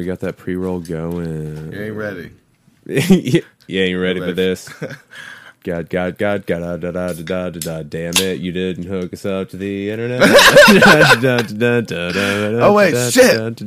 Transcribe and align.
we 0.00 0.06
got 0.06 0.20
that 0.20 0.38
pre 0.38 0.56
roll 0.56 0.80
going. 0.80 1.72
You 1.72 1.82
ain't 1.82 1.94
ready. 1.94 2.30
you 2.86 3.42
ain't 3.68 4.00
ready 4.00 4.18
for 4.18 4.32
this. 4.32 4.72
God, 5.62 5.90
God, 5.90 6.16
God, 6.16 6.46
God, 6.46 6.80
da, 6.80 6.90
da, 6.90 6.90
da, 6.90 7.12
da, 7.12 7.50
da, 7.50 7.58
da, 7.60 7.82
damn 7.82 8.16
it, 8.16 8.40
you 8.40 8.50
didn't 8.50 8.84
hook 8.84 9.12
us 9.12 9.26
up 9.26 9.50
to 9.50 9.58
the 9.58 9.90
internet. 9.90 10.22
oh, 12.62 12.72
wait, 12.72 12.94
shit. 13.12 13.60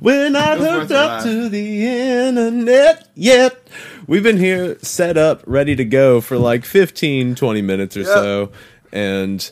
We're 0.00 0.30
not 0.30 0.58
hooked 0.58 0.92
up 0.92 1.24
to 1.24 1.48
the 1.48 1.86
internet 1.88 3.08
yet. 3.16 3.66
We've 4.06 4.22
been 4.22 4.38
here 4.38 4.78
set 4.78 5.16
up, 5.16 5.42
ready 5.44 5.74
to 5.74 5.84
go 5.84 6.20
for 6.20 6.38
like 6.38 6.64
15, 6.64 7.34
20 7.34 7.62
minutes 7.62 7.96
or 7.96 8.02
Yep. 8.02 8.08
so, 8.08 8.52
and 8.92 9.50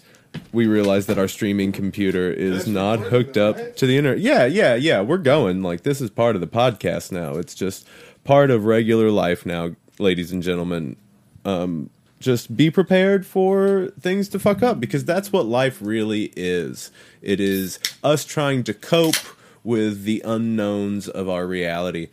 we 0.53 0.67
realize 0.67 1.07
that 1.07 1.19
our 1.19 1.29
streaming 1.29 1.73
computer 1.73 2.31
is 2.31 2.67
not 2.67 3.01
hooked 3.01 3.37
up 3.37 3.77
to 3.77 3.87
the 3.87 3.97
internet. 3.97 4.21
Yeah, 4.21 4.47
yeah, 4.47 4.75
yeah. 4.75 5.01
We're 5.01 5.19
going. 5.19 5.63
Like 5.63 5.83
this 5.83 6.01
is 6.01 6.11
part 6.11 6.35
of 6.35 6.41
the 6.41 6.47
podcast 6.47 7.13
now. 7.13 7.35
It's 7.35 7.55
just 7.55 7.87
part 8.25 8.51
of 8.51 8.65
regular 8.65 9.11
life 9.11 9.45
now, 9.45 9.71
ladies 9.99 10.33
and 10.33 10.43
gentlemen. 10.43 10.97
Um, 11.45 11.91
just 12.21 12.57
be 12.57 12.71
prepared 12.71 13.27
for 13.27 13.93
things 14.01 14.29
to 14.31 14.39
fuck 14.39 14.63
up 14.63 14.81
because 14.81 15.05
that's 15.05 15.31
what 15.31 15.47
life 15.47 15.79
really 15.81 16.33
is. 16.37 16.91
It 17.21 17.39
is 17.39 17.79
us 18.03 18.25
trying 18.25 18.65
to 18.65 18.75
cope 18.75 19.17
with 19.63 20.05
the 20.05 20.23
unknowns 20.25 21.09
of 21.09 21.29
our 21.29 21.47
reality. 21.47 22.09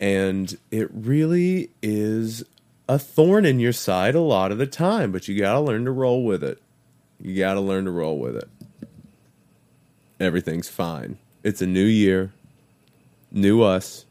And 0.00 0.56
it 0.70 0.90
really 0.92 1.70
is 1.82 2.44
a 2.88 2.98
thorn 2.98 3.46
in 3.46 3.60
your 3.60 3.72
side 3.72 4.14
a 4.14 4.20
lot 4.20 4.52
of 4.52 4.58
the 4.58 4.66
time, 4.66 5.12
but 5.12 5.28
you 5.28 5.38
got 5.38 5.54
to 5.54 5.60
learn 5.60 5.84
to 5.84 5.90
roll 5.90 6.24
with 6.24 6.44
it. 6.44 6.60
You 7.24 7.34
got 7.38 7.54
to 7.54 7.60
learn 7.60 7.86
to 7.86 7.90
roll 7.90 8.18
with 8.18 8.36
it. 8.36 8.48
Everything's 10.20 10.68
fine. 10.68 11.16
It's 11.42 11.62
a 11.62 11.66
new 11.66 11.84
year, 11.84 12.32
new 13.32 13.62
us. 13.62 14.04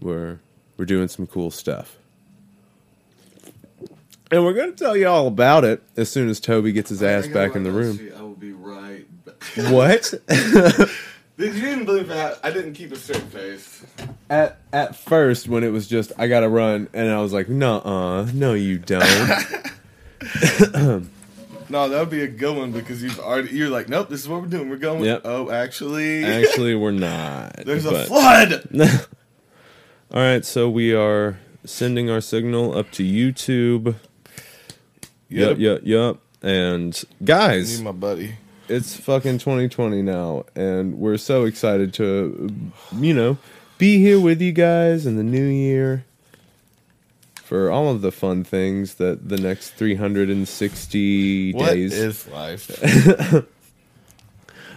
We're 0.00 0.40
we're 0.76 0.84
doing 0.84 1.06
some 1.06 1.28
cool 1.28 1.52
stuff. 1.52 1.96
And 4.32 4.44
we're 4.44 4.52
going 4.54 4.72
to 4.72 4.76
tell 4.76 4.96
you 4.96 5.06
all 5.06 5.28
about 5.28 5.64
it 5.64 5.80
as 5.96 6.10
soon 6.10 6.28
as 6.28 6.40
Toby 6.40 6.72
gets 6.72 6.90
his 6.90 7.04
ass 7.04 7.28
back 7.28 7.54
in 7.54 7.62
the 7.62 7.70
room. 7.70 8.00
I 8.18 8.20
will 8.20 8.30
be 8.34 8.52
right 8.52 9.06
back. 9.24 9.36
What? 9.72 10.12
Did 10.28 11.54
you 11.54 11.60
didn't 11.60 11.84
believe 11.84 12.08
that? 12.08 12.40
I 12.42 12.50
didn't 12.50 12.72
keep 12.72 12.90
a 12.90 12.96
straight 12.96 13.22
face. 13.22 13.84
at 14.28 14.58
at 14.72 14.96
first 14.96 15.46
when 15.48 15.62
it 15.62 15.68
was 15.70 15.86
just 15.86 16.10
I 16.18 16.26
got 16.26 16.40
to 16.40 16.48
run 16.48 16.88
and 16.92 17.10
I 17.10 17.20
was 17.20 17.32
like, 17.32 17.48
"Nuh-uh. 17.48 18.24
No 18.34 18.54
you 18.54 18.78
don't." 18.78 19.04
No, 21.68 21.88
that 21.88 21.98
would 21.98 22.10
be 22.10 22.22
a 22.22 22.28
good 22.28 22.56
one 22.56 22.72
because 22.72 23.02
you've 23.02 23.18
already. 23.18 23.50
You're 23.50 23.68
like, 23.70 23.88
nope, 23.88 24.08
this 24.08 24.20
is 24.20 24.28
what 24.28 24.40
we're 24.42 24.48
doing. 24.48 24.68
We're 24.70 24.76
going. 24.76 25.04
Yep. 25.04 25.22
Oh, 25.24 25.50
actually, 25.50 26.24
Actually, 26.24 26.74
we're 26.74 26.90
not. 26.92 27.56
there's 27.64 27.84
a 27.86 28.04
flood. 28.04 28.68
All 30.12 30.20
right, 30.22 30.44
so 30.44 30.70
we 30.70 30.94
are 30.94 31.38
sending 31.64 32.08
our 32.10 32.20
signal 32.20 32.76
up 32.76 32.90
to 32.92 33.02
YouTube. 33.02 33.96
Yep, 35.28 35.58
yep, 35.58 35.80
yep. 35.82 36.16
And 36.42 37.02
guys, 37.24 37.80
my 37.82 37.90
buddy. 37.90 38.36
it's 38.68 38.94
fucking 38.96 39.38
2020 39.38 40.02
now, 40.02 40.44
and 40.54 40.98
we're 40.98 41.16
so 41.16 41.44
excited 41.44 41.92
to, 41.94 42.48
you 42.96 43.12
know, 43.14 43.38
be 43.78 43.98
here 43.98 44.20
with 44.20 44.40
you 44.40 44.52
guys 44.52 45.04
in 45.06 45.16
the 45.16 45.24
new 45.24 45.44
year 45.44 46.04
for 47.46 47.70
all 47.70 47.88
of 47.88 48.02
the 48.02 48.10
fun 48.10 48.42
things 48.44 48.94
that 48.96 49.28
the 49.28 49.36
next 49.38 49.70
360 49.74 51.52
What 51.52 51.70
days. 51.72 51.92
is 51.96 52.26
life? 52.28 52.70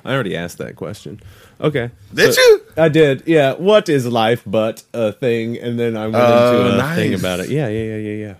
I 0.06 0.14
already 0.14 0.36
asked 0.38 0.59
that 0.59 0.76
question. 0.76 1.20
Okay. 1.59 1.92
Did 2.14 2.34
So- 2.34 2.42
you? 2.42 2.61
I 2.78 2.88
did. 2.89 3.23
Yeah. 3.26 3.53
What 3.56 3.89
is 3.89 4.06
life 4.08 4.44
but 4.45 4.84
a 4.94 5.11
thing? 5.11 5.58
And 5.58 5.78
then 5.80 5.98
I 5.98 6.03
went 6.08 6.16
Oh, 6.17 6.58
into 6.61 6.70
uh, 6.72 6.73
a 6.73 6.78
nice. 6.78 6.95
thing 6.95 7.14
about 7.16 7.39
it. 7.42 7.50
Yeah, 7.50 7.67
yeah, 7.67 7.84
yeah, 7.84 7.98
yeah, 7.98 8.26
yeah. 8.28 8.34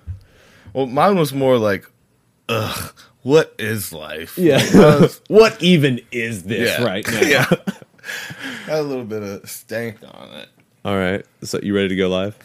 Well, 0.74 0.86
mine 0.86 1.18
was 1.18 1.34
more 1.34 1.58
like, 1.58 1.86
ugh, 2.48 2.94
what 3.24 3.54
is 3.60 3.92
life? 3.92 4.38
Yeah. 4.38 4.64
Was- 5.02 5.22
what 5.28 5.62
even 5.62 6.00
is 6.12 6.44
this 6.44 6.78
yeah. 6.80 6.86
right 6.86 7.06
now? 7.12 7.20
yeah. 7.28 7.46
Had 8.66 8.80
a 8.80 8.84
little 8.84 9.04
bit 9.04 9.24
of 9.24 9.50
stank 9.50 9.98
on 10.04 10.30
it. 10.36 10.50
All 10.86 10.96
right. 10.96 11.26
So 11.44 11.60
you 11.62 11.76
ready 11.76 11.90
to 11.90 11.96
go 11.98 12.08
live? 12.08 12.38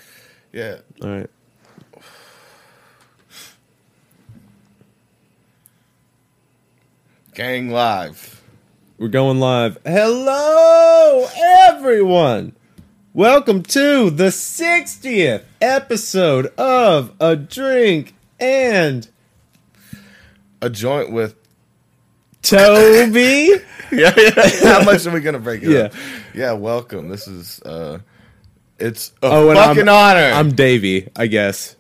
Yeah. 0.53 0.79
All 1.03 1.09
right. 1.11 1.31
Gang 7.35 7.69
live. 7.71 8.43
We're 8.99 9.09
going 9.09 9.41
live. 9.41 9.79
Hello, 9.85 11.27
everyone. 11.69 12.55
Welcome 13.13 13.63
to 13.65 14.11
the 14.11 14.27
60th 14.29 15.43
episode 15.61 16.47
of 16.59 17.13
A 17.21 17.37
Drink 17.37 18.15
and 18.39 19.09
A 20.61 20.71
joint 20.71 21.11
with. 21.13 21.35
Toby. 22.43 23.51
Yeah, 23.93 24.13
yeah. 24.17 24.49
How 24.63 24.83
much 24.83 25.07
are 25.07 25.13
we 25.13 25.21
gonna 25.21 25.39
break 25.39 25.63
it 25.63 25.69
Yeah. 25.71 25.79
up? 25.83 25.93
Yeah. 26.35 26.53
Welcome. 26.53 27.11
This 27.11 27.29
is. 27.29 27.61
uh 27.63 27.99
It's 28.79 29.13
a 29.23 29.27
Oh, 29.27 29.55
fucking 29.55 29.89
I'm- 29.89 30.17
honor. 30.17 30.33
I'm 30.35 30.51
Davvy, 30.53 31.11
I 31.15 31.27
guess. 31.29 31.77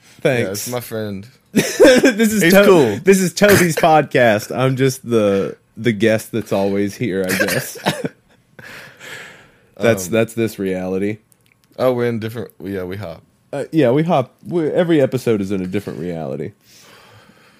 yeah, 0.00 0.20
Thanks. 0.20 0.50
it's 0.50 0.68
my 0.68 0.78
friend. 0.80 1.26
this 2.16 2.32
is 2.32 2.52
To- 2.52 2.64
cool. 2.64 2.96
This 2.98 3.20
is 3.20 3.34
Toby's 3.34 3.74
podcast. 3.76 4.56
I'm 4.56 4.76
just 4.76 5.08
the 5.08 5.56
the 5.76 5.92
guest 5.92 6.30
that's 6.30 6.52
always 6.52 6.94
here, 6.94 7.24
I 7.28 7.36
guess. 7.36 7.78
that's 9.76 10.06
Um, 10.06 10.12
that's 10.12 10.34
this 10.34 10.58
reality. 10.58 11.18
Oh, 11.78 11.92
we're 11.92 12.06
in 12.06 12.20
different. 12.20 12.52
Yeah, 12.60 12.84
we 12.84 12.96
hop. 12.96 13.22
Uh, 13.52 13.64
yeah, 13.72 13.90
we 13.90 14.04
hop. 14.04 14.36
we 14.46 14.68
every 14.68 15.00
episode 15.00 15.40
is 15.40 15.50
in 15.50 15.60
a 15.60 15.66
different 15.66 15.98
reality. 15.98 16.52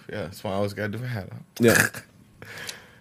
Yeah, 0.08 0.22
that's 0.22 0.44
why 0.44 0.52
I 0.52 0.54
always 0.54 0.74
got 0.74 0.84
a 0.84 0.88
different 0.88 1.12
hat 1.12 1.28
on. 1.32 1.44
Yeah. 1.58 1.88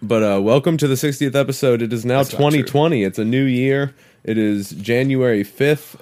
But 0.00 0.22
uh, 0.22 0.40
welcome 0.40 0.76
to 0.76 0.86
the 0.86 0.94
60th 0.94 1.34
episode. 1.34 1.82
It 1.82 1.92
is 1.92 2.04
now 2.04 2.18
That's 2.18 2.30
2020. 2.30 3.02
It's 3.02 3.18
a 3.18 3.24
new 3.24 3.42
year. 3.42 3.96
It 4.22 4.38
is 4.38 4.70
January 4.70 5.42
5th 5.42 5.98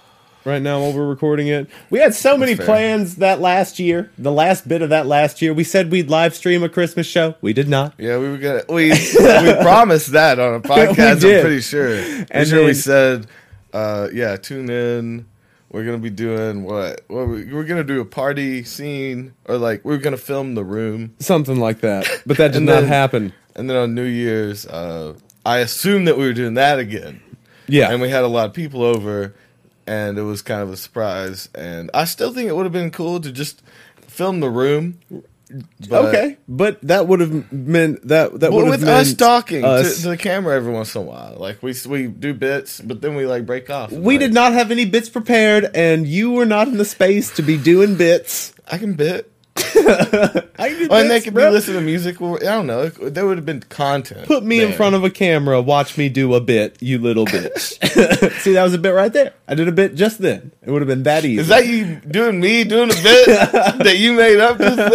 right 0.46 0.62
now 0.62 0.80
while 0.80 0.92
we're 0.92 1.06
recording 1.06 1.48
it. 1.48 1.68
We 1.90 1.98
had 1.98 2.14
so 2.14 2.38
many 2.38 2.54
fair. 2.54 2.64
plans 2.64 3.16
that 3.16 3.40
last 3.40 3.78
year. 3.78 4.10
The 4.16 4.32
last 4.32 4.66
bit 4.68 4.80
of 4.80 4.90
that 4.90 5.06
last 5.06 5.42
year, 5.42 5.52
we 5.52 5.64
said 5.64 5.90
we'd 5.90 6.08
live 6.08 6.34
stream 6.34 6.62
a 6.62 6.68
Christmas 6.68 7.06
show. 7.06 7.34
We 7.40 7.52
did 7.52 7.68
not. 7.68 7.94
Yeah, 7.98 8.18
we 8.18 8.28
were 8.30 8.38
gonna. 8.38 8.62
We 8.68 8.90
we 9.18 9.54
promised 9.62 10.12
that 10.12 10.38
on 10.38 10.54
a 10.54 10.60
podcast. 10.60 11.24
I'm 11.24 11.40
pretty 11.42 11.60
sure. 11.60 11.88
Pretty 12.02 12.26
And 12.30 12.48
sure 12.48 12.64
we 12.64 12.74
said, 12.74 13.26
uh, 13.72 14.08
yeah, 14.12 14.36
tune 14.36 14.70
in. 14.70 15.26
We're 15.70 15.84
gonna 15.84 15.98
be 15.98 16.10
doing 16.10 16.62
what? 16.62 17.02
What 17.08 17.28
we, 17.28 17.52
we're 17.52 17.64
gonna 17.64 17.84
do 17.84 18.00
a 18.00 18.04
party 18.04 18.62
scene, 18.62 19.34
or 19.46 19.58
like 19.58 19.84
we're 19.84 19.98
gonna 19.98 20.16
film 20.16 20.54
the 20.54 20.64
room, 20.64 21.14
Something 21.18 21.58
like 21.58 21.80
that. 21.80 22.06
But 22.24 22.36
that 22.38 22.52
did 22.52 22.62
not 22.62 22.80
then- 22.82 22.88
happen. 22.88 23.32
and 23.56 23.68
then 23.68 23.76
on 23.76 23.94
New 23.94 24.04
Year's, 24.04 24.64
uh, 24.66 25.14
I 25.44 25.58
assumed 25.58 26.06
that 26.08 26.16
we 26.16 26.24
were 26.24 26.32
doing 26.32 26.54
that 26.54 26.78
again, 26.78 27.20
Yeah. 27.66 27.90
and 27.90 28.00
we 28.00 28.08
had 28.08 28.22
a 28.22 28.28
lot 28.28 28.46
of 28.46 28.52
people 28.54 28.82
over, 28.84 29.34
and 29.86 30.18
it 30.18 30.22
was 30.22 30.42
kind 30.42 30.62
of 30.62 30.70
a 30.70 30.76
surprise. 30.76 31.48
And 31.54 31.90
I 31.94 32.04
still 32.04 32.32
think 32.32 32.48
it 32.48 32.56
would 32.56 32.64
have 32.66 32.72
been 32.72 32.90
cool 32.90 33.20
to 33.20 33.30
just 33.32 33.62
film 34.02 34.40
the 34.40 34.50
room. 34.50 34.98
But, 35.88 36.06
okay. 36.06 36.38
But 36.48 36.80
that 36.82 37.06
would 37.06 37.20
have 37.20 37.52
meant 37.52 38.08
that 38.08 38.40
that 38.40 38.50
would 38.52 38.64
have 38.64 38.70
with 38.80 38.84
meant 38.84 38.98
us 39.08 39.14
talking 39.14 39.64
us- 39.64 39.96
To, 39.98 40.02
to 40.02 40.08
the 40.10 40.16
camera 40.16 40.56
every 40.56 40.72
once 40.72 40.94
in 40.96 41.02
a 41.02 41.04
while, 41.04 41.36
like 41.38 41.62
we 41.62 41.72
we 41.86 42.08
do 42.08 42.34
bits, 42.34 42.80
but 42.80 43.00
then 43.00 43.14
we 43.14 43.26
like 43.26 43.46
break 43.46 43.70
off. 43.70 43.92
we 43.92 44.14
Like, 44.14 44.20
did 44.20 44.34
not 44.34 44.54
have 44.54 44.72
any 44.72 44.84
bits 44.86 45.08
prepared, 45.08 45.70
and 45.72 46.06
you 46.06 46.32
were 46.32 46.46
not 46.46 46.66
in 46.66 46.78
the 46.78 46.84
space 46.84 47.30
to 47.36 47.42
be 47.42 47.56
doing 47.56 47.94
bits. 47.94 48.54
I 48.68 48.78
can 48.78 48.94
bit. 48.94 49.30
I 50.58 50.68
can 50.68 50.78
do 50.78 50.88
Oh, 50.90 50.96
and 51.00 51.10
they 51.10 51.16
bits, 51.16 51.24
could 51.24 51.34
bro. 51.34 51.48
be 51.48 51.52
listening 51.52 51.76
to 51.78 51.82
music. 51.84 52.20
Or, 52.20 52.36
I 52.38 52.44
don't 52.44 52.66
know. 52.66 52.88
There 52.88 53.26
would 53.26 53.36
have 53.38 53.46
been 53.46 53.60
content. 53.60 54.26
Put 54.26 54.44
me 54.44 54.62
in 54.62 54.72
front 54.72 54.94
of 54.94 55.04
a 55.04 55.10
camera, 55.10 55.60
watch 55.60 55.96
me 55.98 56.08
do 56.08 56.34
a 56.34 56.40
bit, 56.40 56.76
you 56.80 56.98
little 56.98 57.26
bitch. 57.26 57.60
See, 58.40 58.52
that 58.52 58.62
was 58.62 58.74
a 58.74 58.78
bit 58.78 58.90
right 58.90 59.12
there. 59.12 59.32
I 59.48 59.54
did 59.54 59.68
a 59.68 59.72
bit 59.72 59.94
just 59.94 60.18
then. 60.18 60.52
It 60.64 60.70
would 60.70 60.82
have 60.82 60.88
been 60.88 61.02
that 61.04 61.24
easy. 61.24 61.40
Is 61.40 61.48
that 61.48 61.66
you 61.66 61.96
doing 61.96 62.40
me 62.40 62.64
doing 62.64 62.90
a 62.90 62.94
bit 63.02 63.26
that 63.84 63.96
you 63.98 64.12
made 64.12 64.38
up 64.38 64.58
just 64.58 64.76
then? 64.76 64.90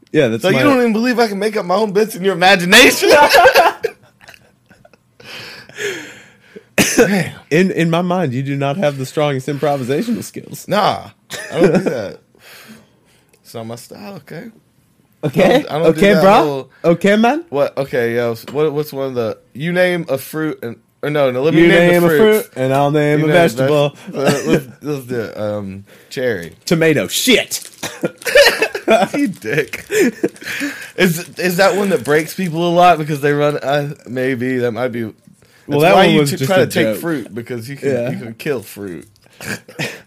yeah, 0.12 0.28
that's 0.28 0.42
So 0.42 0.48
you 0.50 0.58
don't 0.60 0.78
even 0.80 0.92
believe 0.92 1.18
I 1.18 1.28
can 1.28 1.38
make 1.38 1.56
up 1.56 1.64
my 1.66 1.76
own 1.76 1.92
bits 1.92 2.14
in 2.14 2.24
your 2.24 2.34
imagination? 2.34 3.10
Damn. 6.96 7.40
in 7.50 7.70
in 7.72 7.90
my 7.90 8.02
mind. 8.02 8.32
You 8.32 8.42
do 8.42 8.56
not 8.56 8.76
have 8.76 8.98
the 8.98 9.06
strongest 9.06 9.48
improvisational 9.48 10.22
skills. 10.22 10.68
Nah, 10.68 11.10
I 11.50 11.60
don't 11.60 11.72
do 11.72 11.78
that. 11.84 12.20
It's 13.54 13.56
not 13.56 13.66
my 13.68 13.76
style. 13.76 14.14
Okay. 14.16 14.50
Okay, 15.22 15.44
I 15.44 15.48
don't- 15.60 15.70
I 15.70 15.78
don't 15.78 15.86
okay, 15.96 16.14
that 16.14 16.22
bro. 16.22 16.42
whole- 16.42 16.70
Okay, 16.94 17.14
man. 17.14 17.44
What? 17.50 17.78
Okay, 17.78 18.16
yo. 18.16 18.34
What? 18.50 18.72
What's 18.72 18.92
one 18.92 19.06
of 19.10 19.14
the? 19.14 19.38
You 19.52 19.72
name 19.72 20.06
a 20.08 20.18
fruit 20.18 20.58
and 20.64 20.80
or 21.04 21.10
no? 21.10 21.30
No. 21.30 21.40
Let 21.44 21.54
me 21.54 21.62
You 21.62 21.68
name, 21.68 21.90
name 21.92 22.02
a 22.04 22.08
fruit, 22.08 22.50
and 22.56 22.74
I'll 22.74 22.90
name 22.90 23.20
You 23.20 23.24
a 23.26 23.28
name 23.28 23.36
vegetable. 23.36 23.90
veg- 24.08 24.14
uh, 24.16 24.42
let's, 24.44 24.66
let's 24.82 25.06
do 25.06 25.20
it. 25.20 25.38
Um, 25.38 25.84
cherry. 26.10 26.56
Tomato. 26.64 27.06
Shit. 27.06 27.62
you 29.14 29.28
dick. 29.28 29.86
Is 30.96 31.28
is 31.38 31.56
that 31.58 31.76
one 31.76 31.90
that 31.90 32.02
breaks 32.04 32.34
people 32.34 32.68
a 32.68 32.74
lot 32.74 32.98
because 32.98 33.20
they 33.20 33.32
run? 33.32 33.56
Uh, 33.58 33.94
maybe 34.08 34.56
that 34.58 34.72
might 34.72 34.88
be. 34.88 35.04
Well, 35.68 35.78
that 35.78 35.94
why 35.94 36.06
one 36.06 36.14
you 36.14 36.20
was 36.22 36.30
t- 36.32 36.38
just 36.38 36.50
try 36.50 36.58
to 36.58 36.66
take 36.66 36.96
fruit 37.00 37.32
because 37.32 37.68
you 37.70 37.76
can 37.76 37.88
Yeah. 37.88 38.10
you 38.10 38.18
can 38.18 38.34
kill 38.34 38.62
fruit. 38.64 39.06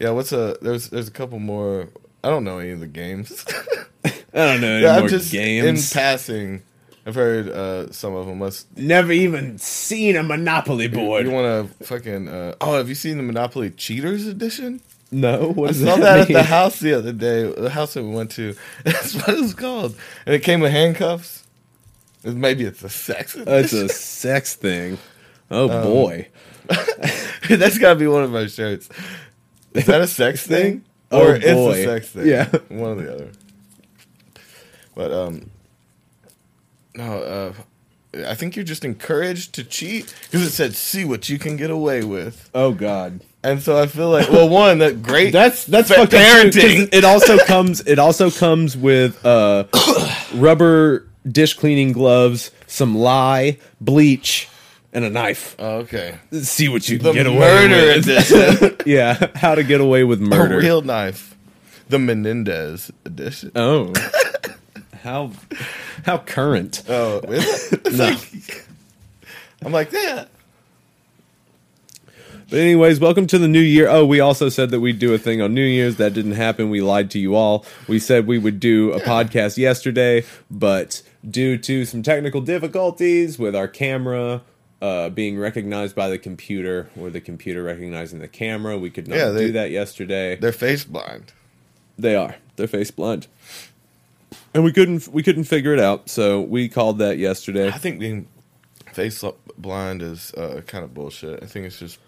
yeah, 0.00 0.10
what's 0.10 0.32
a 0.32 0.56
there's 0.62 0.88
there's 0.90 1.08
a 1.08 1.12
couple 1.12 1.38
more. 1.38 1.88
I 2.24 2.30
don't 2.30 2.44
know 2.44 2.58
any 2.58 2.70
of 2.70 2.80
the 2.80 2.86
games. 2.86 3.44
I 4.04 4.10
don't 4.32 4.60
know 4.60 4.72
any 4.74 4.82
yeah, 4.82 4.92
more 4.94 5.02
I'm 5.02 5.08
just 5.08 5.32
games. 5.32 5.92
in 5.92 5.98
passing. 5.98 6.62
I've 7.06 7.14
heard 7.14 7.48
uh, 7.48 7.90
some 7.90 8.14
of 8.14 8.26
them. 8.26 8.40
Let's 8.40 8.66
Never 8.76 9.12
even 9.12 9.56
seen 9.58 10.14
a 10.16 10.22
Monopoly 10.22 10.88
board. 10.88 11.24
You 11.24 11.32
want 11.32 11.70
to 11.78 11.84
fucking? 11.86 12.28
Uh, 12.28 12.54
oh, 12.60 12.76
have 12.76 12.88
you 12.88 12.94
seen 12.94 13.16
the 13.16 13.22
Monopoly 13.22 13.70
Cheaters 13.70 14.26
edition? 14.26 14.80
no, 15.10 15.52
what 15.52 15.70
I 15.70 15.72
saw 15.72 15.84
that, 15.96 16.00
that 16.00 16.18
at 16.20 16.28
the 16.28 16.42
house 16.42 16.80
the 16.80 16.92
other 16.92 17.12
day. 17.12 17.50
The 17.50 17.70
house 17.70 17.94
that 17.94 18.02
we 18.04 18.10
went 18.10 18.30
to. 18.32 18.54
That's 18.84 19.14
what 19.14 19.30
it 19.30 19.40
was 19.40 19.54
called, 19.54 19.96
and 20.26 20.34
it 20.34 20.40
came 20.42 20.60
with 20.60 20.70
handcuffs. 20.72 21.44
Maybe 22.24 22.64
it's 22.64 22.82
a 22.82 22.90
sex. 22.90 23.36
Oh, 23.38 23.56
it's 23.58 23.72
a 23.72 23.88
sex 23.88 24.54
thing. 24.54 24.98
Oh 25.50 25.70
Um, 25.70 25.82
boy. 25.82 26.28
That's 27.48 27.78
got 27.78 27.94
to 27.94 27.98
be 27.98 28.06
one 28.06 28.22
of 28.22 28.30
my 28.30 28.48
shirts. 28.48 28.90
Is 29.74 29.86
that 29.86 30.00
a 30.00 30.06
sex 30.06 30.46
thing? 30.46 30.84
Oh, 31.10 31.28
Or 31.28 31.34
it's 31.36 31.44
boy. 31.46 31.72
a 31.72 31.84
sex 31.84 32.08
thing? 32.10 32.26
Yeah. 32.26 32.48
one 32.68 32.98
or 32.98 33.02
the 33.02 33.14
other. 33.14 33.28
But 34.94 35.12
um, 35.12 35.50
no. 36.94 37.22
Uh, 37.22 37.52
I 38.26 38.34
think 38.34 38.56
you're 38.56 38.64
just 38.64 38.84
encouraged 38.84 39.54
to 39.54 39.64
cheat 39.64 40.12
because 40.24 40.42
it 40.46 40.50
said, 40.50 40.74
"See 40.74 41.04
what 41.04 41.28
you 41.28 41.38
can 41.38 41.56
get 41.56 41.70
away 41.70 42.02
with." 42.04 42.50
Oh 42.54 42.72
god. 42.72 43.20
And 43.44 43.62
so 43.62 43.80
I 43.80 43.86
feel 43.86 44.10
like, 44.10 44.28
well, 44.30 44.48
one 44.48 44.78
that 44.78 45.02
great. 45.02 45.32
That's 45.32 45.64
that's 45.64 45.88
fa- 45.88 45.94
fucking 46.06 46.18
parenting. 46.18 46.88
It 46.92 47.04
also 47.04 47.38
comes. 47.46 47.80
It 47.82 47.98
also 47.98 48.30
comes 48.30 48.76
with 48.76 49.24
uh, 49.24 49.64
rubber 50.34 51.06
dish 51.30 51.54
cleaning 51.54 51.92
gloves, 51.92 52.50
some 52.66 52.96
lye, 52.96 53.58
bleach, 53.80 54.48
and 54.92 55.04
a 55.04 55.10
knife. 55.10 55.54
Oh, 55.58 55.78
okay. 55.78 56.18
See 56.32 56.68
what 56.68 56.88
you 56.88 56.98
The 56.98 57.12
can 57.12 57.14
get 57.14 57.26
away 57.26 57.38
murder 57.38 57.74
with. 57.98 58.08
edition. 58.08 58.76
yeah, 58.86 59.28
how 59.36 59.54
to 59.54 59.62
get 59.62 59.80
away 59.80 60.04
with 60.04 60.20
murder. 60.20 60.58
A 60.58 60.62
real 60.62 60.82
knife. 60.82 61.36
The 61.88 61.98
Menendez 61.98 62.90
edition. 63.04 63.52
oh, 63.56 63.92
how 65.02 65.32
how 66.04 66.18
current? 66.18 66.82
Oh, 66.88 67.20
is 67.20 67.72
it? 67.72 67.86
It's 67.86 67.96
No. 67.98 68.04
like- 68.06 68.64
I'm 69.64 69.72
like, 69.72 69.90
yeah. 69.92 70.26
But 72.50 72.60
anyways, 72.60 72.98
welcome 73.00 73.26
to 73.26 73.38
the 73.38 73.48
new 73.48 73.60
year. 73.60 73.88
Oh, 73.88 74.06
we 74.06 74.20
also 74.20 74.48
said 74.48 74.70
that 74.70 74.80
we'd 74.80 74.98
do 74.98 75.12
a 75.12 75.18
thing 75.18 75.42
on 75.42 75.52
New 75.52 75.64
Year's. 75.66 75.96
That 75.96 76.14
didn't 76.14 76.32
happen. 76.32 76.70
We 76.70 76.80
lied 76.80 77.10
to 77.10 77.18
you 77.18 77.34
all. 77.34 77.66
We 77.88 77.98
said 77.98 78.26
we 78.26 78.38
would 78.38 78.58
do 78.60 78.92
a 78.92 79.00
podcast 79.00 79.58
yesterday, 79.58 80.24
but 80.50 81.02
due 81.28 81.58
to 81.58 81.84
some 81.84 82.02
technical 82.02 82.40
difficulties 82.40 83.38
with 83.38 83.54
our 83.56 83.68
camera 83.68 84.42
uh, 84.80 85.08
being 85.10 85.38
recognized 85.38 85.94
by 85.96 86.08
the 86.08 86.18
computer 86.18 86.88
or 86.98 87.10
the 87.10 87.20
computer 87.20 87.62
recognizing 87.62 88.20
the 88.20 88.28
camera, 88.28 88.78
we 88.78 88.90
could 88.90 89.08
not 89.08 89.16
Yeah, 89.18 89.28
they- 89.30 89.46
do 89.46 89.52
that 89.52 89.70
yesterday. 89.70 90.36
They're 90.36 90.52
face 90.52 90.84
blind. 90.84 91.32
They 91.98 92.14
are. 92.14 92.36
They're 92.56 92.68
face 92.68 92.90
blind. 92.92 93.26
And 94.54 94.62
we 94.64 94.72
couldn't 94.72 95.08
we 95.08 95.22
couldn't 95.22 95.44
figure 95.44 95.72
it 95.72 95.80
out, 95.80 96.08
so 96.08 96.40
we 96.40 96.68
called 96.68 96.98
that 96.98 97.18
yesterday. 97.18 97.68
I 97.68 97.78
think 97.78 97.98
being 97.98 98.26
face 98.92 99.22
blind 99.56 100.02
is 100.02 100.32
uh, 100.34 100.62
kind 100.66 100.84
of 100.84 100.94
bullshit. 100.94 101.42
I 101.42 101.46
think 101.46 101.66
it's 101.66 101.78
just 101.78 101.98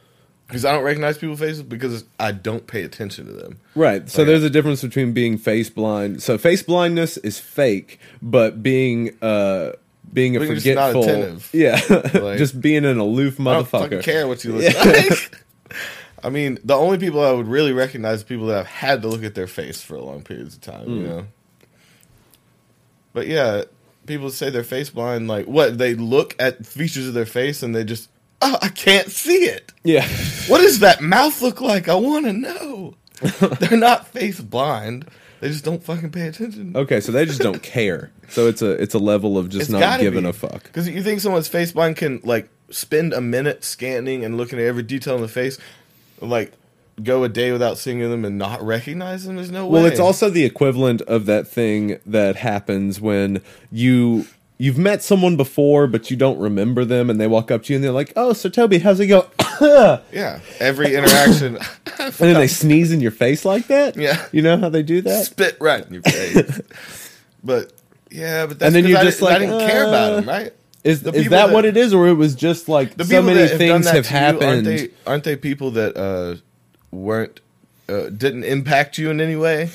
because 0.47 0.65
I 0.65 0.73
don't 0.73 0.83
recognize 0.83 1.19
people's 1.19 1.39
faces 1.41 1.63
because 1.63 2.05
I 2.19 2.33
don't 2.33 2.67
pay 2.67 2.83
attention 2.83 3.27
to 3.27 3.33
them. 3.33 3.59
Right. 3.75 4.09
So 4.09 4.23
Okay. 4.23 4.33
there's 4.33 4.43
a 4.45 4.51
difference 4.51 4.83
between 4.83 5.13
being 5.13 5.39
face 5.39 5.71
blind. 5.71 6.23
So 6.23 6.39
face 6.39 6.63
blindness 6.63 7.17
is 7.19 7.39
fake, 7.39 8.01
but 8.23 8.63
being 8.63 9.17
uh 9.23 9.73
being 10.13 10.37
a 10.37 10.41
not 10.41 10.49
forgetful, 10.49 11.39
yeah, 11.53 11.81
Like- 12.21 12.39
just 12.39 12.61
being 12.61 12.85
an 12.85 12.99
aloof 12.99 13.41
I 13.41 13.45
don't 13.45 13.65
motherfucker. 13.67 14.03
care 14.03 14.27
what 14.29 14.45
you 14.45 14.55
look 14.55 14.73
Yeah. 14.75 14.83
like. 14.85 15.37
I 16.23 16.29
mean, 16.31 16.59
the 16.65 16.75
only 16.75 16.99
people 16.99 17.25
I 17.25 17.33
would 17.33 17.49
really 17.49 17.73
recognize 17.73 18.21
are 18.23 18.27
people 18.27 18.47
that 18.47 18.59
I've 18.59 18.67
had 18.67 19.03
to 19.03 19.09
look 19.09 19.25
at 19.25 19.35
their 19.35 19.47
face 19.47 19.81
for 19.81 19.95
a 19.95 20.03
long 20.03 20.23
periods 20.23 20.55
of 20.55 20.61
time, 20.61 20.85
Hmm. 20.85 20.95
you 20.97 21.03
know. 21.07 21.27
But 23.13 23.27
yeah, 23.27 23.63
people 24.07 24.31
say 24.31 24.51
they're 24.51 24.63
face 24.63 24.91
blind. 24.91 25.29
Like, 25.29 25.47
what? 25.47 25.79
They 25.79 25.95
look 25.95 26.35
at 26.39 26.67
features 26.67 27.09
of 27.09 27.15
their 27.15 27.27
face 27.27 27.63
and 27.63 27.75
they 27.75 27.85
just, 27.85 28.09
oh, 28.43 28.59
I 28.63 28.69
can't 28.69 29.09
see 29.11 29.45
it. 29.47 29.73
Yeah. 29.83 30.07
What 30.47 30.59
does 30.61 30.79
that 30.81 31.01
mouth 31.01 31.41
look 31.43 31.61
like? 31.61 31.89
I 31.89 31.95
want 31.95 32.27
to 32.27 32.33
know. 32.33 32.95
they're 33.59 33.79
not 33.79 34.07
face 34.09 34.41
blind. 34.41 35.07
They 35.41 35.49
just 35.49 35.65
don't 35.65 35.83
fucking 35.83 36.11
pay 36.11 36.29
attention. 36.29 36.77
Okay, 36.77 37.01
so 37.01 37.13
they 37.13 37.25
just 37.25 37.41
don't 37.41 37.63
care. 37.77 38.11
So 38.29 38.47
it's 38.47 38.63
a 38.63 38.71
it's 38.73 38.95
a 38.95 38.99
level 38.99 39.39
of 39.39 39.49
just 39.49 39.63
It's 39.63 39.71
not 39.71 39.81
gotta 39.81 40.03
giving 40.03 40.25
be. 40.25 40.31
a 40.31 40.33
fuck. 40.33 40.65
Because 40.65 40.89
you 40.89 41.03
think 41.03 41.21
someone's 41.21 41.49
face 41.49 41.73
blind 41.73 41.97
can 41.97 42.21
like 42.25 42.49
spend 42.71 43.13
a 43.13 43.21
minute 43.21 43.65
scanning 43.65 44.25
and 44.25 44.37
looking 44.37 44.59
at 44.59 44.65
every 44.67 44.83
detail 44.83 45.17
in 45.17 45.23
the 45.23 45.29
face, 45.29 45.59
like 46.21 46.53
go 47.03 47.25
a 47.25 47.29
day 47.31 47.51
without 47.51 47.79
seeing 47.79 47.99
them 48.01 48.25
and 48.27 48.37
not 48.37 48.63
recognize 48.63 49.25
them? 49.25 49.37
There's 49.37 49.51
no 49.51 49.67
way. 49.67 49.81
Well, 49.81 49.87
it's 49.87 49.99
also 50.01 50.29
the 50.29 50.45
equivalent 50.45 51.01
of 51.03 51.25
that 51.27 51.49
thing 51.49 51.99
that 52.05 52.37
happens 52.37 53.01
when 53.01 53.41
you 53.73 54.27
you've 54.61 54.77
met 54.77 55.03
someone 55.03 55.37
before 55.39 55.87
but 55.87 56.11
you 56.11 56.17
don't 56.17 56.39
remember 56.39 56.85
them 56.85 57.09
and 57.09 57.19
they 57.19 57.27
walk 57.27 57.51
up 57.51 57.63
to 57.65 57.73
you 57.73 57.77
and 57.79 57.85
they're 57.85 57.91
like, 57.93 58.13
"Oh, 58.15 58.35
so 58.35 58.49
Toby, 58.51 58.79
how's 58.79 59.01
it 59.01 59.07
go?" 59.07 59.27
and 59.61 60.01
yeah. 60.13 60.41
Every 60.61 60.95
interaction, 60.95 61.57
and 61.99 62.13
then 62.13 62.35
they 62.35 62.47
sneeze 62.47 62.93
in 62.93 63.01
your 63.01 63.11
face 63.11 63.45
like 63.45 63.67
that. 63.69 63.97
Yeah. 63.97 64.25
You 64.33 64.43
know 64.43 64.59
how 64.59 64.69
they 64.69 64.83
do 64.83 65.01
that? 65.03 65.25
spit 65.27 65.57
right 65.61 65.85
in 65.87 65.95
your 65.95 66.03
face. 66.03 66.61
but 67.43 67.73
yeah, 68.11 68.47
but 68.47 68.59
that's 68.59 68.67
And 68.67 68.75
then 68.75 68.91
you're 68.91 69.03
just 69.03 69.23
I 69.23 69.27
like, 69.27 69.39
didn't 69.41 69.61
care 69.61 69.89
about 69.89 70.13
uh, 70.13 70.17
them, 70.17 70.29
right? 70.29 70.53
Is 70.85 71.03
The 71.03 71.13
is 71.13 71.25
that, 71.31 71.47
that- 71.47 71.53
what 71.55 71.65
it 71.65 71.77
is, 71.77 71.93
or 71.95 72.09
it 72.09 72.15
was 72.15 72.35
just 72.35 72.69
like 72.69 72.97
The 72.97 73.05
so 73.05 73.23
many 73.23 73.41
have 73.41 73.57
things 73.59 73.87
have 73.87 74.05
to 74.07 74.13
you, 74.13 74.19
happened? 74.19 74.43
aren't 74.45 74.65
they? 74.65 74.89
Aren't 75.07 75.25
they 75.25 75.37
people 75.37 75.71
that 75.73 75.97
uh, 75.97 76.37
weren't 76.91 77.41
uh, 77.89 78.11
didn't 78.11 78.45
impact 78.45 78.99
you 78.99 79.11
in 79.11 79.21
any 79.21 79.37
way? 79.37 79.71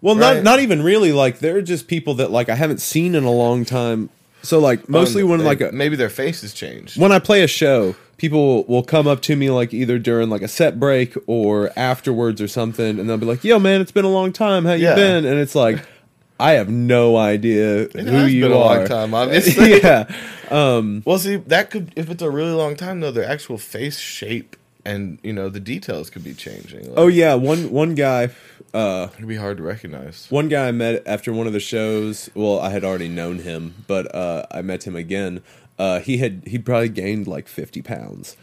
Well, 0.00 0.14
not 0.14 0.34
right? 0.36 0.42
not 0.42 0.60
even 0.60 0.82
really. 0.82 1.12
Like 1.12 1.38
they're 1.40 1.62
just 1.62 1.88
people 1.88 2.14
that 2.14 2.30
like 2.30 2.48
I 2.48 2.54
haven't 2.54 2.80
seen 2.80 3.14
in 3.14 3.24
a 3.24 3.30
long 3.30 3.64
time. 3.64 4.10
So 4.42 4.58
like 4.60 4.88
mostly 4.88 5.22
Um, 5.22 5.28
when 5.30 5.38
they- 5.40 5.44
like 5.46 5.60
a, 5.60 5.72
maybe 5.72 5.96
their 5.96 6.08
faces 6.10 6.52
changed. 6.54 7.00
when 7.00 7.10
I 7.12 7.18
play 7.18 7.42
a 7.42 7.48
show, 7.48 7.96
people 8.16 8.64
will 8.64 8.84
come 8.84 9.06
up 9.08 9.20
to 9.22 9.34
me 9.36 9.50
like 9.50 9.74
either 9.74 9.98
during 9.98 10.30
like 10.30 10.42
a 10.42 10.48
set 10.48 10.78
break 10.78 11.14
or 11.26 11.70
afterwards 11.76 12.40
or 12.40 12.46
something, 12.48 12.98
and 13.00 13.08
they'll 13.08 13.16
be 13.18 13.26
like, 13.26 13.42
"Yo, 13.42 13.58
man, 13.58 13.80
it's 13.80 13.90
been 13.92 14.04
a 14.04 14.10
long 14.10 14.32
time. 14.32 14.64
How 14.64 14.72
you 14.74 14.84
Yeah. 14.84 14.94
been?" 14.94 15.24
And 15.24 15.38
it's 15.40 15.54
like. 15.54 15.78
I 16.38 16.52
have 16.52 16.68
no 16.68 17.16
idea 17.16 17.84
It 17.84 17.94
who 17.94 18.26
you 18.26 18.42
been 18.42 18.52
a 18.52 18.58
are. 18.58 18.76
long 18.80 18.86
time, 18.86 19.14
obviously. 19.22 19.78
yeah, 19.80 20.04
um, 20.50 21.02
Well, 21.06 21.18
see, 21.18 21.36
that 21.36 21.70
could 21.70 21.94
if 21.96 22.10
it's 22.10 22.22
a 22.22 22.28
really 22.30 22.50
long 22.52 22.76
time 22.76 23.00
though, 23.00 23.10
their 23.10 23.24
actual 23.24 23.56
face 23.56 23.98
shape 23.98 24.54
and 24.86 25.18
you 25.22 25.32
know 25.32 25.48
the 25.48 25.60
details 25.60 26.08
could 26.08 26.24
be 26.24 26.32
changing. 26.32 26.88
Like, 26.88 26.94
oh 26.98 27.08
yeah. 27.08 27.34
One 27.34 27.70
one 27.70 27.94
guy, 27.94 28.30
uh, 28.72 29.08
it 29.12 29.16
could 29.16 29.28
be 29.28 29.36
hard 29.36 29.58
to 29.58 29.62
recognize. 29.62 30.26
One 30.30 30.48
guy 30.48 30.68
I 30.68 30.72
met 30.72 31.02
after 31.06 31.32
one 31.32 31.46
of 31.46 31.52
the 31.52 31.60
shows. 31.60 32.30
Well, 32.34 32.60
I 32.60 32.70
had 32.70 32.84
already 32.84 33.08
known 33.08 33.40
him, 33.40 33.84
but 33.86 34.14
uh, 34.14 34.46
I 34.50 34.62
met 34.62 34.86
him 34.86 34.96
again. 34.96 35.42
Uh, 35.78 36.00
he 36.00 36.18
had 36.18 36.42
he'd 36.46 36.64
probably 36.64 36.88
gained 36.88 37.26
like 37.26 37.48
fifty 37.48 37.82
pounds. 37.82 38.36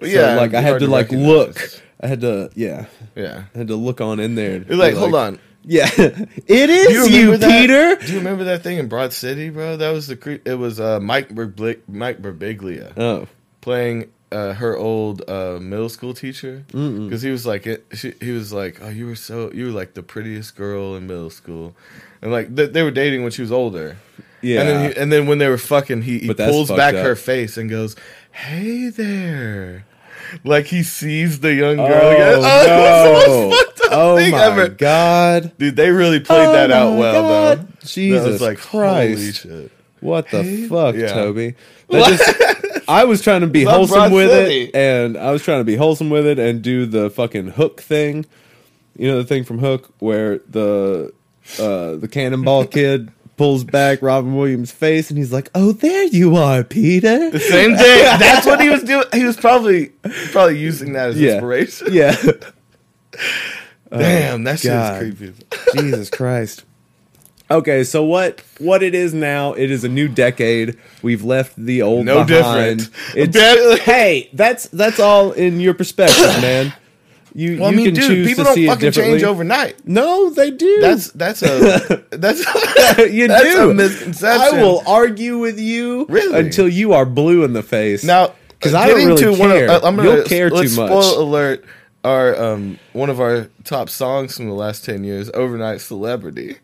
So, 0.00 0.06
yeah, 0.06 0.36
like 0.36 0.54
I 0.54 0.60
had 0.60 0.74
to 0.74 0.86
to 0.86 0.90
like 0.90 1.10
look. 1.10 1.58
I 2.00 2.06
had 2.06 2.20
to 2.20 2.50
yeah. 2.54 2.86
Yeah, 3.14 3.44
I 3.54 3.58
had 3.58 3.68
to 3.68 3.76
look 3.76 4.00
on 4.00 4.20
in 4.20 4.34
there. 4.34 4.62
you're 4.62 4.76
like, 4.76 4.92
be 4.92 5.00
hold 5.00 5.14
on. 5.14 5.38
Yeah, 5.68 5.88
it 5.96 6.70
is 6.70 7.10
you, 7.10 7.36
that? 7.38 7.50
Peter. 7.50 7.96
Do 7.96 8.12
you 8.12 8.18
remember 8.18 8.44
that 8.44 8.62
thing 8.62 8.78
in 8.78 8.86
Broad 8.86 9.12
City, 9.12 9.50
bro? 9.50 9.76
That 9.76 9.90
was 9.90 10.06
the 10.06 10.14
cre- 10.16 10.44
it 10.44 10.54
was 10.54 10.78
uh, 10.78 11.00
Mike 11.00 11.30
Birbiglia 11.30 12.96
Oh, 12.96 13.26
playing 13.62 14.12
uh, 14.32 14.54
her 14.54 14.76
old 14.76 15.22
uh, 15.28 15.58
middle 15.60 15.88
school 15.88 16.12
teacher 16.14 16.64
because 16.72 17.22
he 17.22 17.30
was 17.30 17.46
like 17.46 17.66
it, 17.66 17.86
she, 17.94 18.12
he 18.20 18.32
was 18.32 18.52
like 18.52 18.80
oh 18.82 18.88
you 18.88 19.06
were 19.06 19.14
so 19.14 19.52
you 19.52 19.66
were 19.66 19.70
like 19.70 19.94
the 19.94 20.02
prettiest 20.02 20.56
girl 20.56 20.96
in 20.96 21.06
middle 21.06 21.30
school 21.30 21.74
and 22.22 22.32
like 22.32 22.54
th- 22.54 22.72
they 22.72 22.82
were 22.82 22.90
dating 22.90 23.22
when 23.22 23.30
she 23.30 23.42
was 23.42 23.52
older 23.52 23.96
yeah. 24.42 24.60
and 24.60 24.68
then 24.68 24.90
he, 24.92 24.98
and 24.98 25.12
then 25.12 25.26
when 25.26 25.38
they 25.38 25.48
were 25.48 25.58
fucking 25.58 26.02
he, 26.02 26.18
he 26.18 26.26
But 26.26 26.36
that's 26.38 26.50
pulls 26.50 26.68
fucked 26.68 26.76
back 26.78 26.94
up. 26.96 27.04
her 27.04 27.14
face 27.16 27.56
and 27.56 27.70
goes 27.70 27.94
hey 28.32 28.88
there 28.88 29.86
like 30.42 30.66
he 30.66 30.82
sees 30.82 31.38
the 31.38 31.54
young 31.54 31.76
girl 31.76 31.88
oh, 31.92 32.10
again. 32.10 32.32
Oh, 32.36 32.36
it 32.36 32.38
was 32.38 33.24
the 33.24 33.26
no. 33.28 33.48
most 33.48 33.58
fucked 33.66 33.80
up 33.82 33.88
oh 33.92 34.16
thing 34.16 34.32
my 34.32 34.44
ever. 34.44 34.68
god. 34.68 35.52
Dude, 35.56 35.76
they 35.76 35.90
really 35.90 36.18
played 36.18 36.48
Oh 36.48 36.52
that 36.52 36.72
out 36.72 36.90
my 36.94 36.98
well, 36.98 37.22
God. 37.22 37.58
though. 37.58 37.62
That 37.66 37.80
Jesus 37.86 38.26
was 38.26 38.40
like, 38.40 38.58
Christ. 38.58 39.44
holy 39.44 39.60
shit. 39.62 39.72
What 40.00 40.28
the 40.30 40.42
Hey? 40.42 40.66
fuck, 40.66 40.96
Yeah. 40.96 41.12
Toby? 41.12 41.54
That 41.90 42.08
just, 42.08 42.64
I 42.88 43.04
was 43.04 43.22
trying 43.22 43.40
to 43.42 43.46
be 43.46 43.62
It's 43.62 43.70
wholesome 43.70 44.12
with 44.12 44.30
City. 44.30 44.64
it, 44.64 44.74
and 44.76 45.16
I 45.16 45.30
was 45.32 45.42
trying 45.42 45.60
to 45.60 45.64
be 45.64 45.76
wholesome 45.76 46.10
with 46.10 46.26
it 46.26 46.38
and 46.38 46.62
do 46.62 46.86
the 46.86 47.10
fucking 47.10 47.48
hook 47.48 47.80
thing. 47.80 48.26
You 48.96 49.08
know 49.08 49.18
the 49.18 49.24
thing 49.24 49.44
from 49.44 49.58
Hook 49.58 49.92
where 49.98 50.38
the 50.48 51.12
uh, 51.58 51.96
the 51.96 52.08
cannonball 52.10 52.66
kid 52.78 53.10
pulls 53.36 53.62
back 53.64 54.00
Robin 54.00 54.34
Williams' 54.34 54.72
face, 54.72 55.10
and 55.10 55.18
he's 55.18 55.32
like, 55.32 55.50
"Oh, 55.54 55.72
there 55.72 56.04
you 56.04 56.36
are, 56.36 56.64
Peter." 56.64 57.30
The 57.30 57.38
same 57.40 57.76
thing. 57.76 58.02
That's 58.18 58.46
what 58.46 58.60
he 58.60 58.70
was 58.70 58.82
doing. 58.84 59.04
He 59.12 59.24
was 59.24 59.36
probably 59.36 59.88
probably 60.32 60.58
using 60.58 60.94
that 60.94 61.10
as 61.10 61.20
Yeah. 61.20 61.32
inspiration. 61.34 61.88
Yeah. 61.92 62.16
Damn, 63.90 64.44
that 64.44 64.60
shit 64.60 64.70
God. 64.70 65.02
is 65.02 65.14
creepy. 65.14 65.44
Jesus 65.76 66.10
Christ. 66.10 66.64
Okay, 67.50 67.84
so 67.84 68.02
what 68.02 68.42
what 68.58 68.82
it 68.82 68.94
is 68.94 69.14
now? 69.14 69.52
It 69.52 69.70
is 69.70 69.84
a 69.84 69.88
new 69.88 70.08
decade. 70.08 70.76
We've 71.02 71.22
left 71.22 71.54
the 71.56 71.82
old 71.82 72.04
No 72.04 72.24
behind. 72.24 72.90
different. 72.90 73.36
It's, 73.36 73.80
hey, 73.84 74.28
that's 74.32 74.66
that's 74.68 74.98
all 74.98 75.30
in 75.32 75.60
your 75.60 75.74
perspective, 75.74 76.26
man. 76.42 76.72
You 77.34 77.58
Well, 77.60 77.68
I 77.68 77.70
you 77.70 77.76
mean, 77.76 77.86
can 77.86 77.94
dude, 77.94 78.04
choose 78.04 78.28
people 78.28 78.44
to 78.44 78.48
don't 78.48 78.54
see 78.54 78.64
it 78.64 78.68
fucking 78.68 78.92
change 78.92 79.22
overnight. 79.22 79.86
No, 79.86 80.30
they 80.30 80.50
do. 80.50 80.80
That's 80.80 81.10
that's 81.12 81.42
a 81.42 82.02
that's 82.10 82.40
you 83.12 83.28
that's 83.28 83.54
do. 83.54 83.70
a 83.70 83.74
misconception. 83.74 84.58
I 84.58 84.62
will 84.62 84.82
argue 84.86 85.38
with 85.38 85.60
you 85.60 86.06
Really? 86.08 86.40
until 86.40 86.66
you 86.68 86.94
are 86.94 87.04
blue 87.06 87.44
in 87.44 87.52
the 87.52 87.62
face. 87.62 88.02
now 88.02 88.32
because 88.48 88.74
I 88.74 88.88
don't 88.88 88.96
really 89.06 89.22
to 89.22 89.30
one 89.38 89.50
of- 89.52 89.56
care. 89.58 89.70
uh, 89.70 89.80
I'm 89.84 89.94
gonna, 89.96 90.14
You'll 90.14 90.24
care 90.24 90.50
let's 90.50 90.74
too 90.74 90.80
much. 90.80 90.90
Spoil 90.90 91.22
alert. 91.22 91.64
Our 92.02 92.40
um 92.42 92.78
one 92.92 93.10
of 93.10 93.20
our 93.20 93.48
top 93.64 93.88
songs 93.90 94.36
from 94.36 94.46
the 94.46 94.54
last 94.54 94.84
ten 94.84 95.04
years, 95.04 95.30
"Overnight 95.34 95.80
Celebrity." 95.80 96.56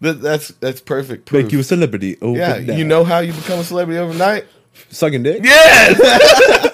That, 0.00 0.20
that's 0.20 0.48
that's 0.60 0.80
perfect 0.80 1.24
proof. 1.26 1.44
Make 1.44 1.52
you 1.52 1.60
a 1.60 1.64
celebrity. 1.64 2.16
Oh, 2.20 2.34
yeah, 2.36 2.56
you 2.58 2.84
know 2.84 3.02
how 3.04 3.20
you 3.20 3.32
become 3.32 3.58
a 3.60 3.64
celebrity 3.64 3.98
overnight. 3.98 4.44
sucking 4.90 5.22
dick. 5.22 5.40
Yes. 5.42 5.96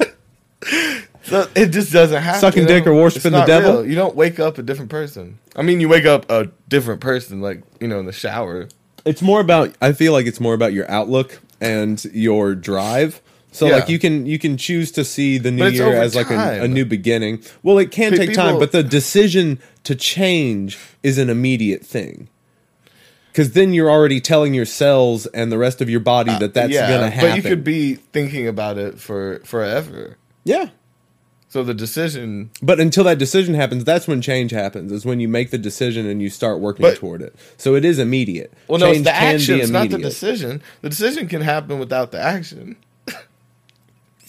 so 1.25 1.49
it 1.55 1.69
just 1.69 1.93
doesn't 1.93 2.23
happen. 2.23 2.41
Sucking 2.41 2.62
you 2.62 2.69
dick 2.69 2.87
or 2.87 2.95
worshiping 2.95 3.33
the 3.33 3.45
devil? 3.45 3.75
real. 3.83 3.87
You 3.87 3.95
don't 3.95 4.14
wake 4.17 4.38
up 4.41 4.59
a 4.59 4.62
different 4.62 4.91
person. 4.91 5.38
I 5.57 5.62
mean, 5.62 5.81
you 5.81 5.88
wake 5.88 6.05
up 6.05 6.31
a 6.31 6.50
different 6.69 7.00
person, 7.00 7.41
like 7.41 7.62
you 7.81 7.88
know, 7.88 7.99
in 8.00 8.07
the 8.07 8.12
shower. 8.12 8.69
it's 9.05 9.21
more 9.23 9.41
about 9.41 9.75
i 9.81 9.93
feel 9.93 10.12
like 10.12 10.26
it's 10.26 10.38
more 10.38 10.55
about 10.55 10.73
your 10.73 10.88
outlook 10.88 11.41
and 11.61 12.05
your 12.14 12.55
drive 12.55 13.21
so 13.50 13.67
Yeah. 13.67 13.76
like 13.76 13.88
you 13.88 13.99
can 13.99 14.26
you 14.26 14.38
can 14.38 14.57
choose 14.57 14.93
to 14.93 15.05
see 15.05 15.38
the 15.38 15.50
new 15.50 15.67
year 15.67 15.93
as 16.00 16.14
like 16.14 16.31
a, 16.31 16.62
a 16.62 16.69
new 16.69 16.85
beginning 16.85 17.43
well 17.64 17.79
it 17.79 17.91
can 17.91 18.12
Pe- 18.12 18.19
take 18.26 18.33
time 18.35 18.61
but 18.61 18.71
the 18.71 18.85
decision 18.85 19.59
to 19.83 19.97
change 19.97 20.79
is 21.02 21.19
an 21.19 21.29
immediate 21.31 21.85
thing 21.85 22.29
because 23.33 23.53
then 23.53 23.73
you're 23.73 23.91
already 23.91 24.21
telling 24.21 24.53
your 24.55 24.67
cells 24.67 25.27
and 25.27 25.51
the 25.51 25.59
rest 25.59 25.81
of 25.81 25.89
your 25.91 26.01
body 26.01 26.37
that 26.39 26.53
that's 26.55 26.71
Uh, 26.71 26.75
yeah, 26.75 26.89
gonna 26.91 27.11
happen 27.11 27.31
But 27.31 27.37
you 27.37 27.43
could 27.43 27.65
be 27.65 27.95
thinking 27.95 28.47
about 28.47 28.79
it 28.79 28.99
for 29.01 29.41
forever. 29.45 30.19
yeah 30.45 30.69
So 31.49 31.62
the 31.62 31.75
decision, 31.75 32.51
but 32.62 32.81
until 32.81 33.05
that 33.05 33.19
decision 33.19 33.55
happens 33.55 33.85
that's 33.85 34.07
when 34.09 34.21
change 34.23 34.51
happens 34.53 34.91
is 34.93 35.05
when 35.05 35.21
you 35.21 35.29
make 35.29 35.51
the 35.51 35.59
decision 35.59 36.07
and 36.07 36.21
you 36.23 36.31
start 36.31 36.61
working 36.61 36.83
But- 36.83 36.97
toward 36.97 37.21
it 37.23 37.35
so 37.57 37.75
it 37.75 37.85
is 37.85 37.99
immediate 37.99 38.53
well, 38.69 38.79
no, 38.79 38.87
it's 38.87 38.97
Change 38.97 39.05
the 39.05 39.15
action. 39.15 39.61
It's 39.61 39.71
not 39.71 39.89
the 39.91 39.99
decision. 39.99 40.62
The 40.83 40.89
decision 40.91 41.27
can 41.29 41.43
happen 41.43 41.79
without 41.79 42.11
the 42.12 42.21
action. 42.21 42.77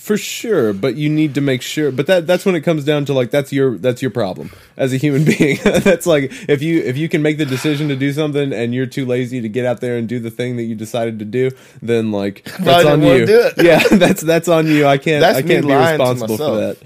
For 0.03 0.17
sure, 0.17 0.73
but 0.73 0.97
you 0.97 1.07
need 1.07 1.35
to 1.35 1.39
make 1.39 1.61
sure. 1.61 1.89
But 1.89 2.07
that 2.07 2.27
that's 2.27 2.45
when 2.45 2.55
it 2.55 2.59
comes 2.59 2.83
down 2.83 3.05
to 3.05 3.13
like 3.13 3.31
that's 3.31 3.53
your 3.53 3.77
that's 3.77 4.01
your 4.01 4.11
problem 4.11 4.51
as 4.75 4.91
a 4.91 4.97
human 4.97 5.23
being. 5.37 5.59
that's 5.63 6.05
like 6.05 6.25
if 6.49 6.61
you 6.61 6.81
if 6.81 6.97
you 6.97 7.07
can 7.07 7.21
make 7.21 7.37
the 7.37 7.45
decision 7.45 7.87
to 7.87 7.95
do 7.95 8.11
something 8.11 8.51
and 8.51 8.75
you're 8.75 8.85
too 8.85 9.05
lazy 9.05 9.39
to 9.39 9.47
get 9.47 9.65
out 9.65 9.79
there 9.79 9.95
and 9.95 10.09
do 10.09 10.19
the 10.19 10.29
thing 10.29 10.57
that 10.57 10.63
you 10.63 10.75
decided 10.75 11.19
to 11.19 11.25
do, 11.25 11.51
then 11.81 12.11
like 12.11 12.43
that's 12.59 12.85
on 12.85 13.01
you. 13.01 13.25
Yeah, 13.63 13.81
that's 13.91 14.21
that's 14.21 14.49
on 14.49 14.67
you. 14.67 14.85
I 14.85 14.97
can't 14.97 15.21
That's 15.21 15.37
I 15.37 15.41
can't 15.41 15.65
be 15.65 15.73
responsible 15.73 16.35
for 16.35 16.57
that. 16.57 16.77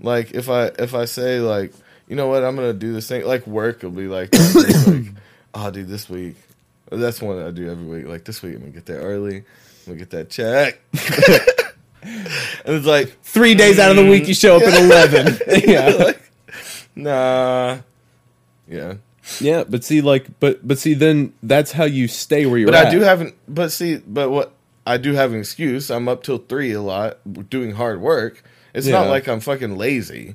Like 0.00 0.30
if 0.30 0.48
I 0.48 0.68
if 0.78 0.94
I 0.94 1.04
say 1.04 1.40
like 1.40 1.74
you 2.08 2.16
know 2.16 2.28
what 2.28 2.42
I'm 2.42 2.56
gonna 2.56 2.72
do 2.72 2.94
this 2.94 3.06
thing 3.06 3.22
like 3.26 3.46
work 3.46 3.82
will 3.82 3.90
be 3.90 4.08
like, 4.08 4.34
like 4.54 5.08
oh 5.52 5.70
dude 5.70 5.88
this 5.88 6.08
week 6.08 6.36
that's 6.90 7.20
one 7.20 7.38
I 7.38 7.50
do 7.50 7.70
every 7.70 7.84
week 7.84 8.06
like 8.06 8.24
this 8.24 8.40
week 8.40 8.54
I'm 8.54 8.60
gonna 8.60 8.72
get 8.72 8.86
there 8.86 9.00
early 9.00 9.36
I'm 9.36 9.44
gonna 9.84 9.98
get 9.98 10.08
that 10.12 10.30
check 10.30 10.80
and 12.64 12.76
it's 12.76 12.86
like 12.86 13.16
Three 13.22 13.54
days 13.54 13.78
out 13.78 13.90
of 13.90 13.96
the 13.96 14.06
week, 14.10 14.26
you 14.26 14.34
show 14.34 14.56
up 14.56 14.62
at 14.62 14.74
eleven. 14.82 15.38
yeah, 15.68 15.88
like, 15.90 16.20
nah 16.96 17.78
yeah 18.68 18.94
yeah. 19.40 19.62
But 19.68 19.84
see, 19.84 20.00
like, 20.00 20.26
but 20.40 20.66
but 20.66 20.78
see, 20.78 20.94
then 20.94 21.32
that's 21.42 21.70
how 21.72 21.84
you 21.84 22.08
stay 22.08 22.46
where 22.46 22.58
you're 22.58 22.66
but 22.66 22.74
at. 22.74 22.86
I 22.88 22.90
do 22.90 23.00
have 23.00 23.20
an 23.20 23.32
but 23.46 23.70
see 23.70 23.96
but 23.98 24.30
what 24.30 24.52
I 24.86 24.96
do 24.96 25.12
have 25.14 25.32
an 25.32 25.38
excuse 25.38 25.90
I'm 25.90 26.08
up 26.08 26.22
till 26.24 26.38
three 26.38 26.72
a 26.72 26.82
lot 26.82 27.18
doing 27.48 27.72
hard 27.72 28.00
work 28.00 28.42
it's 28.74 28.86
not 28.88 29.06
like 29.08 29.28
I'm 29.28 29.40
fucking 29.40 29.76
lazy 29.76 30.34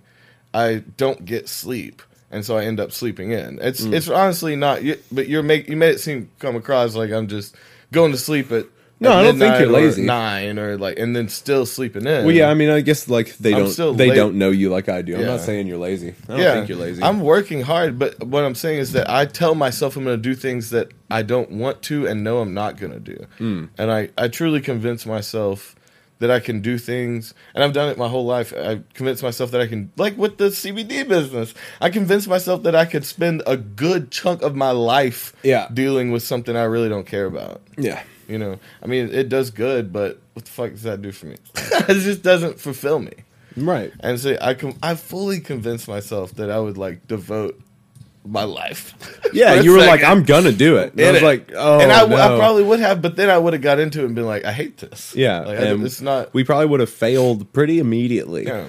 I 0.53 0.83
don't 0.95 1.25
get 1.25 1.49
sleep, 1.49 2.01
and 2.31 2.45
so 2.45 2.55
I 2.57 2.63
end 2.63 2.79
up 2.79 2.93
sleeping 2.93 3.31
in. 3.31 3.59
It's 3.61 3.81
Mm. 3.81 3.93
it's 3.93 4.07
honestly 4.07 4.55
not. 4.55 4.83
you- 4.83 4.99
But 5.11 5.27
you're 5.27 5.43
make 5.43 5.67
you 5.67 5.75
made 5.75 5.95
it 5.95 5.99
seem 5.99 6.29
come 6.39 6.55
across 6.55 6.95
like 6.95 7.11
I'm 7.11 7.27
just 7.27 7.55
going 7.91 8.13
to 8.13 8.17
sleep 8.17 8.51
at. 8.53 8.65
No, 8.99 9.11
I 9.11 9.23
don't 9.23 9.37
think 9.37 9.59
you're 9.59 9.69
lazy. 9.69 10.03
Nine 10.03 10.57
or 10.57 10.77
like, 10.77 10.97
and 10.97 11.13
then 11.13 11.27
still 11.27 11.65
sleeping 11.65 12.05
in. 12.07 12.25
Well, 12.25 12.31
yeah. 12.33 12.49
I 12.49 12.53
mean, 12.53 12.69
I 12.69 12.79
guess 12.79 13.09
like 13.09 13.35
they 13.37 13.53
I'm 13.53 13.59
don't 13.63 13.69
still 13.69 13.93
they 13.93 14.07
la- 14.09 14.15
don't 14.15 14.35
know 14.37 14.49
you 14.51 14.69
like 14.69 14.87
I 14.87 15.01
do. 15.01 15.15
I'm 15.15 15.21
Yeah. 15.21 15.27
not 15.27 15.41
saying 15.41 15.67
you're 15.67 15.77
lazy. 15.77 16.13
I 16.29 16.37
don't 16.37 16.53
think 16.55 16.69
you're 16.69 16.77
lazy. 16.77 17.03
I'm 17.03 17.19
working 17.19 17.61
hard, 17.61 17.99
but 17.99 18.23
what 18.23 18.45
I'm 18.45 18.55
saying 18.55 18.79
is 18.79 18.93
that 18.93 19.09
I 19.09 19.25
tell 19.25 19.53
myself 19.53 19.97
I'm 19.97 20.05
going 20.05 20.15
to 20.17 20.21
do 20.21 20.33
things 20.33 20.69
that 20.69 20.91
I 21.11 21.23
don't 21.23 21.51
want 21.51 21.81
to 21.83 22.07
and 22.07 22.23
know 22.23 22.39
I'm 22.39 22.53
not 22.53 22.77
going 22.77 22.93
to 22.93 22.99
do, 22.99 23.25
Hmm. 23.37 23.65
and 23.77 23.91
I 23.91 24.09
I 24.17 24.29
truly 24.29 24.61
convince 24.61 25.05
myself 25.05 25.75
that 26.19 26.31
I 26.31 26.39
can 26.39 26.61
do 26.61 26.77
things, 26.77 27.33
and 27.53 27.63
I've 27.63 27.73
done 27.73 27.89
it 27.89 27.97
my 27.97 28.07
whole 28.07 28.25
life. 28.25 28.53
I 28.57 28.81
convinced 28.93 29.21
myself 29.21 29.51
that 29.51 29.59
I 29.61 29.67
can, 29.67 29.91
like 29.97 30.17
with 30.17 30.37
the 30.37 30.45
CBD 30.45 31.07
business, 31.07 31.53
I 31.81 31.89
convinced 31.89 32.27
myself 32.27 32.63
that 32.63 32.75
I 32.75 32.85
could 32.85 33.05
spend 33.05 33.43
a 33.45 33.57
good 33.57 34.11
chunk 34.11 34.41
of 34.41 34.55
my 34.55 34.71
life 34.71 35.33
Yeah. 35.43 35.67
dealing 35.73 36.11
with 36.11 36.23
something 36.23 36.55
I 36.55 36.63
really 36.63 36.89
don't 36.89 37.05
care 37.05 37.25
about. 37.25 37.61
yeah. 37.77 38.03
You 38.27 38.39
know, 38.39 38.57
I 38.81 38.87
mean, 38.87 39.13
it 39.13 39.29
does 39.29 39.51
good, 39.51 39.93
but 39.93 40.19
what 40.33 40.45
the 40.45 40.51
fuck 40.51 40.71
does 40.71 40.81
that 40.81 40.99
do 41.01 41.11
for 41.11 41.27
me? 41.27 41.35
it 41.55 41.93
just 42.01 42.23
doesn't 42.23 42.59
fulfill 42.59 42.97
me. 42.97 43.11
Right. 43.55 43.93
And 43.99 44.19
so 44.19 44.35
I 44.41 44.55
com- 44.55 44.79
I 44.81 44.95
fully 44.95 45.39
convinced 45.39 45.87
myself 45.87 46.33
that 46.35 46.49
I 46.49 46.59
would 46.59 46.75
like 46.77 47.05
devote 47.07 47.61
my 48.25 48.43
life. 48.43 48.93
Yeah, 49.33 49.53
you 49.61 49.71
were 49.71 49.79
like, 49.79 50.03
I'm 50.03 50.23
gonna 50.23 50.51
do 50.51 50.77
it. 50.77 50.93
And 50.93 51.01
I 51.01 51.11
was 51.11 51.21
it. 51.21 51.25
like, 51.25 51.51
oh, 51.55 51.79
and 51.79 51.91
I, 51.91 52.05
no. 52.05 52.37
probably 52.37 52.63
would 52.63 52.79
have, 52.79 53.01
but 53.01 53.15
then 53.15 53.29
I 53.29 53.37
would 53.37 53.53
have 53.53 53.61
got 53.61 53.79
into 53.79 54.01
it 54.01 54.05
and 54.05 54.15
been 54.15 54.25
like, 54.25 54.45
I 54.45 54.51
hate 54.51 54.77
this. 54.77 55.15
yeah, 55.15 55.39
like, 55.41 55.59
I, 55.59 55.73
it's 55.83 56.01
not. 56.01 56.33
We 56.33 56.43
probably 56.43 56.67
would 56.67 56.79
have 56.79 56.89
failed 56.89 57.51
pretty 57.53 57.79
immediately. 57.79 58.45
Yeah, 58.45 58.67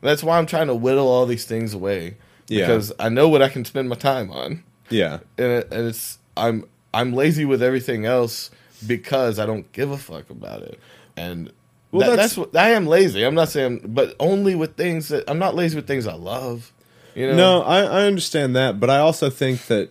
that's 0.00 0.22
why 0.22 0.38
I'm 0.38 0.46
trying 0.46 0.66
to 0.68 0.74
whittle 0.74 1.08
all 1.08 1.26
these 1.26 1.44
things 1.44 1.74
away 1.74 2.16
Yeah. 2.48 2.66
because 2.66 2.92
I 2.98 3.08
know 3.08 3.28
what 3.28 3.42
I 3.42 3.48
can 3.48 3.64
spend 3.64 3.88
my 3.88 3.96
time 3.96 4.30
on, 4.30 4.62
Yeah, 4.90 5.20
and, 5.36 5.46
it, 5.52 5.68
and 5.72 5.88
it's 5.88 6.18
I'm 6.36 6.64
I'm 6.92 7.12
lazy 7.12 7.44
with 7.44 7.62
everything 7.62 8.04
else 8.06 8.50
because 8.86 9.38
I 9.38 9.46
don't 9.46 9.70
give 9.72 9.90
a 9.90 9.98
fuck 9.98 10.30
about 10.30 10.62
it, 10.62 10.78
and. 11.16 11.52
Well, 11.90 12.00
that- 12.10 12.16
that's- 12.16 12.34
that's, 12.34 12.36
what 12.52 12.54
I 12.54 12.70
am 12.72 12.86
lazy. 12.86 13.22
I'm 13.24 13.34
not 13.34 13.48
saying, 13.48 13.80
but 13.86 14.14
only 14.20 14.54
with 14.54 14.76
things 14.76 15.08
that 15.08 15.24
I'm 15.26 15.38
not 15.38 15.54
lazy 15.54 15.74
with 15.76 15.86
things 15.86 16.06
I 16.06 16.12
love. 16.12 16.70
You 17.18 17.26
know, 17.26 17.34
No, 17.34 17.62
I, 17.62 17.80
I 17.82 18.02
understand 18.06 18.54
that, 18.54 18.78
but 18.78 18.90
I 18.90 18.98
also 18.98 19.28
think 19.28 19.66
that, 19.66 19.90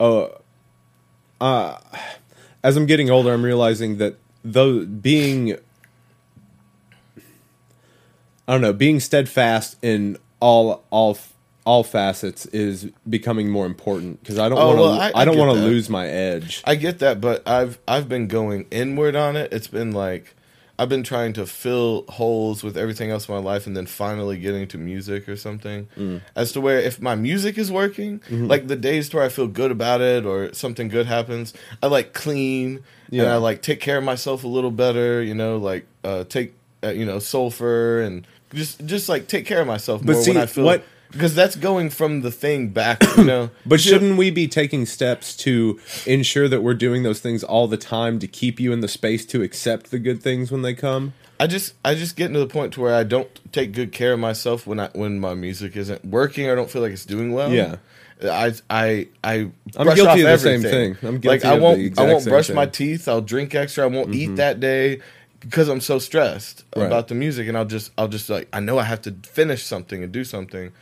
uh, 0.00 0.26
uh, 1.40 1.78
as 2.64 2.76
I'm 2.76 2.86
getting 2.86 3.08
older, 3.08 3.32
I'm 3.32 3.44
realizing 3.44 3.98
that 3.98 4.16
though 4.44 4.84
being, 4.84 5.52
I 8.48 8.52
don't 8.52 8.62
know, 8.62 8.72
being 8.72 8.98
steadfast 8.98 9.76
in 9.80 10.18
all 10.40 10.82
all 10.90 11.16
all 11.64 11.84
facets 11.84 12.46
is 12.46 12.86
becoming 13.08 13.48
more 13.48 13.66
important 13.66 14.20
because 14.22 14.38
I 14.40 14.48
don't 14.48 14.58
Oh, 14.58 14.66
want 14.66 14.78
to 14.78 14.82
well, 14.82 14.92
I- 15.00 15.08
I, 15.10 15.12
I 15.20 15.24
don't 15.24 15.38
want 15.38 15.56
to 15.56 15.64
lose 15.64 15.88
my 15.88 16.08
edge. 16.08 16.62
I 16.64 16.74
get 16.74 16.98
that, 16.98 17.20
but 17.20 17.46
I've 17.46 17.78
I've 17.86 18.08
been 18.08 18.26
going 18.26 18.66
inward 18.72 19.14
on 19.14 19.36
it. 19.36 19.52
It's 19.52 19.68
been 19.68 19.92
like 19.92 20.34
I've 20.80 20.88
been 20.88 21.02
trying 21.02 21.34
to 21.34 21.44
fill 21.46 22.04
holes 22.08 22.62
with 22.64 22.76
everything 22.78 23.10
else 23.10 23.28
in 23.28 23.34
my 23.34 23.40
life, 23.40 23.66
and 23.66 23.76
then 23.76 23.84
finally 23.86 24.38
getting 24.38 24.66
to 24.68 24.78
music 24.78 25.28
or 25.28 25.36
something. 25.36 25.88
Mm. 25.96 26.22
As 26.34 26.52
to 26.52 26.60
where 26.60 26.78
if 26.80 27.00
my 27.02 27.14
music 27.14 27.58
is 27.58 27.70
working, 27.70 28.20
Mm-hmm. 28.20 28.46
like 28.46 28.66
the 28.66 28.76
days 28.76 29.12
where 29.12 29.22
I 29.22 29.28
feel 29.28 29.46
good 29.46 29.70
about 29.70 30.00
it 30.00 30.24
or 30.24 30.54
something 30.54 30.88
good 30.88 31.06
happens, 31.06 31.52
I 31.82 31.88
like 31.88 32.14
clean 32.14 32.76
and 33.08 33.16
Yeah. 33.20 33.34
I 33.34 33.36
like 33.36 33.60
take 33.60 33.80
care 33.80 33.98
of 33.98 34.04
myself 34.04 34.42
a 34.44 34.48
little 34.48 34.70
better. 34.70 35.22
You 35.22 35.34
know, 35.34 35.58
like 35.58 35.84
uh, 36.02 36.24
take 36.24 36.54
uh, 36.82 36.88
you 37.00 37.04
know 37.04 37.18
sulfur 37.18 38.00
and 38.00 38.26
just 38.54 38.84
just 38.86 39.08
like 39.08 39.26
take 39.28 39.44
care 39.46 39.60
of 39.60 39.66
myself 39.66 40.00
But 40.04 40.14
more 40.14 40.22
see, 40.22 40.30
when 40.32 40.42
I 40.42 40.46
feel 40.46 40.64
what- 40.64 40.82
because 41.12 41.34
that's 41.34 41.56
going 41.56 41.90
from 41.90 42.20
the 42.22 42.30
thing 42.30 42.68
back. 42.68 43.02
You 43.16 43.24
know, 43.32 43.50
But 43.66 43.80
shouldn't 43.80 44.16
we 44.16 44.30
be 44.30 44.48
taking 44.48 44.86
steps 44.86 45.36
to 45.38 45.78
ensure 46.06 46.48
that 46.48 46.62
we're 46.62 46.74
doing 46.74 47.02
those 47.02 47.20
things 47.20 47.42
all 47.42 47.66
the 47.66 47.76
time 47.76 48.18
to 48.20 48.26
keep 48.26 48.60
you 48.60 48.72
in 48.72 48.80
the 48.80 48.88
space 48.88 49.24
to 49.26 49.42
accept 49.42 49.90
the 49.90 49.98
good 49.98 50.22
things 50.22 50.50
when 50.50 50.62
they 50.62 50.74
come? 50.74 51.14
I 51.38 51.46
just 51.46 51.74
I 51.84 51.94
just 51.94 52.16
getting 52.16 52.34
to 52.34 52.40
the 52.40 52.46
point 52.46 52.74
to 52.74 52.80
where 52.82 52.94
I 52.94 53.02
don't 53.02 53.28
take 53.52 53.72
good 53.72 53.92
care 53.92 54.12
of 54.12 54.20
myself 54.20 54.66
when 54.66 54.78
I 54.78 54.88
when 54.92 55.18
my 55.20 55.34
music 55.34 55.74
isn't 55.76 56.04
working. 56.04 56.46
or 56.46 56.52
I 56.52 56.54
don't 56.54 56.70
feel 56.70 56.82
like 56.82 56.92
it's 56.92 57.06
doing 57.06 57.32
well. 57.32 57.50
Yeah. 57.50 57.76
I 58.22 58.52
I 58.68 59.08
I 59.24 59.50
I'm 59.76 59.94
guilty 59.94 60.20
of 60.20 60.26
the 60.28 60.38
same 60.38 60.60
thing. 60.60 60.96
I'm 61.02 61.14
like 61.14 61.40
guilty 61.40 61.46
I 61.46 61.52
of 61.54 61.60
the 61.60 61.64
won't 61.64 61.98
I 61.98 62.12
won't 62.12 62.24
brush 62.26 62.48
thing. 62.48 62.56
my 62.56 62.66
teeth. 62.66 63.08
I'll 63.08 63.22
drink 63.22 63.54
extra. 63.54 63.84
I 63.84 63.86
won't 63.86 64.14
eat 64.14 64.26
mm-hmm. 64.26 64.34
that 64.36 64.60
day 64.60 65.00
because 65.40 65.68
I'm 65.68 65.80
so 65.80 65.98
stressed 65.98 66.64
Right. 66.76 66.84
about 66.86 67.08
the 67.08 67.14
music, 67.14 67.48
and 67.48 67.56
I'll 67.56 67.64
just 67.64 67.90
I'll 67.96 68.08
just 68.08 68.28
like 68.28 68.48
I 68.52 68.60
know 68.60 68.78
I 68.78 68.84
have 68.84 69.00
to 69.02 69.12
finish 69.22 69.64
something 69.64 70.02
and 70.04 70.12
do 70.12 70.24
something, 70.24 70.72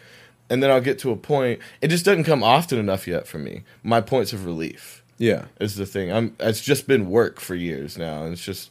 and 0.51 0.63
then 0.63 0.71
I'll 0.71 0.81
get 0.81 0.99
to 1.01 1.11
a 1.11 1.17
point. 1.17 1.61
It 1.81 1.89
just 1.89 2.05
doesn't 2.05 2.25
come 2.25 2.43
often 2.43 2.79
enough 2.79 3.07
yet 3.07 3.27
for 3.27 3.39
me. 3.39 3.63
My 3.83 4.01
points 4.01 4.33
of 4.33 4.45
relief 4.47 5.03
Yeah. 5.19 5.47
is 5.61 5.77
the 5.77 5.87
thing. 5.87 6.11
I'm. 6.13 6.35
It's 6.41 6.61
just 6.61 6.87
been 6.87 7.11
work 7.11 7.41
for 7.41 7.55
years 7.55 7.99
now, 7.99 8.25
and 8.25 8.33
it's 8.33 8.45
just. 8.45 8.71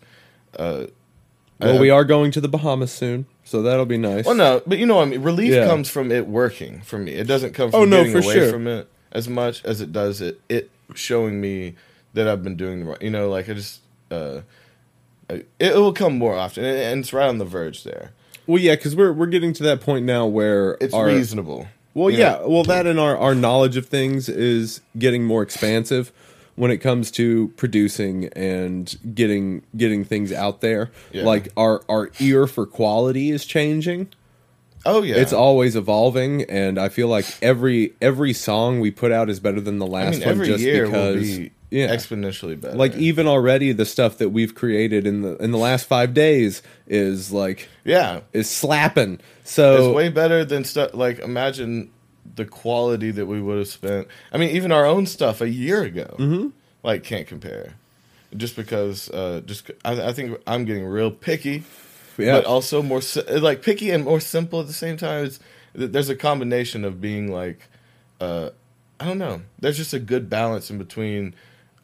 Uh, 0.57 0.87
Well, 1.59 1.77
I- 1.77 1.79
we 1.81 1.89
are 1.89 2.03
going 2.05 2.31
to 2.31 2.41
the 2.41 2.47
Bahamas 2.47 2.91
soon, 2.91 3.25
so 3.43 3.61
that'll 3.63 3.85
be 3.87 3.97
nice. 3.97 4.25
Well, 4.25 4.35
no, 4.35 4.61
but 4.67 4.77
you 4.77 4.85
know, 4.85 4.99
I 5.01 5.05
mean, 5.05 5.21
relief 5.23 5.53
Yeah. 5.53 5.65
comes 5.67 5.89
from 5.89 6.11
it 6.11 6.27
working 6.27 6.81
for 6.81 6.99
me. 6.99 7.13
It 7.13 7.25
doesn't 7.27 7.53
come 7.53 7.71
from 7.71 7.79
Oh, 7.81 7.85
no, 7.85 7.97
getting 8.03 8.11
for 8.13 8.19
away 8.25 8.33
sure. 8.35 8.51
from 8.51 8.67
it 8.67 8.87
as 9.11 9.27
much 9.27 9.63
as 9.65 9.81
it 9.81 9.91
does 9.91 10.21
it 10.21 10.39
it 10.49 10.69
showing 10.93 11.41
me 11.41 11.75
that 12.13 12.27
I've 12.27 12.43
been 12.43 12.55
doing 12.57 12.79
the 12.81 12.85
right. 12.91 13.01
You 13.01 13.09
know, 13.09 13.29
like 13.29 13.49
I 13.49 13.53
just 13.53 13.81
uh, 14.11 14.41
it, 15.59 15.75
will 15.75 15.93
come 15.93 16.17
more 16.17 16.35
often, 16.35 16.63
and 16.63 16.99
it's 17.01 17.11
right 17.13 17.27
on 17.27 17.37
the 17.39 17.45
verge 17.45 17.83
there. 17.83 18.11
Well, 18.47 18.61
yeah, 18.61 18.75
because 18.75 18.95
we're 18.95 19.13
we're 19.13 19.27
getting 19.27 19.53
to 19.53 19.63
that 19.63 19.81
point 19.81 20.05
now 20.05 20.25
where 20.25 20.77
It's 20.81 20.93
our, 20.93 21.05
reasonable. 21.07 21.67
Well, 21.93 22.09
you 22.09 22.19
yeah. 22.19 22.41
Well, 22.45 22.63
that 22.63 22.85
and 22.87 22.99
our, 22.99 23.17
our 23.17 23.35
knowledge 23.35 23.75
of 23.77 23.87
things 23.87 24.29
is 24.29 24.81
getting 24.97 25.23
more 25.25 25.43
expansive 25.43 26.11
when 26.55 26.71
it 26.71 26.77
comes 26.77 27.11
to 27.11 27.49
producing 27.57 28.25
and 28.29 28.97
getting 29.13 29.63
getting 29.75 30.03
things 30.05 30.31
out 30.31 30.61
there. 30.61 30.91
Yeah. 31.11 31.23
Like 31.23 31.49
our 31.57 31.81
our 31.89 32.09
ear 32.19 32.47
for 32.47 32.65
quality 32.65 33.31
is 33.31 33.45
changing. 33.45 34.09
Oh 34.85 35.01
yeah, 35.03 35.15
It's 35.15 35.33
always 35.33 35.75
evolving, 35.75 36.43
and 36.43 36.79
I 36.79 36.87
feel 36.89 37.09
like 37.09 37.25
every 37.41 37.93
every 38.01 38.31
song 38.31 38.79
we 38.79 38.89
put 38.89 39.11
out 39.11 39.29
is 39.29 39.39
better 39.39 39.59
than 39.59 39.79
the 39.79 39.85
I 39.85 39.89
last 39.89 40.19
mean, 40.19 40.21
one. 40.21 40.29
every 40.29 40.47
just 40.47 40.63
because, 40.63 41.21
be 41.21 41.51
yeah, 41.69 41.93
exponentially 41.93 42.59
better. 42.59 42.75
like 42.77 42.95
even 42.95 43.27
already 43.27 43.71
the 43.73 43.85
stuff 43.85 44.17
that 44.19 44.29
we've 44.29 44.55
created 44.55 45.05
in 45.05 45.21
the 45.21 45.35
in 45.37 45.51
the 45.51 45.57
last 45.57 45.85
five 45.87 46.13
days 46.13 46.61
is 46.87 47.31
like 47.31 47.67
yeah, 47.83 48.21
is 48.33 48.49
slapping. 48.49 49.19
So 49.43 49.87
it's 49.89 49.95
way 49.95 50.09
better 50.09 50.43
than 50.45 50.63
stuff. 50.63 50.93
Like 50.93 51.19
imagine 51.19 51.91
the 52.35 52.45
quality 52.45 53.11
that 53.11 53.25
we 53.25 53.41
would 53.41 53.57
have 53.57 53.67
spent. 53.67 54.07
I 54.31 54.37
mean, 54.37 54.49
even 54.55 54.71
our 54.71 54.85
own 54.85 55.05
stuff 55.05 55.41
a 55.41 55.49
year 55.49 55.83
ago, 55.83 56.15
Mm-hmm. 56.17 56.49
like 56.83 57.03
can't 57.03 57.27
compare. 57.27 57.73
Just 58.35 58.57
because, 58.57 59.09
uh, 59.11 59.41
just 59.45 59.71
I, 59.85 60.09
I 60.09 60.13
think 60.13 60.37
I'm 60.45 60.65
getting 60.65 60.85
real 60.85 61.09
picky. 61.11 61.63
yeah, 62.17 62.33
but 62.33 62.45
also 62.45 62.83
more 62.83 62.99
like 63.27 63.61
picky 63.61 63.89
and 63.91 64.03
more 64.03 64.19
simple 64.19 64.59
at 64.59 64.67
the 64.67 64.73
same 64.73 64.97
time. 64.97 65.25
It's, 65.25 65.39
there's 65.73 66.09
a 66.09 66.15
combination 66.15 66.83
of 66.83 66.99
being 66.99 67.31
like, 67.31 67.61
uh, 68.19 68.49
I 68.99 69.05
don't 69.05 69.17
know. 69.17 69.41
There's 69.59 69.77
just 69.77 69.93
a 69.93 69.99
good 69.99 70.29
balance 70.29 70.69
in 70.69 70.77
between 70.77 71.35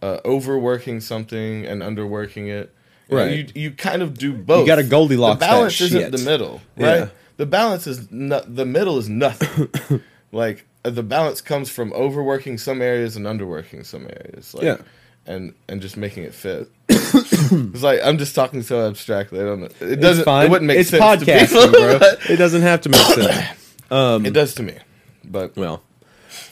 uh, 0.03 0.19
overworking 0.25 0.99
something 1.01 1.65
and 1.65 1.81
underworking 1.81 2.47
it. 2.49 2.73
You 3.09 3.17
know, 3.17 3.23
Right. 3.25 3.31
you 3.55 3.61
you 3.63 3.71
kind 3.71 4.01
of 4.01 4.17
do 4.17 4.33
both. 4.33 4.61
You 4.61 4.67
gotta 4.67 4.83
Goldilocks 4.83 5.39
The 5.39 5.45
balance 5.45 5.77
that 5.79 5.85
isn't 5.85 6.01
shit. 6.01 6.11
the 6.11 6.29
middle, 6.29 6.61
right? 6.77 6.95
Yeah. 6.99 7.07
The 7.37 7.45
balance 7.45 7.87
is 7.87 8.11
not. 8.11 8.55
The 8.55 8.65
middle 8.65 8.97
is 8.97 9.07
nothing. 9.09 9.69
like 10.31 10.65
uh, 10.85 10.89
the 10.89 11.03
balance 11.03 11.41
comes 11.41 11.69
from 11.69 11.93
overworking 11.93 12.57
some 12.57 12.81
areas 12.81 13.15
and 13.15 13.25
underworking 13.25 13.85
some 13.85 14.03
areas. 14.03 14.53
Like, 14.53 14.63
Yeah. 14.63 14.77
And 15.25 15.53
and 15.69 15.81
just 15.81 15.95
making 15.95 16.23
it 16.23 16.33
fit. 16.33 16.69
it's 16.89 17.81
like 17.83 17.99
I'm 18.03 18.17
just 18.17 18.35
talking 18.35 18.61
so 18.61 18.87
abstractly. 18.87 19.39
I 19.39 19.43
don't 19.43 19.61
know. 19.61 19.69
It 19.79 20.01
doesn't. 20.01 20.27
It 20.27 20.49
wouldn't 20.49 20.67
make 20.67 20.79
it's 20.79 20.89
sense. 20.89 21.23
to 21.23 21.31
podcasting, 21.31 21.71
people, 21.71 21.71
bro. 21.71 21.99
It 22.33 22.37
doesn't 22.37 22.61
have 22.61 22.81
to 22.81 22.89
make 22.89 23.01
sense. 23.01 23.59
Um, 23.91 24.25
it 24.25 24.33
does 24.33 24.55
to 24.55 24.63
me. 24.63 24.75
But 25.23 25.55
well, 25.55 25.83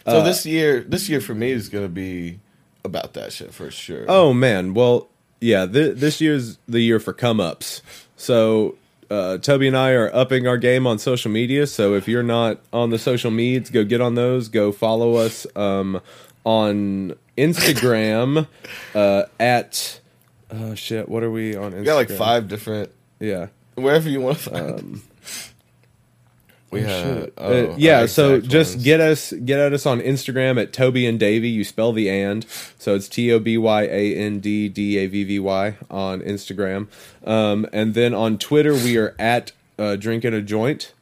so 0.05 0.20
uh, 0.20 0.24
this 0.24 0.46
year, 0.46 0.81
this 0.88 1.10
year 1.10 1.20
for 1.22 1.34
me 1.34 1.50
is 1.51 1.70
gonna 1.70 1.88
be 1.89 2.39
about 2.83 3.13
that 3.13 3.31
shit 3.33 3.53
for 3.53 3.69
sure. 3.71 4.05
oh 4.07 4.33
man, 4.33 4.73
well, 4.73 5.07
yeah. 5.39 5.65
Th- 5.65 5.95
this 5.95 6.21
year's 6.21 6.57
the 6.67 6.79
year 6.81 7.00
for 7.00 7.13
come 7.13 7.39
ups. 7.39 7.81
So 8.17 8.75
uh, 9.09 9.38
Toby 9.39 9.67
and 9.67 9.75
I 9.77 9.91
are 9.91 10.13
upping 10.15 10.47
our 10.47 10.57
game 10.57 10.85
on 10.88 10.97
social 11.00 11.31
media. 11.31 11.67
So 11.67 11.95
if 11.95 12.07
you're 12.07 12.23
not 12.23 12.59
on 12.71 12.89
the 12.91 13.00
social 13.00 13.31
medias, 13.31 13.69
go 13.69 13.83
get 13.83 14.00
on 14.01 14.15
those. 14.15 14.47
Go 14.47 14.71
follow 14.71 15.15
us 15.15 15.45
um, 15.55 16.01
on 16.43 17.15
Instagram 17.38 18.47
uh, 18.95 19.23
at. 19.39 20.00
Oh 20.53 20.75
shit! 20.75 21.07
What 21.09 21.23
are 21.23 21.31
we 21.31 21.55
on? 21.55 21.71
Instagram? 21.71 21.79
we 21.79 21.85
got 21.85 21.95
like 21.95 22.09
five 22.09 22.47
different 22.47 22.91
Yeah. 23.19 23.47
wherever 23.75 24.09
you 24.09 24.21
want 24.21 24.38
to 24.39 24.50
find. 24.50 25.01
We 26.71 26.85
Oh, 26.85 26.87
shit. 26.87 27.33
oh, 27.37 27.71
Uh, 27.71 27.75
yeah, 27.77 28.05
so 28.05 28.39
just 28.39 28.75
ones. 28.75 28.83
get 28.85 28.99
us 29.01 29.33
get 29.33 29.59
at 29.59 29.73
us 29.73 29.85
on 29.85 29.99
Instagram 30.01 30.59
at 30.61 30.71
Toby 30.71 31.05
and 31.05 31.19
Davvy. 31.19 31.51
You 31.51 31.63
spell 31.65 31.91
the 31.91 32.09
and, 32.09 32.45
so 32.79 32.95
it's 32.95 33.09
T 33.09 33.31
O 33.31 33.39
B 33.39 33.57
Y 33.57 33.83
A 33.83 34.15
N 34.15 34.39
D 34.39 34.69
D 34.69 34.97
A 34.97 35.07
V 35.07 35.23
V 35.25 35.39
Y 35.39 35.75
on 35.89 36.21
Instagram, 36.21 36.87
um, 37.25 37.67
and 37.73 37.93
then 37.93 38.13
on 38.13 38.37
Twitter 38.37 38.73
we 38.73 38.97
are 38.97 39.13
at 39.19 39.51
uh, 39.77 39.97
Drink 39.97 40.23
and 40.23 40.33
a 40.35 40.41
Joint. 40.41 40.93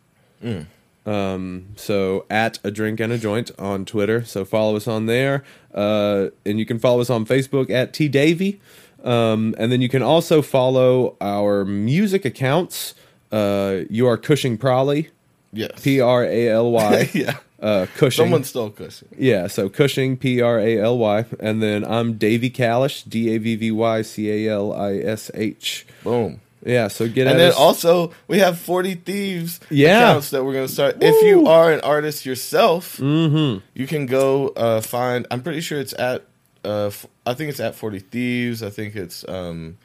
Mm. 0.43 0.65
Um, 1.05 1.67
so 1.75 2.25
at 2.29 2.59
a 2.63 2.69
drink 2.71 2.99
and 2.99 3.11
a 3.11 3.17
joint 3.17 3.49
on 3.57 3.83
Twitter. 3.85 4.23
So 4.25 4.45
follow 4.45 4.75
us 4.75 4.87
on 4.87 5.05
there, 5.07 5.43
uh, 5.73 6.27
and 6.45 6.59
you 6.59 6.65
can 6.65 6.77
follow 6.77 7.01
us 7.01 7.09
on 7.09 7.25
Facebook 7.25 7.69
at 7.69 7.93
T 7.93 8.09
Davvy. 8.09 8.59
Um, 9.03 9.55
and 9.57 9.71
then 9.71 9.81
you 9.81 9.89
can 9.89 10.01
also 10.03 10.41
follow 10.41 11.15
our 11.21 11.63
music 11.65 12.25
accounts. 12.25 12.93
Uh, 13.31 13.81
you 13.89 14.07
are 14.07 14.17
Cushing 14.17 14.57
Praly. 14.57 15.07
Yes. 15.51 15.71
P 15.83 15.99
R 16.01 16.23
A 16.23 16.49
L 16.49 16.71
Y. 16.71 17.09
yeah. 17.13 17.37
Uh, 17.59 17.87
Cushing. 17.97 18.23
Someone 18.23 18.43
stole 18.45 18.69
Cushing. 18.69 19.09
yeah, 19.17 19.47
so 19.47 19.67
Cushing, 19.67 20.15
P 20.15 20.41
R 20.41 20.59
A 20.59 20.79
L 20.79 20.97
Y, 20.97 21.25
and 21.41 21.61
then 21.61 21.83
I'm 21.83 22.17
Davvy 22.17 22.51
Calish, 22.53 23.03
D 23.09 23.35
A 23.35 23.37
V 23.37 23.55
V 23.55 23.71
Y 23.71 24.01
C 24.01 24.47
A 24.47 24.53
L 24.53 24.71
I 24.73 24.93
S 24.95 25.29
H. 25.33 25.85
Boom. 26.03 26.39
Yeah, 26.65 26.87
so 26.89 27.07
get 27.07 27.27
And 27.27 27.31
at 27.31 27.37
then 27.37 27.49
us. 27.51 27.55
also 27.57 28.11
we 28.27 28.39
have 28.39 28.57
Forty 28.59 28.93
Thieves 28.95 29.59
Yeah. 29.69 30.09
accounts 30.09 30.29
that 30.31 30.43
we're 30.43 30.53
gonna 30.53 30.67
start. 30.67 30.97
If 31.01 31.21
you 31.25 31.47
are 31.47 31.71
an 31.71 31.79
artist 31.81 32.25
yourself, 32.25 32.97
mm-hmm. 32.97 33.59
you 33.73 33.87
can 33.87 34.05
go 34.05 34.49
uh, 34.49 34.81
find. 34.81 35.25
I'm 35.31 35.41
pretty 35.41 35.61
sure 35.61 35.79
it's 35.79 35.93
at. 35.99 36.25
Uh, 36.63 36.87
f- 36.87 37.05
I 37.25 37.33
think 37.33 37.49
it's 37.49 37.59
at 37.61 37.75
Forty 37.75 37.99
Thieves. 37.99 38.61
I 38.63 38.69
think 38.69 38.95
it's. 38.95 39.27
Um, 39.27 39.77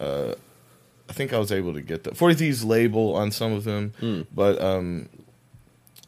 uh, 0.00 0.34
I 1.08 1.12
think 1.12 1.32
I 1.32 1.38
was 1.38 1.52
able 1.52 1.72
to 1.74 1.80
get 1.80 2.04
the 2.04 2.14
Forty 2.14 2.34
Thieves 2.34 2.64
label 2.64 3.14
on 3.14 3.30
some 3.30 3.52
of 3.52 3.64
them, 3.64 3.92
Mm. 4.00 4.26
but 4.34 4.60
um, 4.60 5.08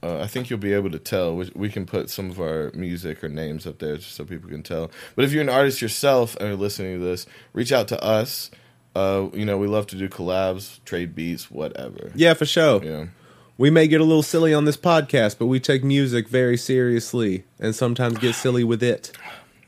uh, 0.03 0.21
I 0.21 0.27
think 0.27 0.49
you'll 0.51 0.59
be 0.59 0.73
able 0.73 0.91
to 0.91 0.99
tell. 0.99 1.35
We, 1.37 1.51
we 1.55 1.69
can 1.69 1.87
put 1.87 2.11
some 2.11 2.31
of 2.31 2.41
our 2.41 2.71
music 2.75 3.23
or 3.25 3.29
names 3.29 3.67
up 3.67 3.79
there 3.79 3.97
just 3.97 4.13
so 4.15 4.25
people 4.25 4.49
can 4.49 4.63
tell. 4.63 4.91
But 5.17 5.25
if 5.25 5.33
you're 5.33 5.43
an 5.43 5.49
artist 5.49 5.81
yourself 5.83 6.37
and 6.37 6.49
are 6.49 6.57
listening 6.57 6.99
to 6.99 7.05
this, 7.05 7.27
reach 7.53 7.73
out 7.73 7.89
to 7.89 8.03
us. 8.03 8.51
Uh, 8.97 9.29
you 9.33 9.45
know, 9.45 9.57
we 9.59 9.67
love 9.69 9.87
to 9.89 9.97
do 9.97 10.09
collabs, 10.09 10.83
trade 10.85 11.15
beats, 11.15 11.51
whatever. 11.51 12.11
Yeah, 12.17 12.35
for 12.35 12.47
sure. 12.47 12.81
Know, 12.81 13.09
We 13.57 13.71
may 13.71 13.87
get 13.87 14.01
a 14.01 14.05
little 14.05 14.23
silly 14.25 14.53
on 14.53 14.65
this 14.65 14.77
podcast, 14.77 15.39
but 15.39 15.47
we 15.47 15.61
take 15.61 15.85
music 15.85 16.29
very 16.29 16.57
seriously 16.57 17.45
and 17.61 17.75
sometimes 17.75 18.19
get 18.19 18.35
silly 18.35 18.65
with 18.65 18.83
it. 18.83 19.13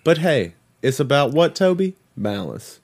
But 0.02 0.18
hey, 0.18 0.54
it's 0.82 0.98
about 0.98 1.30
what, 1.32 1.54
Toby? 1.54 1.94
Balance. 2.16 2.79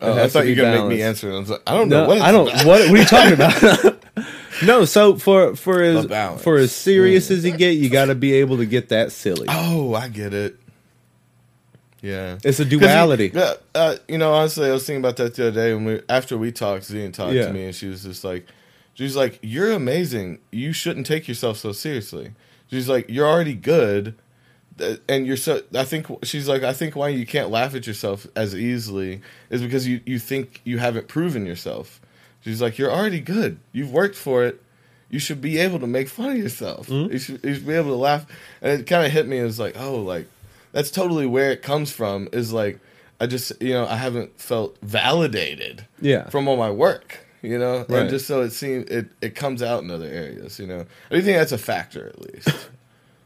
Oh, 0.00 0.22
I 0.22 0.28
thought 0.28 0.46
you 0.46 0.54
were 0.56 0.62
gonna 0.62 0.80
make 0.88 0.98
me 0.98 1.02
answer. 1.02 1.32
I 1.32 1.38
was 1.38 1.50
like, 1.50 1.62
I 1.66 1.74
don't 1.74 1.88
know 1.88 2.02
No, 2.02 2.08
what. 2.08 2.16
It's 2.18 2.26
I 2.26 2.30
don't. 2.32 2.48
about. 2.48 2.66
What, 2.66 2.80
what 2.80 2.90
are 2.90 2.96
you 2.96 3.04
talking 3.04 3.32
about? 3.34 4.04
no, 4.64 4.84
so 4.84 5.16
for 5.16 5.56
for 5.56 5.82
as 5.82 6.06
for 6.42 6.56
as 6.56 6.72
serious 6.72 7.30
as 7.30 7.44
you 7.44 7.56
get, 7.56 7.70
you 7.72 7.88
got 7.90 8.06
to 8.06 8.14
be 8.14 8.34
able 8.34 8.58
to 8.58 8.66
get 8.66 8.88
that 8.90 9.10
silly. 9.12 9.46
Oh, 9.50 9.94
I 9.94 10.08
get 10.08 10.32
it. 10.34 10.56
Yeah, 12.00 12.38
It's 12.44 12.60
a 12.60 12.64
duality. 12.64 13.32
yeah, 13.34 13.54
uh, 13.74 13.96
you 14.06 14.18
know, 14.18 14.32
honestly, 14.32 14.68
I 14.68 14.72
was 14.72 14.86
thinking 14.86 15.00
about 15.02 15.16
that 15.16 15.34
the 15.34 15.48
other 15.48 15.60
day 15.60 15.74
when 15.74 15.84
we 15.84 16.00
after 16.08 16.38
we 16.38 16.52
talked. 16.52 16.84
Zian 16.84 17.12
talked 17.12 17.34
Yeah. 17.34 17.46
to 17.48 17.52
me, 17.52 17.64
and 17.66 17.74
she 17.74 17.88
was 17.88 18.04
just 18.04 18.22
like, 18.22 18.46
she's 18.94 19.16
like, 19.16 19.40
"You're 19.42 19.72
amazing. 19.72 20.38
You 20.52 20.72
shouldn't 20.72 21.06
take 21.06 21.26
yourself 21.26 21.56
so 21.58 21.72
seriously." 21.72 22.34
She's 22.70 22.88
like, 22.88 23.06
"You're 23.08 23.26
already 23.26 23.54
good." 23.54 24.14
Th- 24.78 25.00
And 25.08 25.26
you're 25.26 25.36
so. 25.36 25.62
I 25.74 25.84
think 25.84 26.06
she's 26.24 26.48
like. 26.48 26.62
I 26.62 26.72
think 26.72 26.96
why 26.96 27.08
you 27.08 27.26
can't 27.26 27.50
laugh 27.50 27.74
at 27.74 27.86
yourself 27.86 28.26
as 28.36 28.54
easily 28.54 29.20
is 29.50 29.60
because 29.62 29.86
you 29.86 30.00
you 30.06 30.18
think 30.18 30.60
you 30.64 30.78
haven't 30.78 31.08
proven 31.08 31.44
yourself. 31.46 32.00
She's 32.44 32.62
like, 32.62 32.78
you're 32.78 32.92
already 32.92 33.20
good. 33.20 33.58
You've 33.72 33.92
worked 33.92 34.14
for 34.16 34.44
it. 34.44 34.62
You 35.10 35.18
should 35.18 35.40
be 35.40 35.58
able 35.58 35.80
to 35.80 35.86
make 35.86 36.08
fun 36.08 36.30
of 36.32 36.36
yourself. 36.38 36.86
Mm-hmm. 36.88 37.12
You, 37.12 37.18
should, 37.18 37.44
you 37.44 37.54
should 37.54 37.66
be 37.66 37.72
able 37.74 37.90
to 37.90 37.96
laugh. 37.96 38.26
And 38.62 38.80
it 38.80 38.86
kind 38.86 39.04
of 39.06 39.10
hit 39.12 39.26
me 39.26 39.38
as 39.38 39.58
like, 39.58 39.74
oh, 39.78 39.96
like 40.00 40.26
that's 40.72 40.90
totally 40.90 41.26
where 41.26 41.50
it 41.50 41.62
comes 41.62 41.90
from. 41.92 42.28
Is 42.32 42.52
like 42.52 42.78
I 43.20 43.26
just 43.26 43.52
you 43.60 43.72
know 43.72 43.86
I 43.86 43.96
haven't 43.96 44.38
felt 44.40 44.76
validated 44.82 45.86
Yeah. 46.00 46.28
from 46.28 46.46
all 46.48 46.56
my 46.56 46.70
work. 46.70 47.24
You 47.40 47.56
know, 47.58 47.86
Right. 47.88 48.00
and 48.02 48.10
just 48.10 48.26
so 48.26 48.42
it 48.42 48.50
seems 48.50 48.88
it 48.90 49.06
it 49.20 49.34
comes 49.34 49.62
out 49.62 49.82
in 49.82 49.90
other 49.90 50.06
areas. 50.06 50.58
You 50.58 50.66
know, 50.66 50.84
I 51.10 51.14
do 51.14 51.22
think 51.22 51.38
that's 51.38 51.52
a 51.52 51.58
factor 51.58 52.06
at 52.08 52.20
least. 52.34 52.68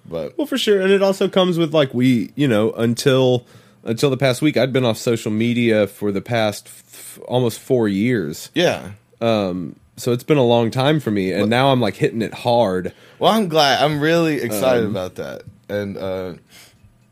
But 0.05 0.37
Well, 0.39 0.47
for 0.47 0.59
sure, 0.59 0.81
and 0.81 0.91
it 0.93 1.03
also 1.03 1.29
comes 1.29 1.59
with 1.59 1.73
like 1.75 1.93
we, 1.95 2.33
you 2.37 2.49
know, 2.49 2.73
until 2.73 3.47
until 3.85 4.11
the 4.11 4.17
past 4.17 4.43
week, 4.43 4.57
I'd 4.57 4.73
been 4.73 4.85
off 4.85 4.97
social 4.99 5.31
media 5.33 5.87
for 5.87 6.13
the 6.13 6.21
past 6.21 6.67
f- 6.69 7.19
almost 7.29 7.59
four 7.61 7.89
years. 7.89 8.51
yeah. 8.55 8.93
Um, 9.21 9.77
so 9.97 10.11
it's 10.13 10.25
been 10.25 10.39
a 10.39 10.45
long 10.45 10.71
time 10.71 10.99
for 11.01 11.11
me, 11.11 11.33
and 11.33 11.49
now 11.51 11.71
I'm 11.71 11.81
like 11.81 11.95
hitting 11.97 12.23
it 12.23 12.33
hard. 12.35 12.93
Well, 13.19 13.31
I'm 13.33 13.49
glad. 13.49 13.83
I'm 13.83 14.01
really 14.01 14.37
excited 14.41 14.85
Um, 14.85 14.91
about 14.91 15.15
that. 15.17 15.43
And 15.69 15.97
uh, 15.97 16.35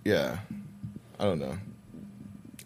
yeah, 0.05 0.39
I 1.19 1.25
don't 1.25 1.39
know. 1.39 1.57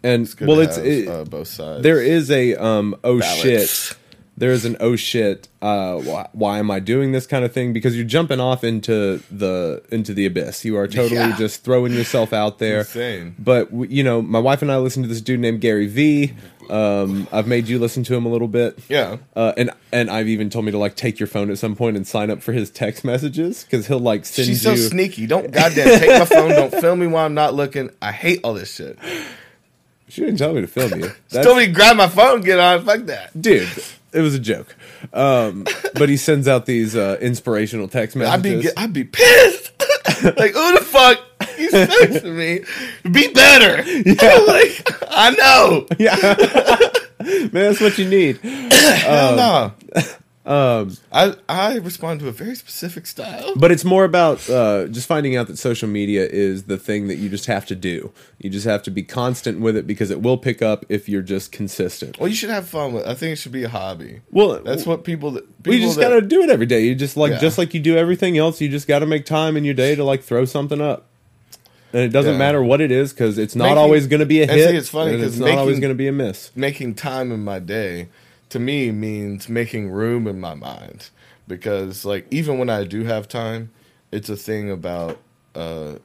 And 0.03 0.23
It's 0.25 0.35
good 0.35 0.49
well, 0.49 0.61
it's 0.61 0.77
it, 0.79 1.09
uh, 1.09 1.25
both 1.25 1.49
sides. 1.49 1.83
there 1.83 2.01
is 2.01 2.31
a 2.31 2.55
um 2.57 2.95
oh 3.05 3.19
Balance. 3.21 3.41
shit 3.43 3.97
there 4.37 4.51
is 4.51 4.64
an 4.64 4.77
oh 4.81 4.97
shit, 4.97 5.47
uh, 5.62 5.97
why, 6.01 6.29
why 6.33 6.59
am 6.59 6.68
I 6.70 6.81
doing 6.81 7.12
this 7.12 7.25
kind 7.27 7.44
of 7.44 7.53
thing? 7.53 7.73
Because 7.73 7.94
you're 7.94 8.05
jumping 8.05 8.40
off 8.40 8.64
into 8.64 9.23
the 9.31 9.83
into 9.92 10.12
the 10.12 10.27
abyss. 10.27 10.64
You 10.64 10.77
are 10.77 10.88
totally 10.88 11.14
Yeah. 11.20 11.37
just 11.37 11.62
throwing 11.62 11.92
yourself 11.92 12.33
out 12.33 12.59
there. 12.59 12.81
Insane. 12.81 13.37
But 13.38 13.73
you 13.90 14.03
know, 14.03 14.20
my 14.23 14.40
wife 14.40 14.61
and 14.62 14.73
I 14.73 14.79
listen 14.79 15.03
to 15.03 15.09
this 15.09 15.20
dude 15.20 15.38
named 15.40 15.61
Gary 15.61 15.87
V. 15.87 16.33
Um, 16.68 17.29
I've 17.31 17.47
made 17.47 17.68
you 17.68 17.79
listen 17.79 18.03
to 18.05 18.14
him 18.14 18.25
a 18.27 18.29
little 18.29 18.49
bit. 18.49 18.79
Yeah. 18.88 19.18
Uh, 19.37 19.53
and 19.57 19.70
and 19.92 20.11
I've 20.11 20.29
even 20.29 20.51
told 20.51 20.64
me 20.64 20.73
to 20.73 20.79
like 20.79 20.97
take 20.97 21.20
your 21.20 21.27
phone 21.29 21.51
at 21.51 21.59
some 21.59 21.77
point 21.77 21.97
and 21.97 22.05
sign 22.07 22.31
up 22.31 22.42
for 22.42 22.53
his 22.53 22.70
text 22.70 23.05
messages 23.05 23.62
because 23.64 23.87
he'll 23.87 24.01
like 24.01 24.25
send 24.25 24.47
She's 24.47 24.64
you. 24.64 24.77
so 24.77 24.88
sneaky. 24.88 25.27
Don't 25.29 25.53
goddamn 25.53 25.99
take 26.01 26.18
my 26.18 26.25
phone. 26.25 26.51
Don't 26.51 26.75
film 26.75 26.99
me 27.01 27.07
while 27.07 27.27
I'm 27.27 27.35
not 27.35 27.55
looking. 27.55 27.90
I 28.03 28.11
hate 28.11 28.40
all 28.42 28.55
this 28.55 28.75
shit. 28.75 28.99
she 30.09 30.23
didn't 30.23 30.38
tell 30.38 30.55
me 30.55 30.61
to 30.62 30.66
film 30.66 31.01
you. 31.01 31.11
She 31.31 31.40
told 31.42 31.59
me 31.59 31.66
to 31.66 31.73
grab 31.73 31.97
my 31.97 32.09
phone, 32.09 32.40
get 32.40 32.59
on. 32.59 32.85
Fuck 32.85 33.03
that. 33.07 33.40
dude 33.40 33.68
it 34.14 34.20
was 34.20 34.35
a 34.35 34.38
joke 34.38 34.74
um 35.12 35.64
but 35.94 36.09
he 36.09 36.16
sends 36.16 36.48
out 36.48 36.66
these 36.66 36.96
uh 36.96 37.18
inspirational 37.20 37.88
text 37.88 38.16
I'd 38.16 38.42
be 38.42 38.50
messages 38.50 38.72
I'd 38.77 38.92
be 38.92 39.05
pissed. 39.05 39.72
like 40.24 40.53
who 40.53 40.79
the 40.79 40.85
fuck 40.85 41.18
he's 41.57 41.72
texting 41.72 42.37
me? 42.37 42.61
Be 43.11 43.33
better. 43.33 43.77
like 44.46 44.88
I 45.11 45.31
know. 45.31 45.87
Yeah. 45.98 46.16
Man 47.53 47.53
that's 47.53 47.81
what 47.81 47.96
you 47.98 48.09
need 48.09 48.38
Hell 48.38 49.37
no. 49.37 49.72
Um 50.47 50.95
I 51.11 51.35
I 51.49 51.77
respond 51.77 52.21
to 52.21 52.29
a 52.29 52.33
very 52.33 52.55
specific 52.55 53.07
style. 53.07 53.55
but 53.57 53.73
it's 53.73 53.85
more 53.85 54.05
about 54.05 54.47
uh 54.51 54.87
just 54.89 55.07
finding 55.07 55.37
out 55.37 55.47
that 55.47 55.57
social 55.57 55.89
media 55.89 56.27
is 56.27 56.65
the 56.65 56.77
thing 56.77 57.09
that 57.09 57.17
you 57.17 57.31
just 57.31 57.47
have 57.47 57.65
to 57.67 57.75
do 57.75 58.13
you 58.39 58.51
just 58.51 58.67
have 58.67 58.83
to 58.83 58.91
be 58.91 59.03
constant 59.03 59.61
with 59.61 59.75
it 59.75 59.87
because 59.87 60.11
it 60.11 60.21
will 60.21 60.37
pick 60.37 60.61
up 60.61 60.85
if 60.91 61.09
you're 61.09 61.23
just 61.23 61.51
consistent 61.51 62.19
Well, 62.19 62.29
you 62.29 62.35
should 62.35 62.51
have 62.51 62.69
fun 62.69 62.93
with. 62.93 63.07
it. 63.07 63.09
I 63.09 63.15
think 63.15 63.33
it 63.33 63.37
should 63.37 63.53
be 63.53 63.65
a 63.65 63.71
hobby. 63.71 64.21
well 64.31 64.61
That's 64.63 64.85
what 64.85 65.03
people. 65.05 65.31
That, 65.31 65.45
we 65.65 65.77
people 65.77 65.89
just 65.89 65.97
that- 65.99 66.11
gotta 66.11 66.21
do 66.21 66.43
it 66.43 66.51
every 66.51 66.67
day 66.67 66.85
you 66.85 66.95
just 66.95 67.17
like 67.17 67.33
Yeah. 67.33 67.39
just 67.39 67.57
like 67.57 67.73
you 67.73 67.81
do 67.81 67.97
everything 67.97 68.37
else 68.37 68.61
you 68.61 68.69
just 68.69 68.87
gotta 68.87 69.07
make 69.07 69.25
time 69.25 69.57
in 69.57 69.65
your 69.65 69.75
day 69.75 69.95
to 69.95 70.05
like 70.05 70.23
throw 70.23 70.45
something 70.45 70.81
up 70.81 71.07
and 71.95 72.03
it 72.03 72.09
doesn't 72.09 72.33
Yeah. 72.33 72.39
matter 72.39 72.63
what 72.63 72.83
it 72.83 72.91
is 72.91 73.15
because 73.15 73.39
it's 73.39 73.55
not 73.57 73.65
Making- 73.65 73.79
always 73.79 74.07
going 74.09 74.21
to 74.21 74.27
be 74.27 74.43
a 74.43 74.47
hit. 74.47 74.75
it's 74.75 74.89
funny 74.89 75.13
because 75.17 75.37
it's 75.37 75.41
not 75.41 75.57
always 75.57 75.79
going 75.81 75.93
to 75.93 75.95
be 75.95 76.09
a 76.09 76.13
miss. 76.13 76.51
making 76.57 76.95
time 76.97 77.31
in 77.33 77.43
my 77.45 77.61
day 77.61 78.09
to 78.55 78.59
me 78.59 78.90
means 78.90 79.49
making 79.49 79.90
room 79.90 80.27
in 80.27 80.40
my 80.40 80.55
mind 80.55 81.11
because 81.47 82.05
like 82.05 82.27
even 82.31 82.59
when 82.59 82.71
I 82.71 82.85
do 82.85 83.05
have 83.05 83.29
time, 83.29 83.71
it's 84.11 84.29
a 84.29 84.37
thing 84.37 84.71
about. 84.71 85.19
uh 85.55 85.99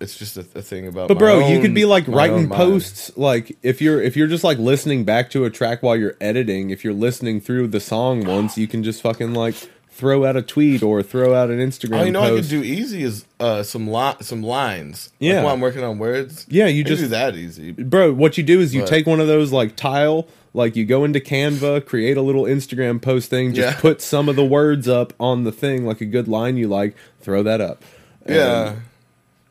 it's 0.00 0.18
just 0.18 0.36
a, 0.36 0.40
a 0.56 0.60
thing 0.60 0.88
about. 0.88 1.06
But 1.08 1.18
bro, 1.18 1.48
you 1.48 1.60
could 1.60 1.72
be 1.72 1.84
like 1.84 2.06
writing 2.08 2.50
own 2.52 2.58
posts 2.58 3.16
like 3.16 3.56
if 3.62 3.80
you're 3.80 4.02
if 4.02 4.16
you're 4.16 4.26
just 4.26 4.42
like 4.44 4.58
listening 4.58 5.04
back 5.04 5.30
to 5.30 5.44
a 5.44 5.50
track 5.50 5.82
while 5.84 5.96
you're 5.96 6.16
editing, 6.20 6.70
if 6.70 6.84
you're 6.84 6.92
listening 6.92 7.40
through 7.40 7.68
the 7.68 7.80
song 7.80 8.24
once, 8.26 8.58
you 8.58 8.66
can 8.66 8.82
just 8.82 9.00
fucking 9.00 9.32
like 9.34 9.54
throw 9.88 10.24
out 10.26 10.36
a 10.36 10.42
tweet 10.42 10.82
or 10.82 11.00
throw 11.02 11.32
out 11.34 11.48
an 11.48 11.58
Instagram 11.58 12.00
Oh, 12.00 12.04
you 12.04 12.10
know 12.10 12.20
what 12.22 12.32
I 12.32 12.36
post. 12.36 12.50
could 12.50 12.62
do 12.62 12.64
easy 12.64 13.04
is 13.04 13.24
uh, 13.38 13.62
some 13.62 13.86
li- 13.86 14.16
some 14.20 14.42
lines. 14.42 15.10
Yeah. 15.20 15.36
like 15.36 15.44
while 15.44 15.54
I'm 15.54 15.60
working 15.60 15.84
on 15.84 15.98
words. 16.00 16.44
Yeah, 16.50 16.66
you 16.66 16.82
just- 16.82 17.00
do 17.02 17.08
that 17.08 17.36
easy. 17.36 17.70
Bro, 17.70 18.14
what 18.14 18.36
you 18.36 18.42
do 18.42 18.60
is 18.60 18.74
you 18.74 18.80
What? 18.80 18.90
take 18.90 19.06
one 19.06 19.20
of 19.20 19.28
those 19.28 19.52
like 19.52 19.76
tile, 19.76 20.26
like 20.54 20.76
you 20.76 20.84
go 20.86 21.04
into 21.04 21.20
Canva, 21.20 21.84
create 21.84 22.16
a 22.16 22.22
little 22.22 22.44
Instagram 22.44 23.02
post 23.02 23.28
thing, 23.28 23.52
just 23.52 23.76
Yeah. 23.76 23.80
put 23.80 24.00
some 24.00 24.28
of 24.28 24.36
the 24.36 24.44
words 24.44 24.88
up 24.88 25.12
on 25.20 25.44
the 25.44 25.52
thing, 25.52 25.84
like 25.84 26.00
a 26.00 26.06
good 26.06 26.28
line 26.28 26.56
you 26.56 26.68
like, 26.68 26.94
throw 27.20 27.42
that 27.42 27.60
up. 27.60 27.82
And- 28.24 28.36
Yeah, 28.36 28.74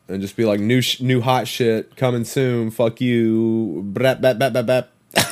and 0.08 0.20
just 0.20 0.36
be 0.36 0.44
like 0.44 0.60
new 0.60 0.80
sh- 0.80 1.00
new 1.00 1.20
hot 1.20 1.46
shit 1.46 1.96
coming 1.96 2.24
soon. 2.24 2.70
Fuck 2.70 3.00
you. 3.00 3.84
Brap, 3.92 4.20
bap, 4.20 4.38
bap, 4.38 4.52
bap, 4.52 4.66
bap. 4.66 4.90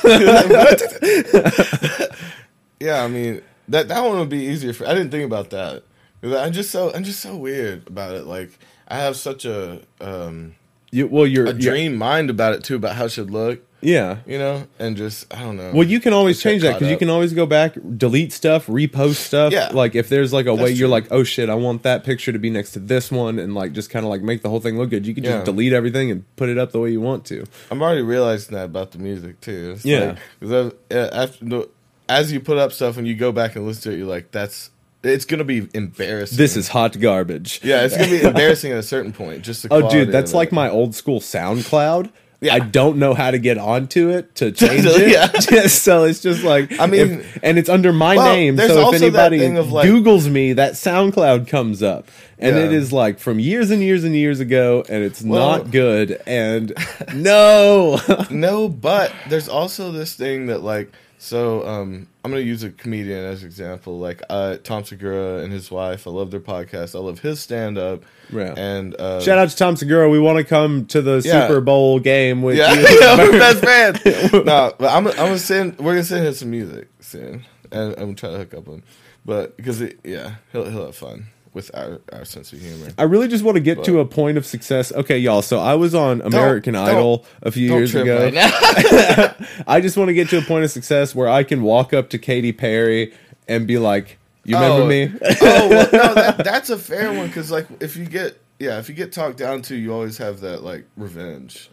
yeah. 2.79 3.03
I 3.03 3.07
mean 3.07 3.41
that 3.67 3.87
that 3.87 4.03
one 4.03 4.19
would 4.19 4.29
be 4.29 4.45
easier 4.45 4.73
for. 4.73 4.87
I 4.87 4.93
didn't 4.93 5.11
think 5.11 5.25
about 5.25 5.49
that. 5.51 5.83
I'm 6.23 6.53
just 6.53 6.71
so 6.71 6.93
I'm 6.93 7.03
just 7.03 7.19
so 7.19 7.35
weird 7.35 7.87
about 7.87 8.15
it. 8.15 8.25
Like 8.25 8.57
I 8.87 8.97
have 8.97 9.15
such 9.15 9.45
a 9.45 9.81
um 10.01 10.55
You, 10.91 11.07
well, 11.07 11.27
you're 11.27 11.47
a 11.47 11.53
dream 11.53 11.95
mind 11.95 12.29
about 12.29 12.53
it 12.53 12.63
too 12.63 12.75
about 12.75 12.95
how 12.95 13.05
it 13.05 13.11
should 13.11 13.31
look. 13.31 13.61
Yeah. 13.83 14.17
You 14.25 14.37
know, 14.39 14.67
and 14.79 14.95
just 14.97 15.31
I 15.33 15.41
don't 15.41 15.57
know. 15.57 15.71
Well, 15.73 15.87
you 15.87 15.99
can 15.99 16.13
always 16.13 16.41
change 16.41 16.61
that 16.63 16.73
because 16.73 16.89
you 16.89 16.97
can 16.97 17.09
always 17.09 17.33
go 17.33 17.45
back, 17.45 17.75
delete 17.97 18.31
stuff, 18.33 18.67
repost 18.67 19.15
stuff. 19.15 19.53
Yeah. 19.53 19.69
Like 19.73 19.93
if 19.95 20.09
there's 20.09 20.31
like 20.33 20.45
a 20.45 20.53
way 20.55 20.69
That's 20.69 20.79
you're 20.79 20.87
true. 20.87 20.91
like, 20.93 21.07
oh 21.11 21.23
shit, 21.23 21.49
I 21.49 21.55
want 21.55 21.83
that 21.83 22.03
picture 22.03 22.31
to 22.31 22.39
be 22.39 22.49
next 22.49 22.71
to 22.71 22.79
this 22.79 23.11
one, 23.11 23.39
and 23.39 23.53
like 23.53 23.73
just 23.73 23.89
kind 23.89 24.05
of 24.05 24.09
like 24.09 24.21
make 24.21 24.41
the 24.41 24.49
whole 24.49 24.59
thing 24.59 24.77
look 24.77 24.89
good. 24.89 25.05
You 25.05 25.13
can 25.13 25.23
just 25.23 25.37
Yeah. 25.39 25.43
delete 25.43 25.73
everything 25.73 26.09
and 26.11 26.23
put 26.35 26.49
it 26.49 26.57
up 26.57 26.71
the 26.71 26.79
way 26.79 26.91
you 26.91 27.01
want 27.01 27.25
to. 27.25 27.45
I'm 27.69 27.81
already 27.81 28.01
realizing 28.01 28.55
that 28.55 28.65
about 28.65 28.91
the 28.91 28.99
music 28.99 29.41
too. 29.41 29.73
It's 29.75 29.85
Yeah. 29.85 30.15
because 30.39 30.73
after 30.91 31.63
as 32.09 32.31
you 32.31 32.39
put 32.39 32.57
up 32.57 32.71
stuff 32.71 32.97
and 32.97 33.07
you 33.07 33.15
go 33.15 33.31
back 33.31 33.55
and 33.55 33.65
listen 33.65 33.83
to 33.83 33.91
it, 33.91 33.97
you're 33.99 34.07
like, 34.07 34.31
that's 34.31 34.69
it's 35.03 35.25
gonna 35.25 35.43
be 35.43 35.67
embarrassing. 35.73 36.37
This 36.37 36.55
is 36.55 36.69
hot 36.69 36.97
garbage. 36.99 37.59
yeah, 37.63 37.83
it's 37.83 37.95
gonna 37.97 38.09
be 38.09 38.21
embarrassing 38.27 38.71
at 38.71 38.77
a 38.77 38.83
certain 38.83 39.11
point. 39.11 39.41
Just 39.43 39.65
Oh, 39.69 39.89
dude, 39.89 40.11
that's 40.13 40.33
like 40.33 40.49
it. 40.49 40.53
my 40.55 40.69
old 40.69 40.95
school 40.95 41.19
SoundCloud. 41.19 42.09
Yeah. 42.43 42.55
I 42.55 42.59
don't 42.59 42.97
know 42.97 43.13
how 43.13 43.31
to 43.31 43.39
get 43.39 43.57
onto 43.57 44.09
it 44.09 44.35
to 44.35 44.51
change 44.61 44.83
it. 44.85 45.11
Yeah. 45.51 45.67
so 45.67 46.03
it's 46.03 46.21
just 46.21 46.43
like 46.43 46.77
I 46.79 46.85
mean- 46.87 47.19
if- 47.21 47.39
and 47.43 47.57
it's 47.57 47.69
under 47.69 47.91
my 47.93 48.15
Well, 48.17 48.33
name. 48.35 48.57
So 48.57 48.89
if 48.93 49.01
anybody 49.01 49.47
like- 49.49 49.87
Google's 49.87 50.27
me, 50.29 50.53
that 50.53 50.73
SoundCloud 50.73 51.47
comes 51.47 51.81
up, 51.81 52.09
and 52.39 52.55
Yeah. 52.55 52.63
it 52.65 52.73
is 52.73 52.91
like 52.93 53.19
from 53.19 53.39
years 53.39 53.71
and 53.71 53.81
years 53.81 54.03
and 54.03 54.15
years 54.15 54.39
ago, 54.39 54.83
and 54.89 55.03
it's 55.03 55.21
Well- 55.21 55.39
not 55.59 55.71
good. 55.71 56.21
And 56.27 56.73
no, 57.13 57.99
no, 58.29 58.67
but 58.69 59.11
there's 59.29 59.47
also 59.49 59.91
this 59.91 60.13
thing 60.15 60.47
that 60.47 60.61
like 60.63 60.91
so 61.17 61.65
um 61.65 62.07
I'm 62.25 62.31
gonna 62.31 62.41
use 62.43 62.63
a 62.63 62.69
comedian 62.69 63.25
as 63.25 63.41
an 63.41 63.47
example, 63.47 63.99
like 63.99 64.21
uh 64.29 64.57
Tom 64.63 64.83
Segura 64.85 65.39
and 65.43 65.51
his 65.51 65.69
wife. 65.69 66.07
I 66.07 66.11
love 66.11 66.31
their 66.31 66.39
podcast. 66.39 66.95
I 66.95 66.99
love 66.99 67.19
his 67.19 67.39
stand 67.41 67.77
up. 67.77 68.03
Yeah. 68.31 68.53
And 68.55 68.95
uh 68.95 69.19
shout 69.21 69.37
out 69.37 69.49
to 69.49 69.55
Tom 69.57 69.75
Segura. 69.75 70.09
We 70.09 70.19
want 70.19 70.37
to 70.37 70.43
come 70.45 70.85
to 70.87 71.01
the 71.01 71.21
Yeah. 71.25 71.47
Super 71.47 71.59
Bowl 71.59 71.99
game 71.99 72.41
with 72.41 72.57
Yeah, 72.57 72.73
you. 72.73 72.81
we're 73.31 73.31
best 73.39 73.59
friends. 73.63 74.33
no, 74.33 74.73
but 74.77 74.89
I'm 74.89 75.07
I'm 75.07 75.15
gonna 75.15 75.37
send 75.37 75.77
we're 75.79 75.93
gonna 75.93 76.03
send 76.05 76.25
him 76.25 76.33
some 76.33 76.49
music 76.51 76.87
soon. 77.01 77.45
And 77.71 77.91
I'm 77.93 77.99
gonna 77.99 78.15
try 78.15 78.31
to 78.31 78.37
hook 78.37 78.53
up 78.53 78.67
him. 78.67 78.83
But 79.25 79.57
because 79.57 79.81
yeah, 80.03 80.35
he'll 80.53 80.69
he'll 80.69 80.85
have 80.85 80.95
fun 80.95 81.27
with 81.53 81.69
our, 81.75 82.01
our 82.11 82.25
sense 82.25 82.51
of 82.53 82.59
humor. 82.59 82.89
I 82.97 83.03
really 83.03 83.27
just 83.27 83.43
want 83.43 83.55
to 83.55 83.61
get 83.61 83.83
to 83.83 83.99
a 83.99 84.05
point 84.05 84.37
of 84.37 84.45
success. 84.45 84.91
Okay, 84.91 85.17
y'all. 85.19 85.41
So 85.41 85.59
I 85.59 85.75
was 85.75 85.93
on 85.93 86.21
American 86.21 86.73
don't- 86.73 86.87
Idol 86.89 87.25
a 87.41 87.51
few 87.51 87.67
Don't 87.69 87.77
years 87.77 87.93
ago. 87.95 88.25
right. 88.25 89.33
I 89.67 89.79
just 89.81 89.95
want 89.97 90.07
to 90.09 90.13
get 90.13 90.29
to 90.29 90.39
a 90.39 90.41
point 90.41 90.63
of 90.65 90.71
success 90.71 91.13
where 91.13 91.29
I 91.29 91.43
can 91.43 91.61
walk 91.61 91.93
up 91.93 92.09
to 92.09 92.17
Katy 92.17 92.51
Perry 92.53 93.13
and 93.47 93.67
be 93.67 93.77
like, 93.77 94.17
"You 94.45 94.55
remember 94.55 94.83
Oh. 94.83 94.87
me?" 94.87 95.11
oh 95.41 95.69
well, 95.69 95.89
no, 95.91 96.13
that, 96.15 96.37
that's 96.43 96.69
a 96.69 96.77
fair 96.77 97.13
one 97.13 97.27
because 97.27 97.51
like 97.51 97.67
if 97.81 97.95
you 97.95 98.05
get 98.05 98.39
yeah 98.59 98.79
if 98.79 98.89
you 98.89 98.95
get 98.95 99.11
talked 99.13 99.37
down 99.37 99.61
to, 99.63 99.75
you 99.75 99.93
always 99.93 100.17
have 100.17 100.39
that 100.41 100.63
like 100.63 100.85
revenge. 100.97 101.69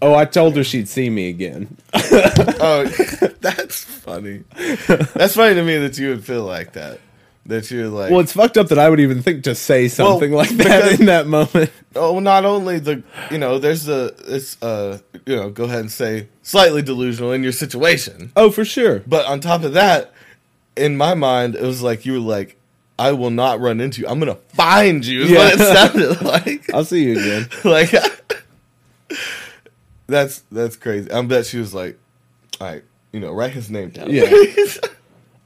oh, 0.00 0.14
I 0.14 0.24
told 0.24 0.56
her 0.56 0.62
she'd 0.64 0.88
see 0.88 1.10
me 1.10 1.28
again. 1.28 1.76
Oh, 1.92 2.84
that's 3.40 3.82
funny. 3.84 4.44
That's 4.86 5.34
funny 5.34 5.54
to 5.56 5.62
me 5.64 5.76
that 5.78 5.98
you 5.98 6.08
would 6.10 6.24
feel 6.24 6.44
like 6.44 6.72
that. 6.74 7.00
That 7.46 7.70
you're 7.70 7.88
like, 7.88 8.10
Well, 8.10 8.20
it's 8.20 8.32
fucked 8.32 8.56
up 8.58 8.68
that 8.68 8.78
I 8.78 8.90
would 8.90 8.98
even 9.00 9.22
think 9.22 9.44
to 9.44 9.54
say 9.54 9.86
something 9.88 10.32
like 10.32 10.50
that 10.50 10.58
because- 10.58 11.00
in 11.00 11.06
that 11.06 11.26
moment. 11.28 11.70
oh, 11.94 12.18
not 12.18 12.44
only 12.44 12.78
the 12.80 13.02
you 13.30 13.38
know, 13.38 13.58
there's 13.58 13.84
the 13.84 14.14
it's 14.26 14.60
uh 14.62 14.98
you 15.26 15.36
know, 15.36 15.50
go 15.50 15.64
ahead 15.64 15.80
and 15.80 15.90
say 15.92 16.28
slightly 16.42 16.82
delusional 16.82 17.32
in 17.32 17.42
your 17.42 17.52
situation, 17.52 18.32
Oh, 18.36 18.50
for 18.50 18.64
sure. 18.64 19.02
but 19.06 19.26
on 19.26 19.40
top 19.40 19.62
of 19.62 19.72
that, 19.74 20.12
in 20.76 20.96
my 20.96 21.14
mind, 21.14 21.54
it 21.54 21.62
was 21.62 21.82
like 21.82 22.04
you 22.04 22.14
were 22.14 22.18
like, 22.18 22.56
I 22.98 23.12
will 23.12 23.30
not 23.30 23.60
run 23.60 23.80
into 23.80 24.00
you. 24.00 24.08
I'm 24.08 24.18
gonna 24.18 24.34
find 24.54 25.04
you. 25.06 25.22
Is 25.22 25.30
what 25.30 25.54
it 25.54 25.58
sounded 25.58 26.22
like. 26.22 26.74
I'll 26.74 26.84
see 26.84 27.04
you 27.04 27.12
again. 27.18 27.48
like 27.64 27.92
that's 30.06 30.42
that's 30.52 30.76
crazy. 30.76 31.10
I 31.10 31.22
bet 31.22 31.46
she 31.46 31.58
was 31.58 31.74
like, 31.74 31.98
all 32.60 32.66
right, 32.68 32.84
you 33.12 33.20
know, 33.20 33.32
write 33.32 33.52
his 33.52 33.70
name 33.70 33.90
down. 33.90 34.10
Yeah. 34.10 34.30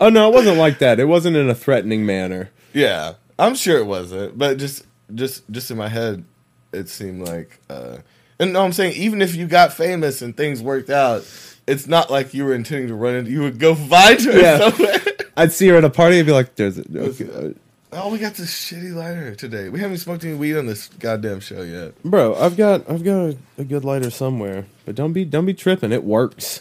Oh 0.00 0.08
no, 0.08 0.30
it 0.30 0.34
wasn't 0.34 0.56
like 0.58 0.78
that. 0.78 0.98
It 0.98 1.04
wasn't 1.04 1.36
in 1.36 1.48
a 1.50 1.54
threatening 1.54 2.04
manner. 2.06 2.50
yeah. 2.72 3.14
I'm 3.38 3.54
sure 3.54 3.78
it 3.78 3.86
wasn't, 3.86 4.36
but 4.36 4.58
just 4.58 4.84
just 5.14 5.50
just 5.50 5.70
in 5.70 5.76
my 5.78 5.88
head, 5.88 6.24
it 6.72 6.88
seemed 6.90 7.26
like. 7.26 7.58
uh 7.70 7.98
And 8.38 8.52
no, 8.52 8.62
I'm 8.64 8.72
saying 8.72 8.94
even 8.96 9.22
if 9.22 9.34
you 9.34 9.46
got 9.46 9.72
famous 9.72 10.20
and 10.20 10.36
things 10.36 10.60
worked 10.62 10.90
out, 10.90 11.26
it's 11.66 11.86
not 11.86 12.10
like 12.10 12.34
you 12.34 12.44
were 12.44 12.54
intending 12.54 12.88
to 12.88 12.94
run 12.94 13.14
into. 13.14 13.30
You 13.30 13.40
would 13.42 13.58
go 13.58 13.74
find 13.94 14.20
her 14.22 14.38
Yeah. 14.38 14.70
somewhere. 14.70 14.96
I'd 15.38 15.52
see 15.52 15.68
her 15.68 15.76
at 15.76 15.84
a 15.84 15.90
party 15.90 16.18
and 16.18 16.26
be 16.26 16.32
like, 16.32 16.54
"There's 16.56 16.78
a." 16.78 16.84
Okay. 16.94 17.54
Oh, 17.92 18.10
we 18.12 18.18
got 18.18 18.34
this 18.34 18.52
shitty 18.52 18.94
lighter 18.94 19.34
today. 19.34 19.68
We 19.70 19.80
haven't 19.80 19.98
smoked 19.98 20.22
any 20.24 20.34
weed 20.34 20.56
on 20.58 20.66
this 20.66 20.88
goddamn 20.98 21.40
show 21.40 21.62
yet. 21.62 22.00
Bro, 22.04 22.34
I've 22.36 22.56
got 22.58 22.88
I've 22.90 23.02
got 23.02 23.16
a, 23.30 23.36
a 23.56 23.64
good 23.64 23.84
lighter 23.86 24.10
somewhere, 24.10 24.66
but 24.84 24.94
don't 24.96 25.14
be 25.14 25.24
don't 25.24 25.46
be 25.46 25.54
tripping. 25.54 25.92
It 25.92 26.04
works. 26.04 26.60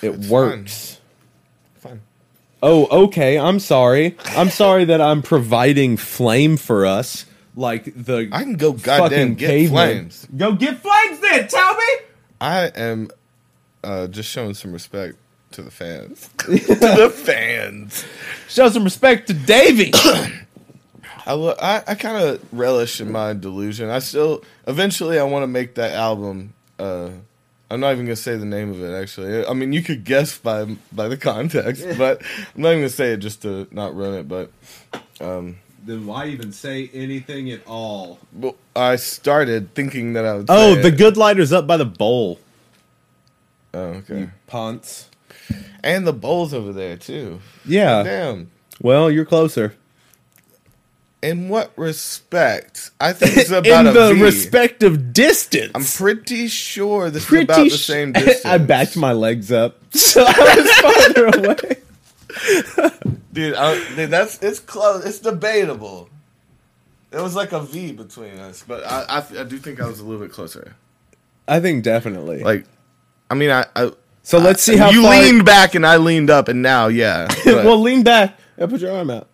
It 0.00 0.10
It's 0.14 0.28
works. 0.28 0.92
Fine. 0.94 1.01
Oh, 2.62 3.04
okay. 3.04 3.38
I'm 3.38 3.58
sorry. 3.58 4.16
I'm 4.26 4.50
sorry 4.50 4.84
that 4.86 5.00
I'm 5.00 5.22
providing 5.22 5.96
flame 5.96 6.56
for 6.56 6.86
us, 6.86 7.26
like 7.56 7.84
the 7.84 8.28
I 8.30 8.42
can 8.42 8.54
go 8.54 8.72
fucking 8.74 8.84
goddamn 8.84 9.34
get 9.34 9.48
caveman. 9.48 9.70
flames. 9.70 10.28
Go 10.36 10.52
get 10.54 10.78
flames, 10.78 11.18
then. 11.20 11.48
Tell 11.48 11.74
me. 11.74 11.84
I 12.40 12.66
am 12.74 13.10
uh, 13.82 14.06
just 14.06 14.30
showing 14.30 14.54
some 14.54 14.72
respect 14.72 15.16
to 15.52 15.62
the 15.62 15.70
fans. 15.70 16.30
to 16.38 16.56
the 16.56 17.10
fans. 17.14 18.04
Show 18.48 18.68
some 18.68 18.84
respect 18.84 19.26
to 19.28 19.34
Davvy. 19.34 19.90
I, 21.26 21.32
lo- 21.34 21.54
I, 21.60 21.82
I 21.86 21.94
kind 21.94 22.16
of 22.24 22.44
relish 22.52 23.00
in 23.00 23.12
my 23.12 23.32
delusion. 23.32 23.90
I 23.90 24.00
still 24.00 24.42
eventually 24.66 25.18
I 25.18 25.24
want 25.24 25.42
to 25.44 25.46
make 25.48 25.74
that 25.76 25.92
album. 25.92 26.54
Uh, 26.78 27.10
I'm 27.72 27.80
not 27.80 27.92
even 27.92 28.04
gonna 28.04 28.16
say 28.16 28.36
the 28.36 28.44
name 28.44 28.70
of 28.70 28.82
it. 28.82 28.92
Actually, 28.92 29.46
I 29.46 29.54
mean 29.54 29.72
you 29.72 29.82
could 29.82 30.04
guess 30.04 30.36
by 30.36 30.76
by 30.92 31.08
the 31.08 31.16
context, 31.16 31.86
but 31.96 32.22
I'm 32.54 32.62
not 32.62 32.68
even 32.70 32.80
gonna 32.80 32.90
say 32.90 33.12
it 33.12 33.18
just 33.18 33.42
to 33.42 33.66
not 33.70 33.94
ruin 33.94 34.14
it. 34.14 34.28
But 34.28 34.50
um, 35.20 35.56
then 35.84 36.06
why 36.06 36.26
even 36.26 36.52
say 36.52 36.90
anything 36.92 37.50
at 37.50 37.66
all? 37.66 38.18
well, 38.32 38.56
I 38.76 38.96
started 38.96 39.74
thinking 39.74 40.12
that 40.12 40.26
I 40.26 40.34
would. 40.34 40.46
Oh, 40.50 40.74
say 40.74 40.82
the 40.82 40.88
it. 40.88 40.98
good 40.98 41.16
lighter's 41.16 41.52
up 41.52 41.66
by 41.66 41.78
the 41.78 41.86
bowl. 41.86 42.38
Oh, 43.72 43.80
okay. 43.80 44.28
Ponce. 44.46 45.08
And 45.82 46.06
the 46.06 46.12
bowls 46.12 46.52
over 46.52 46.74
there 46.74 46.98
too. 46.98 47.40
Yeah. 47.64 48.02
Damn. 48.02 48.50
Well, 48.80 49.10
you're 49.10 49.24
closer. 49.24 49.74
In 51.22 51.48
what 51.48 51.72
respect? 51.76 52.90
I 53.00 53.12
think 53.12 53.36
it's 53.36 53.50
In 53.52 53.64
about 53.64 53.86
a 53.86 53.92
the 53.92 54.14
V. 54.14 54.22
respective 54.22 55.12
distance. 55.12 55.70
I'm 55.74 55.84
pretty 55.84 56.48
sure 56.48 57.10
this 57.10 57.24
pretty 57.24 57.44
is 57.44 57.56
about 57.58 57.70
the 57.70 57.78
same 57.78 58.12
distance. 58.12 58.44
I 58.44 58.58
backed 58.58 58.96
my 58.96 59.12
legs 59.12 59.52
up, 59.52 59.78
so 59.94 60.24
I 60.26 60.56
was 60.56 61.14
farther 61.14 61.26
away. 61.38 61.76
Dude, 63.32 63.54
I, 63.54 63.94
dude, 63.94 64.10
that's 64.10 64.42
it's 64.42 64.58
close. 64.58 65.04
It's 65.04 65.20
debatable. 65.20 66.08
It 67.12 67.20
was 67.20 67.36
like 67.36 67.52
a 67.52 67.60
V 67.60 67.92
between 67.92 68.38
us, 68.38 68.64
but 68.66 68.84
I, 68.84 69.04
I, 69.08 69.40
I 69.40 69.44
do 69.44 69.58
think 69.58 69.80
I 69.80 69.86
was 69.86 70.00
a 70.00 70.04
little 70.04 70.24
bit 70.26 70.32
closer. 70.32 70.74
I 71.46 71.60
think 71.60 71.84
definitely. 71.84 72.42
Like, 72.42 72.64
I 73.30 73.34
mean, 73.34 73.50
I, 73.50 73.66
I 73.76 73.92
so 74.22 74.38
let's 74.38 74.62
see 74.62 74.76
how 74.76 74.90
you 74.90 75.08
leaned 75.08 75.44
back 75.44 75.74
and 75.74 75.86
I 75.86 75.98
leaned 75.98 76.30
up, 76.30 76.48
and 76.48 76.62
now, 76.62 76.86
yeah. 76.88 77.28
Well, 77.44 77.80
lean 77.80 78.02
back 78.02 78.38
and 78.56 78.70
put 78.70 78.80
your 78.80 78.92
arm 78.92 79.10
out. 79.10 79.28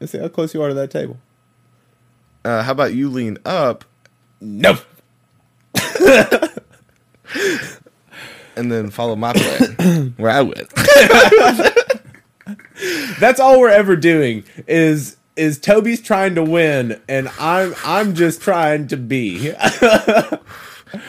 Let's 0.00 0.12
see 0.12 0.18
how 0.18 0.28
close 0.28 0.54
you 0.54 0.62
are 0.62 0.68
to 0.68 0.74
that 0.74 0.90
table. 0.90 1.18
uh, 2.44 2.62
how 2.62 2.72
about 2.72 2.94
you 2.94 3.08
lean 3.10 3.38
up 3.44 3.84
No. 4.40 4.78
and 8.56 8.72
then 8.72 8.90
follow 8.90 9.16
my 9.16 9.32
plan 9.32 10.14
where 10.16 10.30
I 10.30 10.42
went? 10.42 10.72
That's 13.20 13.40
all 13.40 13.58
we're 13.60 13.68
ever 13.70 13.96
doing 13.96 14.44
is 14.66 15.16
is 15.36 15.58
Toby's 15.58 16.00
trying 16.00 16.34
to 16.36 16.42
win 16.42 17.00
and 17.08 17.28
I'm 17.38 17.74
I'm 17.84 18.14
just 18.14 18.40
trying 18.40 18.86
to 18.88 18.96
be. 18.96 19.52
I 19.60 20.38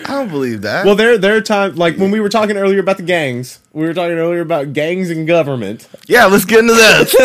don't 0.07 0.29
believe 0.29 0.61
that. 0.63 0.85
well, 0.85 0.95
there 0.95 1.17
there 1.17 1.35
are 1.37 1.41
times 1.41 1.77
like 1.77 1.95
when 1.97 2.11
we 2.11 2.19
were 2.19 2.29
talking 2.29 2.57
earlier 2.57 2.79
about 2.79 2.97
the 2.97 3.03
gangs. 3.03 3.59
We 3.71 3.85
were 3.87 3.93
talking 3.93 4.17
earlier 4.17 4.41
about 4.41 4.73
gangs 4.73 5.09
and 5.09 5.25
government. 5.27 5.87
yeah, 6.07 6.25
let's 6.25 6.45
get 6.45 6.59
into 6.59 6.73
this. 6.73 7.15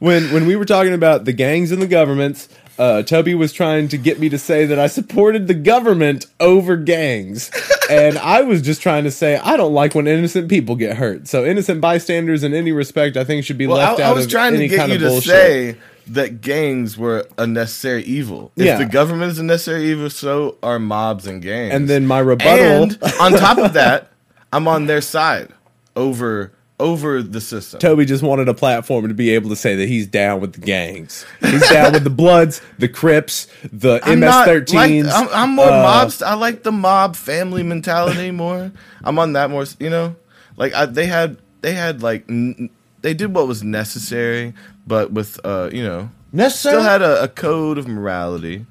When 0.00 0.32
when 0.32 0.46
we 0.46 0.56
were 0.56 0.64
talking 0.64 0.92
about 0.92 1.24
the 1.26 1.32
gangs 1.32 1.70
and 1.72 1.80
the 1.80 1.86
governments, 1.86 2.48
uh, 2.78 3.02
Toby 3.02 3.34
was 3.34 3.52
trying 3.52 3.88
to 3.88 3.98
get 3.98 4.18
me 4.18 4.28
to 4.30 4.38
say 4.38 4.64
that 4.66 4.78
I 4.78 4.86
supported 4.86 5.46
the 5.46 5.54
government 5.54 6.26
over 6.40 6.76
gangs, 6.76 7.50
and 7.90 8.16
I 8.18 8.40
was 8.42 8.62
just 8.62 8.80
trying 8.82 9.04
to 9.04 9.10
say 9.10 9.36
I 9.36 9.56
don't 9.58 9.74
like 9.74 9.94
when 9.94 10.06
innocent 10.08 10.48
people 10.48 10.74
get 10.74 10.96
hurt. 10.96 11.28
So 11.28 11.44
innocent 11.44 11.80
bystanders 11.82 12.42
in 12.42 12.54
any 12.54 12.72
respect, 12.72 13.16
I 13.18 13.24
think 13.24 13.44
should 13.44 13.58
be 13.58 13.66
well, 13.66 13.76
left 13.78 14.00
I, 14.00 14.04
out 14.04 14.10
I 14.10 14.12
was 14.14 14.24
of 14.24 14.30
trying 14.30 14.54
any 14.54 14.68
to 14.68 14.68
get 14.68 14.78
kind 14.78 14.90
you 14.90 14.96
of 14.96 15.00
to 15.02 15.08
bullshit. 15.08 15.30
say 15.30 15.76
that 16.08 16.40
gangs 16.40 16.96
were 16.98 17.28
a 17.38 17.46
necessary 17.46 18.02
evil. 18.04 18.50
If 18.56 18.64
Yeah. 18.66 18.78
the 18.78 18.86
government 18.86 19.30
is 19.32 19.38
a 19.38 19.44
necessary 19.44 19.90
evil, 19.90 20.10
so 20.10 20.56
are 20.62 20.78
mobs 20.78 21.26
and 21.26 21.40
gangs. 21.42 21.74
and 21.74 21.88
then 21.88 22.06
my 22.06 22.18
rebuttal. 22.18 22.82
And 22.84 22.98
on 23.20 23.32
top 23.32 23.58
of 23.58 23.72
that, 23.80 24.10
I'm 24.52 24.66
on 24.66 24.86
their 24.86 25.02
side 25.02 25.50
over 25.94 26.52
over 26.80 27.22
the 27.22 27.40
system. 27.40 27.78
Toby 27.78 28.04
just 28.04 28.22
wanted 28.22 28.48
a 28.48 28.54
platform 28.54 29.06
to 29.08 29.14
be 29.14 29.30
able 29.30 29.50
to 29.50 29.56
say 29.56 29.76
that 29.76 29.88
he's 29.88 30.06
down 30.06 30.40
with 30.40 30.54
the 30.54 30.60
gangs. 30.60 31.24
He's 31.40 31.68
down 31.68 31.92
with 31.92 32.04
the 32.04 32.10
Bloods, 32.10 32.60
the 32.78 32.88
Crips, 32.88 33.46
the 33.72 34.00
I'm 34.02 34.20
MS-13s. 34.20 35.04
Like, 35.04 35.14
I'm, 35.14 35.28
I'm 35.32 35.50
more 35.54 35.66
uh, 35.66 35.82
mobs. 35.82 36.22
I 36.22 36.34
like 36.34 36.62
the 36.62 36.72
mob 36.72 37.14
family 37.14 37.62
mentality 37.62 38.30
more. 38.32 38.72
I'm 39.04 39.18
on 39.18 39.34
that 39.34 39.50
more. 39.50 39.64
You 39.78 39.90
know, 39.90 40.16
like 40.56 40.74
I, 40.74 40.86
they 40.86 41.06
had 41.06 41.36
they 41.60 41.72
had 41.72 42.02
like 42.02 42.28
n- 42.28 42.70
they 43.02 43.14
did 43.14 43.34
what 43.34 43.46
was 43.46 43.62
necessary, 43.62 44.54
but 44.86 45.12
with 45.12 45.38
uh 45.44 45.70
you 45.72 45.82
know 45.82 46.10
necessary. 46.32 46.74
still 46.74 46.82
had 46.82 47.02
a, 47.02 47.22
a 47.24 47.28
code 47.28 47.78
of 47.78 47.86
morality. 47.86 48.66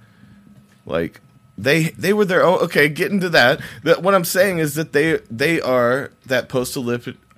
Like 0.85 1.21
they 1.57 1.89
they 1.89 2.13
were 2.13 2.25
their 2.25 2.43
own. 2.43 2.59
Okay, 2.59 2.89
getting 2.89 3.19
to 3.19 3.29
that. 3.29 3.59
That 3.83 4.01
what 4.01 4.15
I'm 4.15 4.25
saying 4.25 4.59
is 4.59 4.75
that 4.75 4.93
they 4.93 5.17
they 5.29 5.59
are 5.61 6.11
that 6.25 6.47
post 6.49 6.75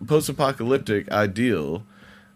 post 0.07 0.29
apocalyptic 0.29 1.11
ideal 1.11 1.83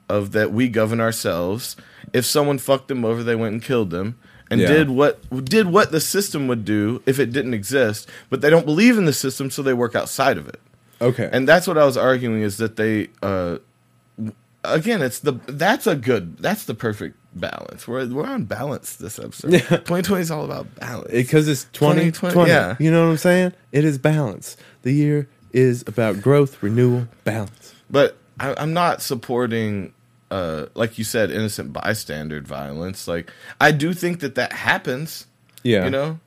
of 0.09 0.31
that 0.33 0.51
we 0.51 0.69
govern 0.69 0.99
ourselves. 1.01 1.75
If 2.13 2.25
someone 2.25 2.57
fucked 2.59 2.87
them 2.89 3.03
over, 3.03 3.23
they 3.23 3.35
went 3.35 3.53
and 3.53 3.61
killed 3.63 3.89
them. 3.89 4.17
And 4.51 4.61
Yeah. 4.61 4.67
did 4.67 4.89
what 4.91 5.19
did 5.45 5.67
what 5.67 5.91
the 5.91 5.99
system 5.99 6.47
would 6.47 6.63
do 6.65 7.01
if 7.07 7.17
it 7.19 7.31
didn't 7.33 7.55
exist, 7.55 8.07
but 8.29 8.41
they 8.41 8.49
don't 8.51 8.65
believe 8.65 8.95
in 8.97 9.05
the 9.05 9.13
system, 9.13 9.49
so 9.49 9.63
they 9.63 9.73
work 9.73 9.95
outside 9.95 10.37
of 10.37 10.47
it. 10.47 10.59
okay. 11.01 11.27
And 11.31 11.47
that's 11.47 11.65
what 11.67 11.77
I 11.79 11.83
was 11.85 11.97
arguing 11.97 12.41
is 12.43 12.57
that 12.57 12.75
they 12.75 13.09
uh 13.23 13.57
again 14.63 15.01
it's 15.01 15.19
the 15.19 15.33
that's 15.47 15.87
a 15.87 15.95
good 15.95 16.37
that's 16.37 16.65
the 16.65 16.73
perfect 16.75 17.17
balance. 17.33 17.87
We're 17.87 18.05
we're 18.07 18.25
on 18.27 18.45
balance 18.45 18.95
this 18.95 19.17
episode. 19.19 19.51
Yeah. 19.53 19.59
2020 19.59 20.21
is 20.21 20.31
all 20.31 20.45
about 20.45 20.73
balance. 20.75 21.11
because 21.11 21.47
it's 21.47 21.63
2020. 21.73 22.11
2020, 22.11 22.49
yeah. 22.51 22.75
You 22.79 22.91
know 22.91 23.05
what 23.05 23.11
I'm 23.11 23.17
saying? 23.17 23.53
It 23.71 23.83
is 23.83 23.97
balance. 23.97 24.57
The 24.83 24.93
year 24.93 25.27
is 25.55 25.83
about 25.87 26.21
growth, 26.21 26.61
renewal, 26.61 27.07
balance. 27.23 27.73
but 27.89 28.17
I, 28.39 28.53
I'm 28.57 28.73
not 28.73 29.01
supporting 29.01 29.93
uh 30.29 30.65
like 30.75 30.97
you 30.97 31.03
said 31.03 31.31
innocent 31.31 31.71
bystander 31.71 32.41
violence. 32.41 33.07
Like 33.07 33.31
I 33.61 33.71
do 33.71 33.93
think 33.93 34.19
that 34.19 34.35
that 34.35 34.51
happens, 34.53 35.27
Yeah. 35.63 35.85
you 35.85 35.91
know? 35.91 36.19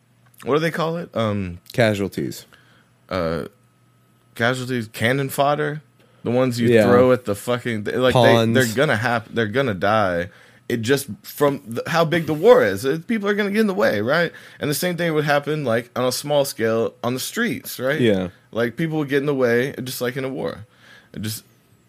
What 0.44 0.54
do 0.54 0.60
they 0.60 0.70
call 0.70 0.96
it? 0.96 1.10
Um 1.14 1.58
casualties. 1.72 2.46
Uh, 3.10 3.46
casualties, 4.34 4.88
cannon 4.92 5.28
fodder, 5.28 5.82
the 6.22 6.30
ones 6.30 6.60
you 6.60 6.68
Yeah. 6.68 6.84
throw 6.84 7.12
at 7.12 7.24
the 7.24 7.34
fucking 7.34 7.84
like 7.84 8.14
they, 8.14 8.52
they're 8.52 8.74
gonna 8.74 8.96
happen. 8.96 9.34
They're 9.34 9.46
gonna 9.46 9.74
die. 9.74 10.30
It 10.68 10.82
just 10.82 11.08
from 11.22 11.62
the, 11.66 11.82
how 11.86 12.04
big 12.04 12.26
the 12.26 12.34
war 12.34 12.62
is, 12.62 12.86
people 13.06 13.28
are 13.28 13.34
gonna 13.34 13.50
get 13.50 13.60
in 13.60 13.66
the 13.66 13.74
way, 13.74 14.00
right? 14.02 14.32
And 14.60 14.68
the 14.70 14.74
same 14.74 14.96
thing 14.96 15.14
would 15.14 15.24
happen 15.24 15.64
like 15.64 15.90
on 15.96 16.04
a 16.04 16.12
small 16.12 16.44
scale 16.44 16.94
on 17.02 17.14
the 17.14 17.20
streets, 17.20 17.80
right? 17.80 18.00
Yeah. 18.00 18.28
like 18.52 18.76
people 18.76 18.98
would 18.98 19.08
get 19.08 19.18
in 19.18 19.26
the 19.26 19.34
way, 19.34 19.74
just 19.82 20.00
like 20.00 20.16
in 20.16 20.24
a 20.24 20.28
war. 20.28 20.66
It 21.14 21.22
just 21.22 21.44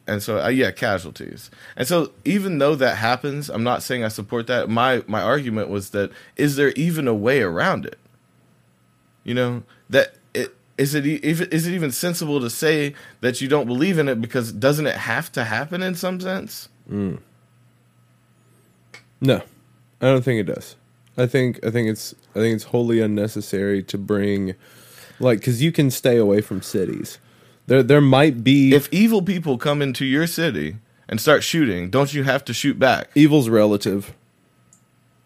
and 0.08 0.24
so 0.24 0.42
uh, 0.42 0.48
yeah, 0.48 0.72
casualties. 0.72 1.52
And 1.76 1.88
so 1.88 2.12
even 2.26 2.58
though 2.58 2.74
that 2.76 2.96
happens, 2.98 3.50
I'm 3.50 3.64
not 3.64 3.84
saying 3.84 4.04
I 4.04 4.08
support 4.08 4.48
that. 4.48 4.70
My 4.70 5.04
my 5.08 5.22
argument 5.22 5.70
was 5.70 5.90
that 5.92 6.12
is 6.36 6.56
there 6.56 6.72
even 6.72 7.08
a 7.08 7.14
way 7.14 7.42
around 7.42 7.86
it? 7.86 8.00
You 9.24 9.34
know 9.36 9.64
that 9.90 10.16
it 10.34 10.56
is 10.78 10.96
it 10.96 11.06
is 11.06 11.68
it 11.68 11.74
even 11.74 11.92
sensible 11.92 12.40
to 12.40 12.50
say 12.50 12.96
that 13.22 13.42
you 13.42 13.48
don't 13.48 13.68
believe 13.68 14.00
in 14.00 14.08
it 14.08 14.22
because 14.22 14.52
doesn't 14.54 14.88
it 14.88 14.96
have 14.96 15.32
to 15.34 15.44
happen 15.44 15.84
in 15.84 15.96
some 15.96 16.20
sense? 16.20 16.70
No, 19.22 19.42
I 20.02 20.06
don't 20.06 20.24
think 20.24 20.40
it 20.40 20.54
does. 20.54 20.76
I 21.18 21.26
think 21.28 21.60
I 21.66 21.70
think 21.72 21.90
it's 21.90 22.16
I 22.36 22.40
think 22.40 22.56
it's 22.56 22.66
wholly 22.66 23.02
unnecessary 23.02 23.84
to 23.84 23.98
bring, 23.98 24.56
like, 25.20 25.40
because 25.40 25.62
you 25.62 25.72
can 25.72 25.92
stay 25.92 26.18
away 26.18 26.42
from 26.42 26.62
cities. 26.62 27.18
There 27.68 27.84
there 27.84 28.02
might 28.02 28.44
be 28.44 28.74
If 28.74 28.88
evil 28.92 29.22
people 29.22 29.58
come 29.58 29.82
into 29.82 30.06
your 30.06 30.26
city 30.28 30.78
and 31.10 31.20
start 31.20 31.44
shooting, 31.44 31.90
don't 31.90 32.14
you 32.14 32.24
have 32.24 32.46
to 32.46 32.54
shoot 32.54 32.80
back? 32.80 33.10
evil's 33.16 33.50
relative. 33.50 34.14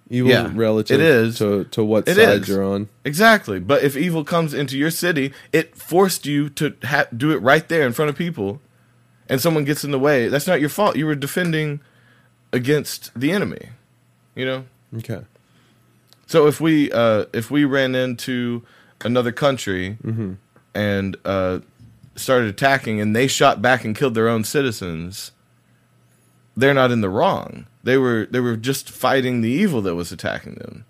Evil's 0.09 0.31
Yeah, 0.31 0.51
relative. 0.53 0.99
it 0.99 1.05
is. 1.05 1.37
to 1.37 1.65
to 1.65 1.83
what 1.83 2.07
It 2.07 2.15
side 2.15 2.41
is. 2.41 2.47
you're 2.47 2.63
on. 2.63 2.89
Exactly. 3.05 3.59
But 3.59 3.83
if 3.83 3.95
evil 3.95 4.23
comes 4.23 4.53
into 4.53 4.77
your 4.77 4.91
city, 4.91 5.31
it 5.51 5.75
forced 5.77 6.25
you 6.25 6.49
to 6.51 6.73
ha- 6.83 7.05
do 7.15 7.31
it 7.31 7.37
right 7.37 7.67
there 7.69 7.85
in 7.85 7.93
front 7.93 8.09
of 8.09 8.17
people, 8.17 8.61
and 9.29 9.39
someone 9.39 9.63
gets 9.63 9.83
in 9.83 9.91
the 9.91 9.99
way. 9.99 10.27
That's 10.27 10.47
not 10.47 10.59
your 10.59 10.69
fault. 10.69 10.97
You 10.97 11.05
were 11.05 11.15
defending 11.15 11.79
against 12.51 13.11
the 13.19 13.31
enemy. 13.31 13.69
You 14.35 14.45
know. 14.45 14.65
Okay. 14.97 15.21
So 16.27 16.47
if 16.47 16.59
we 16.61 16.91
uh, 16.91 17.25
if 17.33 17.51
we 17.51 17.65
ran 17.65 17.95
into 17.95 18.63
another 19.03 19.31
country 19.31 19.97
and 20.73 21.17
uh, 21.25 21.59
started 22.15 22.49
attacking, 22.49 22.99
and 22.99 23.15
they 23.15 23.27
shot 23.27 23.61
back 23.61 23.83
and 23.85 23.95
killed 23.95 24.15
their 24.15 24.27
own 24.29 24.43
citizens, 24.43 25.31
they're 26.55 26.73
not 26.73 26.91
in 26.91 27.01
the 27.01 27.09
wrong. 27.09 27.65
They 27.83 27.97
were 27.97 28.27
they 28.29 28.39
were 28.39 28.55
just 28.55 28.89
fighting 28.89 29.41
the 29.41 29.49
evil 29.49 29.81
that 29.81 29.95
was 29.95 30.11
attacking 30.11 30.55
them 30.55 30.85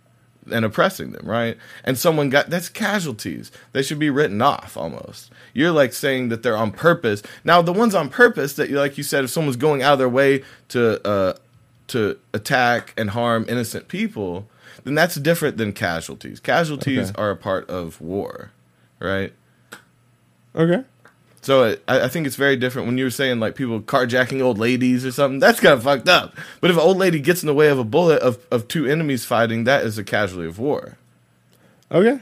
and 0.51 0.65
oppressing 0.65 1.12
them, 1.12 1.25
right? 1.25 1.58
And 1.84 1.97
someone 1.97 2.29
got 2.29 2.49
that's 2.49 2.69
casualties. 2.69 3.51
They 3.71 3.82
should 3.82 3.99
be 3.99 4.10
written 4.10 4.41
off 4.41 4.77
almost. 4.77 5.32
You're 5.53 5.71
like 5.71 5.93
saying 5.93 6.29
that 6.29 6.43
they're 6.43 6.58
on 6.58 6.71
purpose. 6.71 7.23
Now 7.43 7.62
the 7.62 7.73
ones 7.73 7.95
on 7.95 8.10
purpose 8.10 8.53
that 8.53 8.69
you 8.69 8.77
like 8.77 8.97
you 8.97 9.03
said, 9.03 9.23
if 9.23 9.29
someone's 9.29 9.58
going 9.58 9.82
out 9.82 9.93
of 9.93 9.99
their 9.99 10.10
way 10.10 10.43
to 10.69 11.06
uh, 11.08 11.34
to 11.93 12.19
attack 12.34 12.93
and 12.97 13.10
harm 13.12 13.45
innocent 13.47 13.88
people, 13.88 14.47
then 14.84 14.93
that's 14.95 15.15
different 15.15 15.58
than 15.58 15.73
casualties. 15.73 16.39
Casualties 16.39 17.10
Okay. 17.10 17.21
are 17.21 17.32
a 17.32 17.36
part 17.38 17.69
of 17.69 17.99
war, 18.01 18.51
right? 18.99 19.34
Okay. 20.56 20.84
So 21.41 21.63
it, 21.63 21.84
I, 21.88 22.01
I 22.01 22.08
think 22.08 22.25
it's 22.27 22.36
very 22.38 22.56
different 22.56 22.88
when 22.88 22.97
you 22.97 23.03
were 23.03 23.10
saying 23.10 23.39
like 23.39 23.56
people 23.56 23.82
carjacking 23.82 24.41
old 24.41 24.58
ladies 24.58 25.06
or 25.06 25.12
something. 25.12 25.39
That's 25.39 25.60
kind 25.60 25.73
of 25.73 25.84
fucked 25.84 26.08
up. 26.08 26.38
But 26.62 26.69
if 26.69 26.77
an 26.77 26.82
old 26.84 26.97
lady 26.97 27.19
gets 27.19 27.43
in 27.43 27.47
the 27.47 27.53
way 27.53 27.67
of 27.69 27.79
a 27.79 27.84
bullet 27.84 28.21
of, 28.21 28.39
of 28.51 28.67
two 28.67 28.86
enemies 28.86 29.25
fighting, 29.25 29.63
that 29.65 29.84
is 29.84 29.97
a 29.97 30.03
casualty 30.03 30.47
of 30.47 30.58
war. 30.60 30.97
Okay. 31.91 32.19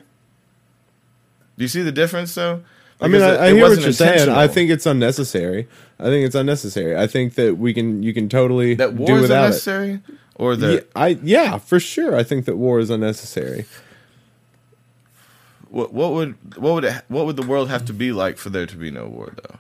Do 1.58 1.64
you 1.64 1.68
see 1.68 1.82
the 1.84 1.92
difference 1.92 2.34
though? 2.34 2.64
I 3.02 3.06
mean, 3.08 3.14
Because 3.14 3.38
I, 3.40 3.46
I 3.46 3.48
it- 3.48 3.52
it 3.52 3.56
hear 3.56 3.70
what 3.70 3.82
you're 3.82 3.92
saying. 3.94 4.30
I 4.30 4.48
think 4.48 4.70
it's 4.70 4.86
unnecessary. 4.86 5.68
I 6.00 6.04
think 6.06 6.26
it's 6.26 6.36
unnecessary. 6.36 6.96
I 6.96 7.08
think 7.08 7.34
that 7.36 7.58
we 7.58 7.74
can 7.74 8.04
you 8.04 8.14
can 8.14 8.30
totally 8.30 8.76
that 8.76 8.94
war 8.94 9.08
do 9.08 9.16
is 9.16 9.22
without 9.24 9.54
it. 9.68 10.00
or 10.36 10.56
that 10.56 10.74
Yeah, 10.74 10.80
I 10.96 11.08
yeah, 11.24 11.58
for 11.58 11.80
sure. 11.80 12.16
I 12.16 12.24
think 12.24 12.46
that 12.46 12.58
war 12.58 12.80
is 12.80 12.90
unnecessary. 12.90 13.66
what, 15.70 15.94
what 15.94 16.12
would 16.14 16.36
what 16.58 16.74
would 16.74 16.84
it, 16.86 17.04
what 17.08 17.26
would 17.26 17.38
the 17.38 17.46
world 17.46 17.70
have 17.70 17.86
to 17.86 17.94
be 17.94 18.12
like 18.12 18.38
for 18.38 18.50
there 18.50 18.66
to 18.66 18.76
be 18.78 18.92
no 18.92 19.08
war 19.08 19.34
though? 19.44 19.56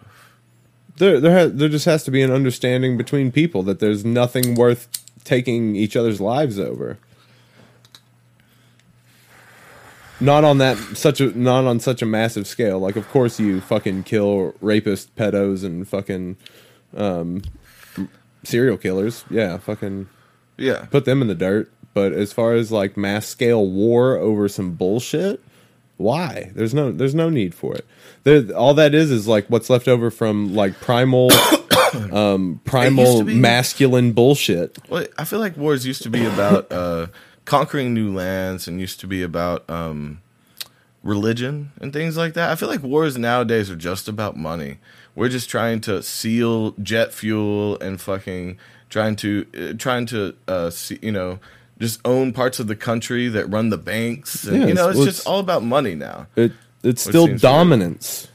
There 0.97 1.19
there 1.19 1.39
ha- 1.47 1.51
there 1.53 1.69
just 1.69 1.85
has 1.85 2.03
to 2.03 2.11
be 2.11 2.21
an 2.21 2.31
understanding 2.31 2.97
between 2.97 3.31
people 3.31 3.63
that 3.63 3.79
there's 3.79 4.03
nothing 4.05 4.55
worth 4.55 4.87
taking 5.23 5.75
each 5.75 5.95
other's 5.95 6.19
lives 6.21 6.59
over. 6.59 6.97
Not 10.21 10.43
on 10.43 10.59
that 10.59 10.77
such 10.95 11.19
a 11.19 11.37
not 11.37 11.65
on 11.65 11.79
such 11.79 12.01
a 12.01 12.05
massive 12.05 12.45
scale. 12.47 12.79
Like 12.79 12.95
of 12.95 13.09
course 13.09 13.39
you 13.39 13.59
fucking 13.61 14.03
kill 14.03 14.53
rapist 14.61 15.15
pedos 15.15 15.63
and 15.63 15.87
fucking 15.87 16.37
um 16.95 17.41
serial 18.43 18.77
killers. 18.77 19.25
Yeah, 19.29 19.57
fucking 19.57 20.07
Yeah, 20.57 20.85
put 20.91 21.05
them 21.05 21.21
in 21.21 21.27
the 21.27 21.35
dirt. 21.35 21.71
But 21.93 22.13
as 22.13 22.31
far 22.31 22.53
as 22.53 22.71
like 22.71 22.95
mass 22.95 23.25
scale 23.27 23.67
war 23.67 24.15
over 24.15 24.47
some 24.47 24.73
bullshit, 24.75 25.43
why? 25.97 26.51
There's 26.55 26.73
no 26.73 26.91
there's 26.91 27.15
no 27.15 27.29
need 27.29 27.53
for 27.53 27.75
it. 27.75 27.85
There, 28.23 28.43
all 28.55 28.73
that 28.75 28.93
is 28.93 29.11
is 29.11 29.27
like 29.27 29.47
what's 29.47 29.69
left 29.69 29.87
over 29.87 30.11
from 30.11 30.53
like 30.55 30.79
primal 30.79 31.31
um 32.11 32.61
primal 32.63 33.23
be- 33.23 33.35
masculine 33.35 34.13
bullshit. 34.13 34.77
Well, 34.87 35.05
I 35.17 35.25
feel 35.25 35.39
like 35.39 35.57
wars 35.57 35.85
used 35.85 36.03
to 36.03 36.09
be 36.09 36.25
about 36.25 36.71
uh, 36.71 37.07
conquering 37.51 37.93
new 37.93 38.13
lands 38.13 38.65
and 38.65 38.79
used 38.79 39.01
to 39.01 39.07
be 39.07 39.21
about 39.21 39.69
um, 39.69 40.21
religion 41.03 41.71
and 41.81 41.91
things 41.91 42.15
like 42.15 42.33
that. 42.33 42.49
I 42.49 42.55
feel 42.55 42.69
like 42.69 42.81
wars 42.81 43.17
nowadays 43.17 43.69
are 43.69 43.75
just 43.75 44.07
about 44.07 44.37
money. 44.37 44.77
We're 45.15 45.27
just 45.27 45.49
trying 45.49 45.81
to 45.81 46.01
seal 46.01 46.71
jet 46.81 47.13
fuel 47.13 47.77
and 47.79 47.99
fucking 47.99 48.57
trying 48.89 49.17
to 49.17 49.45
uh, 49.57 49.73
trying 49.77 50.05
to 50.07 50.33
uh, 50.47 50.69
see, 50.69 50.97
you 51.01 51.11
know 51.11 51.39
just 51.77 51.99
own 52.05 52.31
parts 52.31 52.59
of 52.59 52.67
the 52.67 52.75
country 52.75 53.27
that 53.27 53.49
run 53.49 53.69
the 53.71 53.77
banks. 53.77 54.43
And, 54.43 54.61
Yeah, 54.61 54.67
you 54.67 54.73
know, 54.75 54.83
it's- 54.89 54.95
well, 54.97 55.05
just 55.05 55.19
it's- 55.21 55.25
all 55.25 55.39
about 55.39 55.63
money 55.63 55.95
now. 55.95 56.27
It 56.35 56.51
it's 56.83 57.01
still 57.01 57.25
dominance. 57.35 58.27
weird. 58.27 58.30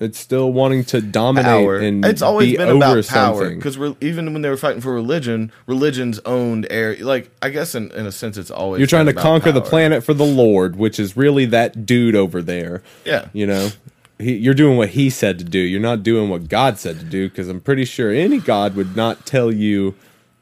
It's 0.00 0.18
still 0.18 0.52
wanting 0.52 0.84
to 0.86 1.00
dominate 1.00 1.46
Power. 1.64 1.76
and 1.78 2.04
It's 2.04 2.20
always 2.20 2.50
be 2.50 2.56
been 2.56 2.68
over 2.68 2.98
about 2.98 3.06
power 3.06 3.54
because 3.54 3.78
even 4.00 4.32
when 4.32 4.42
they 4.42 4.48
were 4.50 4.56
fighting 4.56 4.80
for 4.80 4.92
religion, 4.92 5.52
religions 5.66 6.18
owned 6.26 6.66
air. 6.68 6.96
Like 6.96 7.30
I 7.40 7.50
guess 7.50 7.74
in, 7.76 7.92
in 7.92 8.04
a 8.04 8.12
sense, 8.12 8.36
it's 8.36 8.50
always 8.50 8.80
You're 8.80 8.88
trying 8.88 9.06
to 9.06 9.12
conquer 9.14 9.52
the 9.52 9.60
planet 9.60 10.02
for 10.02 10.12
the 10.12 10.24
Lord, 10.24 10.76
which 10.76 10.98
is 10.98 11.16
really 11.16 11.46
that 11.46 11.86
dude 11.86 12.16
over 12.16 12.42
there. 12.42 12.82
Yeah. 13.04 13.28
You 13.32 13.46
know, 13.46 13.70
he, 14.18 14.34
you're 14.34 14.52
doing 14.54 14.76
what 14.76 14.90
he 14.90 15.10
said 15.10 15.38
to 15.38 15.44
do. 15.44 15.60
You're 15.60 15.80
not 15.80 16.02
doing 16.02 16.28
what 16.28 16.48
God 16.48 16.76
said 16.78 16.98
to 16.98 17.04
do 17.04 17.28
because 17.28 17.48
I'm 17.48 17.60
pretty 17.60 17.84
sure 17.84 18.10
any 18.10 18.40
God 18.40 18.74
would 18.74 18.96
not 18.96 19.24
tell 19.26 19.52
you 19.52 19.94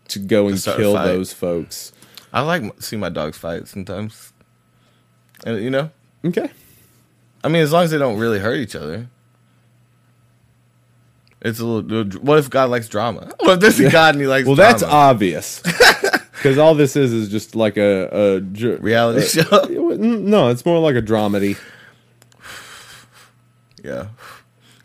to 0.09 0.19
go 0.19 0.49
and 0.49 0.57
a 0.59 0.77
kill 0.77 0.95
those 0.95 1.33
folks. 1.35 1.93
I 2.33 2.41
like 2.41 2.81
see 2.83 2.97
my 2.97 3.11
dogs 3.11 3.37
fight 3.37 3.69
sometimes. 3.69 4.33
And 5.45 5.63
you 5.63 5.71
know, 5.71 5.91
Okay. 6.25 6.51
I 7.45 7.49
mean, 7.49 7.63
as 7.63 7.73
long 7.73 7.85
as 7.85 7.91
they 7.91 7.99
don't 7.99 8.19
really 8.19 8.39
hurt 8.39 8.57
each 8.59 8.77
other. 8.77 9.09
It's 11.45 11.59
a 11.59 11.65
little. 11.65 12.21
What 12.21 12.39
if 12.39 12.49
God 12.51 12.71
likes 12.71 12.89
drama? 12.89 13.33
What 13.41 13.55
if 13.55 13.61
there's 13.61 13.81
a 13.81 13.91
God 13.91 14.15
and 14.15 14.21
he 14.23 14.29
likes 14.29 14.47
Well, 14.47 14.55
drama? 14.57 14.71
that's 14.73 14.83
obvious. 14.83 15.63
Because 16.43 16.59
all 16.59 16.75
this 16.75 16.97
is 16.97 17.13
is 17.13 17.29
just 17.29 17.55
like 17.55 17.77
a, 17.77 18.09
a 18.11 18.41
reality 18.41 19.25
show. 19.29 19.43
uh, 19.53 19.67
no, 19.97 20.49
it's 20.49 20.67
more 20.67 20.81
like 20.81 20.97
a 20.97 21.03
dramedy. 21.03 21.57
yeah, 23.85 24.09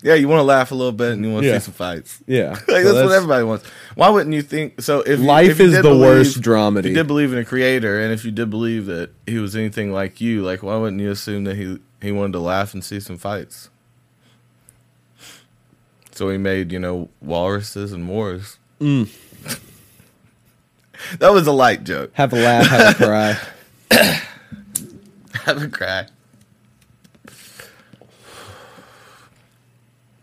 yeah. 0.02 0.14
You 0.14 0.28
want 0.28 0.38
to 0.38 0.44
laugh 0.44 0.70
a 0.70 0.74
little 0.76 0.92
bit 0.92 1.12
and 1.14 1.24
you 1.24 1.32
want 1.32 1.42
to 1.44 1.48
Yeah. 1.48 1.58
see 1.58 1.64
some 1.64 1.74
fights. 1.74 2.20
Yeah, 2.28 2.50
Like, 2.50 2.84
So 2.84 2.92
that's, 2.92 3.06
what 3.08 3.12
everybody 3.12 3.42
wants. 3.44 3.64
Why 3.96 4.08
wouldn't 4.08 4.34
you 4.36 4.42
think? 4.42 4.80
So 4.82 5.00
if 5.00 5.18
you- 5.18 5.24
Life 5.26 5.50
if 5.50 5.58
you 5.58 5.66
is 5.66 5.72
the 5.76 5.82
believe- 5.82 6.00
worst 6.00 6.36
If 6.36 6.42
dramedy. 6.44 6.88
you 6.90 6.94
did 6.94 7.06
believe 7.08 7.32
in 7.32 7.38
a 7.40 7.44
creator, 7.44 8.00
and 8.00 8.12
if 8.12 8.24
you 8.24 8.30
did 8.30 8.50
believe 8.50 8.86
that 8.86 9.10
he 9.26 9.38
was 9.38 9.56
anything 9.56 9.92
like 9.92 10.20
you, 10.20 10.42
like 10.44 10.62
why 10.62 10.76
wouldn't 10.76 11.00
you 11.02 11.10
assume 11.10 11.42
that 11.44 11.56
he 11.56 11.78
he 12.00 12.12
wanted 12.12 12.34
to 12.34 12.40
laugh 12.40 12.72
and 12.72 12.84
see 12.84 13.00
some 13.00 13.18
fights? 13.18 13.68
So 16.18 16.30
he 16.30 16.36
made 16.36 16.72
you 16.72 16.80
know 16.80 17.10
walruses 17.20 17.92
and 17.92 18.02
moors. 18.02 18.58
Mm. 18.80 19.08
that 21.20 21.32
was 21.32 21.46
a 21.46 21.52
light 21.52 21.84
joke. 21.84 22.10
Have 22.14 22.32
a 22.32 22.36
laugh, 22.36 22.66
have 22.66 23.00
a 23.00 23.04
cry. 23.04 23.36
Have 25.44 25.62
a 25.62 25.68
cry. 25.68 26.06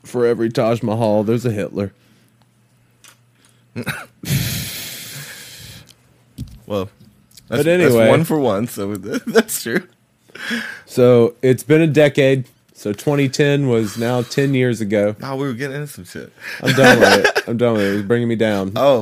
For 0.03 0.25
every 0.25 0.49
Taj 0.49 0.83
Mahal, 0.83 1.23
there's 1.23 1.45
a 1.45 1.51
Hitler. 1.51 1.93
Well, 6.67 6.89
But 7.47 7.67
anyway. 7.67 8.09
one 8.09 8.23
for 8.23 8.39
one. 8.39 8.67
So 8.67 8.95
that's 8.95 9.61
true. 9.61 9.87
So 10.87 11.35
it's 11.43 11.63
been 11.63 11.81
a 11.81 11.87
decade. 11.87 12.45
So 12.85 12.93
2010 12.93 13.67
was 13.67 13.97
now 13.97 14.21
10 14.21 14.53
years 14.53 14.79
ago. 14.79 15.15
Oh, 15.23 15.37
we 15.37 15.47
were 15.47 15.53
getting 15.55 15.77
into 15.77 15.87
some 15.87 16.05
shit. 16.05 16.31
I'm 16.61 16.71
done 16.75 16.99
with 16.99 17.25
it. 17.25 17.43
I'm 17.49 17.57
done 17.57 17.73
with 17.73 17.81
it. 17.81 17.89
It 17.89 17.93
was 17.95 18.03
bringing 18.03 18.27
me 18.27 18.35
down. 18.35 18.73
Oh, 18.75 18.99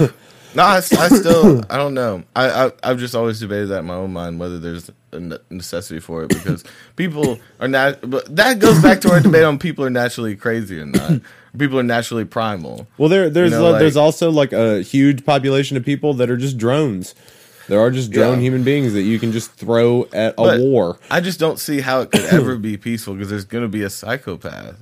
no, 0.54 0.62
I, 0.62 0.76
I 0.76 0.80
still, 0.80 1.62
I 1.68 1.76
don't 1.76 1.92
know. 1.92 2.22
I, 2.34 2.48
I, 2.48 2.72
I've 2.82 2.98
just 2.98 3.14
always 3.14 3.38
debated 3.38 3.66
that 3.66 3.80
in 3.80 3.84
my 3.84 3.96
own 3.96 4.14
mind 4.14 4.40
whether 4.40 4.58
there's 4.58 4.90
a 5.12 5.20
necessity 5.50 6.00
for 6.00 6.22
it 6.24 6.28
because 6.28 6.64
people 6.96 7.38
are 7.60 7.68
not. 7.68 7.98
But 8.00 8.34
that 8.34 8.60
goes 8.60 8.80
back 8.80 9.02
to 9.02 9.12
our 9.12 9.20
debate 9.20 9.44
on 9.44 9.58
people 9.58 9.84
are 9.84 9.90
naturally 9.90 10.34
crazy 10.34 10.80
or 10.80 10.86
not. 10.86 11.20
People 11.58 11.78
are 11.78 11.82
naturally 11.82 12.24
primal. 12.24 12.86
Well, 12.96 13.10
there, 13.10 13.28
there's 13.28 13.52
You 13.52 13.58
know, 13.58 13.72
like- 13.72 13.80
there's 13.80 13.98
also 13.98 14.30
like 14.30 14.54
a 14.54 14.80
huge 14.80 15.26
population 15.26 15.76
of 15.76 15.84
people 15.84 16.14
that 16.14 16.30
are 16.30 16.38
just 16.38 16.56
drones. 16.56 17.14
There 17.68 17.80
are 17.80 17.90
just 17.90 18.10
drone 18.10 18.38
Yeah. 18.38 18.44
human 18.44 18.64
beings 18.64 18.92
that 18.94 19.02
you 19.02 19.18
can 19.18 19.30
just 19.32 19.52
throw 19.52 20.08
at 20.12 20.32
a 20.32 20.42
But 20.42 20.60
war. 20.60 20.98
I 21.10 21.20
just 21.20 21.38
don't 21.38 21.58
see 21.58 21.80
how 21.80 22.00
it 22.00 22.10
could 22.10 22.24
ever 22.32 22.56
be 22.56 22.76
peaceful 22.76 23.14
because 23.14 23.28
there's 23.30 23.44
going 23.44 23.62
to 23.64 23.68
be 23.68 23.82
a 23.82 23.90
psychopath 23.90 24.76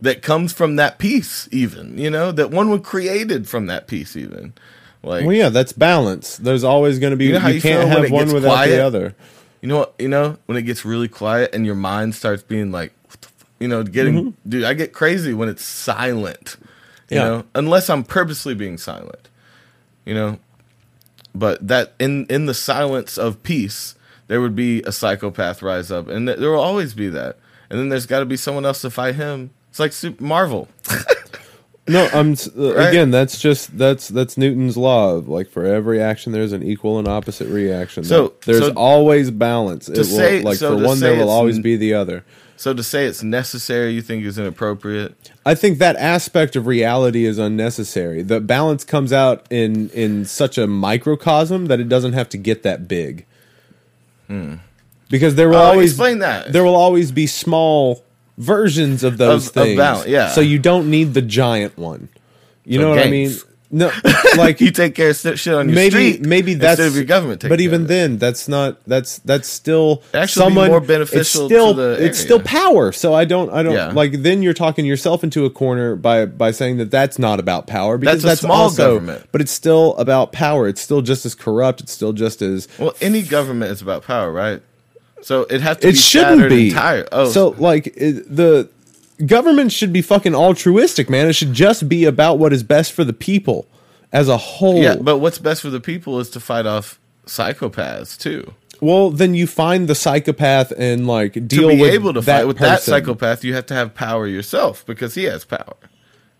that 0.00 0.22
comes 0.22 0.52
from 0.52 0.76
that 0.76 0.98
peace, 0.98 1.48
even 1.50 1.98
you 1.98 2.10
know 2.10 2.30
that 2.32 2.50
one 2.50 2.70
was 2.70 2.82
created 2.82 3.48
from 3.48 3.66
that 3.66 3.86
peace, 3.88 4.16
even 4.16 4.52
like 5.02 5.24
Well, 5.24 5.34
yeah, 5.34 5.48
that's 5.48 5.72
balance. 5.72 6.36
There's 6.36 6.64
always 6.64 6.98
going 6.98 7.10
to 7.12 7.16
be. 7.16 7.24
You 7.24 7.30
You, 7.30 7.34
know 7.34 7.40
how 7.40 7.48
you 7.48 7.60
can't 7.60 7.88
have 7.88 8.10
one 8.10 8.32
without 8.32 8.48
quiet? 8.48 8.70
the 8.76 8.84
other. 8.84 9.14
You 9.60 9.68
know 9.68 9.78
what? 9.78 9.94
You 9.98 10.08
know 10.08 10.36
when 10.46 10.56
it 10.56 10.62
gets 10.62 10.84
really 10.84 11.08
quiet 11.08 11.52
and 11.54 11.66
your 11.66 11.74
mind 11.74 12.14
starts 12.14 12.42
being 12.44 12.70
like, 12.70 12.92
what 13.08 13.20
the 13.22 13.26
f-? 13.28 13.44
you 13.58 13.66
know, 13.68 13.82
getting 13.82 14.14
mm-hmm. 14.14 14.48
dude. 14.48 14.64
I 14.64 14.74
get 14.74 14.92
crazy 14.92 15.34
when 15.34 15.48
it's 15.48 15.64
silent. 15.64 16.56
You 17.10 17.16
Yeah. 17.16 17.24
know, 17.24 17.44
unless 17.56 17.88
I'm 17.90 18.04
purposely 18.04 18.54
being 18.54 18.78
silent. 18.78 19.28
You 20.04 20.14
know, 20.14 20.38
but 21.38 21.66
that 21.66 21.94
in 21.98 22.26
in 22.26 22.46
the 22.46 22.54
silence 22.54 23.16
of 23.18 23.42
peace, 23.42 23.94
there 24.26 24.40
would 24.40 24.54
be 24.56 24.82
a 24.82 24.92
psychopath 24.92 25.62
rise 25.62 25.90
up, 25.90 26.08
and 26.08 26.26
th- 26.26 26.38
there 26.38 26.50
will 26.50 26.60
always 26.60 26.94
be 26.94 27.08
that. 27.08 27.38
And 27.70 27.78
then 27.78 27.88
there's 27.90 28.06
got 28.06 28.20
to 28.20 28.24
be 28.26 28.36
someone 28.36 28.64
else 28.64 28.80
to 28.82 28.90
fight 28.90 29.14
him. 29.16 29.50
It's 29.70 29.78
like 29.78 29.92
Super 29.92 30.24
Marvel. 30.24 30.68
No, 31.88 32.06
I'm 32.12 32.32
uh, 32.56 32.74
Right? 32.74 32.88
again. 32.90 33.10
That's 33.10 33.40
just 33.40 33.78
that's 33.78 34.08
that's 34.08 34.36
Newton's 34.36 34.76
law. 34.76 35.14
Of, 35.14 35.28
like 35.28 35.48
for 35.48 35.64
every 35.64 36.02
action, 36.02 36.32
there's 36.32 36.52
an 36.52 36.62
equal 36.62 36.98
and 36.98 37.08
opposite 37.08 37.48
reaction. 37.48 38.04
So- 38.04 38.34
there's 38.44 38.58
so- 38.66 38.72
always 38.76 39.30
balance. 39.30 39.88
It 39.88 39.96
will, 39.96 40.04
say- 40.04 40.42
like 40.42 40.58
so 40.58 40.76
for 40.78 40.84
one, 40.84 41.00
there 41.00 41.16
will 41.16 41.30
always 41.30 41.58
be 41.58 41.76
the 41.76 41.94
other. 41.94 42.24
So 42.58 42.74
to 42.74 42.82
say 42.82 43.06
it's 43.06 43.22
necessary, 43.22 43.92
you 43.92 44.02
think 44.02 44.24
is 44.24 44.36
inappropriate. 44.38 45.30
I 45.46 45.54
think 45.54 45.78
that 45.78 45.96
aspect 45.96 46.56
of 46.56 46.66
reality 46.66 47.24
is 47.24 47.38
unnecessary. 47.38 48.20
The 48.22 48.40
balance 48.40 48.84
comes 48.84 49.12
out 49.12 49.46
in 49.48 49.88
in 49.90 50.24
such 50.26 50.58
a 50.58 50.66
microcosm 50.66 51.66
that 51.66 51.80
it 51.80 51.88
doesn't 51.88 52.12
have 52.12 52.28
to 52.30 52.36
get 52.36 52.62
that 52.64 52.86
big. 52.88 53.24
Hmm. 54.26 54.54
Because 55.10 55.36
there 55.36 55.48
will 55.48 55.56
Oh, 55.56 55.70
always 55.72 55.92
explain 55.92 56.18
that. 56.18 56.52
There 56.52 56.62
will 56.64 56.74
always 56.76 57.12
be 57.12 57.26
small 57.26 58.04
versions 58.36 59.02
of 59.02 59.16
those 59.16 59.48
Of- 59.48 59.56
of 59.56 59.62
things. 59.64 59.76
balance, 59.78 60.06
yeah. 60.08 60.28
So 60.32 60.40
you 60.42 60.58
don't 60.58 60.90
need 60.90 61.14
the 61.14 61.22
giant 61.22 61.78
one. 61.78 62.08
You 62.66 62.78
So 62.78 62.82
know 62.82 62.90
what 62.90 62.98
I 63.06 63.10
mean? 63.10 63.34
No, 63.70 63.92
like 64.38 64.62
you 64.62 64.70
take 64.70 64.94
care 64.94 65.10
of 65.10 65.16
shit 65.38 65.52
on 65.52 65.68
your 65.68 65.74
maybe 65.74 65.90
street. 66.12 66.20
maybe 66.26 66.52
instead 66.52 66.78
that's 66.78 66.88
of 66.88 66.96
your 66.96 67.04
government. 67.04 67.42
But 67.46 67.50
care 67.50 67.60
even 67.60 67.86
then, 67.86 68.16
that's 68.16 68.48
not 68.48 68.82
that's 68.86 69.18
that's 69.18 69.46
still 69.46 70.02
actually 70.14 70.44
someone 70.46 70.68
more 70.70 70.80
beneficial 70.80 71.20
It's 71.20 71.28
still 71.52 71.74
to 71.74 71.80
the 71.80 72.04
it's 72.04 72.18
still 72.18 72.40
power. 72.40 72.92
So 72.92 73.12
I 73.12 73.26
don't 73.26 73.50
I 73.50 73.62
don't 73.62 73.74
Yeah. 73.74 73.88
like 73.88 74.22
then 74.22 74.42
you're 74.42 74.54
talking 74.54 74.86
yourself 74.86 75.22
into 75.22 75.44
a 75.44 75.50
corner 75.50 75.96
by 75.96 76.24
by 76.24 76.50
saying 76.50 76.78
that 76.78 76.90
that's 76.90 77.18
not 77.18 77.40
about 77.40 77.66
power 77.66 77.98
because 77.98 78.22
That's 78.22 78.24
a 78.24 78.26
that's, 78.28 78.40
small 78.40 78.62
also 78.62 78.94
government. 78.94 79.26
but 79.32 79.42
it's 79.42 79.52
still 79.52 79.94
about 79.96 80.32
power. 80.32 80.66
It's 80.66 80.80
still 80.80 81.02
just 81.02 81.26
as 81.26 81.34
corrupt. 81.34 81.82
It's 81.82 81.92
still 81.92 82.14
just 82.14 82.40
as 82.40 82.68
Well, 82.78 82.94
any 83.02 83.20
government 83.20 83.70
is 83.70 83.82
about 83.82 84.02
power, 84.04 84.32
right? 84.32 84.62
So 85.20 85.42
it 85.42 85.60
has 85.60 85.76
to 85.78 85.88
it 85.88 85.92
be 85.92 85.96
shouldn't 85.98 86.48
be 86.48 86.68
entire. 86.68 87.06
Oh, 87.12 87.28
so 87.30 87.48
like 87.58 87.88
it, 87.88 88.34
the 88.34 88.70
government 89.26 89.72
should 89.72 89.92
be 89.92 90.02
fucking 90.02 90.34
altruistic, 90.34 91.08
man. 91.10 91.26
It 91.28 91.34
should 91.34 91.52
just 91.52 91.88
be 91.88 92.04
about 92.04 92.38
what 92.38 92.52
is 92.52 92.62
best 92.62 92.92
for 92.92 93.04
the 93.04 93.12
people 93.12 93.66
as 94.12 94.28
a 94.28 94.36
whole. 94.36 94.82
Yeah, 94.82 94.96
but 94.96 95.18
what's 95.18 95.38
best 95.38 95.62
for 95.62 95.70
the 95.70 95.80
people 95.80 96.20
is 96.20 96.30
to 96.30 96.40
fight 96.40 96.66
off 96.66 96.98
psychopaths 97.26 98.18
too. 98.18 98.54
well, 98.80 99.10
then 99.10 99.34
you 99.34 99.46
find 99.46 99.88
the 99.88 99.94
psychopath 99.94 100.72
and 100.78 101.06
like 101.06 101.34
deal 101.46 101.68
to 101.68 101.76
be 101.76 101.80
with 101.80 101.92
able 101.92 102.14
to 102.14 102.20
that 102.22 102.38
fight 102.38 102.46
with 102.46 102.58
that 102.58 102.80
psychopath, 102.82 103.44
you 103.44 103.54
have 103.54 103.66
to 103.66 103.74
have 103.74 103.94
power 103.94 104.26
yourself 104.26 104.86
because 104.86 105.14
he 105.14 105.24
has 105.24 105.44
power. 105.44 105.76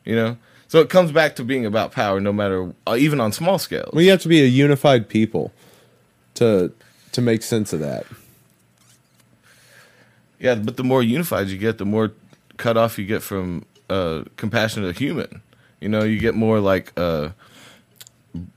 You 0.05 0.17
know, 0.17 0.37
so 0.69 0.81
it 0.81 0.89
comes 0.89 1.13
back 1.13 1.37
to 1.37 1.45
being 1.45 1.67
about 1.67 1.93
power, 1.93 2.21
no 2.21 2.33
matter 2.33 2.73
uh, 2.87 2.97
even 2.99 3.21
on 3.21 3.33
small 3.33 3.59
scales. 3.59 3.91
Well, 3.93 4.03
you 4.03 4.11
have 4.11 4.23
to 4.23 4.29
be 4.29 4.41
a 4.41 4.47
unified 4.47 5.09
people 5.09 5.53
to 6.35 6.73
to 7.13 7.21
make 7.21 7.43
sense 7.43 7.73
of 7.73 7.81
that. 7.81 8.07
Yeah, 10.39 10.55
but 10.55 10.77
the 10.77 10.85
more 10.85 11.03
unified 11.03 11.49
you 11.49 11.59
get, 11.59 11.79
the 11.79 11.85
more 11.85 12.13
cut 12.59 12.77
off 12.77 12.99
you 12.99 13.07
get 13.07 13.23
from 13.23 13.65
uh, 13.89 14.25
compassionate 14.37 14.99
human. 14.99 15.41
You 15.81 15.89
know, 15.89 16.03
you 16.03 16.19
get 16.19 16.35
more 16.35 16.61
like, 16.61 16.93
uh, 16.99 17.31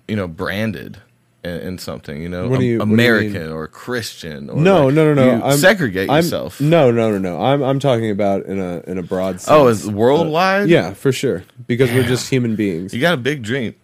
you 0.08 0.16
know, 0.16 0.28
branded 0.28 0.98
in, 1.44 1.52
in 1.52 1.78
something. 1.78 2.22
You 2.22 2.28
know, 2.30 2.40
you- 2.40 2.46
Am- 2.46 2.50
what 2.52 2.60
do 2.60 2.66
you 2.66 2.82
American 2.82 3.34
mean? 3.44 3.52
or 3.52 3.68
Christian. 3.68 4.50
Or 4.50 4.60
No, 4.60 4.86
like, 4.88 4.96
no, 4.96 5.14
no, 5.14 5.26
no. 5.26 5.36
you 5.38 5.44
I'm, 5.44 5.58
segregate 5.58 6.10
I'm- 6.10 6.24
yourself. 6.24 6.60
No, 6.60 6.92
no, 6.92 7.12
no, 7.12 7.18
no. 7.18 7.42
I'm 7.42 7.62
I'm 7.62 7.80
talking 7.80 8.10
about 8.12 8.46
in 8.46 8.60
a 8.60 8.82
in 8.88 8.98
a 8.98 9.04
broad 9.04 9.40
sense. 9.40 9.50
Oh, 9.50 9.68
is 9.68 9.88
worldwide? 9.90 10.68
yeah, 10.70 10.94
for 10.94 11.12
sure. 11.12 11.44
Because 11.68 11.92
we're 11.92 12.04
just 12.04 12.30
human 12.30 12.56
beings. 12.56 12.94
You 12.94 13.00
got 13.02 13.14
a 13.14 13.18
big 13.18 13.44
dream. 13.44 13.76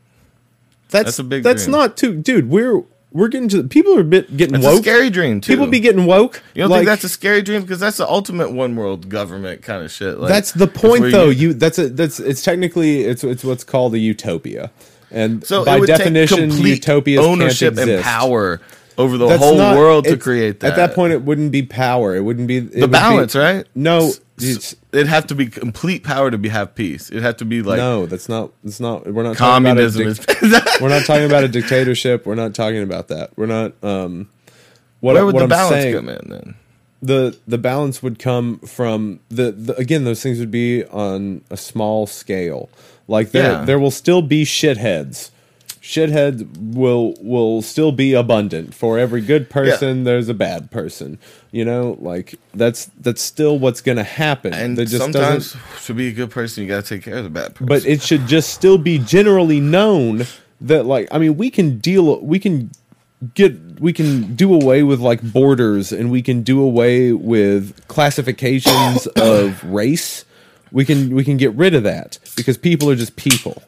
That's 0.89 1.05
that's 1.05 1.20
a 1.20 1.24
big 1.24 1.43
That's 1.43 1.63
dream. 1.65 1.72
not 1.74 1.97
too, 1.97 2.15
dude. 2.15 2.49
We're 2.49 2.84
we're 3.11 3.29
getting 3.29 3.49
to 3.49 3.63
people 3.63 3.97
are 3.97 4.01
a 4.01 4.03
bit 4.03 4.35
getting 4.35 4.55
It's 4.55 4.65
woke. 4.65 4.79
a 4.79 4.83
scary 4.83 5.09
dream 5.09 5.41
too. 5.41 5.53
People 5.53 5.67
be 5.67 5.79
getting 5.79 6.05
woke. 6.05 6.41
You 6.53 6.63
don't 6.63 6.69
like, 6.71 6.79
think 6.79 6.87
that's 6.87 7.03
a 7.03 7.09
scary 7.09 7.41
dream 7.41 7.61
because 7.61 7.79
that's 7.79 7.97
the 7.97 8.07
ultimate 8.07 8.51
one 8.51 8.75
world 8.75 9.09
government 9.09 9.61
kind 9.61 9.83
of 9.83 9.91
shit. 9.91 10.19
Like, 10.19 10.29
that's 10.29 10.51
the 10.51 10.67
point 10.67 11.11
though. 11.11 11.29
You, 11.29 11.53
that's 11.53 11.79
a 11.79 11.89
that's 11.89 12.19
it's 12.19 12.43
technically 12.43 13.01
it's 13.03 13.23
it's 13.23 13.43
what's 13.43 13.63
called 13.63 13.93
a 13.93 13.99
utopia, 13.99 14.71
and 15.09 15.45
so 15.45 15.63
by 15.63 15.79
definition, 15.79 16.51
utopias 16.51 17.25
ownership 17.25 17.77
and 17.77 18.03
power 18.03 18.59
over 18.97 19.17
the 19.17 19.27
That's 19.27 19.41
whole 19.43 19.57
not- 19.57 19.77
world 19.77 20.05
to 20.05 20.17
create 20.17 20.59
that. 20.61 20.71
At 20.71 20.75
that 20.75 20.95
point, 20.95 21.13
it 21.13 21.21
wouldn't 21.21 21.51
be 21.51 21.61
power. 21.63 22.15
It 22.15 22.21
wouldn't 22.21 22.47
be 22.47 22.57
it 22.57 22.71
the 22.71 22.81
would 22.81 22.91
balance, 22.91 23.33
be, 23.33 23.39
right? 23.39 23.67
No, 23.75 24.11
it's, 24.38 24.75
it'd 24.91 25.07
have 25.07 25.27
to 25.27 25.35
be 25.35 25.47
complete 25.47 26.03
power 26.03 26.29
to 26.31 26.38
be 26.38 26.49
have 26.49 26.75
peace. 26.75 27.09
It'd 27.09 27.23
have 27.23 27.38
to 27.38 27.45
be 27.45 27.61
like 27.61 27.77
no, 27.77 28.05
that's 28.05 28.29
not. 28.29 28.51
That's 28.63 28.79
not. 28.79 29.11
We're 29.11 29.23
not 29.23 29.38
talking 29.38 29.65
about 29.65 29.77
a 29.77 29.89
communism. 29.91 30.13
dic- 30.41 30.81
we're 30.81 30.89
not 30.89 31.05
talking 31.05 31.25
about 31.25 31.43
a 31.43 31.47
dictatorship. 31.47 32.25
We're 32.25 32.35
not 32.35 32.53
talking 32.53 32.83
about 32.83 33.07
that. 33.09 33.31
We're 33.35 33.45
not. 33.47 33.73
Um, 33.83 34.29
what, 34.99 35.13
Where 35.13 35.25
would 35.25 35.33
what 35.35 35.39
the 35.39 35.43
I'm 35.45 35.49
balance 35.49 35.83
saying, 35.83 35.95
come 35.95 36.09
in 36.09 36.29
then? 36.29 36.55
the 37.01 37.38
the 37.47 37.57
balance 37.59 38.01
would 38.01 38.17
come 38.17 38.57
from 38.59 39.19
the, 39.29 39.51
the 39.51 39.75
again 39.75 40.03
those 40.03 40.23
things 40.23 40.39
would 40.39 40.49
be 40.49 40.83
on 40.85 41.43
a 41.51 41.55
small 41.57 42.07
scale 42.07 42.69
like 43.07 43.29
there 43.31 43.51
Yeah. 43.51 43.65
there 43.65 43.77
will 43.77 43.91
still 43.91 44.23
be 44.23 44.43
shitheads 44.45 45.29
shitheads 45.88 46.45
will 46.75 47.13
will 47.21 47.61
still 47.61 47.91
be 47.93 48.13
abundant. 48.13 48.73
For 48.73 48.99
every 48.99 49.21
good 49.21 49.49
person 49.49 50.03
there's 50.03 50.27
a 50.27 50.33
bad 50.33 50.69
person. 50.69 51.17
You 51.51 51.63
know 51.65 51.95
like 51.99 52.35
that's 52.53 52.85
that's 52.99 53.21
still 53.21 53.57
what's 53.57 53.79
gonna 53.81 54.03
happen. 54.03 54.53
And 54.53 54.77
That 54.77 54.88
just 54.89 55.01
sometimes 55.01 55.55
to 55.85 55.93
be 55.93 56.09
a 56.09 56.11
good 56.11 56.29
person, 56.29 56.63
you 56.63 56.69
got 56.69 56.83
to 56.83 56.89
take 56.95 57.03
care 57.03 57.15
of 57.17 57.23
the 57.23 57.29
bad 57.29 57.55
person. 57.55 57.67
but 57.67 57.85
it 57.85 58.01
should 58.01 58.27
just 58.27 58.49
still 58.53 58.77
be 58.77 58.97
generally 58.99 59.59
known 59.61 60.25
that 60.59 60.85
like 60.88 61.07
i 61.11 61.19
mean 61.19 61.38
we 61.38 61.51
can 61.51 61.77
deal 61.77 62.19
we 62.21 62.39
can 62.39 62.71
get 63.35 63.53
we 63.79 63.93
can 63.93 64.35
do 64.35 64.53
away 64.53 64.81
with 64.83 64.99
like 64.99 65.21
borders 65.21 65.91
and 65.91 66.11
we 66.11 66.21
can 66.21 66.41
do 66.43 66.61
away 66.61 67.13
with 67.13 67.88
classifications 67.88 69.07
of 69.15 69.63
race. 69.63 70.25
We 70.71 70.83
can 70.83 71.15
we 71.15 71.23
can 71.23 71.38
get 71.38 71.53
rid 71.53 71.73
of 71.75 71.83
that 71.83 72.19
because 72.35 72.57
people 72.57 72.89
are 72.89 72.95
just 72.95 73.15
people 73.15 73.63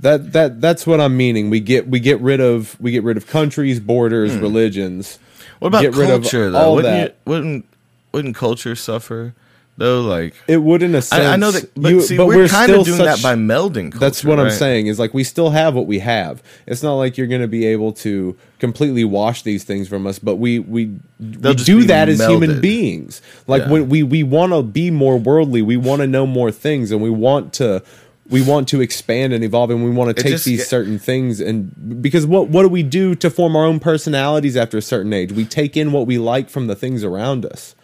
that 0.00 0.32
that 0.32 0.60
that's 0.60 0.86
what 0.86 1.00
i'm 1.00 1.16
meaning 1.16 1.50
we 1.50 1.60
get 1.60 1.88
we 1.88 2.00
get 2.00 2.20
rid 2.20 2.40
of 2.40 2.78
we 2.80 2.90
get 2.90 3.02
rid 3.02 3.16
of 3.16 3.26
countries 3.26 3.80
borders 3.80 4.34
hmm. 4.34 4.40
religions 4.40 5.18
what 5.58 5.68
about 5.68 5.82
get 5.82 5.94
rid 5.94 6.10
of 6.10 6.22
culture 6.22 6.50
though? 6.50 6.74
wouldn't 6.74 6.92
that. 6.92 7.16
You, 7.24 7.32
wouldn't 7.32 7.66
wouldn't 8.12 8.36
culture 8.36 8.74
suffer 8.74 9.34
though? 9.76 10.00
Like 10.02 10.34
it 10.46 10.58
would 10.58 10.82
in 10.82 10.94
a 10.94 11.02
sense 11.02 11.26
I, 11.26 11.34
I 11.34 11.36
know 11.36 11.50
that, 11.50 11.70
but 11.74 11.92
you- 11.92 12.00
see, 12.00 12.18
we're, 12.18 12.48
kind 12.48 12.68
still 12.68 12.80
of 12.80 12.86
doing 12.86 12.98
such- 12.98 13.06
that 13.06 13.22
by 13.22 13.34
melding. 13.34 13.92
Culture, 13.92 13.98
That's 13.98 14.24
what 14.24 14.38
I'm 14.40 14.50
saying 14.50 14.86
is 14.86 14.98
like 14.98 15.14
we 15.14 15.24
still 15.24 15.50
have 15.50 15.74
what 15.74 15.86
we 15.86 16.00
have. 16.00 16.42
It's 16.66 16.82
not 16.82 16.94
like 16.94 17.16
you're 17.16 17.26
going 17.26 17.42
to 17.42 17.48
be 17.48 17.66
able 17.66 17.92
to 17.94 18.36
completely 18.58 19.04
wash 19.04 19.42
these 19.42 19.64
things 19.64 19.88
from 19.88 20.06
us, 20.06 20.18
but 20.18 20.36
we 20.36 20.58
we, 20.58 20.98
we 21.20 21.54
do 21.54 21.84
that 21.84 22.08
as 22.08 22.20
human 22.20 22.60
beings. 22.60 23.22
Like 23.46 23.62
Yeah. 23.62 23.70
when 23.70 23.88
we 23.88 24.02
we 24.02 24.22
want 24.22 24.52
to 24.52 24.62
be 24.62 24.90
more 24.90 25.18
worldly, 25.18 25.62
we 25.62 25.76
want 25.76 26.00
to 26.00 26.06
know 26.06 26.26
more 26.26 26.50
things 26.50 26.90
and 26.90 27.02
we 27.02 27.10
want 27.10 27.52
to 27.54 27.82
we 28.28 28.42
want 28.42 28.66
to 28.68 28.80
expand 28.80 29.32
and 29.32 29.44
evolve 29.44 29.70
and 29.70 29.84
we 29.84 29.90
want 29.90 30.16
to 30.16 30.22
take 30.22 30.32
just 30.32 30.44
these 30.44 30.58
get- 30.60 30.66
certain 30.68 30.98
things 30.98 31.40
and 31.40 32.02
because 32.02 32.26
what 32.26 32.48
what 32.48 32.62
do 32.62 32.68
we 32.68 32.82
do 32.82 33.14
to 33.14 33.30
form 33.30 33.54
our 33.56 33.64
own 33.64 33.78
personalities 33.80 34.56
after 34.56 34.76
a 34.78 34.82
certain 34.82 35.12
age? 35.12 35.32
We 35.32 35.44
take 35.44 35.76
in 35.76 35.92
what 35.92 36.06
we 36.06 36.18
like 36.18 36.50
from 36.50 36.66
the 36.66 36.74
things 36.74 37.04
around 37.04 37.44
us. 37.46 37.74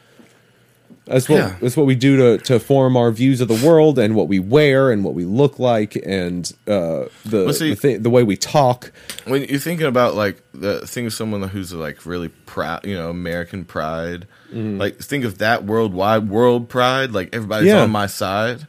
That's 1.07 1.29
what 1.29 1.37
Yeah. 1.39 1.57
that's 1.61 1.77
what 1.77 1.87
we 1.87 1.97
do 1.97 2.17
to 2.17 2.39
to 2.45 2.61
form 2.61 2.97
our 2.97 3.11
views 3.11 3.41
of 3.41 3.49
the 3.49 3.67
world 3.67 3.99
and 3.99 4.15
what 4.15 4.29
we 4.29 4.39
wear 4.39 4.91
and 4.93 5.03
what 5.05 5.15
we 5.15 5.25
look 5.25 5.59
like 5.59 5.97
and 6.07 6.51
uh, 6.69 7.07
the 7.25 7.45
Well, 7.45 7.53
see- 7.53 7.71
the, 7.71 7.77
thi- 7.77 7.97
the 7.97 8.11
way 8.11 8.23
we 8.23 8.37
talk. 8.37 8.93
when 9.27 9.43
you're 9.45 9.59
thinking 9.59 9.87
about 9.87 10.15
like 10.15 10.41
the 10.55 10.87
think 10.87 11.09
of 11.09 11.13
someone 11.13 11.43
who's 11.43 11.73
like 11.73 12.07
really 12.07 12.29
proud, 12.47 12.87
you 12.87 12.95
know, 12.95 13.11
American 13.11 13.65
pride. 13.65 14.27
Mm-hmm. 14.53 14.79
Like 14.79 14.99
think 14.99 15.25
of 15.25 15.39
that 15.39 15.65
worldwide 15.65 16.29
world 16.29 16.69
pride. 16.69 17.11
Like 17.13 17.31
everybody's 17.35 17.69
Yeah. 17.69 17.83
on 17.83 17.91
my 17.91 18.07
side. 18.07 18.69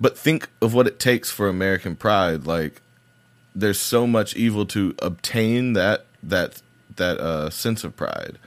But 0.00 0.16
think 0.16 0.48
of 0.62 0.74
what 0.74 0.86
it 0.86 0.98
takes 0.98 1.30
for 1.30 1.48
American 1.48 1.96
pride. 1.96 2.46
Like 2.46 2.80
there's 3.54 3.80
so 3.80 4.06
much 4.06 4.36
evil 4.36 4.64
to 4.66 4.94
obtain 5.00 5.72
that 5.72 6.06
that 6.22 6.62
that 6.96 7.18
uh, 7.18 7.50
sense 7.50 7.84
of 7.84 7.96
pride. 7.96 8.38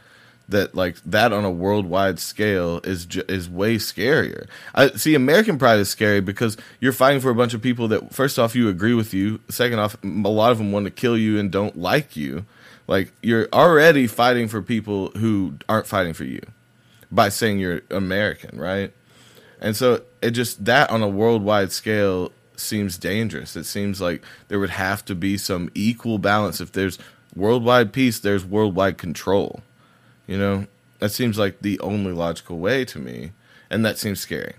That 0.47 0.75
like 0.75 0.97
that 1.05 1.31
on 1.31 1.45
a 1.45 1.51
worldwide 1.51 2.19
scale 2.19 2.81
is 2.83 3.05
ju- 3.05 3.23
is 3.29 3.49
way 3.49 3.75
scarier. 3.77 4.47
I 4.75 4.89
see 4.91 5.15
American 5.15 5.57
pride 5.57 5.79
is 5.79 5.89
scary 5.89 6.19
because 6.19 6.57
you're 6.79 6.91
fighting 6.91 7.21
for 7.21 7.29
a 7.29 7.35
bunch 7.35 7.53
of 7.53 7.61
people 7.61 7.87
that 7.89 8.13
first 8.13 8.37
off 8.37 8.55
you 8.55 8.67
agree 8.67 8.93
with 8.93 9.13
you, 9.13 9.39
second 9.49 9.79
off 9.79 9.95
a 10.03 10.07
lot 10.07 10.51
of 10.51 10.57
them 10.57 10.71
want 10.71 10.85
to 10.85 10.91
kill 10.91 11.17
you 11.17 11.39
and 11.39 11.51
don't 11.51 11.77
like 11.77 12.17
you. 12.17 12.45
Like 12.87 13.13
you're 13.21 13.47
already 13.53 14.07
fighting 14.07 14.49
for 14.49 14.61
people 14.61 15.11
who 15.11 15.55
aren't 15.69 15.87
fighting 15.87 16.13
for 16.13 16.25
you 16.25 16.41
by 17.09 17.29
saying 17.29 17.59
you're 17.59 17.81
American, 17.89 18.59
right? 18.59 18.93
And 19.61 19.75
so 19.75 20.01
it 20.21 20.31
just 20.31 20.65
that 20.65 20.89
on 20.89 21.03
a 21.03 21.07
worldwide 21.07 21.71
scale 21.71 22.31
seems 22.55 22.97
dangerous. 22.97 23.55
It 23.55 23.65
seems 23.65 24.01
like 24.01 24.23
there 24.47 24.59
would 24.59 24.71
have 24.71 25.05
to 25.05 25.15
be 25.15 25.37
some 25.37 25.69
equal 25.73 26.17
balance. 26.17 26.59
If 26.59 26.71
there's 26.71 26.97
worldwide 27.35 27.93
peace, 27.93 28.19
there's 28.19 28.45
worldwide 28.45 28.97
control. 28.97 29.61
You 30.27 30.37
know, 30.37 30.67
that 30.99 31.11
seems 31.11 31.37
like 31.37 31.61
the 31.61 31.79
only 31.79 32.11
logical 32.11 32.59
way 32.59 32.85
to 32.85 32.99
me, 32.99 33.31
and 33.69 33.85
that 33.85 33.97
seems 33.97 34.19
scary. 34.19 34.53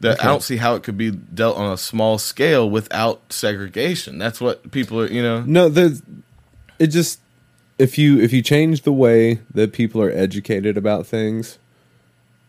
That 0.00 0.22
I 0.22 0.28
don't 0.28 0.42
see 0.42 0.58
how 0.58 0.76
it 0.76 0.84
could 0.84 0.96
be 0.96 1.10
dealt 1.10 1.56
on 1.56 1.72
a 1.72 1.76
small 1.76 2.18
scale 2.18 2.70
without 2.70 3.32
segregation. 3.32 4.18
That's 4.18 4.40
what 4.40 4.70
people 4.70 5.00
are, 5.00 5.08
you 5.08 5.22
know. 5.22 5.42
No, 5.42 5.68
the 5.68 6.00
it 6.78 6.88
just 6.88 7.20
if 7.78 7.98
you 7.98 8.20
if 8.20 8.32
you 8.32 8.40
change 8.40 8.82
the 8.82 8.92
way 8.92 9.40
that 9.52 9.72
people 9.72 10.00
are 10.00 10.10
educated 10.10 10.76
about 10.76 11.06
things. 11.06 11.58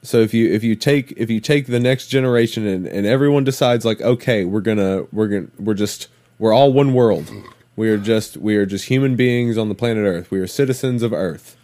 So 0.02 0.20
if 0.20 0.34
you 0.34 0.52
if 0.52 0.64
you 0.64 0.76
take 0.76 1.14
if 1.18 1.30
you 1.30 1.40
take 1.40 1.68
the 1.68 1.80
next 1.80 2.08
generation 2.08 2.66
and, 2.66 2.88
and 2.88 3.06
everyone 3.06 3.44
decides 3.44 3.84
like 3.86 4.00
okay 4.02 4.46
we're 4.46 4.62
gonna 4.62 5.06
we're 5.12 5.28
gonna 5.28 5.48
we're 5.60 5.74
just 5.74 6.08
we're 6.38 6.54
all 6.54 6.72
one 6.72 6.94
world 6.94 7.30
we 7.76 7.90
are 7.90 7.98
just 7.98 8.38
we 8.38 8.56
are 8.56 8.66
just 8.66 8.86
human 8.86 9.16
beings 9.16 9.58
on 9.58 9.68
the 9.68 9.76
planet 9.76 10.06
Earth 10.06 10.32
we 10.32 10.40
are 10.40 10.48
citizens 10.48 11.04
of 11.04 11.12
Earth 11.12 11.58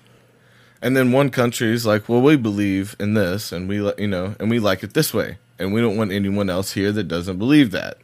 And 0.82 0.96
then 0.96 1.12
one 1.12 1.30
country 1.32 1.72
is 1.74 1.86
like, 1.86 2.08
well, 2.08 2.22
we 2.22 2.36
believe 2.36 2.96
in 3.00 3.16
this, 3.16 3.52
and 3.52 3.68
we, 3.68 3.78
you 3.98 4.08
know, 4.08 4.36
and 4.40 4.52
we 4.52 4.60
like 4.60 4.84
it 4.84 4.94
this 4.94 5.14
way, 5.14 5.38
and 5.58 5.74
we 5.74 5.82
don't 5.82 5.98
want 5.98 6.12
anyone 6.12 6.48
else 6.50 6.74
here 6.74 6.92
that 6.92 7.08
doesn't 7.08 7.40
believe 7.40 7.72
that, 7.72 7.98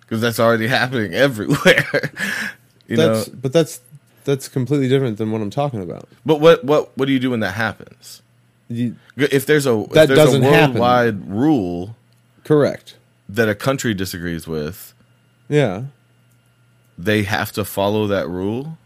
because 0.00 0.20
that's 0.20 0.40
already 0.40 0.66
happening 0.78 1.14
everywhere. 1.14 2.10
you 2.88 2.96
that's 2.96 3.28
know, 3.28 3.34
but 3.40 3.52
that's 3.52 3.80
that's 4.24 4.48
completely 4.48 4.88
different 4.88 5.18
than 5.18 5.30
what 5.30 5.40
I'm 5.40 5.50
talking 5.50 5.82
about. 5.82 6.08
but 6.26 6.40
what, 6.40 6.64
what, 6.64 6.96
what 6.96 7.06
do 7.06 7.12
you 7.12 7.20
do 7.20 7.30
when 7.30 7.40
that 7.40 7.54
happens? 7.54 8.22
You, 8.70 8.94
If 9.16 9.44
there's 9.46 9.66
a 9.66 9.80
if 9.80 9.90
That 9.90 10.06
there's 10.08 10.18
doesn't 10.18 10.42
a 10.44 10.50
happen. 10.50 10.74
worldwide 10.74 11.28
rule 11.28 11.96
correct. 12.44 12.96
that 13.28 13.48
a 13.48 13.54
country 13.54 13.92
disagrees 13.94 14.46
with, 14.46 14.94
Yeah. 15.48 15.84
they 16.96 17.24
have 17.24 17.50
to 17.52 17.64
follow 17.64 18.06
that 18.06 18.28
rule. 18.28 18.78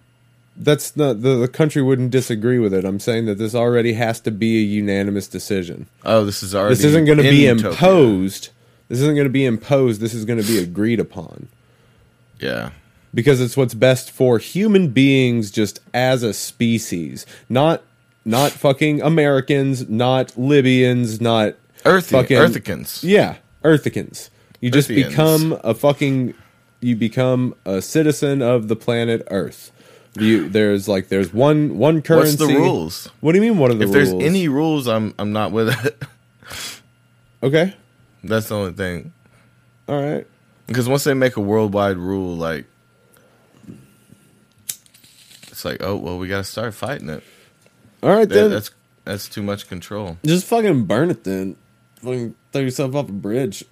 That's 0.56 0.96
not 0.96 1.22
the, 1.22 1.34
the 1.36 1.48
country 1.48 1.82
wouldn't 1.82 2.10
disagree 2.12 2.58
with 2.58 2.72
it. 2.72 2.84
I'm 2.84 3.00
saying 3.00 3.26
that 3.26 3.38
this 3.38 3.54
already 3.54 3.94
has 3.94 4.20
to 4.20 4.30
be 4.30 4.58
a 4.58 4.62
unanimous 4.62 5.26
decision. 5.26 5.86
Oh, 6.04 6.24
this 6.24 6.42
is 6.42 6.54
already 6.54 6.76
This 6.76 6.84
isn't 6.84 7.04
going 7.06 7.18
to 7.18 7.24
be 7.24 7.46
utopia. 7.46 7.70
imposed. 7.70 8.50
This 8.88 9.00
isn't 9.00 9.14
going 9.16 9.26
to 9.26 9.30
be 9.32 9.44
imposed. 9.44 10.00
This 10.00 10.14
is 10.14 10.24
going 10.24 10.40
to 10.40 10.46
be 10.46 10.58
agreed 10.58 11.00
upon 11.00 11.48
Yeah, 12.40 12.70
because 13.12 13.40
it's 13.40 13.56
what's 13.56 13.74
best 13.74 14.10
for 14.12 14.38
human 14.38 14.88
beings 14.90 15.50
just 15.50 15.80
as 15.92 16.22
a 16.22 16.32
species, 16.32 17.26
not 17.48 17.82
not 18.24 18.52
fucking 18.52 19.02
Americans, 19.02 19.88
not 19.88 20.36
Libyans, 20.38 21.20
not 21.20 21.54
Earthy, 21.84 22.12
fucking 22.16 22.36
Earthicans. 22.36 23.02
Yeah, 23.04 23.36
Earthicans. 23.62 24.30
You 24.60 24.70
just 24.70 24.88
Earthians. 24.88 25.08
become 25.08 25.60
a 25.64 25.74
fucking. 25.74 26.34
You 26.80 26.96
become 26.96 27.54
a 27.64 27.80
citizen 27.80 28.42
of 28.42 28.68
the 28.68 28.76
planet 28.76 29.26
Earth. 29.30 29.70
You 30.18 30.48
there's 30.48 30.86
like 30.86 31.08
there's 31.08 31.32
one 31.32 31.76
one 31.78 32.02
currency. 32.02 32.36
What's 32.44 32.52
the 32.52 32.58
rules? 32.58 33.08
What 33.20 33.32
do 33.32 33.38
you 33.38 33.42
mean? 33.50 33.58
What 33.58 33.70
are 33.70 33.74
the 33.74 33.84
If 33.84 33.94
rules? 33.94 34.08
If 34.08 34.18
there's 34.18 34.24
any 34.28 34.48
rules, 34.48 34.86
I'm 34.86 35.12
I'm 35.18 35.32
not 35.32 35.50
with 35.50 35.70
it. 35.84 36.02
okay, 37.42 37.74
That's 38.22 38.48
the 38.48 38.54
only 38.54 38.72
thing. 38.72 39.12
all 39.88 40.00
right. 40.00 40.26
Because 40.66 40.88
once 40.88 41.04
they 41.04 41.14
make 41.14 41.36
a 41.36 41.40
worldwide 41.40 41.96
rule, 41.98 42.36
like 42.36 42.64
it's 45.48 45.64
like, 45.64 45.82
oh 45.82 45.96
well, 45.96 46.18
we 46.18 46.28
got 46.28 46.38
to 46.38 46.44
start 46.44 46.74
fighting 46.74 47.08
it. 47.08 47.22
All 48.04 48.10
right 48.10 48.28
That- 48.28 48.34
then. 48.34 48.50
that's 48.50 48.70
that's 49.04 49.28
too 49.28 49.42
much 49.42 49.68
control. 49.68 50.18
just 50.24 50.46
fucking 50.46 50.84
burn 50.84 51.10
it 51.10 51.24
then. 51.24 51.56
Fucking 51.96 52.34
throw 52.52 52.62
yourself 52.62 52.94
off 52.94 53.08
a 53.08 53.12
bridge. 53.12 53.64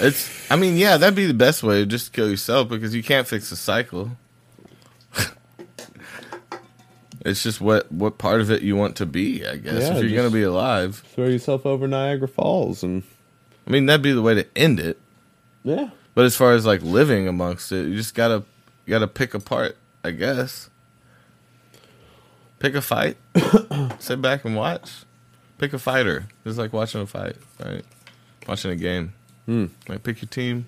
It's. 0.00 0.28
I 0.50 0.56
mean, 0.56 0.76
yeah, 0.76 0.96
that'd 0.96 1.14
be 1.14 1.26
the 1.26 1.34
best 1.34 1.62
way. 1.62 1.84
Just 1.86 2.12
kill 2.12 2.28
yourself 2.28 2.68
because 2.68 2.94
you 2.94 3.02
can't 3.02 3.26
fix 3.26 3.50
the 3.50 3.56
cycle. 3.56 4.10
it's 7.24 7.42
just 7.42 7.60
what 7.60 7.90
what 7.90 8.18
part 8.18 8.40
of 8.40 8.50
it 8.50 8.62
you 8.62 8.76
want 8.76 8.96
to 8.96 9.06
be. 9.06 9.46
I 9.46 9.56
guess 9.56 9.82
Yeah, 9.82 9.96
if 9.96 10.04
you're 10.04 10.16
gonna 10.16 10.32
be 10.34 10.42
alive. 10.42 11.02
Throw 11.14 11.26
yourself 11.26 11.66
over 11.66 11.86
Niagara 11.88 12.28
Falls 12.28 12.82
and 12.82 13.02
I 13.66 13.70
mean, 13.70 13.86
that'd 13.86 14.02
be 14.02 14.12
the 14.12 14.22
way 14.22 14.34
to 14.34 14.46
end 14.56 14.80
it. 14.80 14.98
yeah. 15.62 15.90
But 16.14 16.24
as 16.24 16.34
far 16.34 16.52
as 16.52 16.66
like 16.66 16.82
living 16.82 17.28
amongst 17.28 17.70
it, 17.70 17.86
you 17.86 17.94
just 17.96 18.14
gotta 18.14 18.42
you 18.86 18.90
gotta 18.90 19.06
pick 19.06 19.34
a 19.34 19.40
part, 19.40 19.76
I 20.02 20.10
guess. 20.12 20.68
Pick 22.58 22.74
a 22.74 22.82
fight. 22.82 23.16
Sit 23.98 24.20
back 24.20 24.44
and 24.44 24.56
watch. 24.56 25.04
Pick 25.58 25.72
a 25.72 25.78
fighter. 25.78 26.26
It's 26.44 26.58
like 26.58 26.72
watching 26.72 27.00
a 27.00 27.06
fight, 27.06 27.36
right? 27.64 27.84
Watching 28.46 28.70
a 28.70 28.76
game. 28.76 29.12
Hmm. 29.46 29.66
Like 29.88 30.02
pick 30.02 30.22
your 30.22 30.28
team. 30.28 30.66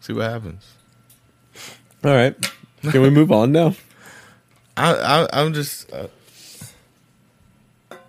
See 0.00 0.12
what 0.12 0.30
happens. 0.30 0.74
All 2.04 2.14
right. 2.14 2.34
Can 2.82 3.02
we 3.02 3.10
move 3.10 3.32
on 3.32 3.52
now? 3.52 3.74
I, 4.76 4.94
I 4.94 5.28
I'm 5.32 5.52
just 5.52 5.92
uh, 5.92 6.06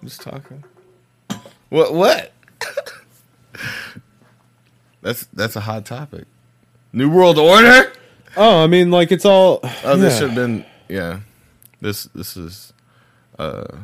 just 0.04 0.22
talking. 0.22 0.64
What 1.70 1.94
what? 1.94 2.32
that's 5.02 5.26
that's 5.34 5.56
a 5.56 5.62
hot 5.62 5.86
topic. 5.86 6.26
New 6.94 7.10
World 7.10 7.40
Order. 7.40 7.92
Oh, 8.38 8.64
I 8.64 8.68
mean, 8.68 8.92
like 8.92 9.12
it's 9.12 9.26
all. 9.26 9.60
Oh, 9.84 9.96
this 9.96 10.14
yeah. 10.14 10.20
should 10.20 10.30
have 10.30 10.36
been 10.36 10.66
yeah. 10.88 11.22
This 11.82 12.04
this 12.14 12.38
is 12.38 12.74
uh 13.40 13.78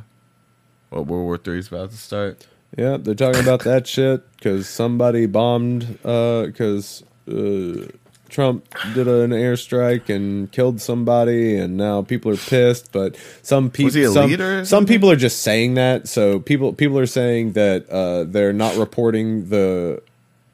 what 0.90 1.08
World 1.08 1.26
War 1.26 1.38
Three 1.38 1.60
is 1.60 1.68
about 1.68 1.92
to 1.92 1.98
start. 1.98 2.46
Yeah, 2.78 2.98
they're 2.98 3.16
talking 3.16 3.42
about 3.42 3.64
that 3.64 3.88
shit 3.96 4.30
because 4.38 4.68
somebody 4.68 5.26
bombed. 5.26 5.98
Because 6.04 7.04
uh, 7.28 7.88
Trump 8.30 8.68
did 8.94 9.08
an 9.08 9.32
airstrike 9.32 10.14
and 10.14 10.52
killed 10.52 10.82
somebody, 10.82 11.56
and 11.58 11.78
now 11.78 12.02
people 12.02 12.32
are 12.34 12.38
pissed. 12.38 12.92
But 12.92 13.16
some 13.42 13.70
people, 13.70 13.86
Was 13.86 13.96
he 13.96 14.04
a 14.04 14.10
some, 14.12 14.66
some 14.66 14.86
people 14.86 15.10
are 15.12 15.16
just 15.16 15.42
saying 15.42 15.76
that. 15.76 16.08
So 16.08 16.40
people 16.40 16.74
people 16.74 17.00
are 17.00 17.06
saying 17.06 17.54
that 17.54 17.90
uh, 17.90 18.26
they're 18.26 18.54
not 18.54 18.76
reporting 18.76 19.50
the 19.50 20.02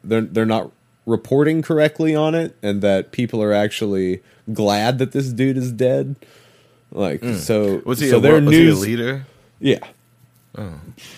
they're 0.03 0.21
they're 0.21 0.45
not 0.45 0.71
reporting 1.05 1.61
correctly 1.61 2.15
on 2.15 2.35
it, 2.35 2.55
and 2.61 2.81
that 2.81 3.11
people 3.11 3.41
are 3.41 3.53
actually 3.53 4.21
glad 4.53 4.99
that 4.99 5.11
this 5.11 5.31
dude 5.31 5.57
is 5.57 5.71
dead. 5.71 6.15
Like 6.91 7.23
so, 7.23 7.79
Hmm. 7.79 7.89
Was 7.89 7.99
he 7.99 8.09
so 8.09 8.17
a 8.17 8.19
their 8.21 8.41
was 8.41 8.53
he 8.53 8.69
a 8.69 8.73
leader? 8.75 9.25
yeah, 9.59 9.79
Oh. 10.57 10.73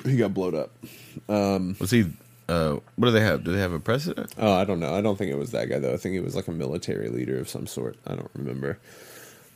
he 0.05 0.17
got 0.17 0.33
blowed 0.33 0.53
up. 0.55 0.71
Um, 1.27 1.75
Was 1.79 1.91
he 1.91 2.05
uh 2.49 2.77
what 2.95 3.07
do 3.07 3.11
they 3.11 3.21
have? 3.21 3.43
Do 3.43 3.51
they 3.53 3.59
have 3.59 3.71
a 3.73 3.79
president? 3.79 4.33
Oh, 4.37 4.53
I 4.53 4.65
don't 4.65 4.79
know. 4.79 4.93
I 4.93 5.01
don't 5.01 5.17
think 5.17 5.31
it 5.31 5.37
was 5.37 5.51
that 5.51 5.69
guy 5.69 5.79
though. 5.79 5.93
I 5.93 5.97
think 5.97 6.15
it 6.15 6.23
was 6.23 6.35
like 6.35 6.47
a 6.47 6.51
military 6.51 7.09
leader 7.09 7.39
of 7.39 7.49
some 7.49 7.65
sort. 7.67 7.95
I 8.05 8.15
don't 8.15 8.29
remember. 8.35 8.77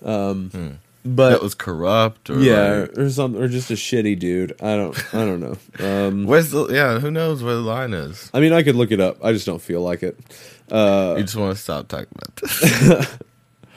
Um, 0.03 0.80
but 1.05 1.30
that 1.30 1.41
was 1.41 1.53
corrupt 1.55 2.30
or 2.30 2.39
yeah, 2.39 2.72
like- 2.82 2.97
or 2.97 3.09
some, 3.09 3.36
or 3.36 3.47
just 3.47 3.70
a 3.72 3.76
shitty 3.76 4.18
dude. 4.20 4.53
I 4.61 4.76
don't, 4.76 5.13
I 5.15 5.26
don't 5.26 5.39
know. 5.39 5.57
Um, 5.80 6.26
where's 6.28 6.51
the 6.51 6.68
yeah, 6.68 6.99
who 6.99 7.11
knows 7.11 7.43
where 7.43 7.53
the 7.55 7.61
line 7.61 7.93
is? 7.93 8.30
I 8.34 8.39
mean, 8.39 8.53
I 8.53 8.63
could 8.63 8.76
look 8.76 8.91
it 8.91 8.99
up. 8.99 9.24
I 9.24 9.32
just 9.34 9.45
don't 9.45 9.61
feel 9.61 9.82
like 9.82 10.01
it. 10.03 10.18
Uh, 10.72 11.15
you 11.18 11.24
just 11.24 11.36
want 11.36 11.55
to 11.55 11.61
stop 11.61 11.88
talking 11.88 12.07
about 12.15 12.36
this. 12.38 13.18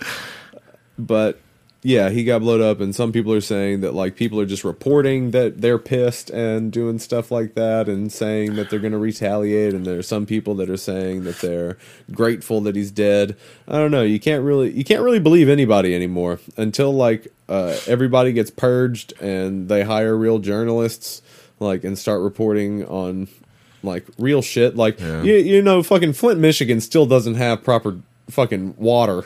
but 0.98 1.38
yeah, 1.82 2.10
he 2.10 2.24
got 2.24 2.40
blowed 2.40 2.60
up, 2.60 2.80
and 2.80 2.94
some 2.94 3.10
people 3.10 3.32
are 3.32 3.40
saying 3.40 3.80
that 3.80 3.94
like 3.94 4.14
people 4.14 4.38
are 4.38 4.44
just 4.46 4.64
reporting 4.64 5.30
that 5.30 5.62
they're 5.62 5.78
pissed 5.78 6.28
and 6.28 6.70
doing 6.70 6.98
stuff 6.98 7.30
like 7.30 7.54
that, 7.54 7.88
and 7.88 8.12
saying 8.12 8.56
that 8.56 8.68
they're 8.68 8.78
going 8.80 8.92
to 8.92 8.98
retaliate. 8.98 9.72
And 9.72 9.86
there 9.86 9.98
are 9.98 10.02
some 10.02 10.26
people 10.26 10.54
that 10.56 10.68
are 10.68 10.76
saying 10.76 11.24
that 11.24 11.38
they're 11.40 11.78
grateful 12.12 12.60
that 12.62 12.76
he's 12.76 12.90
dead. 12.90 13.34
I 13.66 13.78
don't 13.78 13.90
know. 13.90 14.02
You 14.02 14.20
can't 14.20 14.44
really 14.44 14.70
you 14.72 14.84
can't 14.84 15.00
really 15.02 15.20
believe 15.20 15.48
anybody 15.48 15.94
anymore 15.94 16.38
until 16.58 16.92
like 16.92 17.28
uh, 17.48 17.76
everybody 17.86 18.32
gets 18.32 18.50
purged 18.50 19.14
and 19.20 19.68
they 19.68 19.82
hire 19.82 20.14
real 20.16 20.38
journalists 20.38 21.22
like 21.60 21.82
and 21.82 21.98
start 21.98 22.20
reporting 22.20 22.84
on 22.84 23.28
like 23.82 24.04
real 24.18 24.42
shit. 24.42 24.76
Like 24.76 25.00
Yeah. 25.00 25.22
you 25.22 25.34
you 25.36 25.62
know, 25.62 25.82
fucking 25.82 26.12
Flint, 26.12 26.40
Michigan 26.40 26.82
still 26.82 27.06
doesn't 27.06 27.36
have 27.36 27.64
proper 27.64 27.96
fucking 28.28 28.74
water. 28.76 29.24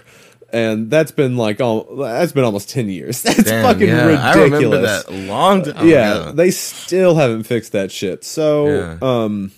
And 0.55 0.89
that's 0.89 1.11
been 1.11 1.37
like 1.37 1.61
oh, 1.61 1.97
that's 1.99 2.31
been 2.31 2.45
almost 2.45 2.71
ten 2.71 2.89
years. 2.89 3.23
That's 3.25 3.43
Damn, 3.43 3.65
fucking 3.65 3.89
yeah, 3.89 4.05
ridiculous. 4.05 4.37
I 4.37 4.43
remember 4.45 4.81
that 4.83 5.13
long 5.13 5.63
time 5.65 5.89
yeah, 5.89 6.21
ago. 6.21 6.33
they 6.33 6.53
still 6.53 7.17
haven't 7.17 7.43
fixed 7.43 7.73
that 7.73 7.91
shit. 7.91 8.23
So, 8.23 8.69
Yeah. 8.69 8.97
um, 9.03 9.51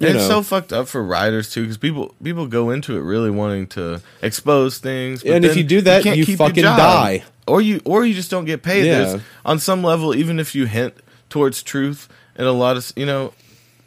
it's 0.00 0.14
know. 0.14 0.28
so 0.28 0.42
fucked 0.42 0.72
up 0.72 0.88
for 0.88 1.00
writers 1.04 1.50
too, 1.52 1.62
because 1.62 1.78
people 1.78 2.14
people 2.22 2.48
go 2.48 2.70
into 2.70 2.96
it 2.96 3.02
really 3.02 3.30
wanting 3.30 3.68
to 3.68 4.02
expose 4.20 4.78
things. 4.78 5.22
but 5.22 5.30
And 5.32 5.44
if 5.44 5.56
you 5.56 5.62
do 5.62 5.80
that, 5.82 6.04
you 6.04 6.24
your 6.24 6.36
fucking 6.36 6.64
die. 6.64 7.22
or 7.46 7.60
you 7.60 7.80
or 7.84 8.04
you 8.04 8.14
just 8.14 8.32
don't 8.32 8.46
get 8.46 8.62
paid. 8.64 8.86
Yeah. 8.86 9.04
There's, 9.04 9.22
on 9.44 9.58
some 9.60 9.84
level, 9.84 10.12
even 10.14 10.40
if 10.40 10.56
you 10.56 10.66
hint 10.66 10.94
towards 11.28 11.62
truth, 11.62 12.08
and 12.34 12.48
a 12.48 12.52
lot 12.52 12.76
of 12.76 12.92
you 12.96 13.06
know, 13.06 13.32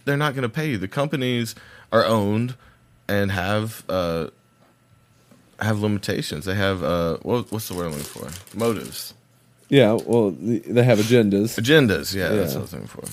they're 0.05 0.15
not 0.15 0.35
going 0.35 0.43
to 0.43 0.49
pay 0.49 0.69
you. 0.69 0.77
The 0.77 0.87
companies 0.87 1.53
are 1.91 2.05
owned 2.05 2.55
and 3.09 3.29
have 3.31 3.83
uh 3.89 4.27
have 5.63 5.79
limitations. 5.79 6.45
They 6.45 6.55
have 6.55 6.83
uh 6.83 7.17
what, 7.23 7.51
what's 7.51 7.67
the 7.67 7.73
word 7.75 7.85
I'm 7.87 7.91
looking 7.91 8.05
for? 8.05 8.57
Motives, 8.57 9.13
yeah, 9.69 9.93
well, 10.05 10.31
th- 10.33 10.63
they 10.67 10.83
have 10.83 10.99
agendas 10.99 11.57
agendas. 11.59 12.13
Yeah, 12.13 12.29
that's 12.29 12.53
what 12.53 12.59
I 12.59 12.61
was 12.63 12.73
looking 12.73 12.87
for. 12.87 13.03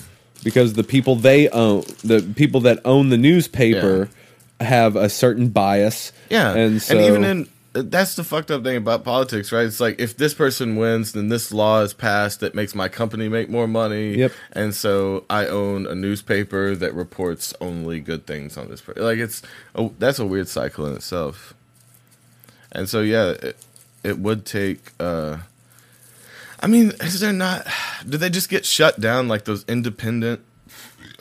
because 0.43 0.73
the 0.73 0.83
people 0.83 1.15
they 1.15 1.49
own, 1.49 1.83
the 2.03 2.21
people 2.35 2.61
that 2.61 2.79
own 2.85 3.09
the 3.09 3.17
newspaper, 3.17 4.09
have 4.59 4.95
a 4.95 5.09
certain 5.09 5.49
bias. 5.49 6.11
Yeah, 6.29 6.53
and 6.55 6.81
so 6.81 6.99
even 6.99 7.23
in 7.23 7.49
that's 7.73 8.15
the 8.15 8.23
fucked 8.25 8.51
up 8.51 8.63
thing 8.63 8.75
about 8.75 9.05
politics, 9.05 9.49
right? 9.53 9.65
It's 9.65 9.79
like 9.79 9.97
if 10.01 10.17
this 10.17 10.33
person 10.33 10.75
wins, 10.75 11.13
then 11.13 11.29
this 11.29 11.53
law 11.53 11.79
is 11.81 11.93
passed 11.93 12.41
that 12.41 12.53
makes 12.53 12.75
my 12.75 12.89
company 12.89 13.29
make 13.29 13.49
more 13.49 13.65
money. 13.65 14.13
Yep. 14.17 14.31
And 14.51 14.75
so 14.75 15.23
I 15.29 15.45
own 15.47 15.87
a 15.87 15.95
newspaper 15.95 16.75
that 16.75 16.93
reports 16.93 17.53
only 17.61 18.01
good 18.01 18.27
things 18.27 18.57
on 18.57 18.69
this. 18.69 18.81
per- 18.81 18.93
Like 18.97 19.19
it's 19.19 19.41
oh, 19.73 19.93
that's 19.99 20.19
a 20.19 20.25
weird 20.25 20.49
cycle 20.49 20.85
in 20.85 20.95
itself. 20.95 21.53
And 22.71 22.87
so 22.89 23.01
yeah, 23.01 23.29
it, 23.31 23.57
it 24.03 24.19
would 24.19 24.45
take. 24.45 24.91
uh 24.99 25.37
I 26.63 26.67
mean, 26.67 26.91
is 27.01 27.19
there 27.19 27.33
not? 27.33 27.65
Do 28.07 28.17
they 28.17 28.29
just 28.29 28.49
get 28.49 28.65
shut 28.65 28.99
down 28.99 29.27
like 29.27 29.45
those 29.45 29.65
independent? 29.67 30.41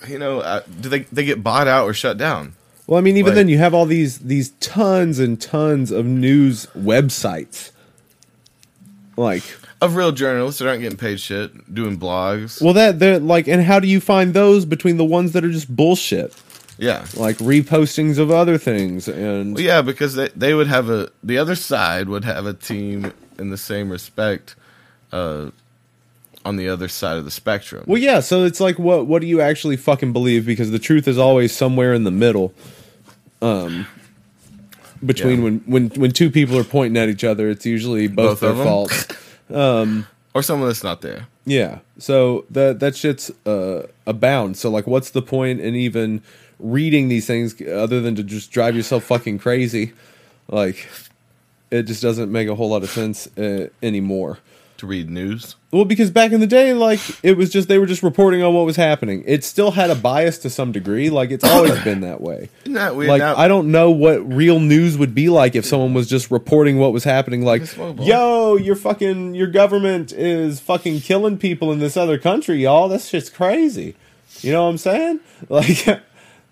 You 0.06 0.18
know, 0.18 0.40
uh, 0.40 0.60
do 0.80 0.88
they 0.88 1.00
they 1.12 1.24
get 1.24 1.42
bought 1.42 1.66
out 1.68 1.84
or 1.86 1.94
shut 1.94 2.18
down? 2.18 2.54
Well, 2.86 2.98
I 2.98 3.02
mean, 3.02 3.16
even 3.16 3.30
Like- 3.30 3.34
then, 3.36 3.48
you 3.48 3.58
have 3.58 3.72
all 3.74 3.86
these 3.86 4.18
these 4.18 4.50
tons 4.60 5.18
and 5.18 5.40
tons 5.40 5.90
of 5.90 6.04
news 6.06 6.66
websites. 6.76 7.70
Like, 9.16 9.42
of 9.82 9.96
real 9.96 10.12
journalists 10.12 10.58
that 10.60 10.68
aren't 10.68 10.80
getting 10.82 10.98
paid 10.98 11.20
shit 11.20 11.74
doing 11.74 11.98
blogs. 11.98 12.62
well, 12.62 12.72
that 12.74 12.98
they're 12.98 13.18
like, 13.18 13.48
and 13.48 13.62
how 13.62 13.78
do 13.80 13.86
you 13.88 14.00
find 14.00 14.32
those 14.34 14.64
between 14.64 14.96
the 14.96 15.04
ones 15.04 15.32
that 15.32 15.44
are 15.44 15.50
just 15.50 15.74
bullshit, 15.74 16.34
yeah. 16.80 17.04
like 17.16 17.36
repostings 17.38 18.18
of 18.18 18.30
other 18.30 18.58
things, 18.58 19.06
and 19.06 19.54
Well, 19.54 19.62
yeah, 19.64 19.82
because 19.82 20.14
they, 20.16 20.28
they 20.34 20.54
would 20.54 20.66
have 20.66 20.90
a 20.90 21.10
the 21.22 21.38
other 21.38 21.54
side 21.54 22.08
would 22.08 22.24
have 22.24 22.46
a 22.46 22.54
team 22.54 23.12
in 23.38 23.50
the 23.50 23.56
same 23.58 23.88
respect 23.90 24.56
uh, 25.12 25.50
on 26.44 26.56
the 26.56 26.68
other 26.68 26.88
side 26.88 27.16
of 27.18 27.24
the 27.24 27.30
spectrum. 27.30 27.84
Well, 27.86 28.00
yeah. 28.00 28.20
So 28.20 28.44
it's 28.44 28.60
like, 28.60 28.78
what 28.78 29.06
what 29.06 29.20
do 29.22 29.28
you 29.28 29.40
actually 29.40 29.76
fucking 29.76 30.12
believe? 30.12 30.44
Because 30.46 30.70
the 30.70 30.78
truth 30.78 31.06
is 31.06 31.18
always 31.18 31.54
somewhere 31.54 31.92
in 31.94 32.04
the 32.04 32.10
middle. 32.10 32.52
Um, 33.42 33.86
between 35.04 35.38
Yeah. 35.38 35.44
when 35.44 35.58
when 35.66 35.88
when 35.90 36.10
two 36.12 36.30
people 36.30 36.58
are 36.58 36.64
pointing 36.64 37.00
at 37.02 37.08
each 37.08 37.24
other, 37.24 37.48
it's 37.48 37.64
usually 37.66 38.06
both, 38.08 38.40
Both 38.40 38.40
their 38.40 38.50
of 38.50 38.60
'em? 38.60 38.66
fault. 38.66 40.06
or 40.34 40.42
someone 40.42 40.68
that's 40.68 40.84
not 40.84 41.00
there. 41.00 41.26
Yeah. 41.46 41.78
So 41.98 42.44
that 42.50 42.80
that 42.80 42.96
shit's 42.96 43.30
uh, 43.46 43.86
abound. 44.06 44.56
So 44.56 44.70
like, 44.70 44.86
what's 44.86 45.10
the 45.10 45.22
point 45.22 45.60
in 45.60 45.74
even 45.74 46.22
reading 46.60 47.08
these 47.08 47.26
things 47.26 47.60
other 47.62 48.00
than 48.00 48.14
to 48.16 48.22
just 48.22 48.50
drive 48.52 48.76
yourself 48.76 49.04
fucking 49.04 49.38
crazy? 49.38 49.92
Like, 50.48 50.88
it 51.70 51.84
just 51.84 52.02
doesn't 52.02 52.30
make 52.30 52.48
a 52.48 52.54
whole 52.54 52.70
lot 52.70 52.82
of 52.82 52.90
sense 52.90 53.26
uh, 53.38 53.68
anymore. 53.82 54.38
to 54.78 54.86
read 54.86 55.10
news. 55.10 55.56
Well, 55.72 55.84
because 55.84 56.10
back 56.10 56.32
in 56.32 56.40
the 56.40 56.46
day, 56.46 56.72
like 56.72 56.98
it 57.22 57.36
was 57.36 57.50
just 57.50 57.68
they 57.68 57.78
were 57.78 57.86
just 57.86 58.02
reporting 58.02 58.42
on 58.42 58.54
what 58.54 58.64
was 58.64 58.76
happening. 58.76 59.22
It 59.26 59.44
still 59.44 59.72
had 59.72 59.90
a 59.90 59.94
bias 59.94 60.38
to 60.38 60.50
some 60.50 60.72
degree. 60.72 61.10
Like 61.10 61.30
it's 61.30 61.44
always 61.44 61.78
been 61.84 62.00
that 62.00 62.20
way. 62.22 62.48
Isn't 62.62 62.72
that 62.72 62.96
weird? 62.96 63.10
Like 63.10 63.18
now, 63.20 63.36
I 63.36 63.46
don't 63.46 63.70
know 63.70 63.90
what 63.90 64.26
real 64.26 64.58
news 64.58 64.96
would 64.96 65.14
be 65.14 65.28
like 65.28 65.54
if 65.54 65.64
someone 65.66 65.92
was 65.92 66.08
just 66.08 66.30
reporting 66.30 66.78
what 66.78 66.92
was 66.94 67.04
happening. 67.04 67.44
Like, 67.44 67.62
yo, 68.00 68.56
your 68.56 68.74
fucking 68.74 69.34
your 69.34 69.48
government 69.48 70.12
is 70.12 70.60
fucking 70.60 71.00
killing 71.02 71.36
people 71.38 71.70
in 71.72 71.78
this 71.78 71.96
other 71.96 72.16
country, 72.18 72.62
y'all. 72.62 72.88
That's 72.88 73.10
just 73.10 73.34
crazy. 73.34 73.94
You 74.40 74.52
know 74.52 74.64
what 74.64 74.70
I'm 74.70 74.78
saying? 74.78 75.20
Like. 75.48 75.86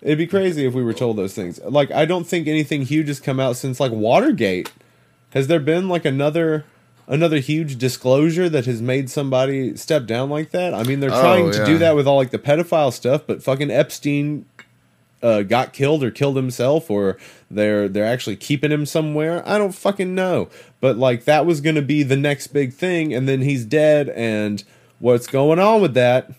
It'd 0.01 0.17
be 0.17 0.27
crazy 0.27 0.65
if 0.65 0.73
we 0.73 0.83
were 0.83 0.93
told 0.93 1.17
those 1.17 1.33
things. 1.33 1.59
Like, 1.63 1.91
I 1.91 2.05
don't 2.05 2.25
think 2.25 2.47
anything 2.47 2.83
huge 2.83 3.07
has 3.07 3.19
come 3.19 3.39
out 3.39 3.57
since 3.57 3.79
like 3.79 3.91
Watergate. 3.91 4.71
Has 5.31 5.47
there 5.47 5.59
been 5.59 5.89
like 5.89 6.05
another 6.05 6.65
another 7.07 7.37
huge 7.39 7.77
disclosure 7.77 8.47
that 8.49 8.65
has 8.65 8.81
made 8.81 9.09
somebody 9.09 9.75
step 9.75 10.05
down 10.05 10.29
like 10.29 10.51
that? 10.51 10.73
I 10.73 10.83
mean, 10.83 10.99
they're 11.01 11.11
Oh, 11.13 11.19
trying 11.21 11.51
to 11.51 11.57
yeah. 11.59 11.65
do 11.65 11.77
that 11.79 11.95
with 11.95 12.07
all 12.07 12.15
like 12.17 12.31
the 12.31 12.39
pedophile 12.39 12.93
stuff, 12.93 13.23
but 13.27 13.43
fucking 13.43 13.69
Epstein 13.71 14.45
uh, 15.21 15.41
got 15.41 15.73
killed 15.73 16.01
or 16.03 16.11
killed 16.11 16.37
himself, 16.37 16.89
or 16.89 17.17
they're 17.51 17.89
they're 17.89 18.05
actually 18.05 18.37
keeping 18.37 18.71
him 18.71 18.85
somewhere. 18.85 19.43
I 19.47 19.57
don't 19.57 19.75
fucking 19.75 20.15
know. 20.15 20.49
But 20.79 20.97
like 20.97 21.25
that 21.25 21.45
was 21.45 21.59
gonna 21.59 21.81
be 21.81 22.03
the 22.03 22.15
next 22.15 22.47
big 22.47 22.73
thing, 22.73 23.13
and 23.13 23.27
then 23.27 23.41
he's 23.41 23.65
dead. 23.65 24.07
And 24.09 24.63
what's 24.99 25.27
going 25.27 25.59
on 25.59 25.81
with 25.81 25.93
that? 25.95 26.31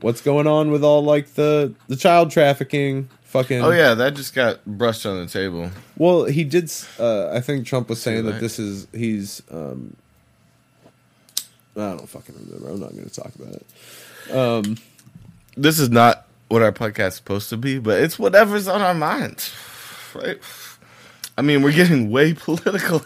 What's 0.00 0.20
going 0.20 0.46
on 0.46 0.70
with 0.70 0.84
all 0.84 1.02
like 1.02 1.34
the 1.34 1.72
the 1.88 1.96
child 1.96 2.30
trafficking? 2.30 3.08
Fucking 3.24 3.60
oh 3.62 3.70
yeah, 3.70 3.94
that 3.94 4.14
just 4.14 4.34
got 4.34 4.64
brushed 4.64 5.04
on 5.04 5.18
the 5.18 5.26
table. 5.26 5.70
well, 5.96 6.24
he 6.24 6.44
did. 6.44 6.72
Uh, 6.98 7.30
I 7.30 7.40
think 7.40 7.66
Trump 7.66 7.88
was 7.88 8.00
saying 8.00 8.24
that 8.26 8.40
this 8.40 8.58
is 8.58 8.86
he's. 8.92 9.42
Um, 9.50 9.96
I 11.76 11.90
don't 11.90 12.08
fucking 12.08 12.34
remember. 12.34 12.70
I'm 12.70 12.80
not 12.80 12.92
going 12.92 13.08
to 13.08 13.10
talk 13.10 13.34
about 13.34 13.54
it. 13.54 14.78
This 15.56 15.78
is 15.78 15.90
not 15.90 16.26
what 16.48 16.62
our 16.62 16.72
podcast 16.72 17.08
is 17.08 17.14
supposed 17.16 17.50
to 17.50 17.56
be, 17.56 17.78
but 17.78 18.00
it's 18.00 18.18
whatever's 18.18 18.68
on 18.68 18.80
our 18.80 18.94
minds, 18.94 19.54
right? 20.14 20.38
I 21.36 21.42
mean, 21.42 21.62
we're 21.62 21.72
getting 21.72 22.10
way 22.10 22.34
political. 22.34 23.02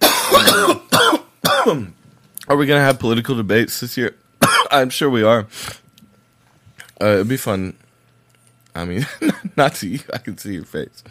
are 2.48 2.56
we 2.56 2.66
gonna 2.66 2.80
have 2.80 2.98
political 2.98 3.34
debates 3.36 3.80
this 3.80 3.96
year? 3.96 4.14
I'm 4.80 4.90
sure 4.90 5.08
we 5.10 5.22
are. 5.22 5.46
Uh, 7.00 7.06
it'd 7.06 7.28
be 7.28 7.36
fun. 7.36 7.76
I 8.74 8.84
mean, 8.84 9.06
not 9.56 9.74
to 9.76 9.88
you. 9.88 10.00
I 10.12 10.18
can 10.18 10.36
see 10.38 10.54
your 10.54 10.64
face. 10.64 11.02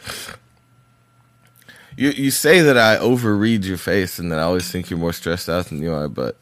You 1.96 2.10
you 2.10 2.32
say 2.32 2.62
that 2.62 2.78
I 2.78 2.98
overread 2.98 3.64
your 3.66 3.78
face 3.78 4.18
and 4.20 4.32
that 4.32 4.40
I 4.40 4.44
always 4.44 4.70
think 4.70 4.90
you're 4.90 5.00
more 5.00 5.14
stressed 5.14 5.48
out 5.48 5.68
than 5.68 5.82
you 5.82 5.94
are, 5.94 6.08
but 6.10 6.36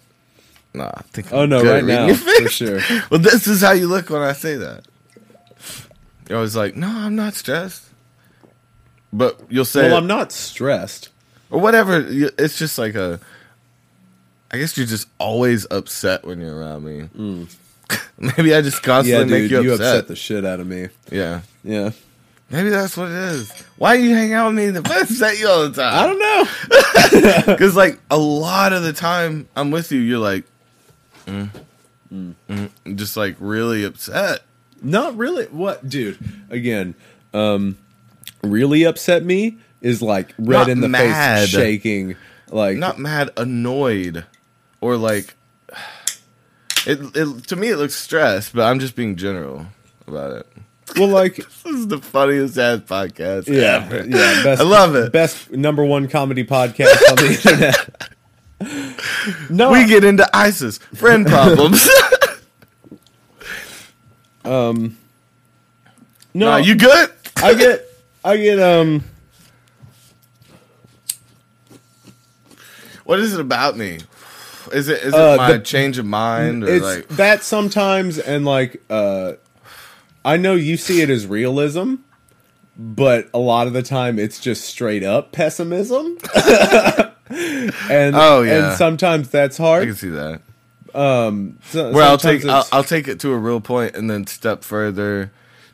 nah, 0.73 0.91
I 0.95 1.01
think. 1.11 1.31
Oh 1.33 1.43
I'm 1.43 1.49
no, 1.49 1.63
right 1.63 1.83
now 1.83 2.13
for 2.13 2.49
sure. 2.49 2.79
Well, 3.11 3.19
this 3.19 3.47
is 3.47 3.61
how 3.61 3.73
you 3.73 3.87
look 3.87 4.09
when 4.09 4.21
I 4.21 4.31
say 4.33 4.55
that. 4.55 4.85
You're 6.29 6.37
always 6.37 6.55
like, 6.55 6.75
"No, 6.77 6.87
I'm 6.87 7.15
not 7.17 7.33
stressed," 7.33 7.83
but 9.11 9.41
you'll 9.49 9.65
say, 9.65 9.89
Well, 9.89 9.97
I'm 9.97 10.07
not 10.07 10.31
stressed. 10.31 11.09
or 11.49 11.59
whatever. 11.59 12.05
It's 12.07 12.57
just 12.57 12.77
like 12.77 12.95
a. 12.95 13.19
I 14.51 14.57
guess 14.57 14.77
you're 14.77 14.85
just 14.87 15.07
always 15.17 15.65
upset 15.71 16.25
when 16.25 16.39
you're 16.41 16.55
around 16.57 16.83
me. 16.83 17.09
Maybe 18.17 18.53
I 18.53 18.61
just 18.61 18.81
Mm. 18.83 18.85
Yeah, 18.85 18.93
constantly 18.93 19.23
dude, 19.25 19.29
make 19.43 19.51
you 19.51 19.61
you 19.63 19.73
upset. 19.73 19.87
upset 19.95 20.07
the 20.07 20.15
shit 20.15 20.45
out 20.45 20.59
of 20.59 20.67
me. 20.67 20.89
yeah, 21.11 21.41
Yeah, 21.63 21.91
maybe 22.49 22.69
that's 22.69 22.95
what 22.97 23.09
it 23.09 23.17
is. 23.17 23.51
Why 23.77 23.97
do 23.97 24.03
you 24.03 24.13
hang 24.15 24.33
out 24.33 24.47
with 24.53 24.55
me 24.73 24.79
if 24.79 24.89
I 24.91 24.99
upset 25.01 25.39
you 25.39 25.47
all 25.47 25.67
the 25.69 25.81
time? 25.81 25.93
I 25.93 26.07
don't 26.07 26.19
know. 26.19 27.45
Because 27.53 27.75
like 27.75 27.99
a 28.09 28.17
lot 28.17 28.71
of 28.73 28.83
the 28.83 28.93
time 28.93 29.47
I'm 29.55 29.71
with 29.71 29.91
you, 29.91 29.99
you're 29.99 30.19
like, 30.19 30.45
mm, 31.25 31.49
mm, 32.13 32.69
just 32.95 33.17
like 33.17 33.35
really 33.39 33.83
upset. 33.83 34.41
Not 34.81 35.15
really. 35.17 35.45
What, 35.47 35.87
dude? 35.87 36.17
Again, 36.49 36.95
um, 37.33 37.77
really 38.43 38.83
upset 38.83 39.23
me 39.23 39.57
is 39.81 40.01
like 40.01 40.33
red 40.37 40.47
Not 40.59 40.69
in 40.69 40.79
the 40.81 40.87
mad. 40.89 41.41
face, 41.41 41.49
shaking. 41.49 42.15
Like 42.49 42.77
Not 42.77 42.97
mad, 42.99 43.29
annoyed, 43.37 44.25
or 44.81 44.97
like. 44.97 45.35
It, 46.87 46.99
it 47.15 47.47
to 47.49 47.55
me 47.55 47.69
it 47.69 47.77
looks 47.77 47.93
stressed, 47.95 48.53
but 48.55 48.63
I'm 48.63 48.79
just 48.79 48.95
being 48.95 49.15
general 49.15 49.67
about 50.07 50.31
it. 50.37 50.47
well, 50.97 51.09
like 51.09 51.35
This 51.35 51.65
is 51.65 51.87
the 51.87 51.99
funniest 51.99 52.57
ass 52.57 52.79
podcast. 52.79 53.47
yeah, 53.47 53.85
ever. 53.85 53.97
yeah. 54.07 54.43
Best, 54.43 54.61
I 54.61 54.63
love 54.63 54.95
it. 54.95 55.11
Best 55.13 55.51
number 55.51 55.85
one 55.85 56.07
comedy 56.07 56.43
podcast 56.43 56.95
on 57.09 57.15
the 57.17 57.87
internet. 58.59 59.49
no, 59.51 59.71
We 59.71 59.85
get 59.85 60.03
into 60.03 60.27
ISIS 60.35 60.79
friend 60.79 61.27
problems. 61.27 61.87
no. 64.43 64.89
no, 66.33 66.57
you 66.57 66.73
good? 66.75 67.11
I 67.37 67.53
get, 67.53 67.85
I 68.25 68.37
get. 68.37 68.59
Um, 68.59 69.03
What 73.03 73.19
is 73.19 73.33
it 73.33 73.39
about 73.41 73.75
me? 73.77 73.99
Is 74.73 74.87
it 74.87 75.01
is 75.03 75.13
it 75.13 75.19
Uh, 75.19 75.37
my 75.37 75.53
the- 75.53 75.59
change 75.59 75.97
of 75.97 76.05
mind 76.05 76.63
or 76.63 76.69
it's 76.69 76.83
like 76.85 77.07
that 77.09 77.43
sometimes, 77.43 78.17
and 78.19 78.45
like, 78.45 78.81
uh, 78.89 79.33
I 80.23 80.37
know 80.37 80.55
you 80.55 80.77
see 80.77 81.01
it 81.01 81.09
as 81.09 81.25
realism, 81.27 81.95
but 82.77 83.29
a 83.33 83.39
lot 83.39 83.67
of 83.67 83.73
the 83.73 83.81
time 83.83 84.19
it's 84.19 84.39
just 84.39 84.63
straight 84.65 85.03
up 85.03 85.31
pessimism. 85.31 86.17
and 87.29 88.15
Oh, 88.15 88.41
yeah. 88.41 88.69
and 88.69 88.77
sometimes 88.77 89.29
that's 89.29 89.57
hard. 89.57 89.83
I 89.83 89.85
can 89.87 89.95
see 89.95 90.09
that. 90.09 90.41
So- 90.93 91.91
Where 91.91 92.03
I'll 92.03 92.17
take 92.17 92.45
I'll, 92.45 92.67
I'll 92.71 92.83
take 92.83 93.07
it 93.07 93.19
to 93.21 93.31
a 93.31 93.37
real 93.37 93.61
point 93.61 93.95
and 93.95 94.09
then 94.09 94.27
step 94.27 94.63
further, 94.63 95.31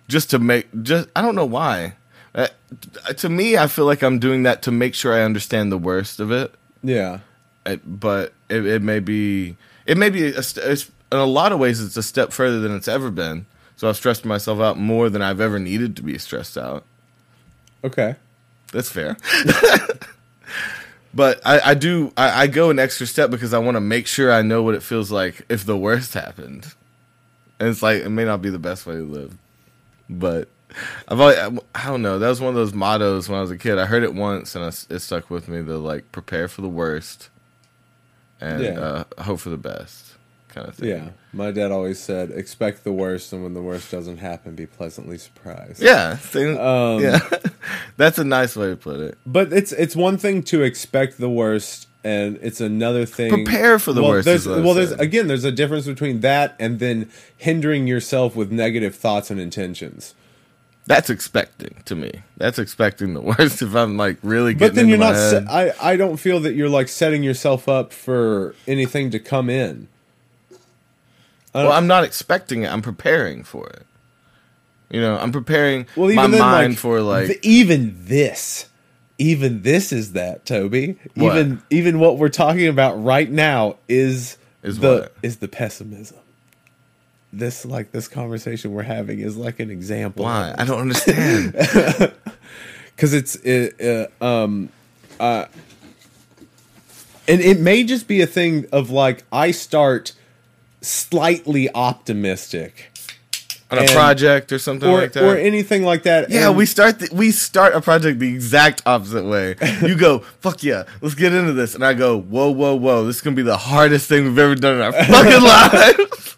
just 0.08 0.30
to 0.32 0.40
make 0.40 0.68
just 0.84 1.10
I 1.16 1.22
don't 1.22 1.36
know 1.36 1.46
why. 1.46 1.96
Uh, 2.36 2.48
to 3.18 3.30
me, 3.30 3.58
I 3.58 3.66
feel 3.68 3.86
like 3.86 4.04
I'm 4.04 4.20
doing 4.20 4.44
that 4.44 4.62
to 4.64 4.72
make 4.72 4.94
sure 4.94 5.12
I 5.14 5.22
understand 5.24 5.72
the 5.72 5.78
worst 5.78 6.20
of 6.20 6.32
it. 6.32 6.54
yeah. 6.84 7.20
But 7.76 8.34
it, 8.50 8.66
it 8.66 8.82
may 8.82 9.00
be 9.00 9.58
it 9.86 9.98
may 9.98 10.10
be 10.10 10.26
a, 10.28 10.44
st- 10.44 10.66
it's, 10.66 10.92
in 11.12 11.18
a 11.18 11.26
lot 11.26 11.52
of 11.52 11.60
ways 11.60 11.82
it's 11.82 11.98
a 11.98 12.04
step 12.04 12.32
further 12.32 12.60
than 12.60 12.76
it's 12.76 12.88
ever 12.88 13.10
been. 13.10 13.46
So 13.76 13.88
I've 13.88 13.96
stressed 13.96 14.26
myself 14.26 14.60
out 14.60 14.78
more 14.78 15.10
than 15.10 15.22
I've 15.22 15.40
ever 15.40 15.60
needed 15.60 15.96
to 15.98 16.04
be 16.04 16.18
stressed 16.18 16.58
out. 16.58 16.84
Okay. 17.84 18.16
That's 18.72 18.90
fair. 18.90 19.18
but 21.14 21.40
I, 21.46 21.72
I 21.72 21.74
do 21.74 22.12
I, 22.18 22.44
I 22.44 22.48
go 22.48 22.70
an 22.70 22.80
extra 22.80 23.08
step 23.08 23.30
because 23.30 23.54
I 23.54 23.60
want 23.60 23.76
to 23.76 23.82
make 23.82 24.08
sure 24.08 24.32
I 24.32 24.42
know 24.42 24.64
what 24.64 24.76
it 24.76 24.84
feels 24.84 25.12
like 25.12 25.46
if 25.48 25.66
the 25.66 25.78
worst 25.78 26.14
happened. 26.14 26.74
And 27.60 27.70
it's 27.70 27.82
like 27.82 28.04
it 28.04 28.10
may 28.10 28.26
not 28.26 28.42
be 28.42 28.50
the 28.50 28.60
best 28.60 28.86
way 28.86 28.96
to 28.96 29.04
live, 29.04 29.38
but 30.10 30.48
I've 31.08 31.20
always, 31.20 31.38
I 31.74 31.86
don't 31.86 32.02
know. 32.02 32.20
That 32.20 32.28
was 32.28 32.42
one 32.42 32.50
of 32.50 32.56
those 32.56 32.74
mottos 32.74 33.30
when 33.30 33.38
I 33.38 33.42
was 33.42 33.52
a 33.52 33.58
kid. 33.58 33.80
I 33.80 33.86
heard 33.86 34.04
it 34.04 34.14
once 34.14 34.56
and 34.56 34.66
I, 34.66 34.68
it 34.68 35.00
stuck 35.00 35.30
with 35.30 35.48
me. 35.48 35.62
The 35.62 35.78
like 35.78 36.12
prepare 36.12 36.48
for 36.48 36.62
the 36.62 36.70
worst 36.70 37.30
and 38.42 38.64
Yeah. 38.64 38.80
uh, 38.80 39.04
hope 39.24 39.40
for 39.40 39.50
the 39.50 39.58
best 39.58 40.14
kind 40.50 40.68
of 40.68 40.76
thing. 40.76 40.90
Yeah. 40.90 41.10
My 41.34 41.52
dad 41.52 41.72
always 41.72 42.00
said, 42.00 42.32
expect 42.32 42.84
the 42.84 42.92
worst, 42.92 43.32
and 43.34 43.44
when 43.44 43.54
the 43.54 43.62
worst 43.62 43.92
doesn't 43.92 44.18
happen, 44.18 44.56
be 44.56 44.66
pleasantly 44.66 45.18
surprised. 45.18 45.82
Yeah, 45.82 46.18
Um, 46.36 47.02
yeah. 47.04 47.20
That's 47.98 48.18
a 48.18 48.24
nice 48.24 48.56
way 48.56 48.70
to 48.70 48.76
put 48.76 49.00
it. 49.00 49.18
But 49.26 49.52
it's 49.54 49.72
it's 49.72 49.96
one 49.96 50.18
thing 50.18 50.44
to 50.44 50.64
expect 50.64 51.18
the 51.20 51.30
worst, 51.30 51.88
and 52.04 52.40
it's 52.42 52.62
another 52.62 53.06
thing 53.06 53.30
Prepare 53.32 53.78
for 53.80 53.92
the 53.94 54.02
well, 54.02 54.12
worst 54.12 54.26
There's, 54.26 54.48
well, 54.48 54.74
there's 54.74 54.92
again, 54.94 55.28
there's 55.28 55.44
a 55.44 55.52
difference 55.52 55.86
between 55.86 56.22
that 56.22 56.56
and 56.60 56.80
then 56.80 57.10
hindering 57.38 57.88
yourself 57.88 58.36
with 58.36 58.52
negative 58.52 58.96
thoughts 58.96 59.30
and 59.30 59.40
intentions. 59.40 60.14
That's 60.88 61.10
expecting 61.10 61.82
to 61.86 61.96
me. 61.96 62.24
That's 62.38 62.58
expecting 62.58 63.14
the 63.14 63.22
worst 63.38 63.62
if 63.62 63.76
I'm 63.76 63.98
like 63.98 64.18
really 64.24 64.56
But 64.56 64.74
then 64.74 64.88
you're 64.88 64.98
not. 64.98 65.16
Se- 65.16 65.46
I 65.50 65.74
I 65.92 65.98
don't 65.98 66.18
feel 66.18 66.40
that 66.40 66.54
you're 66.54 66.70
like 66.70 66.88
setting 66.88 67.24
yourself 67.24 67.68
up 67.68 67.92
for 67.94 68.56
anything 68.68 69.12
to 69.12 69.20
come 69.20 69.50
in. 69.50 69.90
Well, 71.54 71.72
I'm 71.72 71.88
not 71.88 72.04
expecting 72.04 72.64
it. 72.64 72.72
I'm 72.72 72.82
preparing 72.84 73.44
for 73.44 73.68
it. 73.68 73.86
You 74.90 75.02
know, 75.02 75.18
I'm 75.18 75.32
preparing 75.32 75.88
well, 75.96 76.14
my 76.14 76.28
then, 76.28 76.40
mind 76.40 76.74
like, 76.74 76.78
for 76.78 77.02
like 77.02 77.28
th- 77.28 77.40
even 77.42 77.96
this, 78.06 78.70
even 79.18 79.64
this 79.64 79.92
is 79.92 80.14
that 80.14 80.46
Toby. 80.46 80.98
What? 81.16 81.36
Even 81.36 81.62
even 81.70 82.00
what 82.00 82.18
we're 82.18 82.30
talking 82.30 82.68
about 82.68 83.04
right 83.04 83.30
now 83.30 83.78
is 83.90 84.38
Is 84.64 84.80
the 84.80 84.92
what? 85.02 85.14
is 85.24 85.38
the 85.38 85.48
pessimism. 85.50 86.18
This 87.38 87.66
like 87.66 87.92
this 87.92 88.08
conversation 88.08 88.74
we're 88.74 88.82
having 88.84 89.20
is 89.20 89.38
like 89.38 89.60
an 89.60 89.70
example. 89.70 90.24
why? 90.26 90.56
I 90.58 90.66
don't 90.66 90.80
understand. 90.80 91.52
because 92.96 93.14
it's 93.14 93.36
it, 93.38 94.10
uh, 94.20 94.26
um 94.26 94.70
uh 95.20 95.46
and 97.28 97.42
it 97.42 97.60
may 97.60 97.84
just 97.84 98.08
be 98.08 98.22
a 98.22 98.28
thing 98.28 98.66
of 98.72 98.90
like 98.90 99.24
I 99.32 99.52
start 99.52 100.14
slightly 100.82 101.70
optimistic 101.76 102.92
on 103.70 103.78
a 103.78 103.82
And- 103.82 103.90
project 103.92 104.52
or 104.52 104.58
something 104.60 104.90
or 104.90 105.02
like 105.02 105.12
that. 105.14 105.24
or 105.24 105.36
anything 105.38 105.84
like 105.84 106.04
that. 106.04 106.30
yeah, 106.32 106.48
And- 106.48 106.58
we 106.58 106.66
start 106.66 107.00
the, 107.00 107.10
we 107.14 107.32
start 107.32 107.76
a 107.76 107.82
project 107.82 108.18
the 108.20 108.34
exact 108.34 108.82
opposite 108.86 109.26
way. 109.26 109.56
You 109.82 109.96
go, 109.96 110.20
fuck 110.40 110.64
yeah, 110.64 110.84
let's 111.02 111.16
get 111.16 111.34
into 111.34 111.52
this, 111.54 111.76
and 111.76 111.84
I 111.86 111.94
go, 111.94 112.18
whoa, 112.18 112.50
whoa, 112.50 112.76
whoa, 112.76 113.06
this 113.06 113.18
is 113.18 113.22
gonna 113.22 113.36
be 113.36 113.42
the 113.44 113.58
hardest 113.58 114.08
thing 114.08 114.24
we've 114.24 114.40
ever 114.40 114.56
done 114.56 114.76
in 114.76 114.82
our 114.82 114.92
fucking 115.04 115.44
lives. 115.44 116.37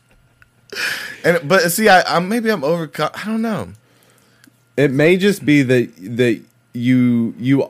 And 1.23 1.47
but 1.47 1.71
see, 1.71 1.89
I, 1.89 2.17
I 2.17 2.19
maybe 2.19 2.49
I'm 2.49 2.63
over. 2.63 2.89
I 2.99 3.25
don't 3.25 3.41
know. 3.41 3.69
It 4.77 4.91
may 4.91 5.17
just 5.17 5.45
be 5.45 5.63
that 5.63 5.93
that 5.97 6.41
you 6.73 7.33
you 7.37 7.69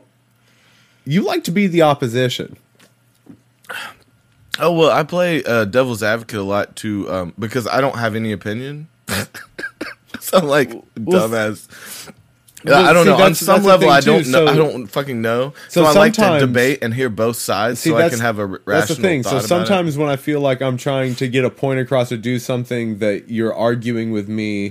you 1.05 1.21
like 1.23 1.43
to 1.45 1.51
be 1.51 1.67
the 1.67 1.81
opposition. 1.81 2.57
Oh 4.59 4.73
well, 4.73 4.91
I 4.91 5.03
play 5.03 5.43
uh, 5.43 5.65
devil's 5.65 6.03
advocate 6.03 6.39
a 6.39 6.43
lot 6.43 6.75
too, 6.75 7.09
um, 7.11 7.33
because 7.39 7.67
I 7.67 7.79
don't 7.81 7.97
have 7.97 8.15
any 8.15 8.31
opinion. 8.31 8.87
so 10.19 10.37
I'm 10.37 10.45
like 10.47 10.69
Well, 10.97 11.29
dumbass. 11.29 12.11
Well, 12.65 12.85
I 12.85 12.93
don't 12.93 13.05
see, 13.05 13.09
know. 13.17 13.23
On 13.23 13.35
some 13.35 13.63
level, 13.63 13.89
I 13.89 14.01
don't 14.01 14.23
too. 14.23 14.31
know. 14.31 14.47
I 14.47 14.55
don't 14.55 14.87
fucking 14.87 15.21
know. 15.21 15.53
So 15.69 15.83
So, 15.83 15.89
I 15.89 15.93
like 15.93 16.13
to 16.13 16.39
debate 16.39 16.79
and 16.81 16.93
hear 16.93 17.09
both 17.09 17.37
sides, 17.37 17.79
See, 17.79 17.89
so 17.91 17.97
I 17.97 18.09
can 18.09 18.19
have 18.19 18.39
a 18.39 18.45
rational. 18.45 18.61
That's 18.79 18.87
the 18.89 18.95
thing. 18.95 19.23
So 19.23 19.29
thought 19.29 19.35
about 19.35 19.45
it. 19.45 19.47
sometimes 19.47 19.97
when 19.97 20.09
I 20.09 20.15
feel 20.15 20.41
like 20.41 20.61
I'm 20.61 20.77
trying 20.77 21.15
to 21.15 21.27
get 21.27 21.45
a 21.45 21.49
point 21.49 21.79
across 21.79 22.11
or 22.11 22.17
do 22.17 22.37
something 22.39 22.97
that 22.99 23.29
you're 23.29 23.53
arguing 23.53 24.11
with 24.11 24.27
me, 24.27 24.69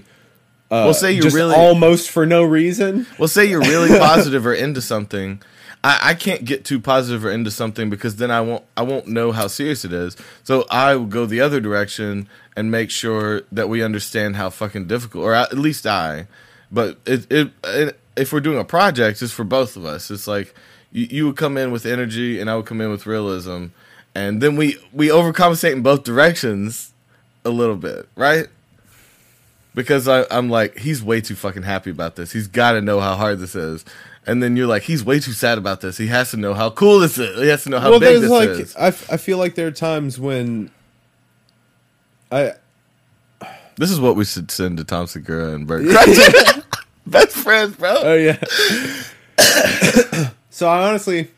uh, 0.71 0.85
Well, 0.85 0.95
say 0.95 1.13
you're 1.13 1.31
really- 1.31 1.55
almost 1.55 2.11
for 2.11 2.27
no 2.27 2.43
reason. 2.43 3.07
Well, 3.19 3.29
say 3.29 3.47
you're 3.47 3.61
really 3.63 3.99
positive 3.99 4.45
or 4.47 4.53
into 4.55 4.83
something. 4.83 5.41
I, 5.83 5.99
I 6.11 6.15
can't 6.15 6.45
get 6.45 6.65
too 6.65 6.81
positive 6.81 7.25
or 7.25 7.31
into 7.31 7.51
something 7.53 7.89
because 7.89 8.17
then 8.17 8.31
I 8.33 8.41
won't 8.41 8.65
I 8.77 8.83
won't 8.83 9.07
know 9.07 9.31
how 9.33 9.47
serious 9.47 9.85
it 9.85 9.93
is. 9.93 10.17
So 10.43 10.67
I 10.71 10.97
will 10.97 11.07
go 11.07 11.25
the 11.25 11.41
other 11.41 11.61
direction 11.61 12.29
and 12.57 12.71
make 12.71 12.91
sure 12.91 13.43
that 13.53 13.69
we 13.69 13.81
understand 13.83 14.35
how 14.37 14.51
fucking 14.51 14.89
difficult, 14.89 15.25
or 15.25 15.35
at 15.35 15.57
least 15.57 15.87
I. 15.87 16.27
But 16.71 16.99
it, 17.07 17.31
it, 17.31 17.51
it 17.65 18.01
if 18.17 18.33
we're 18.33 18.41
doing 18.41 18.59
a 18.59 18.65
project, 18.65 19.23
it's 19.23 19.33
for 19.33 19.45
both 19.45 19.77
of 19.77 19.85
us. 19.85 20.11
It's 20.11 20.27
like 20.27 20.55
you, 20.93 21.07
you 21.11 21.27
would 21.27 21.37
come 21.37 21.57
in 21.57 21.71
with 21.71 21.87
energy 21.87 22.41
and 22.41 22.51
I 22.51 22.57
would 22.57 22.67
come 22.67 22.81
in 22.81 22.91
with 22.91 23.07
realism, 23.07 23.67
and 24.15 24.41
then 24.41 24.57
we 24.57 24.77
we 24.93 25.09
overcompensate 25.09 25.73
in 25.73 25.83
both 25.83 26.05
directions 26.05 26.93
a 27.45 27.51
little 27.51 27.77
bit, 27.77 28.09
right? 28.17 28.49
because 29.79 30.09
I, 30.09 30.25
I'm 30.29 30.51
like, 30.51 30.77
he's 30.77 31.05
way 31.05 31.21
too 31.21 31.37
fucking 31.37 31.63
happy 31.63 31.91
about 31.91 32.17
this. 32.17 32.33
He's 32.33 32.49
got 32.49 32.73
to 32.73 32.83
know 32.83 32.99
how 32.99 33.15
hard 33.15 33.39
this 33.39 33.55
is. 33.55 33.85
And 34.27 34.43
then 34.43 34.57
you're 34.57 34.67
like, 34.67 34.83
he's 34.83 35.05
way 35.05 35.21
too 35.21 35.31
sad 35.31 35.57
about 35.57 35.83
this. 35.83 35.97
He 35.97 36.09
has 36.09 36.33
to 36.33 36.37
know 36.37 36.53
how 36.53 36.71
cool 36.71 36.99
this 36.99 37.17
is. 37.17 37.41
He 37.41 37.47
has 37.47 37.63
to 37.63 37.71
know 37.71 37.79
how 37.79 37.91
well, 37.91 38.01
big 38.01 38.21
this 38.21 38.29
like 38.29 38.49
is. 38.49 38.75
I, 38.75 38.89
f- 38.89 39.13
I 39.13 39.17
feel 39.17 39.39
like 39.39 39.55
there 39.55 39.69
are 39.69 39.71
times 39.71 40.19
when 40.19 40.73
I 42.33 42.55
This 43.77 43.93
is 43.93 44.01
what 44.01 44.17
we 44.17 44.25
should 44.25 44.51
send 44.51 44.79
to 44.79 44.85
Tom 44.85 45.07
Segura 45.07 45.55
and 45.55 45.65
Bert. 45.65 45.85
Best 47.11 47.37
friends, 47.37 47.77
bro. 47.77 47.97
oh 48.03 48.15
yeah. 48.15 48.39
so 50.51 50.69
I 50.69 50.89
honestly, 50.89 51.31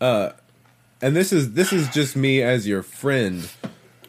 uh, 0.00 0.30
and 1.00 1.14
this 1.14 1.32
is 1.32 1.52
this 1.52 1.72
is 1.72 1.88
just 1.90 2.16
me 2.16 2.42
as 2.42 2.66
your 2.66 2.82
friend, 2.82 3.48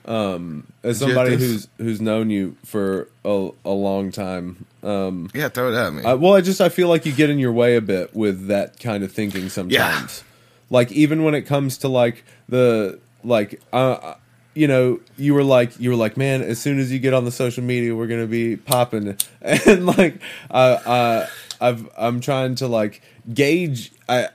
um, 0.05 0.67
as 0.83 0.99
somebody 0.99 1.35
who's 1.35 1.67
who's 1.77 2.01
known 2.01 2.29
you 2.29 2.55
for 2.65 3.07
a, 3.23 3.49
a 3.65 3.71
long 3.71 4.11
time. 4.11 4.65
Um, 4.83 5.29
yeah, 5.33 5.49
throw 5.49 5.71
it 5.71 5.75
at 5.75 5.93
me. 5.93 6.03
I, 6.03 6.15
well, 6.15 6.33
I 6.33 6.41
just 6.41 6.59
I 6.61 6.69
feel 6.69 6.87
like 6.87 7.05
you 7.05 7.11
get 7.11 7.29
in 7.29 7.37
your 7.39 7.51
way 7.53 7.75
a 7.75 7.81
bit 7.81 8.15
with 8.15 8.47
that 8.47 8.79
kind 8.79 9.03
of 9.03 9.11
thinking 9.11 9.49
sometimes. 9.49 10.23
Like 10.69 10.91
even 10.91 11.23
when 11.23 11.35
it 11.35 11.43
comes 11.43 11.77
to 11.79 11.87
like 11.87 12.23
the 12.49 12.99
like 13.23 13.61
uh 13.71 14.15
you 14.53 14.67
know 14.67 14.99
you 15.17 15.33
were 15.33 15.43
like 15.43 15.79
you 15.79 15.89
were 15.89 15.95
like 15.95 16.17
man 16.17 16.41
as 16.41 16.59
soon 16.59 16.79
as 16.79 16.91
you 16.91 16.99
get 16.99 17.13
on 17.13 17.25
the 17.25 17.31
social 17.31 17.63
media 17.63 17.95
we're 17.95 18.07
gonna 18.07 18.27
be 18.27 18.57
popping 18.57 19.17
and 19.41 19.85
like 19.85 20.21
uh, 20.49 20.53
uh 20.53 21.27
I've 21.61 21.89
I'm 21.97 22.19
trying 22.21 22.55
to 22.55 22.67
like 22.67 23.01
gauge 23.33 23.91
I. 24.09 24.29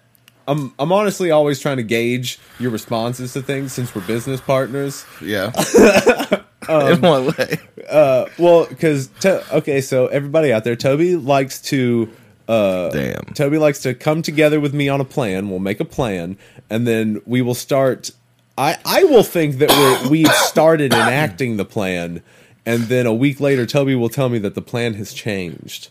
I'm 0.49 0.73
I'm 0.79 0.93
honestly 0.93 1.33
always 1.33 1.59
trying 1.59 1.79
to 1.79 1.83
gauge 1.83 2.39
your 2.61 2.71
responses 2.71 3.33
to 3.33 3.43
things 3.43 3.73
since 3.73 3.93
we're 3.93 4.07
business 4.07 4.41
partners. 4.41 5.05
yeah. 5.21 5.51
Um, 6.69 6.93
In 6.95 7.01
what 7.01 7.39
way? 7.39 7.59
Uh, 7.89 8.27
well, 8.39 8.67
because 8.67 9.07
to- 9.21 9.57
okay, 9.59 9.81
so 9.81 10.09
everybody 10.09 10.53
out 10.53 10.65
there, 10.65 10.75
Toby 10.75 11.15
likes 11.15 11.61
to. 11.63 12.11
Uh, 12.49 12.91
Damn. 12.91 13.23
Toby 13.35 13.59
likes 13.59 13.83
to 13.83 13.95
come 13.95 14.21
together 14.23 14.59
with 14.59 14.75
me 14.75 14.89
on 14.89 15.01
a 15.01 15.05
plan. 15.05 15.49
We'll 15.49 15.61
make 15.61 15.79
a 15.79 15.85
plan, 15.85 16.37
and 16.69 16.85
then 16.87 17.23
we 17.25 17.41
will 17.41 17.55
start. 17.55 18.11
I 18.59 18.77
I 18.85 19.05
will 19.05 19.23
think 19.23 19.59
that 19.59 19.71
we're, 19.71 20.09
we've 20.11 20.33
started 20.35 20.93
enacting 20.93 21.57
the 21.57 21.65
plan, 21.65 22.23
and 22.65 22.85
then 22.85 23.07
a 23.07 23.13
week 23.15 23.41
later, 23.41 23.67
Toby 23.67 23.95
will 23.95 24.09
tell 24.09 24.29
me 24.29 24.39
that 24.41 24.55
the 24.55 24.63
plan 24.63 24.95
has 24.95 25.13
changed. 25.13 25.89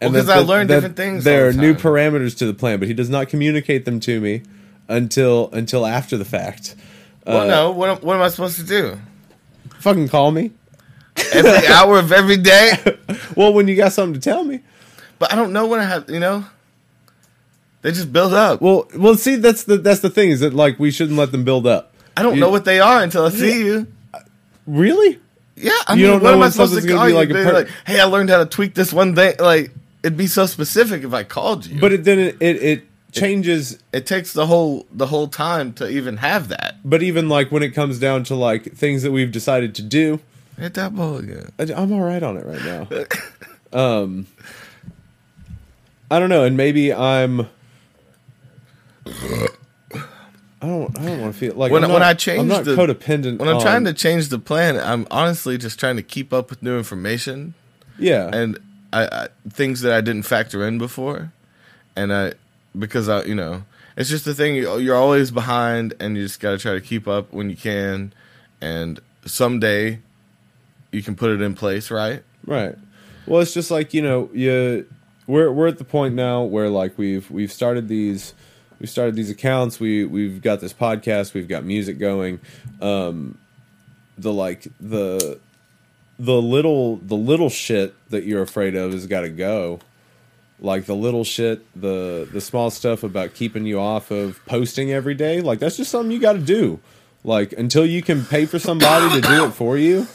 Well, 0.00 0.10
that 0.10 0.20
'cause 0.20 0.28
I 0.28 0.40
the- 0.40 0.46
learn 0.46 0.66
different 0.68 0.96
things 0.96 1.24
There 1.24 1.48
are 1.48 1.52
the 1.52 1.60
new 1.60 1.74
parameters 1.74 2.36
to 2.38 2.46
the 2.46 2.54
plan, 2.54 2.78
but 2.78 2.86
he 2.88 2.94
does 2.94 3.10
not 3.10 3.28
communicate 3.28 3.84
them 3.84 3.98
to 4.00 4.20
me 4.20 4.42
until 4.88 5.50
until 5.52 5.84
after 5.84 6.16
the 6.16 6.24
fact. 6.24 6.74
well, 7.26 7.40
uh, 7.42 7.46
no. 7.46 7.70
What, 7.72 7.90
am- 7.90 7.96
what 7.98 8.14
am 8.16 8.22
I 8.22 8.28
supposed 8.28 8.56
to 8.58 8.64
do? 8.64 8.98
Fucking 9.80 10.08
call 10.08 10.30
me. 10.30 10.52
Every 11.32 11.66
hour 11.74 11.98
of 11.98 12.12
every 12.12 12.36
day? 12.36 12.72
Well, 13.36 13.52
when 13.52 13.66
you 13.68 13.74
got 13.76 13.92
something 13.92 14.14
to 14.14 14.20
tell 14.20 14.44
me. 14.44 14.60
But 15.18 15.32
I 15.32 15.36
don't 15.36 15.52
know 15.52 15.66
when 15.66 15.80
I 15.80 15.84
have, 15.84 16.08
you 16.08 16.20
know? 16.20 16.44
They 17.82 17.90
just 17.92 18.12
build 18.12 18.32
up. 18.34 18.60
Well, 18.60 18.88
well, 18.96 19.14
see, 19.16 19.36
that's 19.36 19.64
the 19.64 19.76
that's 19.78 20.00
the 20.00 20.10
thing 20.10 20.30
is 20.30 20.40
that 20.40 20.54
like 20.54 20.78
we 20.78 20.90
shouldn't 20.90 21.18
let 21.18 21.32
them 21.32 21.44
build 21.44 21.66
up. 21.66 21.92
I 22.18 22.22
don't 22.22 22.34
you- 22.34 22.40
know 22.40 22.50
what 22.50 22.64
they 22.64 22.80
are 22.80 23.02
until 23.02 23.26
I 23.26 23.30
see 23.30 23.64
you. 23.64 23.86
Really? 24.66 25.18
Yeah, 25.56 25.72
I 25.86 25.94
You 25.94 26.02
mean, 26.02 26.06
don't 26.12 26.22
what 26.22 26.30
know 26.30 26.36
am 26.36 26.42
I 26.42 26.50
supposed 26.50 26.80
to 26.80 26.88
call 26.88 27.08
you? 27.08 27.14
like 27.14 27.30
a 27.30 27.34
per- 27.34 27.52
like, 27.52 27.68
hey, 27.86 27.98
I 28.00 28.04
learned 28.04 28.30
how 28.30 28.38
to 28.38 28.46
tweak 28.46 28.74
this 28.74 28.92
one 28.92 29.14
thing. 29.16 29.34
Like, 29.40 29.72
it'd 30.02 30.16
be 30.16 30.26
so 30.28 30.46
specific 30.46 31.02
if 31.02 31.12
I 31.12 31.24
called 31.24 31.66
you. 31.66 31.80
But 31.80 31.92
it, 31.92 32.04
then 32.04 32.18
it, 32.18 32.36
it 32.40 32.62
it 32.62 32.84
changes. 33.12 33.78
it 33.92 34.06
takes 34.06 34.32
the 34.32 34.46
whole 34.46 34.86
the 34.92 35.06
whole 35.06 35.26
time 35.26 35.72
to 35.74 35.88
even 35.88 36.18
have 36.18 36.48
that. 36.48 36.76
But 36.84 37.02
even 37.02 37.28
like 37.28 37.50
when 37.50 37.62
it 37.64 37.70
comes 37.70 37.98
down 37.98 38.22
to 38.24 38.34
like 38.36 38.72
things 38.74 39.02
that 39.02 39.10
we've 39.10 39.32
decided 39.32 39.74
to 39.76 39.82
do, 39.82 40.20
Hit 40.58 40.74
that 40.74 40.94
ball 40.94 41.16
again. 41.18 41.50
I, 41.58 41.62
I'm 41.74 41.92
all 41.92 42.02
right 42.02 42.22
on 42.22 42.36
it 42.36 42.44
right 42.46 42.64
now. 42.64 42.88
um, 44.02 44.26
I 46.10 46.18
don't 46.20 46.28
know, 46.28 46.44
and 46.44 46.56
maybe 46.56 46.92
I'm. 46.92 47.48
I 50.60 50.66
don't. 50.66 50.98
I 50.98 51.04
don't 51.04 51.20
want 51.20 51.32
to 51.32 51.38
feel 51.38 51.54
like 51.54 51.70
When- 51.70 51.84
I'm 51.84 51.92
when 51.92 52.02
I 52.02 52.14
change 52.14 52.40
I'm 52.40 52.48
not 52.48 52.64
the- 52.64 52.74
codependent. 52.74 53.38
When 53.38 53.48
I'm 53.48 53.56
on- 53.56 53.62
trying 53.62 53.84
to 53.84 53.92
change 53.92 54.28
the 54.28 54.38
plan, 54.38 54.76
I'm 54.76 55.06
honestly 55.10 55.56
just 55.58 55.78
trying 55.78 55.96
to 55.96 56.02
keep 56.02 56.32
up 56.32 56.50
with 56.50 56.62
new 56.62 56.76
information 56.76 57.54
yeah, 57.98 58.28
and 58.32 58.58
I, 58.92 59.04
I 59.06 59.28
things 59.50 59.80
that 59.82 59.92
I 59.92 60.00
didn't 60.00 60.22
factor 60.24 60.66
in 60.66 60.78
before, 60.78 61.32
and 61.96 62.12
I 62.12 62.32
because 62.78 63.08
I 63.08 63.22
you 63.24 63.34
know 63.34 63.64
it's 63.96 64.08
just 64.10 64.24
the 64.24 64.34
thing 64.34 64.54
you- 64.56 64.78
you're 64.78 64.96
always 64.96 65.30
behind 65.30 65.94
and 66.00 66.16
you 66.16 66.22
just 66.24 66.40
got 66.40 66.52
to 66.52 66.58
try 66.58 66.72
to 66.74 66.80
keep 66.80 67.06
up 67.08 67.32
when 67.32 67.50
you 67.50 67.56
can, 67.56 68.12
and 68.60 69.00
someday 69.26 70.00
you 70.92 71.02
can 71.02 71.14
put 71.14 71.30
it 71.30 71.40
in 71.40 71.54
place, 71.54 71.90
right? 71.90 72.22
Right. 72.46 72.74
Well, 73.26 73.40
it's 73.42 73.52
just 73.54 73.70
like 73.70 73.92
you 73.94 74.02
know, 74.02 74.30
you 74.32 74.86
we're 75.26 75.52
we're 75.52 75.66
at 75.68 75.78
the 75.78 75.84
point 75.84 76.14
now 76.14 76.42
where 76.42 76.68
like 76.68 76.96
we've 76.96 77.30
we've 77.30 77.52
started 77.52 77.86
these 77.88 78.32
we've 78.80 78.90
started 78.90 79.14
these 79.14 79.30
accounts. 79.30 79.80
We 79.80 80.04
we've 80.04 80.42
got 80.42 80.60
this 80.60 80.72
podcast. 80.72 81.34
We've 81.34 81.48
got 81.48 81.64
music 81.64 81.98
going. 81.98 82.40
Um, 82.80 83.38
the 84.16 84.32
like 84.32 84.66
the 84.80 85.38
the 86.18 86.40
little 86.42 86.96
the 86.96 87.16
little 87.16 87.50
shit 87.50 87.94
that 88.10 88.24
you're 88.24 88.42
afraid 88.42 88.74
of 88.74 88.92
has 88.92 89.06
got 89.06 89.22
to 89.22 89.30
go. 89.30 89.80
Like 90.60 90.86
the 90.86 90.96
little 90.96 91.22
shit, 91.24 91.64
the 91.80 92.28
the 92.30 92.40
small 92.40 92.70
stuff 92.70 93.04
about 93.04 93.34
keeping 93.34 93.64
you 93.64 93.78
off 93.78 94.10
of 94.10 94.44
posting 94.46 94.92
every 94.92 95.14
day. 95.14 95.40
Like 95.40 95.60
that's 95.60 95.76
just 95.76 95.90
something 95.90 96.10
you 96.10 96.20
got 96.20 96.32
to 96.32 96.40
do. 96.40 96.80
Like 97.22 97.52
until 97.52 97.86
you 97.86 98.02
can 98.02 98.24
pay 98.24 98.46
for 98.46 98.58
somebody 98.58 99.20
to 99.20 99.26
do 99.26 99.44
it 99.44 99.50
for 99.52 99.78
you. 99.78 100.06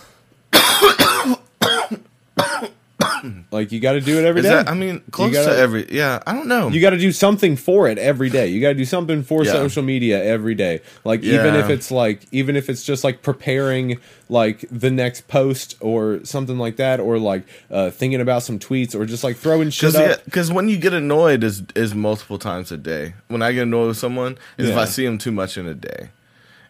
Like 3.51 3.71
you 3.71 3.79
got 3.79 3.93
to 3.93 4.01
do 4.01 4.19
it 4.19 4.25
every 4.25 4.41
Is 4.41 4.47
day. 4.47 4.53
that 4.53 4.67
I 4.69 4.73
mean 4.73 5.01
close 5.11 5.31
gotta- 5.33 5.51
to 5.51 5.57
every 5.57 5.87
yeah 5.91 6.21
I 6.27 6.33
don't 6.33 6.47
know 6.47 6.69
You 6.69 6.81
got 6.81 6.89
to 6.91 6.97
do 6.97 7.11
something 7.11 7.55
for 7.55 7.87
it 7.87 7.97
every 7.97 8.29
day. 8.29 8.47
You 8.47 8.59
got 8.59 8.69
to 8.69 8.73
do 8.75 8.85
something 8.85 9.23
for 9.23 9.45
Yeah. 9.45 9.51
social 9.53 9.81
media 9.83 10.23
every 10.23 10.55
day. 10.55 10.81
Like 11.05 11.23
even 11.23 11.53
Yeah. 11.53 11.63
if 11.63 11.69
it's 11.69 11.89
like 11.91 12.21
even 12.31 12.55
if 12.55 12.69
it's 12.69 12.83
just 12.83 13.03
like 13.03 13.21
preparing 13.21 13.97
like 14.29 14.65
the 14.71 14.89
next 14.91 15.27
post 15.27 15.75
or 15.79 16.19
something 16.23 16.57
like 16.57 16.75
that 16.77 16.99
or 16.99 17.17
like 17.17 17.43
uh 17.71 17.91
thinking 17.91 18.19
about 18.21 18.43
some 18.43 18.59
tweets 18.59 18.93
or 18.95 19.05
just 19.05 19.23
like 19.23 19.37
throwing 19.37 19.69
shit 19.69 19.93
Because 19.93 20.11
up. 20.17 20.25
because 20.25 20.51
when 20.51 20.67
you 20.69 20.77
get 20.77 20.93
annoyed 20.93 21.43
is 21.43 21.63
is 21.75 21.93
multiple 21.95 22.37
times 22.37 22.71
a 22.71 22.77
day. 22.77 23.13
When 23.27 23.41
I 23.41 23.51
get 23.53 23.63
annoyed 23.63 23.87
with 23.87 23.97
someone, 23.97 24.37
is 24.57 24.69
if 24.69 24.75
Yeah. 24.75 24.81
I 24.81 24.85
see 24.85 25.05
them 25.05 25.17
too 25.17 25.31
much 25.31 25.57
in 25.57 25.65
a 25.67 25.73
day. 25.73 26.09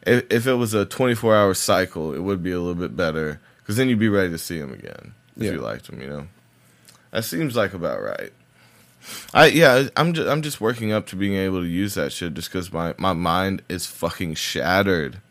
If 0.06 0.26
if 0.30 0.48
it 0.48 0.54
was 0.56 0.74
a 0.74 0.86
twenty 0.86 1.16
four 1.16 1.36
hour 1.36 1.54
cycle, 1.54 2.14
it 2.14 2.20
would 2.20 2.44
be 2.44 2.52
a 2.52 2.60
little 2.60 2.76
bit 2.76 2.96
better 2.96 3.40
because 3.62 3.78
then 3.78 3.88
you'd 3.90 4.00
be 4.00 4.10
ready 4.10 4.30
to 4.30 4.38
see 4.38 4.60
them 4.60 4.74
again 4.74 5.14
if 5.38 5.44
Yeah. 5.44 5.52
you 5.54 5.62
liked 5.62 5.90
them. 5.90 6.02
You 6.02 6.08
know, 6.08 6.28
that 7.14 7.24
seems 7.24 7.56
like 7.56 7.74
about 7.74 8.02
right. 8.02 8.34
I 9.34 9.48
yeah, 9.48 9.88
I'm 9.96 10.14
just 10.14 10.28
I'm 10.28 10.42
just 10.42 10.60
working 10.60 10.92
up 10.92 11.08
to 11.08 11.16
being 11.16 11.36
able 11.36 11.62
to 11.62 11.68
use 11.68 11.94
that 11.94 12.12
shit 12.12 12.34
just 12.34 12.50
because 12.50 12.74
my 12.74 12.94
my 12.98 13.14
mind 13.14 13.62
is 13.70 13.86
fucking 13.86 14.36
shattered 14.36 15.22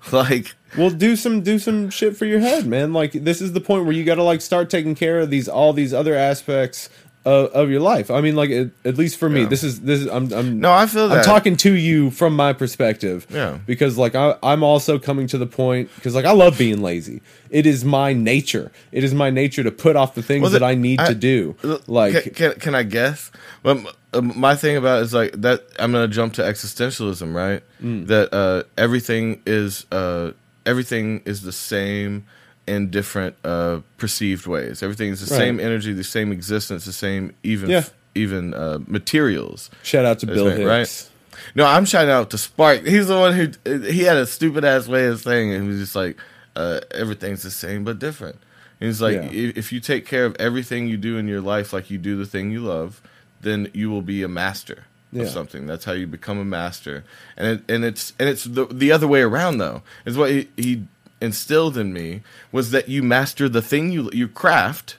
Like, 0.12 0.54
Well, 0.76 0.90
do 0.90 1.16
some 1.16 1.42
do 1.42 1.58
some 1.58 1.90
shit 1.90 2.16
for 2.16 2.24
your 2.24 2.40
head, 2.40 2.66
man. 2.66 2.92
Like 2.92 3.12
this 3.12 3.40
is 3.40 3.52
the 3.52 3.60
point 3.60 3.84
where 3.84 3.94
you 3.94 4.04
got 4.04 4.16
to 4.16 4.22
like 4.22 4.40
start 4.40 4.70
taking 4.70 4.94
care 4.94 5.18
of 5.20 5.30
these 5.30 5.48
all 5.48 5.72
these 5.72 5.92
other 5.92 6.14
aspects 6.14 6.88
of, 7.24 7.50
of 7.52 7.70
your 7.70 7.80
life. 7.80 8.10
I 8.10 8.20
mean, 8.20 8.36
like 8.36 8.50
at, 8.50 8.70
at 8.84 8.96
least 8.96 9.18
for 9.18 9.28
me, 9.28 9.42
Yeah. 9.42 9.48
this 9.48 9.62
is 9.64 9.80
this 9.82 10.00
is 10.00 10.06
I'm 10.06 10.32
I'm 10.32 10.60
no, 10.60 10.72
I 10.72 10.86
feel 10.86 11.08
that. 11.08 11.18
I'm 11.18 11.24
talking 11.24 11.56
to 11.58 11.72
you 11.74 12.10
from 12.10 12.34
my 12.36 12.52
perspective. 12.52 13.26
Yeah. 13.30 13.58
Because 13.66 13.98
like 13.98 14.14
I, 14.14 14.36
I'm 14.42 14.62
also 14.62 14.98
coming 14.98 15.26
to 15.28 15.38
the 15.38 15.46
point 15.46 15.90
because 15.96 16.14
like 16.14 16.24
I 16.24 16.32
love 16.32 16.56
being 16.58 16.80
lazy. 16.82 17.20
It 17.50 17.66
is 17.66 17.84
my 17.84 18.12
nature. 18.12 18.70
It 18.92 19.04
is 19.04 19.14
my 19.14 19.30
nature 19.30 19.62
to 19.62 19.70
put 19.70 19.96
off 19.96 20.14
the 20.14 20.22
things 20.22 20.42
Well, 20.42 20.50
that 20.52 20.62
I 20.62 20.74
need 20.74 21.00
I- 21.00 21.08
to 21.08 21.14
do. 21.14 21.56
Like 21.86 22.22
can, 22.24 22.32
can, 22.34 22.52
can 22.60 22.74
I 22.74 22.82
guess? 22.84 23.30
But 23.62 23.78
uh, 24.12 24.20
my 24.22 24.54
thing 24.54 24.76
about 24.76 25.00
it 25.00 25.02
is 25.04 25.14
like 25.14 25.32
that. 25.40 25.64
I'm 25.78 25.92
gonna 25.92 26.08
jump 26.08 26.34
to 26.34 26.42
existentialism, 26.42 27.34
right? 27.34 27.62
Mm. 27.82 28.06
That 28.06 28.32
uh, 28.32 28.62
everything 28.78 29.42
is 29.46 29.84
uh, 29.92 30.32
everything 30.64 31.22
is 31.24 31.42
the 31.42 31.52
same 31.52 32.26
in 32.68 32.90
different 32.90 33.34
uh, 33.44 33.80
perceived 33.96 34.46
ways. 34.46 34.82
Everything 34.82 35.10
is 35.10 35.26
the 35.26 35.32
Right. 35.34 35.38
same 35.40 35.58
energy, 35.60 35.92
the 35.92 36.04
same 36.04 36.30
existence, 36.32 36.84
the 36.84 36.92
same 36.92 37.32
even 37.42 37.70
Yeah. 37.70 37.84
even 38.14 38.54
uh, 38.54 38.78
materials. 38.86 39.70
shout 39.82 40.04
out 40.04 40.18
to 40.20 40.26
That's 40.26 40.36
Bill 40.36 40.46
right, 40.48 40.56
Hicks. 40.58 40.66
right? 40.66 41.10
No, 41.54 41.66
I'm 41.66 41.84
shouting 41.84 42.10
out 42.10 42.30
to 42.30 42.38
Spark. 42.38 42.84
He's 42.86 43.06
the 43.08 43.16
one 43.18 43.32
who 43.34 43.80
he 43.90 44.02
had 44.02 44.16
a 44.16 44.26
stupid 44.26 44.64
ass 44.64 44.86
way 44.88 45.06
of 45.06 45.20
saying 45.20 45.50
it. 45.52 45.62
He 45.62 45.66
was 45.68 45.78
just 45.78 45.96
like, 45.96 46.16
uh, 46.56 46.80
everything's 46.92 47.42
the 47.42 47.50
same 47.50 47.84
but 47.84 47.98
different. 47.98 48.36
And 48.80 48.88
he's 48.88 49.00
like, 49.00 49.14
Yeah. 49.14 49.30
if, 49.32 49.56
if 49.58 49.72
you 49.72 49.80
take 49.80 50.04
care 50.06 50.24
of 50.24 50.34
everything 50.38 50.88
you 50.88 50.96
do 50.96 51.16
in 51.16 51.26
your 51.28 51.40
life 51.40 51.72
like 51.72 51.90
you 51.90 51.98
do 51.98 52.16
the 52.16 52.26
thing 52.26 52.50
you 52.50 52.60
love, 52.60 53.00
then 53.40 53.68
you 53.72 53.88
will 53.88 54.02
be 54.02 54.22
a 54.24 54.28
master 54.28 54.84
Yeah. 55.12 55.22
of 55.22 55.28
something. 55.30 55.66
That's 55.66 55.84
how 55.84 55.92
you 55.92 56.06
become 56.08 56.38
a 56.38 56.44
master. 56.44 57.04
And 57.36 57.46
it, 57.46 57.70
and 57.72 57.84
it's 57.84 58.12
and 58.18 58.28
it's 58.28 58.44
the 58.44 58.66
the 58.66 58.90
other 58.92 59.06
way 59.06 59.22
around 59.22 59.58
though. 59.58 59.82
Is 60.04 60.16
what 60.16 60.30
he, 60.30 60.48
he 60.56 60.82
instilled 61.20 61.76
in 61.76 61.92
me 61.92 62.22
was 62.52 62.70
that 62.70 62.88
you 62.88 63.02
master 63.02 63.48
the 63.48 63.62
thing 63.62 63.90
you 63.90 64.10
you 64.12 64.28
craft 64.28 64.96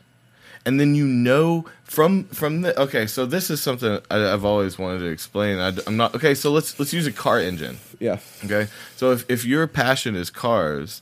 and 0.66 0.80
then 0.80 0.96
you 0.96 1.06
know 1.06 1.66
from 1.84 2.26
from 2.26 2.62
the 2.62 2.80
okay 2.80 3.08
so 3.08 3.26
this 3.26 3.50
is 3.50 3.62
something 3.62 4.00
I, 4.12 4.32
i've 4.32 4.46
always 4.46 4.78
wanted 4.78 5.00
to 5.00 5.08
explain. 5.08 5.58
I, 5.60 5.74
am 5.88 5.98
not 5.98 6.16
okay 6.16 6.36
so 6.36 6.52
let's 6.52 6.78
let's 6.80 6.94
use 6.94 7.08
a 7.08 7.12
car 7.12 7.40
engine. 7.40 7.78
Yeah. 8.00 8.20
okay? 8.46 8.68
So 8.96 9.12
if, 9.12 9.30
if 9.30 9.46
your 9.46 9.68
passion 9.68 10.16
is 10.16 10.30
cars 10.30 11.02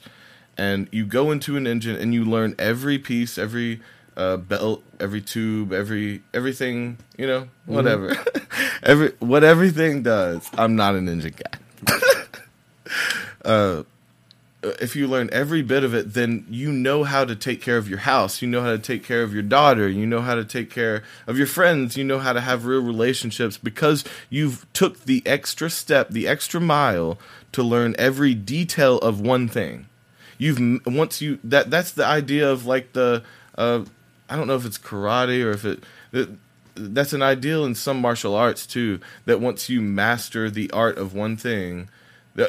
and 0.57 0.87
you 0.91 1.05
go 1.05 1.31
into 1.31 1.57
an 1.57 1.67
engine 1.67 1.95
and 1.95 2.13
you 2.13 2.25
learn 2.25 2.55
every 2.57 2.97
piece 2.97 3.37
every 3.37 3.81
uh, 4.15 4.37
belt 4.37 4.83
every 4.99 5.21
tube 5.21 5.73
every 5.73 6.21
everything 6.33 6.97
you 7.17 7.27
know 7.27 7.47
whatever. 7.65 8.15
Every 8.83 9.11
what 9.19 9.43
everything 9.43 10.03
does 10.03 10.47
i'm 10.57 10.75
not 10.75 10.95
an 10.95 11.09
engine 11.09 11.33
guy. 11.35 11.93
Uh, 13.43 13.83
if 14.79 14.95
you 14.95 15.07
learn 15.07 15.29
every 15.31 15.61
bit 15.61 15.83
of 15.83 15.93
it, 15.93 16.13
then 16.13 16.45
you 16.49 16.71
know 16.71 17.03
how 17.03 17.25
to 17.25 17.35
take 17.35 17.61
care 17.61 17.77
of 17.77 17.89
your 17.89 17.99
house. 17.99 18.41
You 18.41 18.47
know 18.47 18.61
how 18.61 18.71
to 18.71 18.79
take 18.79 19.03
care 19.03 19.23
of 19.23 19.33
your 19.33 19.43
daughter. 19.43 19.87
You 19.89 20.05
know 20.05 20.21
how 20.21 20.35
to 20.35 20.45
take 20.45 20.69
care 20.69 21.03
of 21.25 21.37
your 21.37 21.47
friends. 21.47 21.97
You 21.97 22.03
know 22.03 22.19
how 22.19 22.33
to 22.33 22.41
have 22.41 22.65
real 22.65 22.81
relationships 22.81 23.57
because 23.57 24.03
you've 24.29 24.65
took 24.73 25.05
the 25.05 25.21
extra 25.25 25.69
step, 25.69 26.09
the 26.09 26.27
extra 26.27 26.61
mile 26.61 27.17
to 27.51 27.63
learn 27.63 27.95
every 27.97 28.33
detail 28.33 28.97
of 28.99 29.21
one 29.21 29.47
thing. 29.47 29.87
You've 30.37 30.85
once 30.85 31.21
you 31.21 31.39
that 31.43 31.71
that's 31.71 31.91
the 31.91 32.05
idea 32.05 32.49
of 32.49 32.65
like 32.65 32.93
the 32.93 33.23
uh, 33.57 33.85
I 34.29 34.35
don't 34.35 34.47
know 34.47 34.55
if 34.55 34.65
it's 34.65 34.77
karate 34.77 35.43
or 35.43 35.51
if 35.51 35.65
it. 35.65 35.83
it 36.13 36.29
that's 36.79 37.11
an 37.11 37.23
ideal 37.23 37.65
in 37.65 37.73
some 37.73 37.99
martial 37.99 38.35
arts 38.35 38.67
too. 38.67 38.99
That 39.25 39.41
once 39.41 39.67
you 39.69 39.81
master 39.81 40.49
the 40.49 40.69
art 40.71 40.97
of 40.97 41.13
one 41.13 41.35
thing, 41.35 41.89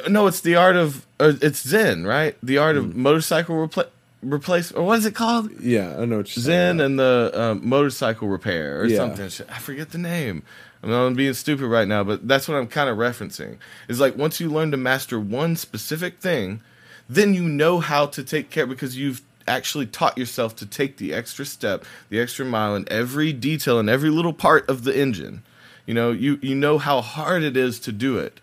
No, 0.09 0.27
it's 0.27 0.41
the 0.41 0.55
art 0.57 0.77
of 0.77 1.07
uh, 1.19 1.33
it's 1.41 1.67
Zen, 1.67 2.05
right? 2.05 2.37
The 2.43 2.59
art 2.59 2.77
of 2.77 2.95
motorcycle 2.95 3.57
repla- 3.57 3.89
replace 4.23 4.71
or 4.73 4.83
what 4.85 4.99
is 4.99 5.07
it 5.07 5.15
called? 5.15 5.51
Yeah, 5.61 5.97
I 5.99 6.05
know 6.05 6.19
what 6.19 6.37
you're 6.37 6.43
Zen 6.43 6.81
and 6.81 6.99
the 6.99 7.31
um, 7.35 7.67
motorcycle 7.67 8.29
repair 8.29 8.81
or 8.81 8.87
Yeah. 8.87 8.97
something. 8.99 9.47
I 9.51 9.59
forget 9.59 9.91
the 9.91 9.99
name. 9.99 10.43
I 10.83 10.87
mean, 10.87 10.95
I'm 10.95 11.15
being 11.15 11.35
stupid 11.35 11.67
right 11.67 11.89
now, 11.89 12.05
but 12.05 12.29
that's 12.29 12.47
what 12.49 12.57
I'm 12.57 12.69
kind 12.69 12.89
of 12.91 12.99
referencing. 12.99 13.57
Is 13.89 13.99
like 13.99 14.17
once 14.17 14.41
you 14.41 14.49
learn 14.51 14.71
to 14.73 14.77
master 14.77 15.19
one 15.19 15.57
specific 15.57 16.21
thing, 16.21 16.61
then 17.09 17.33
you 17.35 17.43
know 17.43 17.81
how 17.81 18.07
to 18.07 18.23
take 18.23 18.51
care 18.51 18.67
because 18.67 18.97
you've 18.97 19.23
actually 19.47 19.87
taught 19.87 20.19
yourself 20.19 20.55
to 20.57 20.67
take 20.67 20.99
the 20.99 21.15
extra 21.15 21.47
step, 21.47 21.85
the 22.11 22.21
extra 22.21 22.45
mile 22.45 22.77
in 22.77 22.87
every 22.93 23.33
detail 23.33 23.79
and 23.79 23.89
every 23.89 24.11
little 24.11 24.35
part 24.35 24.69
of 24.69 24.85
the 24.85 24.97
engine. 24.97 25.43
You 25.87 25.95
know, 25.95 26.13
you 26.13 26.39
you 26.43 26.55
know 26.55 26.77
how 26.77 27.01
hard 27.01 27.43
it 27.43 27.57
is 27.57 27.81
to 27.81 27.93
do 27.93 28.19
it 28.19 28.41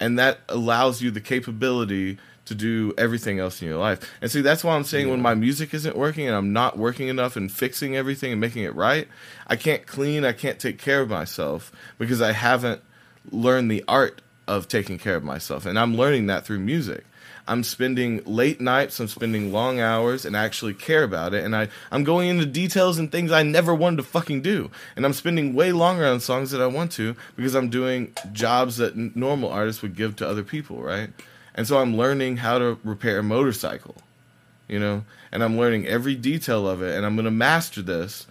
and 0.00 0.18
that 0.18 0.40
allows 0.48 1.02
you 1.02 1.10
the 1.10 1.20
capability 1.20 2.18
to 2.46 2.54
do 2.56 2.92
everything 2.98 3.38
else 3.38 3.62
in 3.62 3.68
your 3.68 3.76
life. 3.76 4.10
And 4.20 4.28
see, 4.28 4.40
that's 4.40 4.64
why 4.64 4.74
I'm 4.74 4.82
saying 4.82 5.08
when 5.08 5.20
my 5.20 5.34
music 5.34 5.72
isn't 5.72 5.96
working 5.96 6.26
and 6.26 6.34
I'm 6.34 6.52
not 6.52 6.76
working 6.76 7.06
enough 7.06 7.36
and 7.36 7.52
fixing 7.52 7.96
everything 7.96 8.32
and 8.32 8.40
making 8.40 8.64
it 8.64 8.74
right, 8.74 9.06
I 9.46 9.54
can't 9.54 9.86
clean, 9.86 10.24
I 10.24 10.32
can't 10.32 10.58
take 10.58 10.78
care 10.78 11.00
of 11.00 11.10
myself 11.10 11.70
because 11.96 12.20
I 12.20 12.32
haven't 12.32 12.82
learned 13.30 13.70
the 13.70 13.84
art 13.86 14.20
of 14.48 14.66
taking 14.66 14.98
care 14.98 15.14
of 15.14 15.22
myself. 15.22 15.64
And 15.64 15.78
I'm 15.78 15.96
learning 15.96 16.26
that 16.26 16.44
through 16.44 16.58
music. 16.58 17.04
I'm 17.50 17.64
spending 17.64 18.22
late 18.26 18.60
nights, 18.60 19.00
I'm 19.00 19.08
spending 19.08 19.52
long 19.52 19.80
hours, 19.80 20.24
and 20.24 20.36
I 20.36 20.44
actually 20.44 20.72
care 20.72 21.02
about 21.02 21.34
it. 21.34 21.44
And 21.44 21.56
I, 21.56 21.66
I'm 21.90 22.04
going 22.04 22.28
into 22.28 22.46
details 22.46 22.96
and 22.96 23.10
things 23.10 23.32
I 23.32 23.42
never 23.42 23.74
wanted 23.74 23.96
to 23.96 24.02
fucking 24.04 24.42
do. 24.42 24.70
And 24.94 25.04
I'm 25.04 25.12
spending 25.12 25.52
way 25.52 25.72
longer 25.72 26.06
on 26.06 26.20
songs 26.20 26.52
that 26.52 26.62
I 26.62 26.68
want 26.68 26.92
to 26.92 27.16
because 27.34 27.56
I'm 27.56 27.68
doing 27.68 28.14
jobs 28.32 28.76
that 28.76 28.94
n- 28.94 29.10
normal 29.16 29.50
artists 29.50 29.82
would 29.82 29.96
give 29.96 30.14
to 30.16 30.28
other 30.28 30.44
people, 30.44 30.80
right? 30.80 31.10
And 31.56 31.66
so 31.66 31.78
I'm 31.80 31.96
learning 31.96 32.36
how 32.36 32.58
to 32.58 32.78
repair 32.84 33.18
a 33.18 33.22
motorcycle, 33.24 33.96
you 34.68 34.78
know? 34.78 35.04
And 35.32 35.42
I'm 35.42 35.58
learning 35.58 35.88
every 35.88 36.14
detail 36.14 36.68
of 36.68 36.82
it, 36.82 36.96
and 36.96 37.04
I'm 37.04 37.16
gonna 37.16 37.32
master 37.32 37.82
this 37.82 38.28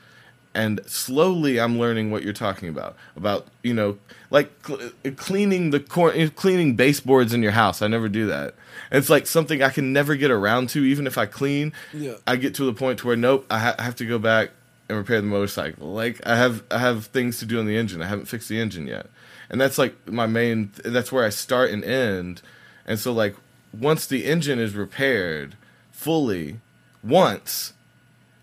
and 0.56 0.82
slowly 0.88 1.60
I'm 1.60 1.78
learning 1.78 2.10
what 2.10 2.24
you're 2.24 2.34
talking 2.34 2.70
about 2.70 2.96
about 3.16 3.48
you 3.62 3.74
know 3.74 4.00
like 4.32 4.52
cl- 4.66 4.92
cleaning 5.16 5.70
the 5.70 5.80
cor- 5.80 6.14
cleaning 6.30 6.76
baseboards 6.76 7.34
in 7.34 7.44
your 7.44 7.52
house. 7.52 7.82
I 7.82 7.88
never 7.88 8.10
do 8.10 8.26
that. 8.28 8.56
It's 8.92 9.10
like 9.10 9.28
something 9.28 9.62
I 9.62 9.70
can 9.70 9.94
never 9.94 10.16
get 10.16 10.32
around 10.32 10.70
to, 10.70 10.84
even 10.84 11.06
if 11.08 11.18
I 11.18 11.26
clean. 11.26 11.74
Yeah. 11.94 12.16
I 12.26 12.36
get 12.36 12.56
to 12.56 12.66
the 12.66 12.74
point 12.74 13.00
to 13.00 13.08
where 13.08 13.16
nope, 13.16 13.46
I, 13.50 13.60
ha- 13.60 13.76
I 13.78 13.84
have 13.84 13.96
to 13.98 14.06
go 14.06 14.18
back 14.20 14.52
and 14.88 14.98
repair 14.98 15.22
the 15.22 15.28
motorcycle. 15.28 15.94
Like 15.94 16.26
I 16.26 16.36
have 16.36 16.64
I 16.72 16.80
have 16.80 17.06
things 17.08 17.40
to 17.40 17.46
do 17.46 17.60
on 17.60 17.66
the 17.66 17.78
engine. 17.78 18.02
I 18.02 18.08
haven't 18.08 18.26
fixed 18.26 18.50
the 18.50 18.60
engine 18.60 18.88
yet, 18.88 19.08
and 19.50 19.62
that's 19.62 19.78
like 19.78 20.08
my 20.10 20.26
main. 20.26 20.72
That's 20.84 21.12
where 21.12 21.24
I 21.24 21.30
start 21.30 21.70
and 21.70 21.84
end. 21.84 22.42
And 22.86 22.98
so 23.00 23.14
like 23.14 23.36
once 23.72 24.08
the 24.08 24.26
engine 24.26 24.60
is 24.60 24.74
repaired 24.74 25.56
fully, 25.92 26.60
once 27.04 27.74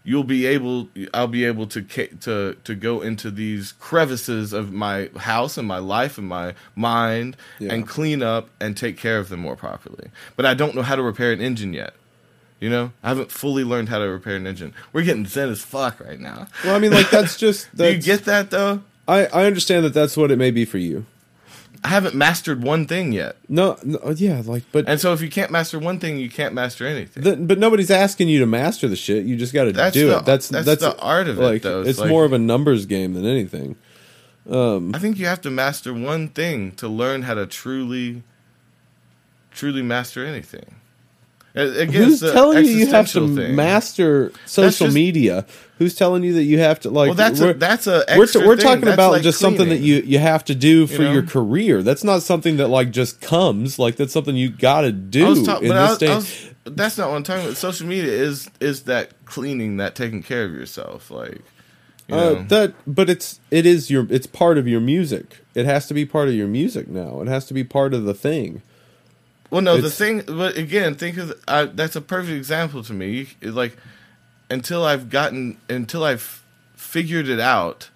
you'll 0.08 0.24
be 0.24 0.46
able 0.46 0.88
I'll 1.12 1.26
be 1.26 1.44
able 1.44 1.66
to 1.66 1.82
to 1.82 2.56
to 2.64 2.74
go 2.74 3.02
into 3.02 3.30
these 3.30 3.72
crevices 3.72 4.52
of 4.54 4.72
my 4.72 5.10
house 5.18 5.58
and 5.58 5.66
my 5.68 5.78
life 5.78 6.16
and 6.16 6.26
my 6.28 6.54
mind 6.74 7.36
Yeah. 7.58 7.74
and 7.74 7.86
clean 7.86 8.22
up 8.22 8.48
and 8.60 8.76
take 8.76 8.96
care 8.96 9.18
of 9.18 9.28
them 9.28 9.40
more 9.40 9.56
properly. 9.56 10.08
But 10.36 10.46
I 10.46 10.54
don't 10.54 10.74
know 10.74 10.82
how 10.82 10.94
to 10.96 11.02
repair 11.02 11.32
an 11.32 11.40
engine 11.40 11.74
yet. 11.74 11.92
You 12.60 12.70
know, 12.70 12.92
I 13.02 13.08
haven't 13.08 13.30
fully 13.30 13.64
learned 13.64 13.90
how 13.90 13.98
to 13.98 14.04
repair 14.08 14.36
an 14.36 14.46
engine. 14.46 14.72
We're 14.92 15.02
getting 15.02 15.26
zen 15.26 15.50
as 15.50 15.60
fuck 15.60 16.00
right 16.00 16.18
now. 16.18 16.46
Well, 16.64 16.74
I 16.74 16.78
mean, 16.78 16.92
like 16.92 17.10
that's 17.10 17.36
just 17.36 17.68
Do 17.76 17.90
you 17.92 18.00
get 18.00 18.24
that 18.24 18.50
though? 18.50 18.80
I 19.08 19.26
I 19.26 19.44
understand 19.44 19.84
that 19.84 19.92
that's 19.92 20.16
what 20.16 20.30
it 20.30 20.38
may 20.38 20.50
be 20.52 20.64
for 20.64 20.78
you. 20.78 21.04
I 21.84 21.88
haven't 21.88 22.14
mastered 22.14 22.62
one 22.62 22.86
thing 22.86 23.12
yet. 23.12 23.36
No, 23.48 23.78
no 23.84 23.98
yeah, 24.16 24.42
like 24.44 24.64
but 24.72 24.88
And 24.88 25.00
so 25.00 25.12
if 25.12 25.20
you 25.20 25.28
can't 25.30 25.50
master 25.50 25.78
one 25.78 25.98
thing, 25.98 26.18
you 26.18 26.28
can't 26.30 26.54
master 26.54 26.86
anything. 26.86 27.22
the, 27.22 27.36
but 27.36 27.58
nobody's 27.58 27.90
asking 27.90 28.28
you 28.28 28.38
to 28.40 28.46
master 28.46 28.88
the 28.88 28.96
shit. 28.96 29.24
You 29.24 29.36
just 29.36 29.52
got 29.52 29.64
to 29.64 29.72
do 29.72 30.08
the- 30.08 30.18
it. 30.18 30.24
That's 30.24 30.48
that's 30.48 30.66
that's 30.66 30.80
the 30.82 30.98
art 30.98 31.28
of 31.28 31.38
it, 31.38 31.42
like, 31.42 31.62
though. 31.62 31.80
It's 31.80 31.90
It's 31.90 31.98
like- 32.00 32.08
more 32.08 32.24
of 32.24 32.32
a 32.32 32.38
numbers 32.38 32.86
game 32.86 33.14
than 33.14 33.26
anything. 33.26 33.76
Um, 34.48 34.94
I 34.94 34.98
think 34.98 35.18
you 35.18 35.26
have 35.26 35.40
to 35.40 35.50
master 35.50 35.92
one 35.92 36.28
thing 36.28 36.70
to 36.72 36.86
learn 36.88 37.22
how 37.22 37.34
to 37.34 37.46
truly, 37.46 38.22
truly 39.50 39.82
master 39.82 40.24
anything. 40.24 40.76
Who's 41.56 42.20
telling 42.20 42.64
you 42.66 42.70
you 42.70 42.86
have 42.88 43.10
to 43.12 43.34
thing. 43.34 43.56
master 43.56 44.30
social 44.44 44.86
just- 44.88 44.94
media? 44.94 45.46
Who's 45.78 45.94
telling 45.94 46.22
you 46.24 46.32
that 46.34 46.44
you 46.44 46.58
have 46.58 46.80
to 46.80 46.90
like? 46.90 47.08
Well, 47.08 47.14
that's 47.14 47.38
a, 47.40 47.52
that's 47.52 47.86
a 47.86 48.02
we're, 48.16 48.22
extra 48.24 48.46
we're 48.46 48.56
talking 48.56 48.86
That's 48.86 48.94
about 48.94 49.12
like 49.12 49.22
just 49.22 49.38
something 49.38 49.68
that 49.68 49.80
you 49.80 49.96
you 49.96 50.18
have 50.18 50.42
to 50.46 50.54
do 50.54 50.86
for 50.86 51.02
know? 51.02 51.12
your 51.12 51.22
career. 51.22 51.82
That's 51.82 52.02
not 52.02 52.22
something 52.22 52.56
that 52.56 52.68
like 52.68 52.90
just 52.92 53.20
comes. 53.20 53.78
Like 53.78 53.96
that's 53.96 54.12
something 54.12 54.36
you 54.36 54.48
got 54.48 54.82
to 54.82 54.92
do 54.92 55.26
I 55.26 55.28
was 55.30 55.42
talk- 55.42 55.62
in 55.62 55.68
this 55.68 55.98
day. 55.98 56.14
Was- 56.14 56.50
that's 56.64 56.96
not 56.98 57.10
what 57.10 57.16
I'm 57.16 57.22
talking 57.22 57.44
about. 57.44 57.56
Social 57.58 57.86
media 57.86 58.10
is 58.10 58.48
is 58.58 58.84
that 58.84 59.24
cleaning, 59.26 59.76
that 59.76 59.94
taking 59.94 60.22
care 60.22 60.44
of 60.44 60.52
yourself, 60.52 61.10
like. 61.10 61.42
You 62.08 62.14
Uh, 62.14 62.42
that, 62.48 62.72
but 62.86 63.10
it's 63.10 63.40
it 63.50 63.66
is 63.66 63.90
your 63.90 64.06
it's 64.08 64.26
part 64.26 64.56
of 64.58 64.66
your 64.68 64.80
music. 64.80 65.38
It 65.54 65.66
has 65.66 65.86
to 65.88 65.94
be 65.94 66.06
part 66.06 66.28
of 66.28 66.34
your 66.34 66.48
music 66.48 66.88
now. 66.88 67.20
It 67.20 67.28
has 67.28 67.44
to 67.46 67.54
be 67.54 67.64
part 67.64 67.92
of 67.92 68.04
the 68.04 68.14
thing. 68.14 68.62
Well, 69.50 69.60
no, 69.62 69.80
the 69.80 69.90
thing, 69.90 70.22
but 70.26 70.56
again, 70.56 70.94
think 70.94 71.16
of 71.18 71.32
I, 71.46 71.64
that's 71.66 71.96
a 71.96 72.00
perfect 72.00 72.32
example 72.36 72.82
to 72.84 72.92
me. 72.92 73.28
You, 73.40 73.52
like 73.52 73.76
until 74.50 74.84
I've 74.84 75.08
gotten, 75.10 75.56
until 75.68 76.02
I've 76.04 76.42
figured 76.74 77.28
it 77.28 77.40
out, 77.40 77.90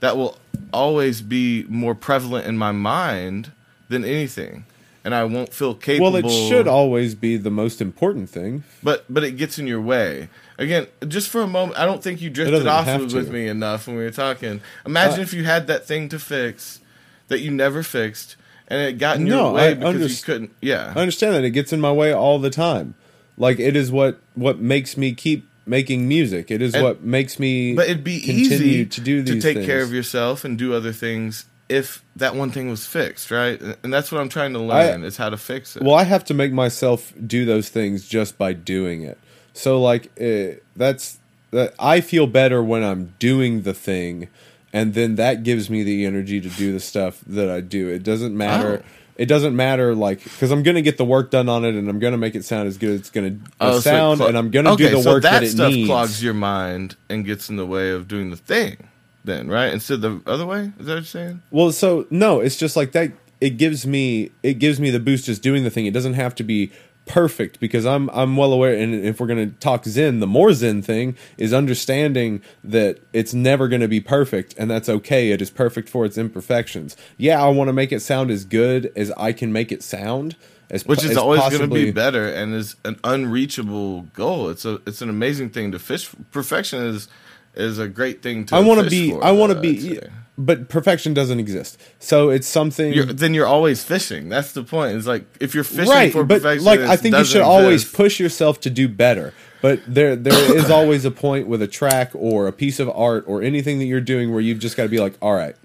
that 0.00 0.16
will 0.16 0.38
always 0.72 1.20
be 1.22 1.64
more 1.68 1.94
prevalent 1.94 2.46
in 2.46 2.56
my 2.58 2.72
mind 2.72 3.52
than 3.88 4.04
anything. 4.04 4.64
and 5.02 5.14
I 5.14 5.24
won't 5.24 5.52
feel 5.54 5.74
capable. 5.74 6.12
Well, 6.12 6.16
it 6.24 6.48
should 6.48 6.68
always 6.68 7.14
be 7.14 7.38
the 7.38 7.50
most 7.50 7.80
important 7.80 8.28
thing. 8.28 8.64
but 8.82 9.04
but 9.08 9.24
it 9.24 9.32
gets 9.38 9.58
in 9.58 9.66
your 9.66 9.80
way. 9.80 10.28
Again, 10.58 10.86
just 11.08 11.30
for 11.30 11.40
a 11.40 11.46
moment, 11.46 11.78
I 11.78 11.86
don't 11.86 12.02
think 12.02 12.20
you 12.20 12.28
drifted 12.28 12.66
off 12.66 12.84
have 12.84 13.00
with, 13.00 13.10
to. 13.12 13.16
with 13.16 13.30
me 13.30 13.48
enough 13.48 13.86
when 13.86 13.96
we 13.96 14.04
were 14.04 14.10
talking. 14.10 14.60
Imagine 14.84 15.20
Uh, 15.20 15.22
if 15.22 15.32
you 15.32 15.44
had 15.44 15.66
that 15.68 15.86
thing 15.86 16.10
to 16.10 16.18
fix 16.18 16.80
that 17.28 17.40
you 17.40 17.50
never 17.50 17.82
fixed, 17.82 18.36
and 18.70 18.80
it 18.80 18.98
got 18.98 19.16
in 19.16 19.24
No, 19.24 19.46
your 19.46 19.52
way 19.54 19.70
I 19.72 19.74
because 19.74 20.18
you 20.20 20.24
couldn't. 20.24 20.50
Yeah, 20.62 20.92
I 20.96 21.00
understand 21.00 21.34
that 21.34 21.44
it 21.44 21.50
gets 21.50 21.72
in 21.72 21.80
my 21.80 21.92
way 21.92 22.12
all 22.12 22.38
the 22.38 22.50
time. 22.50 22.94
Like 23.36 23.58
it 23.58 23.76
is 23.76 23.90
what 23.92 24.18
what 24.34 24.58
makes 24.60 24.96
me 24.96 25.12
keep 25.14 25.46
making 25.66 26.08
music. 26.08 26.50
It 26.50 26.62
is 26.62 26.74
And- 26.74 26.82
what 26.84 27.02
makes 27.02 27.38
me. 27.38 27.74
but 27.74 27.86
it'd 27.86 28.04
be 28.04 28.14
easy 28.30 28.84
to 28.86 29.00
do 29.00 29.22
these 29.22 29.42
to 29.42 29.54
take 29.54 29.64
care 29.66 29.82
of 29.82 29.92
yourself 29.92 30.44
and 30.44 30.56
do 30.58 30.72
other 30.74 30.92
things 30.92 31.44
if 31.68 32.02
that 32.16 32.34
one 32.34 32.50
thing 32.50 32.68
was 32.68 32.84
fixed, 32.84 33.30
right? 33.30 33.60
And 33.84 33.92
that's 33.94 34.10
what 34.10 34.20
I'm 34.20 34.28
trying 34.28 34.52
to 34.54 34.58
learn 34.58 35.04
is 35.04 35.16
how 35.18 35.30
to 35.30 35.36
fix 35.36 35.76
it. 35.76 35.82
Well, 35.84 35.94
I 35.94 36.02
have 36.02 36.24
to 36.24 36.34
make 36.34 36.52
myself 36.52 37.12
do 37.24 37.44
those 37.44 37.68
things 37.68 38.08
just 38.08 38.36
by 38.36 38.52
doing 38.52 39.02
it. 39.02 39.18
So 39.52 39.80
like 39.80 40.10
uh, 40.20 40.58
that's 40.76 41.18
that 41.52 41.74
I 41.78 42.00
feel 42.00 42.26
better 42.26 42.62
when 42.62 42.82
I'm 42.82 43.14
doing 43.20 43.62
the 43.62 43.74
thing 43.74 44.28
and 44.72 44.94
then 44.94 45.16
that 45.16 45.42
gives 45.42 45.68
me 45.70 45.82
the 45.82 46.04
energy 46.06 46.40
to 46.40 46.48
do 46.48 46.72
the 46.72 46.80
stuff 46.80 47.20
that 47.26 47.48
I 47.50 47.60
do. 47.60 47.88
It 47.88 48.02
doesn't 48.02 48.36
matter 48.36 48.82
Oh. 48.84 48.88
it 49.16 49.26
doesn't 49.26 49.54
matter 49.54 49.94
like 49.94 50.20
cuz 50.38 50.50
I'm 50.50 50.62
going 50.62 50.76
to 50.76 50.82
get 50.82 50.96
the 50.96 51.04
work 51.04 51.30
done 51.30 51.48
on 51.48 51.64
it 51.64 51.74
and 51.74 51.88
I'm 51.88 51.98
going 51.98 52.12
to 52.12 52.18
make 52.18 52.34
it 52.34 52.44
sound 52.44 52.68
as 52.68 52.78
good 52.78 52.90
as 52.90 53.00
it's 53.00 53.10
going 53.10 53.40
to 53.40 53.50
Oh, 53.60 53.72
so 53.74 53.80
sound 53.80 54.18
clo- 54.18 54.28
and 54.28 54.38
I'm 54.38 54.50
going 54.50 54.64
to 54.64 54.72
okay, 54.72 54.88
do 54.90 54.96
the 54.96 55.02
so 55.02 55.10
work 55.12 55.22
that, 55.24 55.42
it 55.42 55.50
stuff 55.50 55.72
needs. 55.72 55.88
clogs 55.88 56.22
your 56.22 56.34
mind 56.34 56.96
and 57.08 57.24
gets 57.24 57.48
in 57.50 57.56
the 57.56 57.66
way 57.66 57.90
of 57.90 58.08
doing 58.08 58.30
the 58.30 58.36
thing. 58.36 58.76
Then, 59.22 59.48
right? 59.48 59.70
Instead 59.72 60.02
of 60.02 60.24
the 60.24 60.30
other 60.30 60.46
way? 60.46 60.72
Is 60.80 60.86
that 60.86 60.92
what 60.92 60.94
you're 60.94 61.02
saying? 61.04 61.42
Well, 61.50 61.72
so 61.72 62.06
no, 62.08 62.40
it's 62.40 62.56
just 62.56 62.74
like 62.74 62.92
that. 62.92 63.12
It 63.38 63.58
gives 63.58 63.86
me 63.86 64.30
it 64.42 64.54
gives 64.58 64.80
me 64.80 64.88
the 64.90 64.98
boost 65.00 65.26
just 65.26 65.42
doing 65.42 65.62
the 65.64 65.68
thing. 65.70 65.84
It 65.84 65.92
doesn't 65.92 66.14
have 66.14 66.34
to 66.36 66.42
be 66.42 66.70
perfect 67.06 67.60
because 67.60 67.86
I'm 67.86 68.08
I'm 68.10 68.36
well 68.36 68.52
aware. 68.52 68.74
And 68.74 68.94
if 68.94 69.20
we're 69.20 69.26
gonna 69.26 69.46
talk 69.46 69.84
Zen, 69.84 70.20
the 70.20 70.26
more 70.26 70.52
Zen 70.52 70.82
thing 70.82 71.16
is 71.38 71.52
understanding 71.52 72.42
that 72.64 72.98
it's 73.12 73.34
never 73.34 73.68
gonna 73.68 73.88
be 73.88 74.00
perfect, 74.00 74.54
and 74.58 74.70
that's 74.70 74.88
okay. 74.88 75.30
It 75.30 75.42
is 75.42 75.50
perfect 75.50 75.88
for 75.88 76.04
its 76.04 76.16
imperfections. 76.16 76.96
Yeah, 77.16 77.42
I 77.42 77.48
want 77.48 77.68
to 77.68 77.72
make 77.72 77.92
it 77.92 78.00
sound 78.00 78.30
as 78.30 78.44
good 78.44 78.92
as 78.96 79.10
I 79.12 79.32
can 79.32 79.52
make 79.52 79.72
it 79.72 79.82
sound. 79.82 80.36
As 80.70 80.86
Which 80.86 81.02
is 81.02 81.12
as 81.12 81.16
always 81.16 81.40
going 81.40 81.62
to 81.62 81.66
be 81.66 81.90
better 81.90 82.32
and 82.32 82.54
is 82.54 82.76
an 82.84 83.00
unreachable 83.02 84.02
goal. 84.14 84.50
It's 84.50 84.64
a 84.64 84.80
it's 84.86 85.02
an 85.02 85.10
amazing 85.10 85.50
thing 85.50 85.72
to 85.72 85.80
fish. 85.80 86.08
Perfection 86.30 86.84
is 86.84 87.08
is 87.54 87.80
a 87.80 87.88
great 87.88 88.22
thing 88.22 88.44
to. 88.46 88.54
I 88.56 88.60
want 88.60 88.84
to 88.84 88.88
be. 88.88 89.10
for, 89.10 89.24
I 89.24 89.32
want 89.32 89.52
to 89.52 89.60
be. 89.60 89.98
But 90.42 90.70
perfection 90.70 91.12
doesn't 91.12 91.38
exist. 91.38 91.78
So 91.98 92.30
it's 92.30 92.46
something. 92.46 92.94
You're, 92.94 93.04
then 93.04 93.34
you're 93.34 93.46
always 93.46 93.84
fishing. 93.84 94.30
That's 94.30 94.52
the 94.52 94.64
point. 94.64 94.96
It's 94.96 95.06
like 95.06 95.24
if 95.38 95.54
you're 95.54 95.64
fishing 95.64 95.90
right, 95.90 96.10
for 96.10 96.24
but 96.24 96.36
perfection, 96.42 96.64
like 96.64 96.80
I 96.80 96.96
think 96.96 97.14
you 97.14 97.24
should 97.24 97.42
always 97.42 97.82
exist. 97.82 97.94
push 97.94 98.20
yourself 98.20 98.60
to 98.60 98.70
do 98.70 98.88
better. 98.88 99.34
But 99.60 99.80
there 99.86 100.16
there 100.16 100.56
is 100.56 100.70
always 100.78 101.04
a 101.04 101.10
point 101.10 101.46
with 101.46 101.60
a 101.60 101.68
track 101.68 102.12
or 102.14 102.46
a 102.46 102.52
piece 102.52 102.80
of 102.80 102.88
art 102.88 103.24
or 103.26 103.42
anything 103.42 103.78
that 103.80 103.84
you're 103.84 104.00
doing 104.00 104.32
where 104.32 104.40
you've 104.40 104.60
just 104.60 104.76
got 104.76 104.84
to 104.84 104.88
be 104.88 104.98
like, 104.98 105.14
all 105.20 105.34
right, 105.34 105.56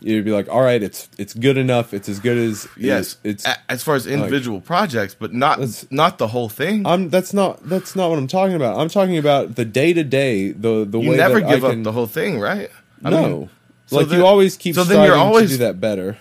you'd 0.00 0.24
be 0.24 0.30
like, 0.30 0.48
all 0.48 0.62
right, 0.62 0.82
it's 0.82 1.08
it's 1.18 1.34
good 1.34 1.56
enough. 1.56 1.92
It's 1.92 2.08
as 2.08 2.20
good 2.20 2.38
as 2.38 2.68
Yes, 2.76 3.16
It's 3.24 3.44
as 3.68 3.82
far 3.82 3.94
as 3.94 4.06
individual 4.06 4.60
projects, 4.60 5.14
but 5.14 5.32
not 5.32 5.58
not 5.90 6.18
the 6.18 6.28
whole 6.28 6.48
thing. 6.48 6.86
I'm 6.86 7.08
that's 7.08 7.34
not 7.34 7.68
that's 7.68 7.96
not 7.96 8.10
what 8.10 8.18
I'm 8.18 8.28
talking 8.28 8.54
about. 8.54 8.78
I'm 8.78 8.88
talking 8.88 9.18
about 9.18 9.56
the 9.56 9.64
day 9.64 9.92
to 9.92 10.04
day 10.04 10.52
the 10.52 10.84
the 10.84 11.00
you 11.00 11.10
way 11.10 11.16
never 11.16 11.40
give 11.40 11.64
I 11.64 11.68
up 11.68 11.72
can, 11.72 11.82
the 11.82 11.92
whole 11.92 12.06
thing, 12.06 12.38
right? 12.38 12.70
I 13.04 13.10
no. 13.10 13.22
mean, 13.22 13.50
so 13.92 13.98
like 13.98 14.08
then- 14.08 14.18
you 14.18 14.26
always 14.26 14.56
keep 14.56 14.74
so 14.74 14.84
then 14.84 15.04
you're 15.06 15.14
always- 15.16 15.50
to 15.50 15.56
do 15.58 15.64
that 15.64 15.80
better. 15.80 16.16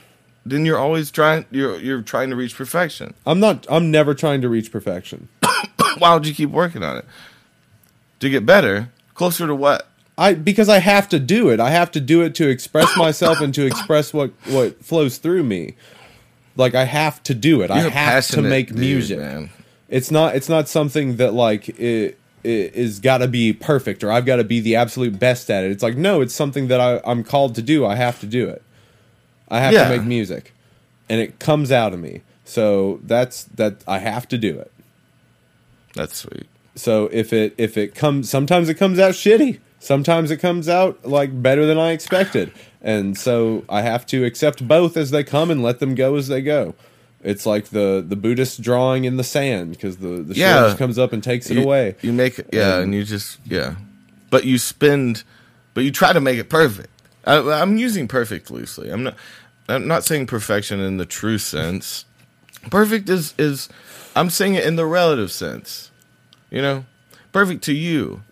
then 0.45 0.65
you're 0.65 0.78
always 0.80 1.11
trying. 1.11 1.45
You're 1.51 1.78
you're 1.80 2.01
trying 2.01 2.30
to 2.30 2.36
reach 2.36 2.55
perfection. 2.55 3.13
I'm 3.26 3.39
not. 3.39 3.65
I'm 3.69 3.91
never 3.91 4.13
trying 4.13 4.41
to 4.41 4.49
reach 4.49 4.72
perfection. 4.72 5.28
Why 5.97 6.13
would 6.13 6.26
you 6.28 6.34
keep 6.34 6.49
working 6.49 6.84
on 6.84 6.97
it 6.97 7.05
to 8.19 8.30
get 8.30 8.45
better, 8.45 8.89
closer 9.13 9.47
to 9.47 9.55
what? 9.55 9.88
I 10.17 10.34
because 10.34 10.67
I 10.69 10.80
have 10.80 11.09
to 11.09 11.19
do 11.19 11.49
it. 11.49 11.59
I 11.59 11.69
have 11.72 11.91
to 11.91 11.99
do 11.99 12.22
it 12.22 12.36
to 12.36 12.47
express 12.49 12.95
myself 12.97 13.39
and 13.41 13.53
to 13.55 13.65
express 13.65 14.13
what 14.13 14.32
what 14.47 14.84
flows 14.84 15.17
through 15.17 15.43
me. 15.43 15.76
Like 16.57 16.76
I 16.76 16.84
have 16.86 17.24
to 17.24 17.34
do 17.34 17.61
it. 17.61 17.72
I 17.72 17.80
You're 17.80 17.88
a 17.88 17.91
have 17.91 18.28
to 18.30 18.41
make 18.41 18.67
dude, 18.69 18.78
music. 18.78 19.19
man. 19.19 19.49
It's 19.89 20.11
not. 20.11 20.36
It's 20.36 20.49
not 20.49 20.67
something 20.67 21.15
that 21.17 21.34
like 21.34 21.69
it 21.80 22.17
is 22.43 22.99
got 22.99 23.19
to 23.19 23.27
be 23.27 23.53
perfect 23.53 24.03
or 24.03 24.11
I've 24.11 24.25
got 24.25 24.37
to 24.37 24.43
be 24.43 24.59
the 24.59 24.75
absolute 24.75 25.19
best 25.19 25.49
at 25.49 25.63
it. 25.63 25.71
It's 25.71 25.83
like 25.83 25.97
no. 25.97 26.21
It's 26.21 26.33
something 26.33 26.67
that 26.67 26.79
I, 26.79 27.01
I'm 27.03 27.23
called 27.23 27.55
to 27.55 27.61
do. 27.61 27.85
I 27.85 27.95
have 27.95 28.19
to 28.21 28.25
do 28.25 28.47
it. 28.49 28.61
I 29.49 29.59
have 29.59 29.73
Yeah. 29.73 29.83
to 29.89 29.97
make 29.97 30.05
music, 30.07 30.53
and 31.09 31.19
it 31.19 31.39
comes 31.39 31.71
out 31.71 31.93
of 31.93 31.99
me. 31.99 32.21
So 32.45 32.99
that's 33.03 33.43
that. 33.55 33.83
I 33.87 33.99
have 33.99 34.27
to 34.29 34.37
do 34.37 34.57
it. 34.59 34.71
That's 35.93 36.17
sweet. 36.17 36.47
So 36.75 37.09
if 37.11 37.33
it 37.33 37.53
if 37.57 37.77
it 37.77 37.95
comes 37.95 38.29
sometimes 38.29 38.69
it 38.69 38.75
comes 38.75 38.97
out 38.99 39.11
shitty. 39.13 39.59
Sometimes 39.83 40.29
it 40.29 40.37
comes 40.37 40.69
out 40.69 41.07
like 41.07 41.41
better 41.41 41.65
than 41.65 41.79
I 41.79 41.91
expected. 41.91 42.51
And 42.83 43.17
so 43.17 43.65
I 43.67 43.81
have 43.81 44.05
to 44.07 44.23
accept 44.25 44.67
both 44.67 44.95
as 44.95 45.09
they 45.09 45.23
come 45.23 45.49
and 45.49 45.63
let 45.63 45.79
them 45.79 45.95
go 45.95 46.15
as 46.17 46.27
they 46.27 46.41
go. 46.43 46.75
It's 47.24 47.45
like 47.45 47.65
the 47.65 48.03
the 48.07 48.15
Buddhist 48.15 48.61
drawing 48.61 49.05
in 49.05 49.17
the 49.17 49.24
sand 49.24 49.72
because 49.72 49.97
the 49.97 50.24
the 50.24 50.34
Yeah. 50.36 50.76
comes 50.78 50.97
up 50.97 51.13
and 51.13 51.24
takes 51.24 51.49
it 51.49 51.55
you, 51.57 51.63
away. 51.63 51.95
You 52.01 52.13
make 52.13 52.39
it, 52.39 52.49
yeah, 52.51 52.76
Um, 52.78 52.84
and 52.84 52.95
you 52.95 53.03
just 53.03 53.38
yeah, 53.45 53.76
but 54.30 54.43
you 54.45 54.57
spend, 54.57 55.24
but 55.74 55.84
you 55.84 55.91
try 55.91 56.13
to 56.13 56.19
make 56.22 56.39
it 56.39 56.49
perfect. 56.49 56.89
I, 57.26 57.38
I'm 57.38 57.78
using 57.78 58.07
perfect 58.07 58.49
loosely. 58.49 58.89
I'm 58.89 59.03
not. 59.03 59.15
I'm 59.69 59.88
not 59.88 60.03
saying 60.03 60.26
perfection 60.28 60.80
in 60.80 60.97
the 60.97 61.05
true 61.05 61.38
sense. 61.38 62.05
Perfect 62.72 63.07
is 63.09 63.34
is. 63.38 63.69
I'm 64.15 64.30
saying 64.32 64.55
it 64.55 64.65
in 64.65 64.76
the 64.76 64.86
relative 64.86 65.32
sense. 65.32 65.91
You 66.49 66.61
know, 66.61 66.86
perfect 67.32 67.63
to 67.65 67.74
you. 67.74 68.24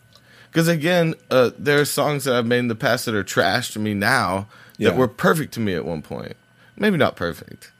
Because 0.51 0.67
again, 0.67 1.13
uh, 1.29 1.51
there 1.59 1.79
are 1.79 1.85
songs 1.85 2.23
that 2.23 2.33
I've 2.33 2.45
made 2.47 2.57
in 2.59 2.67
the 2.69 2.75
past 2.75 3.05
that 3.05 3.13
are 3.13 3.23
trash 3.23 3.71
to 3.73 3.79
me 3.79 3.93
now 3.93 4.47
Yeah. 4.79 4.89
that 4.89 4.97
were 4.97 5.07
perfect 5.07 5.53
to 5.53 5.59
me 5.59 5.75
at 5.75 5.85
one 5.85 6.01
point. 6.01 6.35
Maybe 6.75 6.97
not 6.97 7.15
perfect. 7.15 7.71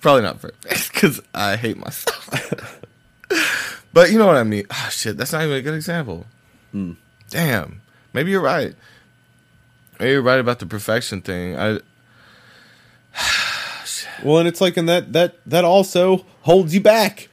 Probably 0.00 0.22
not 0.22 0.40
perfect 0.40 0.92
because 0.92 1.20
I 1.34 1.56
hate 1.56 1.76
myself. 1.76 2.82
but 3.92 4.10
you 4.10 4.18
know 4.18 4.26
what 4.26 4.36
I 4.36 4.44
mean. 4.44 4.64
Oh 4.70 4.88
shit, 4.90 5.16
that's 5.16 5.32
not 5.32 5.42
even 5.42 5.56
a 5.56 5.62
good 5.62 5.74
example. 5.74 6.26
Hmm. 6.72 6.92
Damn. 7.30 7.82
Maybe 8.12 8.30
you're 8.30 8.40
right. 8.40 8.74
Maybe 9.98 10.12
you're 10.12 10.22
right 10.22 10.40
about 10.40 10.58
the 10.60 10.66
perfection 10.66 11.20
thing. 11.20 11.58
I 11.58 11.80
Well, 14.24 14.38
and 14.38 14.48
it's 14.48 14.60
like 14.60 14.76
and 14.76 14.88
that 14.88 15.12
that 15.12 15.36
that 15.46 15.64
also 15.64 16.24
holds 16.42 16.74
you 16.74 16.80
back. 16.80 17.28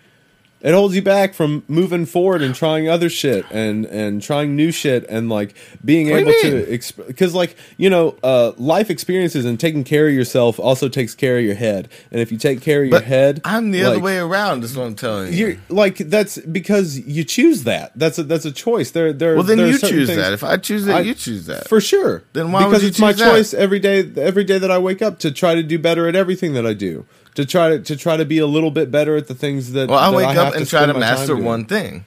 It 0.64 0.74
holds 0.74 0.96
you 0.96 1.02
back 1.02 1.34
from 1.34 1.64
moving 1.68 2.06
forward 2.06 2.42
and 2.42 2.56
trying 2.56 2.88
other 2.88 3.10
shit 3.10 3.46
and 3.52 3.86
and 3.86 4.22
trying 4.22 4.56
new 4.56 4.72
shit 4.72 5.06
and 5.10 5.28
like 5.28 5.54
being 5.84 6.10
What 6.10 6.22
able 6.22 6.32
to 6.42 6.80
because 7.06 7.36
like 7.36 7.58
you 7.76 7.90
know 7.90 8.16
uh, 8.24 8.54
life 8.58 8.90
experiences 8.90 9.44
and 9.44 9.60
taking 9.60 9.84
care 9.84 10.08
of 10.08 10.14
yourself 10.14 10.60
also 10.62 10.88
takes 10.88 11.16
care 11.16 11.38
of 11.38 11.44
your 11.44 11.56
head 11.56 11.90
and 12.12 12.22
if 12.22 12.32
you 12.32 12.38
take 12.38 12.62
care 12.62 12.84
of 12.84 12.90
your 12.90 13.00
but 13.00 13.04
head 13.04 13.42
I'm 13.44 13.72
the 13.72 13.84
other 13.84 14.00
way 14.00 14.18
around. 14.18 14.64
Is 14.64 14.78
what 14.78 14.88
I'm 14.88 14.96
telling 14.96 15.34
you. 15.34 15.48
You're 15.48 15.58
like 15.68 15.98
that's 15.98 16.38
because 16.40 16.98
you 16.98 17.26
choose 17.26 17.66
that. 17.66 17.92
That's 17.98 18.18
a 18.18 18.24
that's 18.24 18.46
a 18.46 18.52
choice. 18.52 18.92
There 18.92 19.12
there. 19.12 19.36
well, 19.36 19.44
then 19.44 19.58
there 19.58 19.68
you 19.68 19.78
choose 19.78 20.08
things- 20.08 20.18
that. 20.18 20.32
If 20.32 20.46
I 20.46 20.56
choose 20.56 20.86
that, 20.86 20.96
I- 20.96 21.02
you 21.02 21.14
choose 21.14 21.46
that. 21.48 21.68
for 21.68 21.82
sure. 21.82 22.24
Then 22.32 22.54
why 22.54 22.64
would 22.64 22.70
because 22.70 22.84
it's 22.86 23.00
my 23.00 23.12
that? 23.12 23.32
choice 23.32 23.54
every 23.54 23.80
day. 23.80 24.10
Every 24.16 24.46
day 24.46 24.60
that 24.60 24.72
I 24.72 24.78
wake 24.78 25.02
up 25.02 25.20
to 25.20 25.32
try 25.32 25.56
to 25.56 25.64
do 25.64 25.78
better 25.78 26.08
at 26.08 26.16
everything 26.16 26.54
that 26.54 26.66
I 26.66 26.74
do. 26.74 27.06
To 27.36 27.46
try 27.46 27.70
to 27.70 27.80
to 27.80 27.96
try 27.96 28.18
to 28.18 28.26
be 28.26 28.38
a 28.38 28.46
little 28.46 28.70
bit 28.72 28.92
better 28.92 29.16
at 29.16 29.28
the 29.28 29.34
things 29.36 29.72
that. 29.72 29.90
well, 29.90 29.98
I 29.98 30.12
that 30.12 30.18
wake 30.18 30.28
have 30.28 30.48
up 30.50 30.56
and 30.56 30.68
try 30.68 30.82
to 30.86 30.94
my 30.94 30.94
time 30.94 31.00
master 31.00 31.34
doing. 31.34 31.46
one 31.46 31.66
thing. 31.66 32.06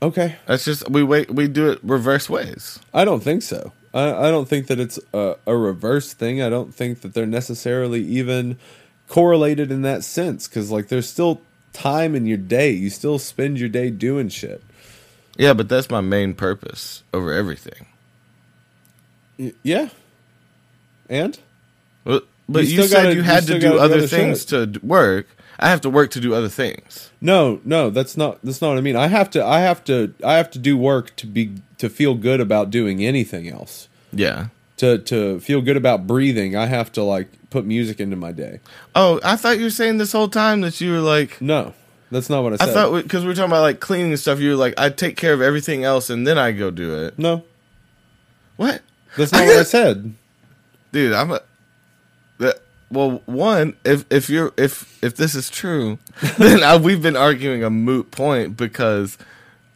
Okay, 0.00 0.36
That's 0.46 0.64
just 0.64 0.88
we 0.88 1.02
wait. 1.02 1.30
We 1.30 1.48
do 1.48 1.70
it 1.70 1.80
reverse 1.82 2.30
ways. 2.30 2.78
I 2.94 3.04
don't 3.04 3.20
think 3.22 3.42
so. 3.42 3.72
I, 3.92 4.28
I 4.28 4.30
don't 4.30 4.48
think 4.48 4.68
that 4.68 4.78
it's 4.78 5.00
a, 5.12 5.36
a 5.46 5.56
reverse 5.56 6.12
thing. 6.12 6.40
I 6.40 6.48
don't 6.48 6.72
think 6.72 7.00
that 7.00 7.14
they're 7.14 7.26
necessarily 7.26 8.02
even 8.04 8.58
correlated 9.08 9.72
in 9.72 9.82
that 9.82 10.04
sense. 10.04 10.46
Because 10.46 10.70
like, 10.70 10.86
there's 10.88 11.08
still 11.08 11.40
time 11.72 12.14
in 12.14 12.26
your 12.26 12.38
day. 12.38 12.70
You 12.70 12.90
still 12.90 13.18
spend 13.18 13.58
your 13.58 13.68
day 13.68 13.90
doing 13.90 14.28
shit. 14.28 14.62
Yeah, 15.36 15.54
but 15.54 15.68
that's 15.68 15.90
my 15.90 16.00
main 16.00 16.34
purpose 16.34 17.02
over 17.12 17.32
everything. 17.32 17.86
Y- 19.38 19.54
yeah. 19.64 19.88
And 21.08 21.38
But, 22.04 22.26
but 22.48 22.64
You 22.66 22.82
you, 22.82 22.82
said 22.88 22.96
gotta- 23.02 23.10
you 23.10 23.16
you 23.16 23.22
had 23.22 23.42
still 23.44 23.60
to 23.60 23.68
do 23.68 23.78
other 23.78 23.96
other 23.96 24.06
things 24.06 24.46
shit. 24.48 24.74
to 24.74 24.80
work. 24.86 25.26
I 25.60 25.70
have 25.70 25.80
to 25.80 25.90
work 25.90 26.10
to 26.12 26.20
do 26.20 26.34
other 26.34 26.48
things. 26.48 27.10
No, 27.20 27.60
no, 27.64 27.90
that's 27.90 28.16
not 28.16 28.38
that's 28.44 28.60
not 28.62 28.68
what 28.68 28.78
I 28.78 28.80
mean. 28.80 28.94
I 28.96 29.08
have 29.08 29.28
to 29.30 29.44
I 29.44 29.60
have 29.60 29.82
to 29.84 30.14
I 30.24 30.34
have 30.34 30.50
to 30.52 30.58
do 30.58 30.76
work 30.76 31.16
to 31.16 31.26
be 31.26 31.52
to 31.78 31.88
feel 31.88 32.14
good 32.14 32.40
about 32.40 32.70
doing 32.70 33.04
anything 33.04 33.48
else. 33.48 33.88
Yeah. 34.12 34.46
To 34.76 34.98
to 34.98 35.40
feel 35.40 35.60
good 35.60 35.76
about 35.76 36.06
breathing, 36.06 36.54
I 36.54 36.66
have 36.66 36.92
to 36.92 37.02
like 37.02 37.28
put 37.50 37.64
music 37.64 37.98
into 37.98 38.14
my 38.14 38.30
day. 38.30 38.60
Oh, 38.94 39.18
I 39.24 39.34
thought 39.34 39.58
you 39.58 39.64
were 39.64 39.70
saying 39.70 39.98
this 39.98 40.12
whole 40.12 40.28
time 40.28 40.60
that 40.60 40.80
you 40.80 40.92
were 40.92 41.00
like. 41.00 41.40
No. 41.40 41.74
That's 42.12 42.30
not 42.30 42.42
what 42.44 42.52
I 42.62 42.64
I 42.64 42.72
thought 42.72 43.02
because 43.02 43.22
we 43.24 43.28
were 43.28 43.34
talking 43.34 43.50
about 43.50 43.62
like 43.62 43.80
cleaning 43.80 44.12
and 44.12 44.20
stuff. 44.20 44.38
You 44.38 44.50
were 44.50 44.56
like, 44.56 44.74
I 44.78 44.88
take 44.90 45.16
care 45.16 45.32
of 45.34 45.42
everything 45.42 45.82
else 45.84 46.08
and 46.08 46.24
then 46.26 46.38
I 46.38 46.52
go 46.52 46.70
do 46.70 47.04
it. 47.04 47.18
no. 47.18 47.42
What, 48.56 48.80
That's 49.16 49.32
not 49.32 49.44
what 49.46 49.56
I 49.56 49.62
said. 49.62 50.14
dude? 50.92 51.12
I'm 51.12 51.30
a. 51.32 51.40
well, 52.90 53.22
one, 53.26 53.76
if 53.84 54.04
if 54.10 54.30
you're 54.30 54.52
if 54.56 54.98
if 55.02 55.16
this 55.16 55.34
is 55.34 55.50
true, 55.50 55.98
then 56.38 56.62
I, 56.62 56.76
we've 56.76 57.02
been 57.02 57.16
arguing 57.16 57.62
a 57.64 57.70
moot 57.70 58.10
point 58.10 58.56
because 58.56 59.18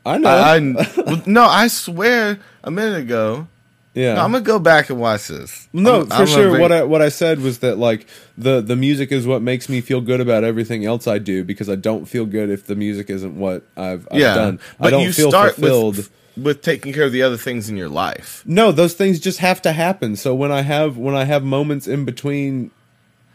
I 0.06 0.18
know. 0.18 0.28
I, 0.30 0.56
I 0.56 1.22
no, 1.26 1.44
I 1.44 1.68
swear 1.68 2.38
a 2.64 2.70
minute 2.70 3.00
ago. 3.02 3.48
yeah. 3.94 4.14
No, 4.14 4.22
I'm 4.22 4.32
gonna 4.32 4.42
go 4.44 4.58
back 4.58 4.88
and 4.88 4.98
watch 4.98 5.28
this. 5.28 5.68
No, 5.74 5.96
I'm- 5.98 6.06
for 6.06 6.14
I'm 6.14 6.26
sure. 6.26 6.50
bring- 6.50 6.62
What 6.62 6.72
I 6.72 6.82
what 6.84 7.02
I 7.02 7.10
said 7.10 7.40
was 7.40 7.58
that 7.58 7.76
like 7.76 8.06
the 8.38 8.60
the 8.62 8.76
music 8.76 9.12
is 9.12 9.26
what 9.26 9.42
makes 9.42 9.68
me 9.68 9.80
feel 9.82 10.00
good 10.00 10.20
about 10.20 10.42
everything 10.44 10.86
else 10.86 11.06
I 11.06 11.18
do 11.18 11.44
because 11.44 11.68
I 11.68 11.74
don't 11.76 12.06
feel 12.06 12.24
good 12.24 12.48
if 12.48 12.66
the 12.66 12.74
music 12.76 13.10
isn't 13.10 13.36
what 13.38 13.64
I've, 13.76 14.08
I've 14.10 14.18
yeah, 14.20 14.34
done. 14.34 14.60
but 14.78 14.86
I 14.86 14.90
don't 14.90 15.02
you 15.02 15.12
feel 15.12 15.28
start 15.30 15.54
fulfilled. 15.56 15.96
with 15.98 16.10
with 16.36 16.62
taking 16.62 16.92
care 16.92 17.04
of 17.04 17.12
the 17.12 17.22
other 17.22 17.36
things 17.36 17.68
in 17.68 17.76
your 17.76 17.88
life. 17.88 18.42
no, 18.46 18.72
those 18.72 18.94
things 18.94 19.20
just 19.20 19.38
have 19.40 19.60
to 19.62 19.72
happen. 19.72 20.16
So 20.16 20.34
when 20.34 20.50
I 20.52 20.62
have 20.62 20.96
when 20.96 21.14
I 21.14 21.24
have 21.24 21.44
moments 21.44 21.86
in 21.86 22.04
between, 22.04 22.70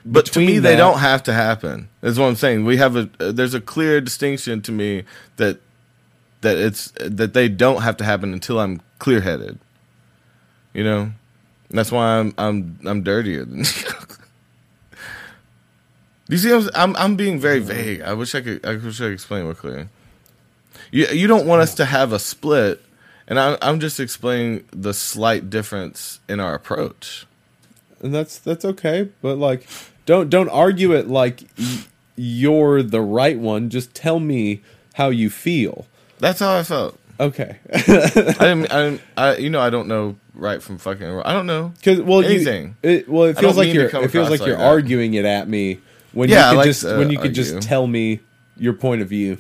But 0.05 0.25
to 0.27 0.31
Between 0.31 0.47
me, 0.47 0.59
they 0.59 0.75
don't 0.75 0.99
have 0.99 1.23
to 1.23 1.33
happen. 1.33 1.89
That's 2.01 2.17
what 2.17 2.27
I'm 2.27 2.35
saying. 2.35 2.65
We 2.65 2.77
have 2.77 2.95
a 2.95 3.09
uh, 3.19 3.31
there's 3.31 3.53
a 3.53 3.61
clear 3.61 4.01
distinction 4.01 4.61
to 4.63 4.71
me 4.71 5.03
that 5.37 5.59
that 6.41 6.57
it's 6.57 6.91
that 6.99 7.33
they 7.33 7.49
don't 7.49 7.81
have 7.81 7.97
to 7.97 8.03
happen 8.03 8.33
until 8.33 8.59
I'm 8.59 8.81
clear 8.99 9.21
headed. 9.21 9.59
You 10.73 10.83
know, 10.83 11.11
that's 11.69 11.91
why 11.91 12.19
I'm 12.19 12.33
I'm 12.37 12.79
I'm 12.85 13.03
dirtier 13.03 13.45
than. 13.45 13.63
You 16.29 16.37
see? 16.37 16.51
I'm, 16.53 16.69
I'm 16.75 16.95
I'm 16.97 17.15
being 17.15 17.39
very 17.39 17.59
vague. 17.59 18.01
I 18.01 18.13
wish 18.13 18.35
I 18.35 18.41
could. 18.41 18.65
I 18.65 18.75
wish 18.75 18.99
I 18.99 19.05
could 19.05 19.13
explain 19.13 19.45
more 19.45 19.53
clearly. 19.53 19.87
You 20.91 21.07
you 21.07 21.27
don't 21.27 21.47
want 21.47 21.61
us 21.61 21.73
to 21.75 21.85
have 21.85 22.11
a 22.11 22.19
split, 22.19 22.83
and 23.27 23.39
I'm 23.39 23.57
I'm 23.61 23.79
just 23.79 23.99
explaining 23.99 24.65
the 24.71 24.93
slight 24.93 25.49
difference 25.49 26.19
in 26.29 26.39
our 26.39 26.53
approach. 26.55 27.25
and 28.01 28.13
that's 28.13 28.37
that's 28.39 28.63
okay. 28.65 29.09
But 29.21 29.37
like, 29.37 29.67
don't 30.05 30.29
don't 30.29 30.49
argue 30.49 30.93
it 30.93 31.07
like 31.07 31.43
you're 32.15 32.81
the 32.83 33.01
right 33.01 33.37
one. 33.37 33.69
Just 33.69 33.93
tell 33.93 34.19
me 34.19 34.61
how 34.95 35.09
you 35.09 35.29
feel. 35.29 35.85
That's 36.19 36.39
how 36.39 36.55
I 36.57 36.63
felt. 36.63 36.97
Okay. 37.19 37.57
I 37.73 37.77
didn't, 37.81 38.71
I 38.71 38.83
didn't, 38.83 39.01
I, 39.17 39.35
you 39.37 39.49
know, 39.49 39.59
I 39.59 39.69
don't 39.71 39.87
know 39.87 40.15
right 40.35 40.61
from 40.61 40.77
fucking 40.77 41.07
wrong. 41.07 41.23
I 41.25 41.33
don't 41.33 41.47
know. 41.47 41.73
Because 41.77 42.01
well, 42.01 42.23
Anything. 42.23 42.75
You, 42.83 42.89
it, 42.89 43.09
well, 43.09 43.23
it 43.25 43.37
feels 43.39 43.57
like 43.57 43.73
you're 43.73 43.85
It 43.87 44.11
feels 44.11 44.29
like 44.29 44.45
you're 44.45 44.57
that. 44.57 44.65
arguing 44.65 45.15
it 45.15 45.25
at 45.25 45.47
me 45.49 45.79
when 46.13 46.29
Yeah, 46.29 46.45
you 46.45 46.49
could 46.51 46.57
like 46.57 46.65
just 46.65 46.83
when 46.83 47.09
you 47.11 47.17
could 47.19 47.33
just 47.33 47.61
tell 47.61 47.87
me 47.87 48.19
your 48.55 48.73
point 48.73 49.01
of 49.01 49.09
view. 49.09 49.37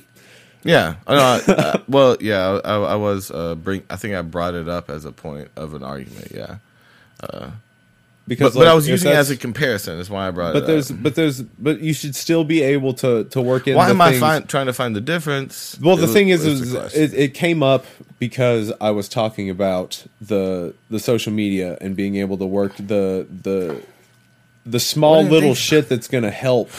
Yeah. 0.67 0.95
I- 1.07 1.15
uh, 1.47 1.81
well, 1.87 2.17
yeah, 2.21 2.59
I, 2.63 2.75
I 2.75 2.95
was, 2.95 3.31
uh, 3.31 3.55
bring, 3.55 3.83
I 3.89 3.95
think 3.95 4.15
I 4.15 4.21
brought 4.21 4.53
it 4.55 4.69
up 4.69 4.89
as 4.89 5.05
a 5.05 5.11
point 5.11 5.49
of 5.55 5.73
an 5.73 5.83
argument. 5.83 6.31
Yeah. 6.33 6.57
Because, 8.27 8.53
But, 8.55 8.59
but 8.59 8.67
I 8.67 8.73
was 8.73 8.89
using 8.89 9.09
it 9.11 9.15
as 9.15 9.29
a 9.29 9.37
comparison. 9.37 9.97
That's 9.97 10.09
why 10.09 10.27
I 10.27 10.31
brought 10.31 10.53
But 10.53 10.63
it 10.63 10.67
there's, 10.67 10.91
up. 10.91 11.01
but 11.01 11.15
there's, 11.15 11.41
but 11.41 11.79
you 11.79 11.93
should 11.93 12.13
still 12.13 12.43
be 12.43 12.61
able 12.61 12.93
to 12.95 13.23
to 13.25 13.41
work 13.41 13.67
in. 13.67 13.75
Why 13.75 13.89
am 13.89 14.01
I 14.01 14.19
find, 14.19 14.49
trying 14.49 14.65
to 14.65 14.73
find 14.73 14.93
the 14.93 15.01
difference? 15.01 15.79
Well, 15.81 15.95
the 15.95 16.03
It 16.03 16.07
thing 16.07 16.29
is, 16.29 16.45
is 16.45 16.73
it, 16.93 17.13
it 17.13 17.33
came 17.33 17.63
up 17.63 17.85
because 18.19 18.73
I 18.81 18.91
was 18.91 19.07
talking 19.07 19.49
about 19.49 20.03
the 20.19 20.73
the 20.89 20.99
social 20.99 21.31
media 21.31 21.77
and 21.79 21.95
being 21.95 22.17
able 22.17 22.37
to 22.39 22.45
work 22.45 22.75
the 22.75 23.25
the 23.43 23.81
the 24.65 24.79
small 24.81 25.17
What 25.17 25.21
do 25.21 25.27
you 25.27 25.31
little 25.31 25.55
shit 25.55 25.87
that's 25.87 26.09
going 26.09 26.25
to 26.25 26.31
help 26.31 26.69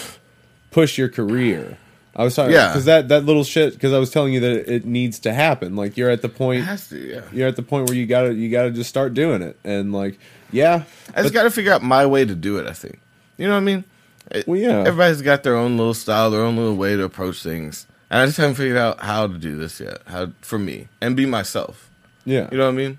push 0.70 0.98
your 0.98 1.08
career. 1.08 1.78
I 2.18 2.24
was 2.24 2.34
talking 2.34 2.52
Yeah. 2.52 2.68
because 2.68 2.84
that 2.86 3.08
that 3.08 3.24
little 3.24 3.44
shit 3.44 3.72
because 3.74 3.92
I 3.92 3.98
was 3.98 4.10
telling 4.10 4.34
you 4.34 4.40
that 4.40 4.70
it, 4.74 4.84
needs 4.84 5.20
to 5.20 5.32
happen. 5.32 5.76
Like 5.76 5.96
you're 5.96 6.10
at 6.10 6.20
the 6.20 6.28
it 6.28 6.34
point 6.36 6.64
has 6.64 6.88
to, 6.88 6.98
yeah. 6.98 7.20
you're 7.32 7.46
at 7.48 7.56
the 7.56 7.62
point 7.62 7.88
where 7.88 7.96
you 7.96 8.06
gotta 8.06 8.34
you 8.34 8.50
gotta 8.50 8.70
just 8.72 8.90
start 8.90 9.14
doing 9.14 9.40
it 9.40 9.56
and 9.64 9.92
like 9.92 10.18
yeah 10.50 10.82
I 11.14 11.22
just 11.22 11.32
got 11.32 11.44
to 11.44 11.50
figure 11.50 11.72
out 11.72 11.82
my 11.82 12.04
way 12.06 12.24
to 12.24 12.34
do 12.34 12.58
it. 12.58 12.66
I 12.66 12.72
think. 12.72 12.98
You 13.36 13.46
know 13.46 13.52
what 13.54 13.58
I 13.60 13.64
mean? 13.64 13.84
It- 14.32 14.46
Well, 14.48 14.58
yeah. 14.58 14.80
Everybody's 14.80 15.22
got 15.22 15.42
their 15.44 15.54
own 15.56 15.76
little 15.78 15.94
style, 15.94 16.30
their 16.30 16.42
own 16.42 16.56
little 16.56 16.74
way 16.76 16.96
to 16.96 17.04
approach 17.04 17.42
things, 17.42 17.86
and 18.10 18.20
I 18.20 18.26
just 18.26 18.36
haven't 18.38 18.56
figured 18.56 18.76
out 18.76 19.00
how 19.00 19.26
to 19.28 19.38
do 19.38 19.56
this 19.56 19.78
yet. 19.80 19.98
How 20.06 20.32
for 20.40 20.58
me 20.58 20.88
and 21.00 21.16
be 21.16 21.24
myself. 21.24 21.88
yeah. 22.24 22.48
You 22.50 22.58
know 22.58 22.64
what 22.66 22.72
I 22.74 22.76
mean? 22.76 22.98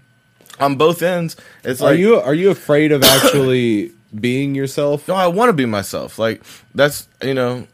On 0.61 0.76
both 0.76 1.01
ends, 1.01 1.36
it's 1.63 1.82
are 1.82 1.91
like 1.91 1.99
you 1.99 2.15
are 2.15 2.34
you 2.34 2.49
afraid 2.51 2.91
of 2.93 3.03
actually 3.03 3.91
being 4.20 4.55
yourself? 4.55 5.07
no, 5.09 5.13
I 5.15 5.28
want 5.28 5.49
to 5.49 5.53
be 5.53 5.65
myself. 5.65 6.17
Like 6.20 6.41
that's 6.74 7.07
you 7.22 7.34
know, 7.34 7.67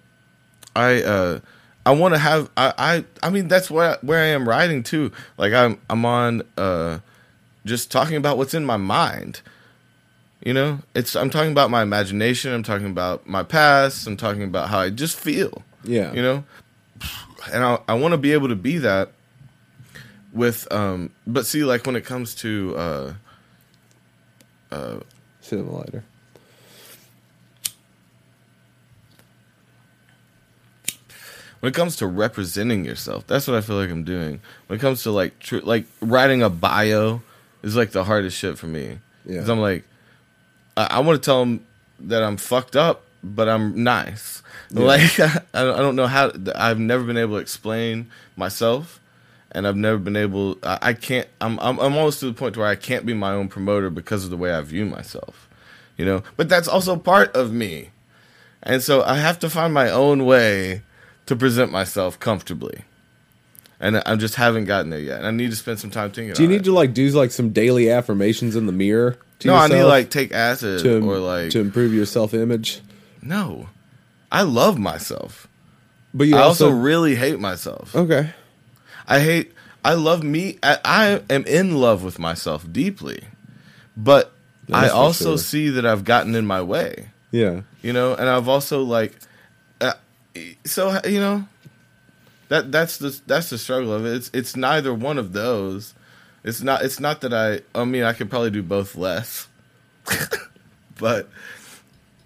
I 0.75 1.01
uh, 1.03 1.39
I 1.85 1.91
want 1.91 2.13
to 2.13 2.17
have 2.19 2.49
I, 2.57 2.73
I 2.77 3.05
I 3.23 3.29
mean 3.29 3.47
that's 3.47 3.69
where 3.71 3.97
where 4.01 4.19
I 4.21 4.27
am 4.27 4.47
writing 4.47 4.83
too. 4.83 5.11
Like 5.37 5.53
I'm 5.53 5.79
I'm 5.89 6.05
on 6.05 6.41
uh, 6.57 6.99
just 7.65 7.91
talking 7.91 8.15
about 8.17 8.37
what's 8.37 8.53
in 8.53 8.65
my 8.65 8.77
mind. 8.77 9.41
You 10.43 10.53
know, 10.53 10.79
it's 10.93 11.15
I'm 11.15 11.29
talking 11.29 11.51
about 11.51 11.69
my 11.71 11.81
imagination. 11.81 12.53
I'm 12.53 12.63
talking 12.63 12.87
about 12.87 13.27
my 13.27 13.43
past. 13.43 14.05
I'm 14.05 14.17
talking 14.17 14.43
about 14.43 14.69
how 14.69 14.79
I 14.79 14.89
just 14.89 15.17
feel. 15.17 15.63
Yeah. 15.83 16.11
You 16.13 16.21
know, 16.21 16.43
and 17.51 17.63
I 17.63 17.79
I 17.87 17.93
want 17.95 18.11
to 18.13 18.17
be 18.17 18.33
able 18.33 18.49
to 18.49 18.55
be 18.55 18.77
that 18.79 19.09
with 20.33 20.71
um. 20.71 21.11
But 21.25 21.45
see, 21.45 21.63
like 21.63 21.85
when 21.85 21.95
it 21.95 22.05
comes 22.05 22.35
to 22.35 22.75
uh 22.77 23.13
Uh. 24.71 24.99
Cinema 25.41 25.71
lighter. 25.77 26.03
When 31.65 31.71
it 31.71 31.73
comes 31.73 31.95
to 31.95 32.05
representing 32.05 32.85
yourself, 32.85 33.25
that's 33.25 33.47
what 33.47 33.57
I 33.57 33.61
feel 33.61 33.77
like 33.77 33.89
I'm 33.89 34.03
doing. 34.03 34.39
When 34.67 34.77
it 34.77 34.81
comes 34.83 35.01
to 35.01 35.09
like 35.09 35.39
tr- 35.39 35.61
like 35.63 35.87
writing 35.99 36.43
a 36.43 36.49
bio 36.51 37.23
is 37.63 37.75
like 37.75 37.89
the 37.89 38.03
hardest 38.03 38.37
shit 38.37 38.59
for 38.59 38.67
me. 38.67 38.99
Yeah. 39.25 39.39
Cuz 39.39 39.49
I'm 39.49 39.59
like 39.59 39.83
I, 40.77 40.85
I 40.91 40.99
want 40.99 41.19
to 41.19 41.25
tell 41.25 41.39
them 41.39 41.65
that 42.01 42.21
I'm 42.21 42.37
fucked 42.37 42.75
up, 42.75 43.01
but 43.23 43.49
I'm 43.49 43.83
nice. 43.83 44.43
Like 44.69 45.19
I, 45.19 45.41
I 45.55 45.63
don't 45.63 45.95
know 45.95 46.05
how 46.05 46.31
I've 46.53 46.77
never 46.77 47.03
been 47.03 47.17
able 47.17 47.37
to 47.37 47.41
explain 47.41 48.11
myself 48.35 48.99
and 49.51 49.67
I've 49.67 49.75
never 49.75 49.97
been 49.97 50.15
able 50.15 50.59
I, 50.61 50.77
I 50.83 50.93
can't 50.93 51.27
I'm, 51.41 51.59
I'm 51.59 51.79
I'm 51.79 51.97
almost 51.97 52.19
to 52.19 52.27
the 52.27 52.33
point 52.33 52.57
where 52.57 52.67
I 52.67 52.75
can't 52.75 53.07
be 53.07 53.15
my 53.15 53.31
own 53.31 53.47
promoter 53.47 53.89
because 53.89 54.23
of 54.23 54.29
the 54.29 54.37
way 54.37 54.53
I 54.53 54.61
view 54.61 54.85
myself. 54.85 55.49
You 55.97 56.05
know? 56.05 56.21
But 56.37 56.47
that's 56.47 56.67
also 56.67 56.95
part 56.95 57.35
of 57.35 57.51
me. 57.51 57.89
And 58.61 58.83
so 58.83 59.01
I 59.01 59.15
have 59.15 59.39
to 59.39 59.49
find 59.49 59.73
my 59.73 59.89
own 59.89 60.25
way 60.25 60.83
to 61.25 61.35
present 61.35 61.71
myself 61.71 62.19
comfortably. 62.19 62.81
And 63.79 63.97
I 63.97 64.15
just 64.15 64.35
haven't 64.35 64.65
gotten 64.65 64.89
there 64.89 64.99
yet. 64.99 65.17
And 65.17 65.27
I 65.27 65.31
need 65.31 65.49
to 65.49 65.55
spend 65.55 65.79
some 65.79 65.91
time 65.91 66.11
thinking 66.11 66.33
Do 66.33 66.43
you 66.43 66.47
need 66.49 66.61
it. 66.61 66.63
to 66.65 66.71
like 66.71 66.93
do 66.93 67.07
like 67.09 67.31
some 67.31 67.49
daily 67.51 67.89
affirmations 67.89 68.55
in 68.55 68.65
the 68.67 68.71
mirror? 68.71 69.17
To 69.39 69.47
No, 69.47 69.55
I 69.55 69.67
need 69.67 69.75
to 69.75 69.85
like 69.87 70.09
take 70.09 70.31
acid 70.33 70.79
to 70.81 70.97
or 71.09 71.17
like 71.17 71.51
to 71.51 71.59
improve 71.59 71.93
your 71.93 72.05
self 72.05 72.33
image. 72.33 72.81
No. 73.21 73.67
I 74.31 74.43
love 74.43 74.79
myself. 74.79 75.47
But 76.13 76.27
you 76.27 76.37
I 76.37 76.41
also, 76.41 76.67
also, 76.67 76.77
really 76.77 77.15
hate 77.15 77.39
myself. 77.39 77.93
okay. 77.95 78.31
I 79.07 79.19
hate 79.19 79.51
I 79.83 79.93
love 79.95 80.23
me 80.23 80.57
I, 80.63 80.77
I 80.85 81.21
am 81.29 81.45
in 81.45 81.75
love 81.77 82.01
with 82.03 82.17
myself 82.17 82.65
deeply. 82.71 83.25
But 83.97 84.31
That's 84.69 84.91
I 84.91 84.95
also 84.95 85.31
sure. 85.31 85.37
see 85.37 85.69
that 85.69 85.85
I've 85.85 86.05
gotten 86.05 86.33
in 86.33 86.45
my 86.45 86.61
way. 86.61 87.09
Yeah. 87.31 87.61
you 87.81 87.91
know 87.91 88.13
and 88.15 88.29
i've 88.29 88.47
also 88.47 88.81
like 88.83 89.13
so 90.65 90.99
you 91.05 91.19
know 91.19 91.47
that 92.49 92.71
that's 92.71 92.97
the 92.97 93.19
that's 93.25 93.49
the 93.49 93.57
struggle 93.57 93.93
of 93.93 94.05
it. 94.05 94.13
It's 94.15 94.31
it's 94.33 94.55
neither 94.55 94.93
one 94.93 95.17
of 95.17 95.33
those. 95.33 95.93
It's 96.43 96.61
not 96.61 96.83
it's 96.83 96.99
not 96.99 97.21
that 97.21 97.33
i 97.33 97.61
i 97.79 97.83
mean 97.85 98.03
i 98.03 98.13
could 98.13 98.29
probably 98.29 98.51
do 98.51 98.63
both 98.63 98.95
less. 98.95 99.47
But 100.97 101.27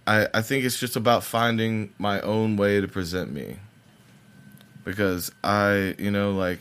i 0.05 0.27
i 0.31 0.41
think 0.43 0.63
it's 0.63 0.79
just 0.79 0.95
about 0.95 1.23
finding 1.23 1.91
my 1.97 2.21
own 2.21 2.55
way 2.55 2.79
to 2.81 2.87
present 2.87 3.31
me. 3.31 3.57
Because 4.83 5.31
i 5.43 5.95
you 5.97 6.11
know 6.11 6.31
like 6.31 6.59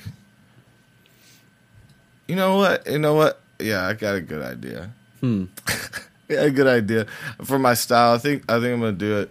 you 2.27 2.37
know 2.37 2.57
what? 2.57 2.87
You 2.87 2.99
know 2.99 3.15
what? 3.15 3.41
Yeah 3.59 3.87
i 3.87 3.93
got 3.93 4.15
a 4.15 4.21
good 4.21 4.43
idea. 4.43 4.91
Hmm. 5.21 5.47
yeah, 6.29 6.43
a 6.43 6.51
good 6.51 6.67
idea 6.67 7.07
for 7.45 7.59
my 7.59 7.75
style. 7.75 8.15
I 8.15 8.19
think 8.19 8.45
I 8.51 8.61
think 8.61 8.75
I'm 8.75 8.81
gonna 8.81 8.93
do 8.93 9.19
it 9.19 9.31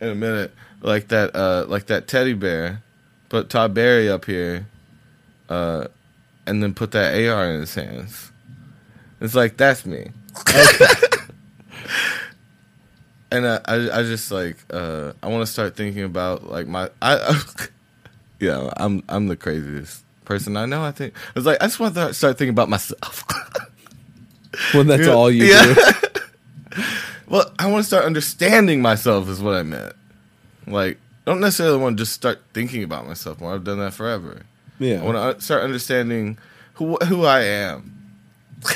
in 0.00 0.08
a 0.08 0.14
minute, 0.14 0.52
like 0.84 1.08
that, 1.08 1.34
uh, 1.34 1.64
like 1.68 1.86
that 1.86 2.06
teddy 2.08 2.34
bear. 2.34 2.82
Put 3.30 3.50
Todd 3.50 3.74
Barry 3.74 4.08
up 4.08 4.26
here, 4.26 4.66
uh, 5.48 5.86
and 6.46 6.62
then 6.62 6.72
put 6.74 6.92
that 6.92 7.14
AR 7.28 7.46
in 7.50 7.60
his 7.60 7.74
hands. 7.74 8.30
It's 9.20 9.34
like 9.34 9.56
that's 9.56 9.84
me. 9.86 10.10
and 13.32 13.44
uh, 13.46 13.60
I, 13.64 13.74
I 13.90 14.02
just 14.02 14.30
like, 14.30 14.58
uh, 14.72 15.12
I 15.22 15.28
want 15.28 15.44
to 15.46 15.50
start 15.52 15.76
thinking 15.76 16.02
about 16.04 16.48
like 16.48 16.66
my, 16.66 16.90
I, 17.02 17.42
yeah, 18.40 18.70
I'm, 18.76 19.02
I'm 19.08 19.26
the 19.28 19.36
craziest 19.36 20.04
person 20.24 20.56
I 20.56 20.66
know. 20.66 20.82
I 20.84 20.92
think 20.92 21.14
it's 21.34 21.46
like 21.46 21.60
I 21.60 21.66
just 21.66 21.80
want 21.80 21.94
to 21.96 22.14
start 22.14 22.38
thinking 22.38 22.50
about 22.54 22.68
myself. 22.68 23.24
When 24.72 24.86
that's 24.86 25.08
all 25.08 25.32
you 25.32 25.46
Yeah. 25.46 25.74
do. 25.74 26.80
Well, 27.26 27.52
I 27.58 27.66
want 27.68 27.82
to 27.82 27.86
start 27.88 28.04
understanding 28.04 28.80
myself, 28.80 29.28
is 29.28 29.42
what 29.42 29.54
I 29.54 29.64
meant. 29.64 29.94
Like, 30.66 30.98
I 31.26 31.30
don't 31.30 31.40
necessarily 31.40 31.78
want 31.78 31.96
to 31.96 32.02
just 32.02 32.12
start 32.12 32.40
thinking 32.52 32.82
about 32.82 33.06
myself 33.06 33.40
more. 33.40 33.54
I've 33.54 33.64
done 33.64 33.78
that 33.78 33.94
forever. 33.94 34.42
Yeah. 34.78 35.00
I 35.00 35.04
want 35.04 35.38
to 35.38 35.44
start 35.44 35.62
understanding 35.62 36.38
who 36.74 36.96
who 36.96 37.24
I 37.24 37.40
am. 37.42 37.92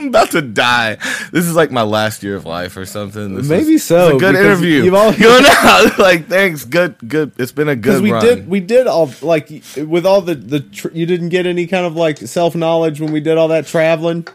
I'm 0.00 0.08
about 0.08 0.30
to 0.30 0.40
die. 0.40 0.94
This 1.30 1.44
is 1.44 1.54
like 1.54 1.70
my 1.70 1.82
last 1.82 2.22
year 2.22 2.34
of 2.34 2.46
life 2.46 2.74
or 2.78 2.86
something. 2.86 3.34
This 3.34 3.46
Maybe 3.46 3.76
so, 3.76 4.06
it's 4.08 4.16
a 4.16 4.18
good 4.18 4.34
interview. 4.34 4.82
you've 4.82 4.94
all- 4.94 5.12
going 5.18 5.44
out. 5.46 5.98
like 5.98 6.26
thanks. 6.26 6.64
Good. 6.64 6.96
Good. 7.06 7.32
It's 7.38 7.52
been 7.52 7.68
a 7.68 7.76
good 7.76 8.02
we 8.02 8.10
run. 8.12 8.24
did 8.24 8.48
we 8.48 8.60
did 8.60 8.86
all 8.86 9.12
like 9.20 9.50
with 9.76 10.06
all 10.06 10.22
the 10.22 10.34
the 10.34 10.60
tr- 10.60 10.88
you 10.92 11.04
didn't 11.04 11.28
get 11.28 11.44
any 11.46 11.66
kind 11.66 11.84
of 11.84 11.96
like 11.96 12.16
self 12.18 12.54
knowledge 12.54 12.98
when 13.00 13.12
we 13.12 13.20
did 13.20 13.36
all 13.36 13.48
that 13.48 13.66
traveling. 13.66 14.26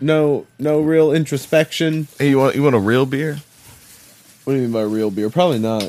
No, 0.00 0.46
no 0.58 0.80
real 0.80 1.12
introspection. 1.12 2.06
Hey, 2.18 2.28
you 2.30 2.38
want 2.38 2.54
you 2.54 2.62
want 2.62 2.74
a 2.76 2.80
real 2.80 3.06
beer? 3.06 3.38
What 4.44 4.52
do 4.52 4.58
you 4.58 4.62
mean 4.64 4.72
by 4.72 4.82
real 4.82 5.10
beer? 5.10 5.30
Probably 5.30 5.58
not. 5.58 5.82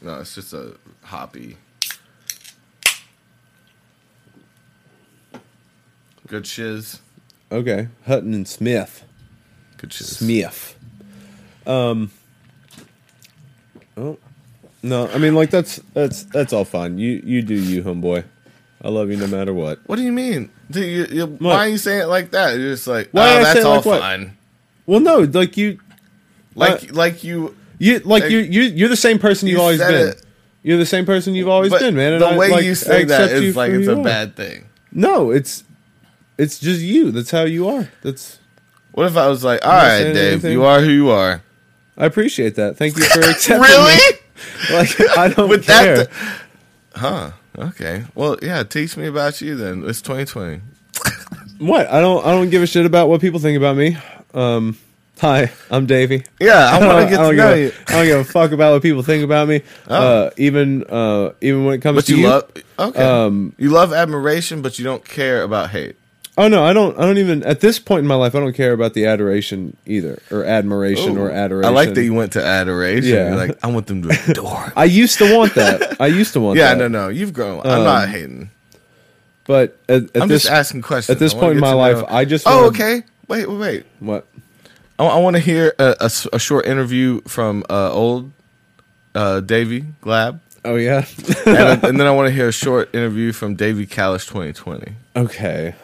No, 0.00 0.20
it's 0.20 0.36
just 0.36 0.52
a 0.52 0.76
hoppy. 1.02 1.56
Good 6.28 6.46
shiz. 6.46 7.00
Okay, 7.50 7.88
Hutton 8.06 8.34
and 8.34 8.46
Smith. 8.46 9.04
Good 9.78 9.92
shiz. 9.92 10.18
Smith. 10.18 10.78
Um. 11.66 12.12
Oh, 13.96 14.16
no. 14.82 15.08
I 15.08 15.18
mean, 15.18 15.34
like 15.34 15.50
that's 15.50 15.80
that's 15.92 16.22
that's 16.24 16.52
all 16.52 16.64
fine. 16.64 16.98
You 16.98 17.20
you 17.24 17.42
do 17.42 17.54
you, 17.54 17.82
homeboy. 17.82 18.24
I 18.80 18.90
love 18.90 19.10
you 19.10 19.16
no 19.16 19.26
matter 19.26 19.52
what. 19.52 19.80
What 19.86 19.96
do 19.96 20.02
you 20.02 20.12
mean? 20.12 20.50
Do 20.70 20.84
you, 20.84 21.06
you, 21.06 21.26
why 21.26 21.54
are 21.56 21.68
you 21.68 21.78
saying 21.78 22.02
it 22.02 22.06
like 22.06 22.30
that? 22.30 22.56
You're 22.56 22.70
just 22.70 22.86
like, 22.86 23.08
Why 23.10 23.38
oh, 23.38 23.42
that's 23.42 23.60
say 23.60 23.62
all 23.64 23.76
like 23.76 23.84
what? 23.84 24.00
fine. 24.00 24.37
Well, 24.88 25.00
no, 25.00 25.18
like 25.20 25.56
you, 25.58 25.78
uh, 25.90 25.94
Like, 26.54 26.92
like 26.94 27.22
you, 27.22 27.54
you 27.78 27.98
like 28.00 28.22
Like, 28.22 28.30
you 28.32 28.38
you 28.38 28.62
you're 28.62 28.88
the 28.88 28.96
same 28.96 29.18
person 29.18 29.46
you've 29.48 29.60
always 29.60 29.78
been. 29.78 30.08
it. 30.08 30.22
You're 30.62 30.78
the 30.78 30.86
same 30.86 31.04
person 31.06 31.34
you've 31.34 31.48
always 31.48 31.70
been, 31.72 31.94
man. 31.94 32.14
And 32.14 32.22
the 32.22 32.26
I, 32.26 32.36
way 32.38 32.50
like, 32.50 32.64
you 32.64 32.74
say 32.74 33.04
that 33.04 33.30
is 33.30 33.54
like 33.54 33.70
it's 33.70 33.86
a 33.86 33.98
are. 33.98 34.02
bad 34.02 34.34
thing. 34.34 34.64
No, 34.90 35.30
it's 35.30 35.62
it's 36.38 36.58
just 36.58 36.80
you. 36.80 37.10
That's 37.12 37.30
how 37.30 37.44
you 37.44 37.68
are. 37.68 37.90
That's 38.02 38.38
What 38.92 39.06
if 39.06 39.16
I 39.16 39.28
was 39.28 39.44
like, 39.44 39.60
all 39.64 39.72
right, 39.72 40.04
Dave, 40.04 40.32
anything. 40.32 40.52
you 40.52 40.64
are 40.64 40.80
who 40.80 40.88
you 40.90 41.10
are. 41.10 41.42
I 41.98 42.06
appreciate 42.06 42.54
that. 42.56 42.76
Thank 42.78 42.96
you 42.96 43.04
for 43.04 43.20
accepting. 43.30 43.60
really? 43.60 43.94
me. 43.94 44.18
Like 44.72 45.18
I 45.18 45.28
don't 45.28 45.48
With 45.50 45.66
care. 45.66 45.96
that, 46.06 46.10
huh? 46.94 47.32
Okay. 47.58 48.04
Well, 48.14 48.38
yeah. 48.40 48.62
Teach 48.62 48.96
me 48.96 49.06
about 49.08 49.40
you 49.42 49.54
then. 49.56 49.84
It's 49.86 50.00
2020. 50.00 50.60
What? 51.58 51.88
I 51.90 52.00
don't 52.00 52.24
I 52.24 52.30
don't 52.30 52.50
give 52.50 52.62
a 52.62 52.66
shit 52.66 52.86
about 52.86 53.08
what 53.08 53.20
people 53.20 53.40
think 53.40 53.56
about 53.58 53.76
me. 53.76 53.96
Um 54.38 54.78
hi, 55.20 55.50
I'm 55.70 55.86
Davvy. 55.88 56.24
Yeah, 56.40 56.70
I 56.70 56.78
want 56.86 57.08
to 57.08 57.10
get 57.10 57.20
I 57.24 57.30
to 57.30 57.36
know 57.36 57.54
you. 57.54 57.72
I 57.88 57.92
don't 57.92 58.04
give 58.06 58.18
a 58.20 58.24
fuck 58.24 58.52
about 58.52 58.72
what 58.74 58.82
people 58.82 59.02
think 59.02 59.24
about 59.24 59.48
me. 59.48 59.62
Oh. 59.88 59.94
Uh 59.96 60.30
even 60.36 60.84
uh 60.84 61.32
even 61.40 61.64
when 61.64 61.74
it 61.74 61.82
comes 61.82 61.96
But 61.96 62.06
to 62.06 62.12
you, 62.16 62.22
you. 62.22 62.28
love 62.28 62.50
okay. 62.78 63.02
Um, 63.02 63.52
you 63.58 63.70
love 63.70 63.92
admiration, 63.92 64.62
but 64.62 64.78
you 64.78 64.84
don't 64.84 65.04
care 65.04 65.42
about 65.42 65.70
hate. 65.70 65.96
Oh 66.36 66.46
no, 66.46 66.62
I 66.64 66.72
don't 66.72 66.96
I 66.96 67.02
don't 67.02 67.18
even 67.18 67.42
at 67.42 67.58
this 67.58 67.80
point 67.80 68.00
in 68.02 68.06
my 68.06 68.14
life 68.14 68.36
I 68.36 68.38
don't 68.38 68.52
care 68.52 68.72
about 68.72 68.94
the 68.94 69.06
adoration 69.06 69.76
either 69.86 70.22
or 70.30 70.44
admiration 70.44 71.18
or 71.18 71.30
adoration. 71.32 71.68
I 71.68 71.74
like 71.74 71.94
that 71.94 72.04
you 72.04 72.14
went 72.14 72.34
to 72.34 72.44
adoration. 72.44 73.10
Yeah. 73.12 73.28
You're 73.30 73.48
like, 73.48 73.58
I 73.64 73.66
want 73.66 73.88
them 73.88 74.02
to 74.02 74.16
adore. 74.30 74.72
I 74.76 74.84
used 74.84 75.18
to 75.18 75.36
want 75.36 75.54
that. 75.56 76.00
I 76.00 76.06
used 76.06 76.34
to 76.34 76.40
want 76.40 76.56
yeah, 76.58 76.74
that. 76.74 76.78
no, 76.78 76.86
no. 76.86 77.08
You've 77.08 77.32
grown. 77.32 77.62
I'm 77.66 77.78
Um, 77.80 77.84
not 77.84 78.08
hating. 78.08 78.50
But 79.48 79.78
at, 79.88 80.04
at 80.14 80.22
I'm 80.22 80.28
this 80.28 80.42
just 80.42 80.52
asking 80.52 80.82
questions. 80.82 81.16
at 81.16 81.18
this 81.18 81.34
point 81.34 81.54
in 81.54 81.60
my 81.60 81.72
life, 81.72 81.96
know- 81.96 82.06
I 82.08 82.24
just 82.24 82.46
Oh, 82.46 82.54
wanna- 82.56 82.66
okay. 82.68 83.02
Wait, 83.28 83.48
wait, 83.48 83.58
wait. 83.58 83.86
what? 84.00 84.26
I, 84.98 85.18
want 85.18 85.36
to 85.36 85.40
hear 85.40 85.74
a 85.78 86.08
short 86.38 86.66
interview 86.66 87.20
from 87.22 87.62
uh, 87.70 87.92
old 87.92 88.32
uh, 89.14 89.40
Davvy 89.44 89.92
Glab, 90.02 90.40
Oh 90.64 90.76
yeah. 90.76 91.04
and, 91.46 91.84
and 91.84 92.00
then 92.00 92.06
I 92.06 92.10
want 92.10 92.28
to 92.28 92.32
hear 92.32 92.48
a 92.48 92.52
short 92.52 92.94
interview 92.94 93.32
from 93.32 93.56
Davvy 93.56 93.88
Calish 93.88 94.26
2020. 94.26 94.92
okay. 95.16 95.74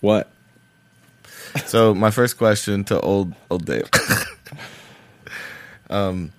What? 0.00 0.30
So 1.66 1.94
my 1.94 2.10
first 2.10 2.36
question 2.36 2.84
to 2.84 3.00
old 3.00 3.32
old 3.50 3.64
Dave, 3.64 3.88
um, 5.90 6.32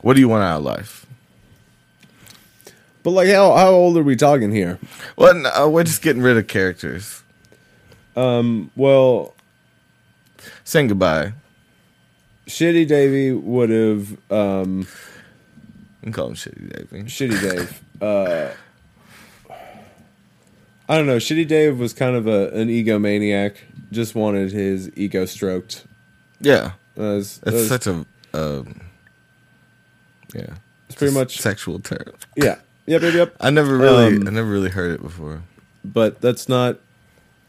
what 0.00 0.14
do 0.14 0.20
you 0.20 0.28
want 0.28 0.42
out 0.42 0.58
of 0.58 0.64
life? 0.64 1.06
But 3.02 3.10
like 3.10 3.28
how 3.28 3.54
how 3.54 3.70
old 3.70 3.96
are 3.96 4.02
we 4.02 4.16
talking 4.16 4.50
here? 4.52 4.78
Well, 5.16 5.34
no, 5.34 5.70
we're 5.70 5.84
just 5.84 6.02
getting 6.02 6.22
rid 6.22 6.36
of 6.38 6.48
characters. 6.48 7.22
Um 8.20 8.70
well, 8.76 9.34
Saying 10.64 10.88
goodbye. 10.88 11.32
Shitty 12.46 12.86
Davvy 12.88 13.40
would 13.40 13.70
have 13.70 14.16
um 14.30 14.80
You 14.80 16.04
can 16.04 16.12
call 16.12 16.28
him 16.28 16.34
Shitty 16.34 16.68
Davvy. 16.72 17.04
Shitty 17.04 17.40
Dave. 17.40 17.80
Uh 18.02 18.50
I 20.88 20.96
don't 20.96 21.06
know. 21.06 21.18
Shitty 21.18 21.46
Dave 21.46 21.78
was 21.78 21.92
kind 21.92 22.16
of 22.16 22.26
a 22.26 22.50
an 22.50 22.68
egomaniac. 22.68 23.56
Just 23.92 24.14
wanted 24.14 24.52
his 24.52 24.90
ego 24.96 25.24
stroked. 25.24 25.84
Yeah, 26.40 26.72
That 26.96 27.02
was- 27.02 27.38
that 27.38 27.44
that's 27.52 27.56
was- 27.56 27.68
such 27.68 27.86
a 27.86 28.06
um, 28.32 28.80
yeah. 30.34 30.54
It's 30.86 30.94
pretty 30.96 31.12
much 31.14 31.38
sexual 31.40 31.80
term. 31.80 32.12
yeah. 32.36 32.56
Yep, 32.86 33.02
yep, 33.02 33.14
yep. 33.14 33.36
I 33.40 33.50
never 33.50 33.76
really, 33.76 34.16
Um, 34.16 34.26
I 34.26 34.30
never 34.30 34.48
really 34.50 34.70
heard 34.70 34.92
it 34.92 35.02
before. 35.02 35.42
But 35.84 36.20
that's 36.20 36.48
not 36.48 36.78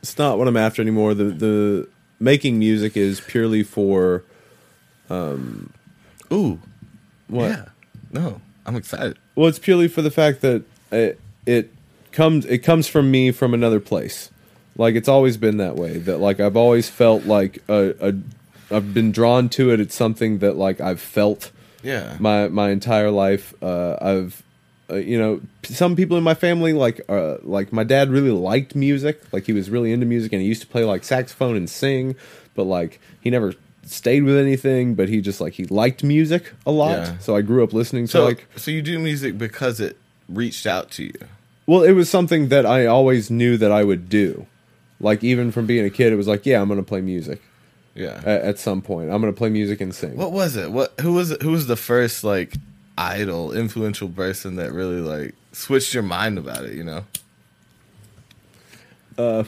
it's 0.01 0.17
not 0.17 0.37
what 0.37 0.47
I'm 0.47 0.57
after 0.57 0.81
anymore. 0.81 1.13
The 1.13 1.25
the 1.25 1.87
making 2.19 2.59
music 2.59 2.95
is 2.97 3.21
purely 3.21 3.63
for 3.63 4.23
um 5.09 5.71
Ooh, 6.31 6.59
what? 7.27 7.49
yeah. 7.49 7.65
No, 8.11 8.41
I'm 8.65 8.75
excited. 8.75 9.17
Well, 9.35 9.47
it's 9.47 9.59
purely 9.59 9.87
for 9.87 10.01
the 10.01 10.11
fact 10.11 10.41
that 10.41 10.63
it, 10.91 11.19
it 11.45 11.73
comes 12.11 12.45
it 12.45 12.59
comes 12.59 12.87
from 12.87 13.09
me 13.11 13.31
from 13.31 13.53
another 13.53 13.79
place. 13.79 14.29
Like 14.77 14.95
it's 14.95 15.07
always 15.09 15.37
been 15.37 15.57
that 15.57 15.75
way. 15.75 15.97
That 15.97 16.17
like 16.19 16.39
I've 16.39 16.55
always 16.57 16.89
felt 16.89 17.25
like 17.25 17.59
a, 17.67 17.95
a 18.09 18.13
I've 18.75 18.93
been 18.93 19.11
drawn 19.11 19.49
to 19.49 19.71
it. 19.71 19.79
It's 19.79 19.95
something 19.95 20.39
that 20.39 20.55
like 20.55 20.79
I've 20.81 21.01
felt 21.01 21.51
Yeah, 21.83 22.15
my 22.19 22.47
my 22.47 22.69
entire 22.69 23.11
life. 23.11 23.53
Uh, 23.61 23.97
I've 24.01 24.43
uh, 24.91 24.95
you 24.95 25.17
know 25.17 25.41
some 25.63 25.95
people 25.95 26.17
in 26.17 26.23
my 26.23 26.33
family 26.33 26.73
like 26.73 27.01
uh, 27.09 27.37
like 27.43 27.71
my 27.71 27.83
dad 27.83 28.09
really 28.09 28.31
liked 28.31 28.75
music. 28.75 29.21
Like 29.31 29.45
he 29.45 29.53
was 29.53 29.69
really 29.69 29.91
into 29.93 30.05
music 30.05 30.33
and 30.33 30.41
he 30.41 30.47
used 30.47 30.61
to 30.61 30.67
play 30.67 30.83
like 30.83 31.03
saxophone 31.03 31.55
and 31.55 31.69
sing, 31.69 32.15
but 32.55 32.63
like 32.63 32.99
he 33.21 33.29
never 33.29 33.53
stayed 33.83 34.23
with 34.23 34.37
anything. 34.37 34.95
But 34.95 35.09
he 35.09 35.21
just 35.21 35.39
like 35.41 35.53
he 35.53 35.65
liked 35.65 36.03
music 36.03 36.53
a 36.65 36.71
lot. 36.71 36.97
Yeah. 36.97 37.17
So 37.19 37.35
I 37.35 37.41
grew 37.41 37.63
up 37.63 37.73
listening 37.73 38.05
to 38.07 38.11
so 38.11 38.23
like 38.25 38.47
so 38.55 38.71
you 38.71 38.81
do 38.81 38.99
music 38.99 39.37
because 39.37 39.79
it 39.79 39.97
reached 40.29 40.65
out 40.67 40.91
to 40.91 41.03
you. 41.05 41.13
Well, 41.67 41.83
it 41.83 41.91
was 41.93 42.09
something 42.09 42.49
that 42.49 42.65
I 42.65 42.85
always 42.85 43.29
knew 43.31 43.55
that 43.57 43.71
I 43.71 43.83
would 43.83 44.09
do. 44.09 44.45
Like 44.99 45.23
even 45.23 45.51
from 45.51 45.65
being 45.65 45.85
a 45.85 45.89
kid, 45.89 46.11
it 46.11 46.15
was 46.15 46.27
like, 46.27 46.45
yeah, 46.45 46.61
I'm 46.61 46.67
gonna 46.67 46.83
play 46.83 47.01
music 47.01 47.41
Yeah. 47.95 48.17
at, 48.25 48.41
at 48.41 48.59
some 48.59 48.81
point. 48.81 49.09
I'm 49.11 49.21
gonna 49.21 49.33
play 49.33 49.49
music 49.49 49.79
and 49.81 49.93
sing. 49.95 50.15
what 50.17 50.31
was 50.31 50.55
it? 50.55 50.71
What 50.71 50.99
who 51.01 51.13
was 51.13 51.31
it? 51.31 51.41
Who 51.41 51.51
was 51.51 51.67
the 51.67 51.75
first 51.77 52.23
like 52.23 52.55
idol, 53.01 53.51
influential 53.51 54.09
person 54.09 54.55
that 54.57 54.71
really 54.71 55.01
like 55.01 55.35
switched 55.51 55.93
your 55.93 56.03
mind 56.03 56.37
about 56.37 56.65
it? 56.65 56.73
You 56.73 56.83
know. 56.83 57.05
Uh, 59.17 59.43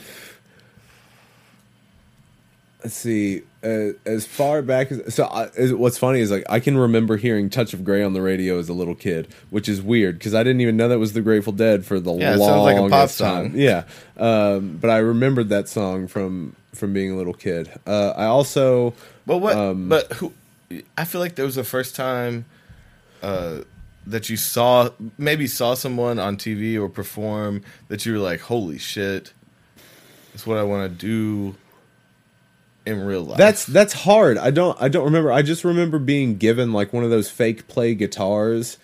Let's 2.84 2.96
see. 2.96 3.40
Uh, 3.62 3.92
as 4.04 4.26
far 4.26 4.60
back 4.60 4.92
as 4.92 5.14
so, 5.14 5.24
I, 5.24 5.44
is, 5.56 5.72
what's 5.72 5.96
funny 5.96 6.20
is 6.20 6.30
like 6.30 6.44
I 6.50 6.60
can 6.60 6.76
remember 6.76 7.16
hearing 7.16 7.48
"Touch 7.48 7.72
of 7.72 7.82
Grey" 7.82 8.02
on 8.02 8.12
the 8.12 8.20
radio 8.20 8.58
as 8.58 8.68
a 8.68 8.74
little 8.74 8.94
kid, 8.94 9.26
which 9.48 9.70
is 9.70 9.80
weird 9.80 10.18
because 10.18 10.34
I 10.34 10.42
didn't 10.42 10.60
even 10.60 10.76
know 10.76 10.88
that 10.88 10.98
was 10.98 11.14
the 11.14 11.22
Grateful 11.22 11.54
Dead 11.54 11.86
for 11.86 11.98
the 11.98 12.12
Yeah, 12.12 12.36
longest 12.36 12.82
like 12.82 12.90
pop 12.90 13.10
time. 13.12 13.52
Yeah, 13.56 13.84
um, 14.18 14.76
but 14.78 14.90
I 14.90 14.98
remembered 14.98 15.48
that 15.48 15.70
song 15.70 16.08
from 16.08 16.56
from 16.74 16.92
being 16.92 17.10
a 17.10 17.16
little 17.16 17.32
kid. 17.32 17.72
Uh, 17.86 18.10
I 18.10 18.26
also 18.26 18.92
But 19.24 19.38
what? 19.38 19.56
Um, 19.56 19.88
but 19.88 20.12
who? 20.12 20.34
I 20.98 21.06
feel 21.06 21.22
like 21.22 21.36
there 21.36 21.46
was 21.46 21.54
the 21.54 21.64
first 21.64 21.96
time 21.96 22.44
uh, 23.24 23.64
that 24.06 24.28
you 24.28 24.36
saw, 24.36 24.90
maybe 25.16 25.46
saw 25.46 25.74
someone 25.74 26.18
on 26.18 26.36
TV 26.36 26.78
or 26.78 26.88
perform 26.88 27.62
that 27.88 28.04
you 28.04 28.12
were 28.12 28.18
like, 28.18 28.40
"Holy 28.40 28.78
shit, 28.78 29.32
that's 30.32 30.46
what 30.46 30.58
I 30.58 30.62
want 30.62 30.90
to 30.90 31.06
do 31.06 31.56
in 32.84 33.00
real 33.00 33.22
life." 33.22 33.38
That's 33.38 33.64
that's 33.64 33.94
hard. 33.94 34.36
I 34.36 34.50
don't 34.50 34.80
I 34.80 34.88
don't 34.88 35.04
remember. 35.04 35.32
I 35.32 35.40
just 35.40 35.64
remember 35.64 35.98
being 35.98 36.36
given 36.36 36.72
like 36.72 36.92
one 36.92 37.02
of 37.02 37.10
those 37.10 37.30
fake 37.30 37.66
play 37.66 37.94
guitars 37.94 38.76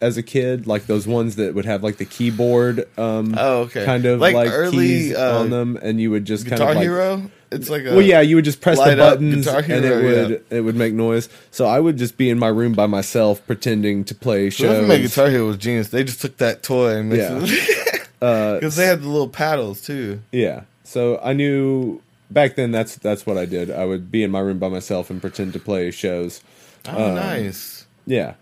as 0.00 0.16
a 0.16 0.22
kid, 0.22 0.66
like 0.66 0.86
those 0.86 1.06
ones 1.06 1.36
that 1.36 1.54
would 1.54 1.64
have 1.64 1.82
like 1.82 1.96
the 1.96 2.04
keyboard 2.04 2.88
um 2.98 3.34
oh 3.36 3.62
okay, 3.62 3.84
kind 3.84 4.04
of 4.06 4.20
like, 4.20 4.34
like, 4.34 4.50
early 4.50 4.86
keys 4.86 5.16
uh, 5.16 5.40
on 5.40 5.50
them 5.50 5.76
and 5.82 6.00
you 6.00 6.10
would 6.10 6.24
just 6.24 6.44
Guitar 6.44 6.58
kind 6.58 6.70
of 6.70 6.76
like 6.76 6.82
Hero. 6.84 7.30
It's 7.50 7.70
like 7.70 7.84
a 7.84 7.90
well, 7.92 8.02
yeah, 8.02 8.20
you 8.20 8.36
would 8.36 8.44
just 8.44 8.60
press 8.60 8.78
the 8.78 8.94
buttons 8.96 9.46
Guitar 9.46 9.60
and 9.60 9.84
it 9.84 10.04
would 10.04 10.30
yeah. 10.30 10.58
it 10.58 10.60
would 10.60 10.76
make 10.76 10.92
noise. 10.92 11.28
So 11.50 11.66
I 11.66 11.80
would 11.80 11.96
just 11.96 12.16
be 12.18 12.28
in 12.30 12.38
my 12.38 12.48
room 12.48 12.74
by 12.74 12.86
myself 12.86 13.44
pretending 13.46 14.04
to 14.04 14.14
play 14.14 14.50
shows. 14.50 14.86
made 14.86 15.00
Guitar 15.02 15.30
Hero 15.30 15.46
was 15.46 15.56
genius. 15.56 15.88
They 15.88 16.04
just 16.04 16.20
took 16.20 16.36
that 16.36 16.62
toy 16.62 16.96
and 16.96 17.12
Yeah. 17.12 17.38
it 17.42 18.08
Uh, 18.20 18.54
because 18.54 18.74
they 18.74 18.84
had 18.86 19.00
the 19.00 19.08
little 19.08 19.28
paddles 19.28 19.80
too. 19.80 20.20
yeah. 20.32 20.62
So 20.84 21.20
I 21.22 21.32
knew 21.34 22.00
back 22.30 22.56
then 22.56 22.70
that's 22.72 22.96
that's 22.96 23.24
what 23.26 23.38
I 23.38 23.46
did. 23.46 23.70
I 23.70 23.84
would 23.84 24.10
be 24.10 24.22
in 24.22 24.30
my 24.30 24.40
room 24.40 24.58
by 24.58 24.68
myself 24.68 25.08
and 25.10 25.20
pretend 25.20 25.52
to 25.54 25.58
play 25.60 25.90
shows. 25.90 26.42
Oh, 26.88 27.08
Um, 27.10 27.14
nice. 27.14 27.86
Yeah. 28.06 28.34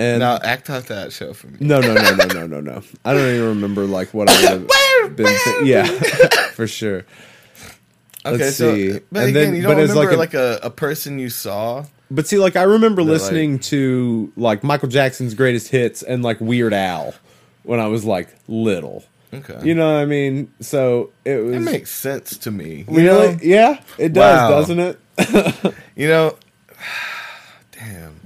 And 0.00 0.20
now 0.20 0.38
act 0.42 0.70
out 0.70 0.86
that 0.86 1.12
show 1.12 1.32
for 1.34 1.48
me. 1.48 1.58
no, 1.60 1.80
no, 1.80 1.92
no, 1.94 2.14
no, 2.14 2.26
no, 2.26 2.46
no, 2.46 2.60
no. 2.60 2.82
I 3.04 3.12
don't 3.12 3.34
even 3.34 3.48
remember 3.48 3.84
like 3.84 4.14
what 4.14 4.30
I 4.30 4.54
would 4.54 4.70
have 5.02 5.16
been. 5.16 5.26
Th- 5.26 5.64
yeah, 5.64 5.84
for 6.52 6.66
sure. 6.66 7.04
Okay, 8.26 8.36
Let's 8.38 8.56
so 8.56 8.74
see. 8.74 9.00
but 9.12 9.20
And 9.20 9.28
again, 9.30 9.32
then- 9.32 9.54
you 9.56 9.62
don't 9.62 9.76
remember 9.76 9.94
like 10.16 10.16
like, 10.16 10.34
a- 10.34 10.58
a, 10.62 10.66
a 10.66 10.70
person 10.70 11.18
you 11.18 11.28
saw. 11.30 11.84
But 12.10 12.26
see, 12.26 12.38
like 12.38 12.56
I 12.56 12.62
remember 12.64 13.02
listening 13.02 13.58
to 13.70 14.32
like 14.36 14.64
Michael 14.64 14.88
Jackson's 14.88 15.34
greatest 15.34 15.68
hits 15.68 16.02
and 16.02 16.22
like 16.22 16.40
Weird 16.40 16.72
Al 16.74 17.14
when 17.62 17.78
I 17.78 17.86
was 17.86 18.04
like 18.04 18.28
little. 18.48 19.04
Okay, 19.32 19.60
You 19.62 19.74
know 19.74 19.94
what 19.94 20.00
I 20.00 20.06
mean? 20.06 20.52
So 20.60 21.12
it 21.24 21.36
was 21.36 21.54
it 21.54 21.60
makes 21.60 21.90
sense 21.90 22.36
to 22.38 22.50
me. 22.50 22.84
Really, 22.88 23.34
know? 23.36 23.38
yeah, 23.42 23.80
it 23.96 24.12
does, 24.12 24.50
Wow. 24.50 24.50
doesn't 24.50 24.80
it? 24.80 25.74
You 25.94 26.08
know, 26.08 26.36
damn. 27.72 28.18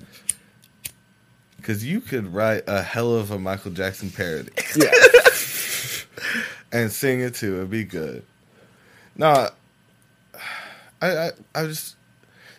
Because 1.65 1.83
you 1.83 2.03
could 2.03 2.35
write 2.35 2.65
a 2.67 2.83
hell 2.83 3.15
of 3.15 3.31
a 3.31 3.39
Michael 3.39 3.71
Jackson 3.71 4.11
parody 4.11 4.51
yeah, 4.77 4.91
and 6.73 6.93
sing 6.93 7.21
it 7.21 7.37
too. 7.37 7.57
It'd 7.57 7.71
be 7.71 7.85
good. 7.85 8.23
No, 9.17 9.49
I, 11.01 11.09
I, 11.09 11.31
I 11.55 11.65
just 11.67 11.97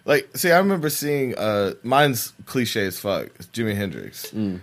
like 0.06 0.28
see. 0.36 0.52
I 0.52 0.58
remember 0.58 0.90
seeing. 0.90 1.38
Uh, 1.38 1.76
mine's 1.84 2.34
cliche 2.48 2.88
as 2.88 2.98
fuck. 2.98 3.28
It's 3.36 3.46
Jimi 3.50 3.76
Hendrix. 3.76 4.32
Mm. 4.32 4.62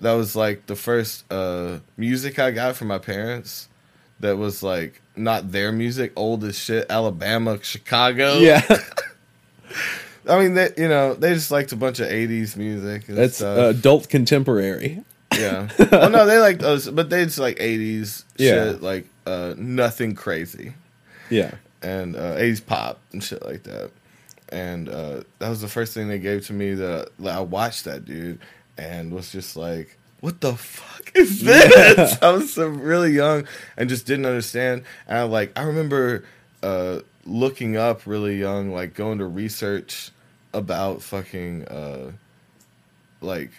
That 0.00 0.12
was 0.12 0.34
like 0.34 0.64
the 0.64 0.76
first 0.76 1.30
uh, 1.30 1.80
music 1.98 2.38
I 2.38 2.52
got 2.52 2.76
from 2.76 2.88
my 2.88 2.98
parents. 2.98 3.68
That 4.20 4.38
was 4.38 4.62
like 4.62 5.02
not 5.16 5.52
their 5.52 5.70
music, 5.70 6.14
old 6.16 6.44
as 6.44 6.58
shit, 6.58 6.86
Alabama, 6.88 7.62
Chicago. 7.62 8.38
yeah. 8.38 8.62
I 10.28 10.38
mean, 10.38 10.54
they 10.54 10.70
you 10.76 10.88
know 10.88 11.14
they 11.14 11.34
just 11.34 11.50
liked 11.50 11.72
a 11.72 11.76
bunch 11.76 12.00
of 12.00 12.08
'80s 12.08 12.56
music. 12.56 13.08
And 13.08 13.16
That's 13.18 13.40
uh, 13.42 13.72
adult 13.76 14.08
contemporary. 14.08 15.02
yeah. 15.38 15.68
well, 15.92 16.10
no, 16.10 16.26
they 16.26 16.38
like 16.38 16.58
those, 16.58 16.88
but 16.90 17.10
they 17.10 17.24
just 17.24 17.38
like 17.38 17.58
'80s 17.58 18.24
Yeah. 18.36 18.72
shit, 18.72 18.82
like 18.82 19.06
uh, 19.26 19.54
nothing 19.56 20.14
crazy, 20.14 20.74
Yeah, 21.30 21.52
and 21.82 22.16
uh, 22.16 22.36
'80s 22.36 22.64
pop 22.66 23.00
and 23.12 23.22
shit 23.22 23.44
like 23.44 23.62
that. 23.64 23.90
And 24.52 24.88
uh, 24.88 25.22
that 25.38 25.48
was 25.48 25.60
the 25.60 25.68
first 25.68 25.94
thing 25.94 26.08
they 26.08 26.18
gave 26.18 26.46
to 26.48 26.52
me 26.52 26.74
that 26.74 27.10
I 27.24 27.40
watched 27.40 27.84
that 27.84 28.04
dude 28.04 28.40
and 28.76 29.12
was 29.12 29.30
just 29.30 29.56
like, 29.56 29.96
"What 30.20 30.40
the 30.40 30.54
fuck 30.56 31.12
is 31.14 31.40
this?" 31.44 32.18
I 32.22 32.32
was 32.32 32.52
so 32.52 32.66
really 32.66 33.12
young 33.12 33.46
and 33.76 33.88
just 33.88 34.06
didn't 34.06 34.26
understand. 34.26 34.82
And 35.06 35.18
I 35.18 35.22
like 35.22 35.52
I 35.56 35.62
remember 35.62 36.24
uh, 36.64 37.00
looking 37.24 37.76
up 37.76 38.06
really 38.06 38.38
young, 38.38 38.72
like 38.72 38.94
going 38.94 39.18
to 39.18 39.26
research 39.26 40.10
about 40.52 41.02
fucking 41.02 41.64
uh, 41.68 42.12
like 43.20 43.50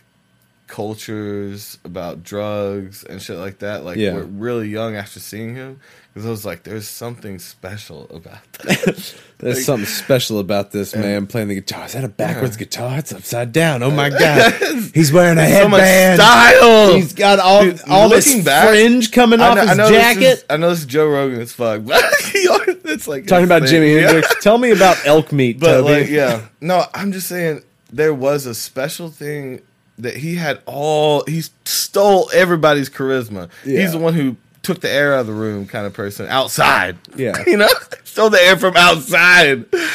cultures 0.72 1.78
about 1.86 2.24
drugs 2.24 3.04
and 3.04 3.22
shit 3.22 3.38
like 3.38 3.60
that. 3.60 3.84
Like 3.84 3.98
Yeah. 3.98 4.14
we're 4.14 4.24
really 4.24 4.70
young 4.70 4.96
after 4.96 5.20
seeing 5.20 5.54
him 5.56 5.80
because 6.14 6.26
I 6.26 6.30
was 6.30 6.46
like, 6.46 6.64
"There's 6.64 6.88
something 6.88 7.40
special 7.40 8.08
about 8.10 8.52
that." 8.64 9.14
there's 9.40 9.58
Like- 9.58 9.66
something 9.66 9.86
special 9.86 10.40
about 10.40 10.72
this 10.72 10.96
man 10.96 11.28
playing 11.28 11.50
the 11.50 11.56
guitar. 11.56 11.86
Is 11.86 11.94
that 11.94 12.04
a 12.04 12.08
backwards 12.10 12.58
guitar? 12.58 12.98
It's 13.00 13.14
upside 13.14 13.52
down. 13.52 13.84
Oh 13.84 13.92
my 13.92 14.10
god, 14.24 14.54
he's 14.94 15.12
wearing 15.14 15.38
a 15.38 15.46
so 15.48 15.68
headband. 15.70 16.20
style. 16.22 16.96
He's 16.96 17.14
got 17.14 17.40
all 17.40 17.64
Dude, 17.64 17.82
all 17.90 18.10
this 18.10 18.44
back, 18.44 18.70
fringe 18.70 19.12
coming 19.12 19.40
off 19.42 19.58
his 19.60 19.78
This 19.78 19.90
jacket. 19.90 20.24
is, 20.24 20.46
I 20.50 20.58
know 20.58 20.70
this 20.70 20.80
is 20.80 20.86
Joe 20.86 21.08
Rogan 21.10 21.42
as 21.42 21.52
fuck, 21.52 21.84
but 21.86 22.02
it's 22.34 23.08
like 23.08 23.28
Talking 23.28 23.46
about 23.46 23.64
thing. 23.64 23.82
Jimi 23.82 23.96
Yeah. 24.02 24.08
Hendrix. 24.08 24.36
Tell 24.42 24.58
me 24.58 24.72
about 24.72 24.98
elk 25.06 25.32
meat, 25.32 25.60
But 25.60 25.82
Toby. 25.82 25.94
like, 26.02 26.10
yeah, 26.10 26.42
no, 26.60 26.86
I'm 26.94 27.12
just 27.12 27.28
saying 27.28 27.64
there 27.94 28.14
was 28.14 28.46
a 28.46 28.56
special 28.56 29.10
thing 29.10 29.62
that 30.02 30.18
he 30.18 30.36
had. 30.36 30.62
All 30.66 31.24
he 31.28 31.42
stole 31.66 32.30
everybody's 32.34 32.90
charisma. 32.90 33.50
Yeah. 33.66 33.82
He's 33.82 33.92
the 33.94 33.98
one 34.00 34.14
who 34.14 34.36
took 34.64 34.82
the 34.82 34.90
air 34.92 35.14
out 35.16 35.22
of 35.22 35.28
the 35.28 35.34
room, 35.34 35.66
kind 35.66 35.86
of 35.88 35.94
person. 35.94 36.28
Outside, 36.28 36.98
Yeah. 37.16 37.34
you 37.48 37.58
know, 37.58 37.68
stole 38.04 38.30
the 38.30 38.42
air 38.42 38.58
from 38.58 38.76
outside. 38.78 39.66
yeah, 39.74 39.90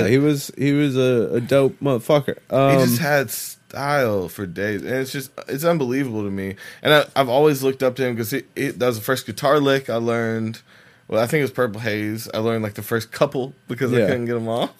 God, 0.00 0.06
he 0.10 0.18
was 0.18 0.50
he 0.56 0.72
was 0.72 0.96
a, 0.96 1.34
a 1.34 1.40
dope 1.40 1.78
motherfucker. 1.80 2.38
Um, 2.50 2.78
he 2.78 2.84
just 2.86 2.98
had 3.00 3.30
style 3.30 4.28
for 4.28 4.46
days, 4.46 4.82
and 4.82 4.90
it's 4.94 5.12
just 5.12 5.30
it's 5.48 5.64
unbelievable 5.64 6.24
to 6.24 6.30
me. 6.30 6.56
And 6.82 6.92
I, 6.94 7.04
I've 7.14 7.28
always 7.28 7.62
looked 7.62 7.82
up 7.82 7.94
to 7.96 8.06
him 8.06 8.14
because 8.14 8.30
that 8.30 8.78
was 8.80 8.96
the 8.98 9.04
first 9.04 9.26
guitar 9.26 9.60
lick 9.60 9.90
I 9.90 9.96
learned. 9.96 10.62
Well, 11.08 11.22
I 11.22 11.26
think 11.26 11.40
it 11.40 11.44
was 11.44 11.50
Purple 11.50 11.80
Haze. 11.80 12.28
I 12.32 12.38
learned 12.38 12.62
like 12.62 12.74
the 12.74 12.82
first 12.82 13.10
couple 13.12 13.52
because 13.68 13.92
I 13.92 13.96
couldn't 14.06 14.26
get 14.26 14.34
them 14.34 14.48
all 14.48 14.70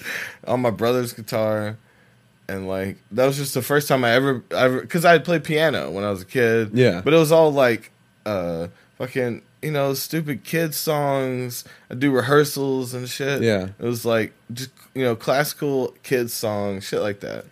on 0.46 0.60
my 0.62 0.70
brother's 0.70 1.12
guitar, 1.12 1.76
and 2.50 2.66
like 2.66 2.96
that 3.12 3.26
was 3.26 3.36
just 3.36 3.54
the 3.54 3.62
first 3.62 3.86
time 3.86 4.04
I 4.04 4.10
ever 4.10 4.42
ever 4.50 4.80
because 4.80 5.04
I 5.04 5.12
had 5.12 5.24
played 5.24 5.44
piano 5.44 5.90
when 5.90 6.02
I 6.02 6.10
was 6.10 6.22
a 6.22 6.26
kid. 6.26 6.70
Yeah. 6.74 7.00
but 7.00 7.14
it 7.14 7.16
was 7.16 7.30
all 7.30 7.52
like 7.52 7.92
uh 8.26 8.66
fucking 8.98 9.42
you 9.62 9.70
know 9.70 9.94
stupid 9.94 10.42
kids 10.42 10.76
songs. 10.76 11.64
I 11.90 11.94
do 11.94 12.10
rehearsals 12.10 12.92
and 12.92 13.08
shit. 13.08 13.42
Yeah. 13.42 13.68
it 13.78 13.84
was 13.84 14.04
like 14.04 14.32
just 14.52 14.70
you 14.94 15.04
know 15.04 15.14
classical 15.14 15.94
kids 16.02 16.34
songs, 16.34 16.84
shit 16.84 17.00
like 17.00 17.20
that. 17.20 17.44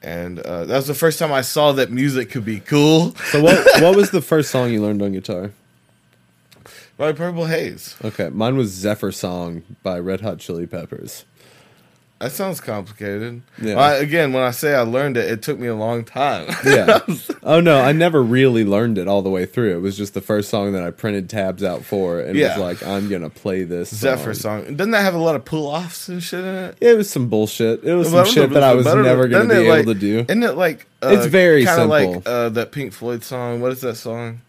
And 0.00 0.38
uh, 0.38 0.64
that 0.66 0.76
was 0.76 0.86
the 0.86 0.94
first 0.94 1.18
time 1.18 1.32
I 1.32 1.40
saw 1.40 1.72
that 1.72 1.90
music 1.90 2.30
could 2.30 2.44
be 2.44 2.60
cool. 2.60 3.16
so 3.32 3.42
what 3.42 3.82
what 3.82 3.96
was 3.96 4.12
the 4.12 4.22
first 4.22 4.52
song 4.52 4.72
you 4.72 4.80
learned 4.80 5.02
on 5.02 5.12
guitar? 5.12 5.50
By 6.96 7.12
Purple 7.12 7.46
Haze. 7.46 7.96
Okay, 8.04 8.28
mine 8.28 8.56
was 8.56 8.70
Zephyr 8.70 9.12
Song 9.12 9.62
by 9.84 9.98
Red 9.98 10.20
Hot 10.20 10.38
Chili 10.38 10.66
Peppers. 10.66 11.24
That 12.20 12.32
sounds 12.32 12.60
complicated. 12.60 13.42
Yeah. 13.62 13.76
I- 13.78 13.94
again, 13.98 14.32
when 14.32 14.42
I 14.42 14.50
say 14.50 14.74
I 14.74 14.80
learned 14.80 15.16
it, 15.16 15.30
it 15.30 15.40
took 15.40 15.56
me 15.56 15.68
a 15.68 15.74
long 15.76 16.02
time. 16.04 16.48
Yeah. 16.64 16.98
oh 17.44 17.60
no, 17.60 17.80
I 17.80 17.92
never 17.92 18.20
really 18.22 18.64
learned 18.64 18.98
it 18.98 19.06
all 19.06 19.22
the 19.22 19.30
way 19.30 19.46
through. 19.46 19.76
It 19.76 19.80
was 19.80 19.96
just 19.96 20.14
the 20.14 20.20
first 20.20 20.48
song 20.50 20.72
that 20.72 20.82
I 20.82 20.90
printed 20.90 21.30
tabs 21.30 21.62
out 21.62 21.84
for 21.84 22.18
and 22.20 22.36
Yeah. 22.36 22.58
was 22.58 22.80
like, 22.80 22.82
I'm 22.88 23.08
gonna 23.08 23.30
play 23.30 23.62
this 23.62 23.94
Zephyr 23.94 24.34
song. 24.34 24.74
Doesn't 24.74 24.90
that 24.90 25.02
have 25.02 25.14
a 25.14 25.18
lot 25.18 25.36
of 25.36 25.44
pull 25.44 25.68
offs 25.68 26.08
and 26.08 26.20
shit 26.20 26.40
in 26.44 26.54
it? 26.54 26.76
Yeah, 26.80 26.90
it 26.90 26.96
was 26.96 27.08
some 27.08 27.28
bullshit. 27.28 27.84
It 27.84 27.94
was 27.94 28.10
Well, 28.10 28.24
some 28.24 28.34
shit 28.34 28.50
that 28.50 28.64
I 28.64 28.74
was 28.74 28.84
never 28.86 29.28
gonna 29.28 29.48
be 29.48 29.54
able 29.60 29.68
like- 29.76 29.86
to 29.86 29.94
do. 29.94 30.18
Isn't 30.28 30.42
it 30.42 30.56
like 30.56 30.86
uh, 31.02 31.10
It's 31.10 31.26
very 31.26 31.64
kinda 31.64 31.84
like 31.84 32.22
uh, 32.26 32.48
that 32.48 32.72
Pink 32.72 32.92
Floyd 32.92 33.22
song? 33.22 33.60
What 33.60 33.70
is 33.70 33.80
that 33.82 33.94
song? 33.96 34.40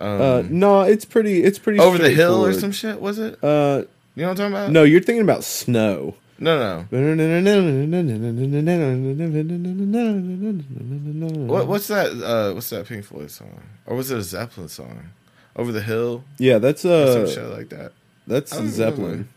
Um, 0.00 0.20
Uh, 0.22 0.42
no, 0.48 0.80
it's 0.80 1.04
pretty. 1.04 1.44
It's 1.44 1.58
pretty 1.58 1.78
Over 1.80 1.98
the 1.98 2.08
Hill 2.08 2.46
or 2.46 2.54
some 2.54 2.72
shit? 2.72 2.98
Was 2.98 3.18
it? 3.18 3.38
Uh, 3.44 3.82
You 4.16 4.22
know 4.22 4.28
what 4.28 4.30
I'm 4.30 4.36
talking 4.36 4.52
about? 4.54 4.70
no, 4.72 4.82
you're 4.84 5.02
thinking 5.02 5.20
about 5.22 5.44
Snow. 5.44 6.14
No, 6.40 6.58
no. 6.58 6.86
What, 11.46 11.66
what's 11.68 11.86
that? 11.88 12.10
Uh, 12.10 12.54
what's 12.54 12.70
that 12.70 12.86
Pink 12.86 13.04
Floyd 13.04 13.30
song? 13.30 13.60
Or 13.86 13.96
was 13.96 14.10
it 14.10 14.18
a 14.18 14.22
Zeppelin 14.22 14.68
song? 14.68 15.10
Over 15.56 15.72
the 15.72 15.82
Hill, 15.82 16.24
Yeah, 16.38 16.58
that's 16.58 16.84
or 16.84 17.12
some 17.12 17.24
uh, 17.24 17.26
shit 17.28 17.44
like 17.50 17.68
that. 17.70 17.92
that's 18.26 18.54
Zeppelin. 18.56 19.28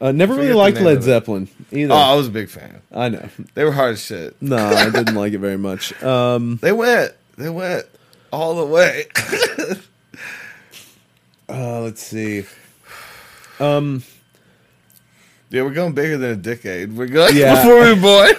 Uh, 0.00 0.10
never 0.10 0.34
really 0.34 0.52
liked 0.52 0.80
Led. 0.80 1.00
Zeppelin 1.02 1.48
either. 1.70 1.94
Oh, 1.94 1.96
I 1.96 2.14
was 2.16 2.26
a 2.26 2.30
big 2.30 2.48
fan. 2.48 2.82
I 2.92 3.08
know. 3.08 3.28
They 3.54 3.62
were 3.64 3.70
hard 3.70 3.92
as 3.92 4.04
shit. 4.04 4.36
No, 4.42 4.56
I 4.56 4.90
didn't 4.90 5.14
like 5.14 5.32
it 5.32 5.38
very 5.38 5.56
much. 5.58 5.92
Um, 6.02 6.58
They 6.60 6.72
went. 6.72 7.12
They 7.38 7.48
went 7.48 7.86
all 8.32 8.56
the 8.56 8.66
way. 8.66 9.06
uh, 11.48 11.82
let's 11.82 12.02
see. 12.02 12.44
Um, 13.60 14.02
yeah, 15.52 15.62
we're 15.62 15.70
going 15.74 15.92
bigger 15.92 16.16
than 16.18 16.30
a 16.30 16.36
decade. 16.36 16.92
We're 16.96 17.06
going 17.06 17.36
Yeah. 17.36 17.54
before 17.62 17.80
we 17.82 17.92
were 17.94 18.00
born. 18.00 18.30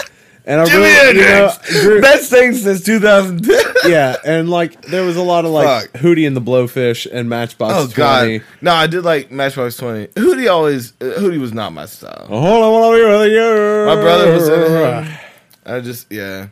and 0.46 0.60
I 0.60 0.64
Jimi 0.64 0.74
really, 0.74 1.18
you 1.18 1.24
know, 1.24 1.52
Drew- 1.82 2.00
Best 2.00 2.30
thing 2.30 2.52
since 2.54 2.82
2010. 2.82 3.60
yeah, 3.90 4.16
and 4.24 4.48
like 4.50 4.82
there 4.82 5.04
was 5.04 5.16
a 5.16 5.22
lot 5.22 5.44
of 5.44 5.50
like 5.52 5.90
Fuck. 5.90 6.02
Hootie 6.02 6.26
and 6.26 6.36
the 6.36 6.40
Blowfish 6.40 7.06
and 7.10 7.28
Matchbox 7.28 7.74
Oh 7.74 7.86
20. 7.88 8.38
god. 8.38 8.46
No, 8.60 8.72
I 8.72 8.86
did 8.86 9.04
like 9.04 9.30
Matchbox 9.30 9.76
Twenty. 9.76 10.06
Hootie 10.08 10.50
always 10.50 10.92
uh, 11.00 11.14
Hootie 11.18 11.40
was 11.40 11.52
not 11.52 11.72
my 11.72 11.86
style. 11.86 12.26
Oh, 12.30 12.40
hold 12.40 12.64
on, 12.64 12.82
hold 12.82 12.94
on, 12.94 13.30
on. 13.30 13.86
My 13.96 14.02
brother 14.02 14.32
was 14.32 14.48
in 14.48 15.04
him. 15.04 15.18
I 15.64 15.80
just 15.80 16.10
yeah. 16.10 16.48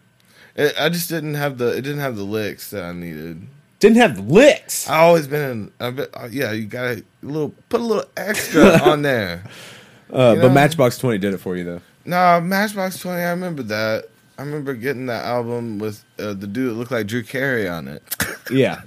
It, 0.57 0.75
I 0.79 0.89
just 0.89 1.09
didn't 1.09 1.35
have 1.35 1.59
the 1.59 1.69
it 1.77 1.83
didn't 1.83 2.01
have 2.01 2.17
the 2.17 2.25
licks 2.25 2.71
that 2.71 2.85
I 2.85 2.93
needed. 2.93 3.47
Didn't 3.79 3.97
have 3.97 4.17
the 4.17 4.23
licks. 4.23 4.89
I 4.91 4.99
always 4.99 5.27
been 5.27 5.73
I 5.81 5.91
bet 5.91 6.11
uh, 6.15 6.29
yeah, 6.31 6.53
you 6.53 6.67
got 6.67 6.97
to 6.97 7.05
little 7.23 7.55
put 7.69 7.81
a 7.81 7.85
little 7.85 8.05
extra 8.17 8.79
on 8.83 9.03
there. 9.03 9.45
Uh, 10.13 10.35
You 10.37 10.43
but? 10.43 10.53
Matchbox 10.53 10.99
20 10.99 11.19
did 11.19 11.35
it 11.35 11.39
for 11.39 11.57
you 11.57 11.65
though. 11.65 11.81
Nah, 12.07 12.41
Matchbox 12.41 12.99
Twenty. 12.99 13.23
I 13.23 13.31
remember 13.31 13.63
that. 13.65 14.07
I 14.39 14.43
remember 14.43 14.73
getting 14.75 15.05
that 15.07 15.25
album 15.27 15.79
with 15.79 16.03
uh, 16.19 16.33
the 16.33 16.47
dude 16.47 16.71
that 16.71 16.75
looked 16.75 16.91
like 16.91 17.07
Drew 17.07 17.23
Carey 17.23 17.69
on 17.69 17.89
it. 17.89 18.03
Yeah. 18.51 18.81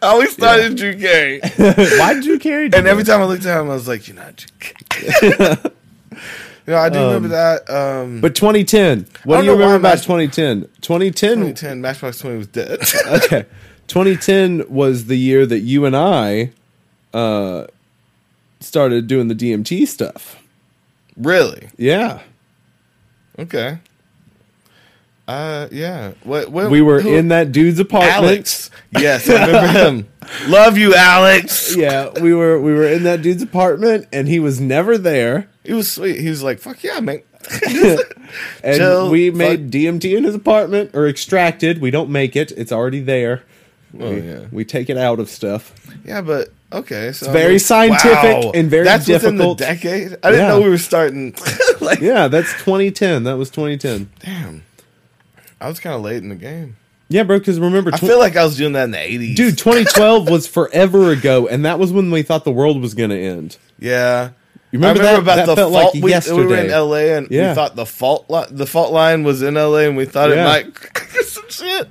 I 0.00 0.06
always 0.08 0.34
thought 0.36 0.60
it 0.60 0.70
was 0.70 0.74
Drew 0.80 0.96
Carey, 0.96 1.40
Why 1.98 2.14
did 2.14 2.24
you 2.24 2.38
carry? 2.38 2.66
and 2.66 2.86
every 2.86 3.02
time 3.02 3.20
I 3.20 3.24
looked 3.24 3.44
at 3.46 3.58
him, 3.60 3.68
I 3.70 3.74
was 3.74 3.88
like, 3.88 4.06
"You're 4.06 4.16
not 4.16 4.36
Drew 4.36 4.70
Carey." 4.90 5.30
you 5.40 6.72
know, 6.72 6.76
I 6.76 6.88
do 6.88 6.98
remember 7.00 7.28
that. 7.28 7.68
Um, 7.68 8.20
But 8.20 8.34
2010. 8.36 9.06
What 9.24 9.40
do 9.40 9.46
you 9.46 9.52
remember 9.52 9.74
about 9.76 9.94
Match- 9.96 10.02
2010? 10.02 10.68
2010. 10.82 11.30
2010, 11.30 11.80
Matchbox 11.80 12.18
Twenty 12.18 12.36
was 12.38 12.46
dead. 12.48 12.78
Okay. 13.24 13.46
2010 13.88 14.64
was 14.68 15.06
the 15.06 15.16
year 15.16 15.46
that 15.46 15.60
you 15.60 15.84
and 15.84 15.96
I 15.96 16.50
uh, 17.12 17.66
started 18.60 19.06
doing 19.08 19.28
the 19.28 19.34
DMT 19.34 19.86
stuff. 19.88 20.36
Really? 21.16 21.68
Yeah. 21.76 22.20
Okay. 23.38 23.78
Uh, 25.28 25.68
yeah. 25.70 26.12
What? 26.24 26.50
what 26.50 26.70
We 26.70 26.82
were 26.82 27.00
who- 27.00 27.14
in 27.16 27.28
that 27.28 27.52
dude's 27.52 27.78
apartment. 27.80 28.12
Alex. 28.14 28.70
Yes, 28.90 29.28
I 29.28 29.46
remember 29.46 29.78
him. 29.78 30.08
Love 30.50 30.76
you, 30.76 30.94
Alex. 30.94 31.74
Yeah, 31.76 32.10
we 32.20 32.34
were 32.34 32.60
we 32.60 32.72
were 32.72 32.86
in 32.86 33.04
that 33.04 33.22
dude's 33.22 33.42
apartment, 33.42 34.06
and 34.12 34.28
he 34.28 34.38
was 34.38 34.60
never 34.60 34.98
there. 34.98 35.48
He 35.64 35.72
was 35.72 35.90
sweet. 35.90 36.20
He 36.20 36.28
was 36.28 36.42
like, 36.42 36.58
"Fuck 36.58 36.82
yeah, 36.82 37.00
man." 37.00 37.22
And 38.64 38.78
Chill, 38.78 39.10
we 39.10 39.28
fuck- 39.30 39.36
made 39.38 39.70
DMT 39.70 40.16
in 40.16 40.24
his 40.24 40.34
apartment 40.34 40.92
or 40.94 41.06
extracted. 41.06 41.80
We 41.80 41.90
don't 41.90 42.08
make 42.10 42.34
it; 42.36 42.50
it's 42.52 42.72
already 42.72 43.00
there. 43.00 43.42
Oh, 43.98 44.10
we, 44.10 44.20
yeah. 44.20 44.46
we 44.50 44.64
take 44.64 44.88
it 44.88 44.96
out 44.96 45.20
of 45.20 45.28
stuff. 45.28 45.74
Yeah, 46.04 46.22
but 46.22 46.48
okay. 46.72 47.12
So 47.12 47.26
It's 47.26 47.32
very 47.32 47.58
scientific 47.58 48.54
and 48.54 48.70
very 48.70 48.84
That's 48.84 49.06
difficult. 49.06 49.34
within 49.34 49.48
the 49.48 49.54
decade. 49.54 50.16
I 50.22 50.30
didn't 50.30 50.46
Yeah. 50.46 50.48
know 50.48 50.60
we 50.60 50.68
were 50.68 50.78
starting. 50.78 51.34
like, 51.80 52.00
Yeah, 52.00 52.28
that's 52.28 52.52
2010. 52.54 53.24
That 53.24 53.36
was 53.36 53.50
2010. 53.50 54.10
damn. 54.24 54.62
I 55.60 55.68
was 55.68 55.78
kind 55.80 55.94
of 55.94 56.02
late 56.02 56.22
in 56.22 56.28
the 56.28 56.34
game. 56.34 56.76
Yeah, 57.08 57.22
bro. 57.24 57.38
Because 57.38 57.60
remember, 57.60 57.90
I 57.92 57.98
feel 57.98 58.18
like 58.18 58.36
I 58.36 58.44
was 58.44 58.56
doing 58.56 58.72
that 58.72 58.84
in 58.84 58.90
the 58.92 58.98
eighties, 58.98 59.36
dude, 59.36 59.58
2012 59.58 60.28
was 60.30 60.46
forever 60.46 61.10
ago, 61.12 61.46
and 61.46 61.64
that 61.66 61.78
was 61.78 61.92
when 61.92 62.10
we 62.10 62.22
thought 62.22 62.44
the 62.44 62.50
world 62.50 62.80
was 62.80 62.94
going 62.94 63.10
to 63.10 63.18
end. 63.18 63.58
Yeah. 63.78 64.30
You 64.70 64.78
remember, 64.78 65.00
remember 65.02 65.24
that? 65.26 65.34
about 65.44 65.46
that 65.48 65.54
the 65.54 65.70
fault. 65.70 65.94
like 65.94 66.02
we, 66.02 66.10
yesterday. 66.10 66.36
we 66.38 66.46
were 66.46 66.56
in 66.56 66.70
LA 66.70 67.14
and 67.16 67.28
Yeah. 67.30 67.50
we 67.50 67.54
thought 67.54 67.76
the 67.76 67.84
fault 67.84 68.24
li- 68.30 68.46
the 68.50 68.64
fault 68.66 68.90
line 68.92 69.22
was 69.22 69.42
in 69.42 69.54
LA 69.54 69.80
and 69.80 69.96
we 69.98 70.06
thought 70.06 70.30
Yeah. 70.30 70.56
it 70.60 70.66
might 70.66 71.06
some 71.26 71.44
shit. 71.50 71.88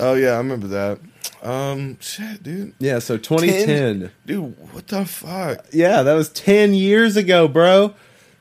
Oh 0.00 0.14
yeah, 0.14 0.30
I 0.30 0.36
remember 0.38 0.68
that. 0.68 0.98
Um, 1.44 1.98
shit, 2.00 2.42
dude. 2.42 2.74
yeah, 2.78 2.98
so 3.00 3.16
2010. 3.18 4.10
Dude, 4.26 4.72
what 4.72 4.88
the 4.88 5.04
fuck? 5.04 5.66
Yeah, 5.72 6.02
that 6.02 6.14
was 6.14 6.28
10 6.30 6.72
years 6.74 7.16
ago, 7.16 7.46
bro. 7.48 7.94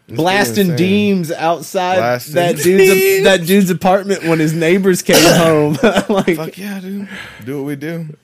Blasting 0.07 0.75
deems 0.75 1.31
outside 1.31 1.95
Blasting 1.97 2.35
that 2.35 2.55
dude's 2.57 2.93
deems. 2.93 3.23
that 3.23 3.45
dude's 3.45 3.69
apartment 3.69 4.23
when 4.23 4.39
his 4.39 4.53
neighbors 4.53 5.01
came 5.01 5.15
home. 5.37 5.77
like, 6.09 6.35
Fuck 6.35 6.57
yeah, 6.57 6.79
dude. 6.79 7.07
Do 7.45 7.57
what 7.59 7.65
we 7.67 7.75
do. 7.75 8.15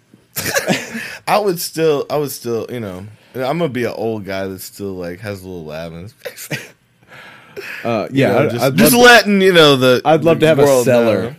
I 1.27 1.37
would 1.39 1.59
still, 1.59 2.05
I 2.09 2.17
would 2.17 2.31
still, 2.31 2.65
you 2.69 2.79
know, 2.79 3.05
I'm 3.35 3.57
gonna 3.59 3.69
be 3.69 3.83
an 3.85 3.93
old 3.95 4.25
guy 4.25 4.47
that 4.47 4.59
still 4.59 4.93
like 4.93 5.19
has 5.19 5.41
a 5.43 5.47
little 5.47 5.65
lab 5.65 5.93
in 5.93 6.03
his 6.03 6.13
face. 6.13 6.49
uh, 7.83 8.07
You 8.11 8.23
yeah, 8.23 8.31
know, 8.33 8.39
I'd, 8.45 8.51
just, 8.51 8.75
just 8.75 8.95
letting 8.95 9.41
you 9.41 9.53
know 9.53 9.75
the. 9.75 10.01
I'd 10.05 10.23
love 10.23 10.39
to 10.39 10.47
have 10.47 10.59
a 10.59 10.83
cellar, 10.83 11.21
know. 11.31 11.35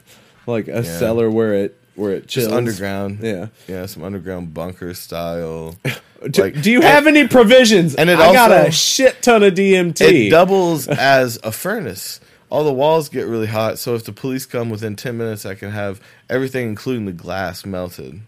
like 0.46 0.68
a 0.68 0.82
Yeah. 0.82 0.98
cellar 0.98 1.30
where 1.30 1.54
it 1.54 1.79
where 2.00 2.12
it 2.12 2.26
chills 2.28 2.46
just 2.46 2.56
underground. 2.56 3.18
Yeah. 3.22 3.48
yeah, 3.68 3.86
some 3.86 4.02
underground 4.02 4.54
bunker 4.54 4.94
style. 4.94 5.76
Do, 6.30 6.42
Like- 6.42 6.60
do 6.60 6.70
you 6.70 6.80
have 6.82 7.06
any 7.06 7.26
provisions? 7.28 7.94
and 7.94 8.10
it 8.10 8.18
I 8.18 8.32
got 8.32 8.50
a 8.66 8.70
shit 8.70 9.22
ton 9.22 9.42
of 9.42 9.54
DMT. 9.54 10.26
It 10.26 10.30
doubles 10.30 10.86
as 10.88 11.38
a 11.42 11.50
furnace. 11.52 12.20
All 12.50 12.62
the 12.64 12.72
walls 12.72 13.08
get 13.08 13.26
really 13.26 13.46
hot, 13.46 13.78
so 13.78 13.94
if 13.94 14.04
the 14.04 14.12
police 14.12 14.44
come 14.44 14.68
within 14.70 14.96
ten 14.96 15.16
minutes, 15.16 15.46
I 15.46 15.54
can 15.54 15.70
have 15.70 16.00
everything, 16.28 16.68
including 16.68 17.06
the 17.06 17.12
glass, 17.12 17.64
melted 17.64 18.20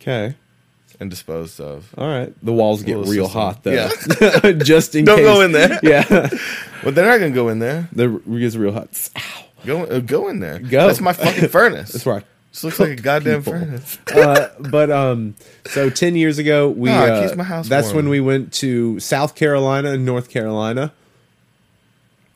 okay, 0.00 0.34
and 0.98 1.10
disposed 1.10 1.60
of. 1.60 1.94
all 1.96 2.08
right. 2.08 2.32
The 2.42 2.52
walls 2.52 2.82
get 2.82 2.96
real 2.96 3.26
system. 3.26 3.30
hot 3.30 3.62
though. 3.64 3.72
Yeah. 3.72 4.52
Just 4.64 4.94
in 4.94 5.04
Don't 5.04 5.18
case. 5.18 5.26
go 5.26 5.40
in 5.42 5.52
there. 5.52 5.78
Yeah, 5.84 6.28
But 6.82 6.94
they're 6.94 7.06
not 7.06 7.18
gonna 7.18 7.30
go 7.30 7.48
in 7.48 7.58
there. 7.60 7.88
the 7.92 8.16
it 8.16 8.38
gets 8.40 8.56
real 8.56 8.72
hot. 8.72 8.88
Ow. 9.16 9.44
Go, 9.66 9.84
uh, 9.84 9.98
go 10.00 10.28
in 10.28 10.40
there. 10.40 10.58
Go. 10.58 10.86
That's 10.86 11.00
my 11.00 11.12
fucking 11.12 11.48
furnace. 11.50 11.92
That's 11.92 12.06
right. 12.06 12.24
This 12.60 12.64
looks 12.64 12.80
like 12.80 12.98
a 12.98 13.02
goddamn 13.02 13.40
people. 13.44 13.52
furnace. 13.60 13.98
uh, 14.14 14.48
but 14.58 14.90
um, 14.90 15.34
so 15.66 15.90
ten 15.90 16.16
years 16.16 16.38
ago, 16.38 16.68
we 16.68 16.90
Ah, 16.90 17.04
it 17.04 17.10
uh, 17.10 17.22
keeps 17.22 17.36
my 17.36 17.44
house 17.44 17.68
that's 17.68 17.86
warm. 17.88 17.96
when 17.96 18.08
we 18.08 18.20
went 18.20 18.52
to 18.54 18.98
South 19.00 19.34
Carolina 19.36 19.90
and 19.92 20.04
North 20.04 20.28
Carolina. 20.28 20.92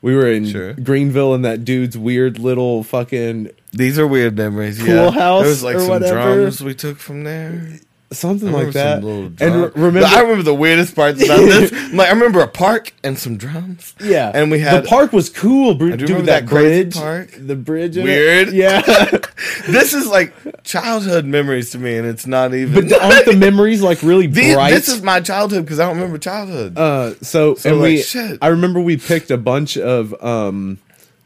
We 0.01 0.15
were 0.17 0.27
in 0.31 0.47
Sure. 0.49 0.73
Greenville 0.75 1.35
in 1.35 1.43
that 1.43 1.65
dude's 1.65 1.97
weird 1.99 2.39
little 2.39 2.83
fucking 2.83 3.51
These 3.73 3.99
are 3.99 4.07
weird 4.07 4.37
memories. 4.37 4.79
Pool 4.81 4.89
yeah. 4.89 5.11
house 5.11 5.43
There 5.43 5.49
was 5.51 5.63
like 5.63 5.77
or 5.77 5.81
some 5.81 5.89
whatever. 5.91 6.15
drums 6.35 6.61
we 6.63 6.75
took 6.75 6.99
from 6.99 7.25
there. 7.25 7.79
Something 8.13 8.51
like 8.53 8.73
that. 8.73 9.03
some 9.03 9.09
And 9.09 9.37
drum- 9.37 9.63
re- 9.63 9.71
remember, 9.75 10.01
But 10.03 10.13
I 10.13 10.21
remember 10.23 10.43
the 10.43 10.55
weirdest 10.55 10.95
parts 10.95 11.23
about 11.25 11.39
this. 11.47 11.73
Like 11.93 12.09
I 12.09 12.13
remember 12.13 12.41
a 12.41 12.49
park 12.49 12.93
and 13.05 13.19
some 13.19 13.37
drums. 13.37 13.95
yeah, 14.01 14.31
and 14.35 14.51
we 14.51 14.59
had 14.61 14.85
the 14.85 14.89
park 14.89 15.13
was 15.13 15.29
cool, 15.29 15.75
bro. 15.75 15.89
I 15.89 15.91
do 15.93 15.97
Dude, 15.99 16.09
remember 16.11 16.27
that, 16.33 16.41
that 16.47 16.49
crazy 16.49 16.83
bridge, 16.85 16.95
park. 16.95 17.31
the 17.39 17.57
bridge, 17.57 17.97
in 17.97 18.03
it. 18.03 18.05
Weird. 18.07 18.53
yeah. 18.53 18.83
this 19.69 19.93
is 19.95 20.07
like 20.07 20.33
childhood 20.65 21.25
memories 21.25 21.71
to 21.71 21.79
me, 21.79 21.97
and 21.97 22.07
it's 22.07 22.27
not 22.27 22.55
even. 22.55 22.89
but 22.89 23.01
aren't 23.03 23.27
the 23.27 23.37
memories 23.37 23.83
like 23.83 24.03
really 24.03 24.27
These- 24.27 24.55
bright? 24.55 24.71
this 24.71 24.89
is 24.89 25.03
my 25.03 25.21
childhood 25.21 25.65
because 25.65 25.81
I 25.81 25.87
don't 25.87 25.97
remember 25.97 26.19
childhood. 26.19 26.77
Uh, 26.79 27.15
so, 27.23 27.55
So, 27.57 27.71
and 27.71 27.81
like, 27.81 27.89
we, 27.89 28.03
shit. 28.03 28.39
I 28.43 28.49
remember 28.49 28.81
we 28.81 28.97
picked 28.97 29.31
a 29.31 29.39
bunch 29.39 29.77
of 29.77 30.15
um, 30.23 30.79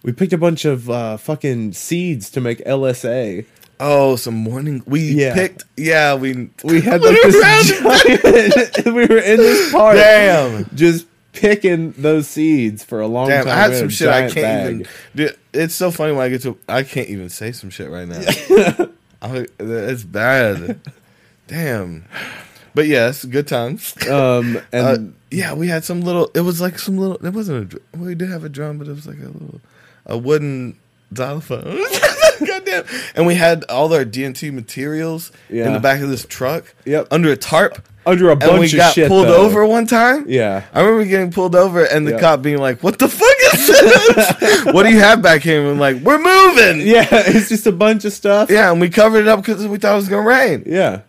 we 0.03 0.13
picked 0.13 0.33
a 0.33 0.39
bunch 0.39 0.65
of 0.65 0.89
uh, 0.89 1.17
fucking 1.17 1.73
seeds 1.73 2.31
to 2.31 2.41
make 2.41 2.59
LSA. 2.65 3.45
Oh, 3.81 4.17
some 4.17 4.35
morning. 4.35 4.83
We 4.87 5.01
Yeah. 5.01 5.35
picked. 5.35 5.65
Yeah, 5.77 6.15
we 6.15 6.51
We 6.65 6.81
had 6.83 7.01
We 7.01 7.09
like 7.09 7.25
were 7.25 7.31
this 7.31 7.81
giant. 7.81 8.87
we 8.87 8.93
were 9.07 9.19
in 9.19 9.37
this 9.39 9.73
park, 9.73 9.97
Damn. 9.97 10.69
just 10.75 11.07
picking 11.33 11.93
those 11.93 12.27
seeds 12.29 12.83
for 12.83 13.01
a 13.01 13.07
long 13.07 13.29
Damn, 13.29 13.45
time. 13.45 13.53
I 13.59 13.61
had 13.61 13.75
some 13.77 13.89
shit 13.91 14.09
I 14.09 14.23
can't 14.23 14.35
bag. 14.35 14.75
even. 14.75 14.87
Dude, 15.15 15.37
it's 15.53 15.75
so 15.75 15.91
funny 15.91 16.13
when 16.13 16.25
I 16.25 16.29
get 16.31 16.43
to. 16.43 16.59
I 16.69 16.83
can't 16.83 17.09
even 17.09 17.29
say 17.29 17.53
some 17.53 17.71
shit 17.71 17.91
right 17.91 18.09
now. 18.09 18.21
I, 19.23 19.47
it's 19.59 20.05
bad. 20.05 20.81
Damn. 21.49 22.05
But 22.75 22.87
yes, 22.87 23.25
good 23.25 23.47
times. 23.49 23.95
Um, 24.09 24.61
and 24.73 24.87
Uh, 25.11 25.13
yeah, 25.31 25.55
we 25.55 25.69
had 25.69 25.85
some 25.85 26.03
little. 26.03 26.31
It 26.35 26.41
was 26.43 26.61
like 26.61 26.79
some 26.79 26.99
little. 26.99 27.17
It 27.27 27.33
wasn't 27.33 27.75
a. 27.75 27.81
We 27.97 28.15
did 28.15 28.29
have 28.31 28.45
a 28.45 28.49
drum, 28.49 28.79
but 28.79 28.87
it 28.89 28.93
was 28.93 29.07
like 29.07 29.19
a 29.19 29.29
little, 29.29 29.61
a 30.07 30.17
wooden 30.19 30.77
xylophone. 31.15 31.79
Goddamn! 32.47 32.85
And 33.15 33.27
we 33.27 33.35
had 33.35 33.65
all 33.65 33.93
our 33.93 34.05
DMT 34.05 34.53
materials 34.53 35.33
in 35.49 35.73
the 35.73 35.81
back 35.81 36.01
of 36.01 36.09
this 36.09 36.25
truck. 36.25 36.75
Yep. 36.85 37.09
Under 37.11 37.31
a 37.33 37.37
tarp. 37.37 37.87
under 38.05 38.29
a 38.29 38.33
And 38.33 38.41
bunch 38.41 38.61
we 38.61 38.67
of 38.67 38.73
got 38.77 38.95
shit, 38.95 39.09
pulled 39.09 39.27
though. 39.27 39.37
over 39.45 39.67
one 39.67 39.87
time. 39.87 40.27
Yeah, 40.29 40.65
I 40.73 40.81
remember 40.81 41.05
getting 41.05 41.33
pulled 41.33 41.57
over 41.57 41.83
and 41.85 42.07
the 42.07 42.13
Yeah. 42.13 42.21
cop 42.21 42.43
being 42.43 42.59
like, 42.59 42.83
"What 42.83 42.99
the 42.99 43.09
fuck 43.09 43.37
is 43.55 43.67
this? 43.67 44.65
what 44.73 44.85
do 44.85 44.91
you 44.93 45.01
have 45.01 45.23
back 45.23 45.43
here?" 45.43 45.61
And 45.61 45.71
I'm 45.71 45.79
like, 45.79 45.97
"We're 46.03 46.19
moving." 46.19 46.87
yeah, 46.87 47.07
it's 47.11 47.49
just 47.49 47.67
a 47.67 47.73
bunch 47.73 48.05
of 48.05 48.13
stuff. 48.13 48.49
Yeah, 48.51 48.71
and 48.71 48.81
we 48.81 48.91
covered 48.91 49.21
it 49.21 49.29
up 49.29 49.41
because 49.41 49.67
we 49.67 49.79
thought 49.79 49.93
it 49.95 49.97
was 49.97 50.09
gonna 50.09 50.23
rain. 50.29 50.63
yeah. 50.67 51.01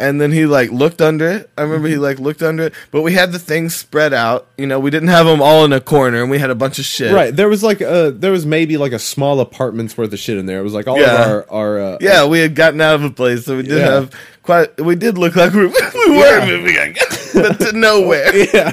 And 0.00 0.20
then 0.20 0.32
he 0.32 0.46
like 0.46 0.70
looked 0.70 1.00
under 1.02 1.28
it. 1.28 1.50
I 1.58 1.62
remember 1.62 1.86
he 1.88 1.96
like 1.96 2.18
looked 2.18 2.42
under 2.42 2.64
it, 2.64 2.74
but 2.90 3.02
we 3.02 3.12
had 3.12 3.32
the 3.32 3.38
things 3.38 3.76
spread 3.76 4.14
out. 4.14 4.46
You 4.56 4.66
know, 4.66 4.80
we 4.80 4.90
didn't 4.90 5.10
have 5.10 5.26
them 5.26 5.42
all 5.42 5.64
in 5.66 5.72
a 5.74 5.80
corner, 5.80 6.22
and 6.22 6.30
we 6.30 6.38
had 6.38 6.48
a 6.50 6.54
bunch 6.54 6.78
of 6.78 6.86
shit. 6.86 7.12
Right, 7.12 7.34
there 7.36 7.48
was 7.50 7.62
like 7.62 7.80
a 7.82 8.10
there 8.10 8.32
was 8.32 8.46
maybe 8.46 8.76
like 8.78 8.92
a 8.92 8.98
small 8.98 9.38
apartment's 9.40 9.98
worth 9.98 10.12
of 10.12 10.18
shit 10.18 10.38
in 10.38 10.46
there. 10.46 10.58
It 10.60 10.62
was 10.64 10.72
like 10.72 10.86
all 10.88 10.98
Yeah. 10.98 11.22
of 11.22 11.28
our 11.30 11.46
our 11.50 11.78
uh, 11.80 11.98
Yeah, 12.00 12.26
we 12.26 12.38
had 12.40 12.54
gotten 12.54 12.80
out 12.80 12.94
of 12.94 13.04
a 13.04 13.10
place, 13.10 13.44
so 13.44 13.56
we 13.58 13.62
did 13.62 13.78
Yeah. 13.78 13.92
have 13.92 14.10
quite. 14.42 14.80
We 14.80 14.96
did 14.96 15.18
look 15.18 15.36
like 15.36 15.52
we, 15.52 15.66
we 15.66 15.68
were 15.68 16.38
Yeah. 16.38 16.46
moving, 16.46 16.96
but 17.34 17.60
to 17.60 17.72
nowhere. 17.72 18.34
yeah. 18.54 18.72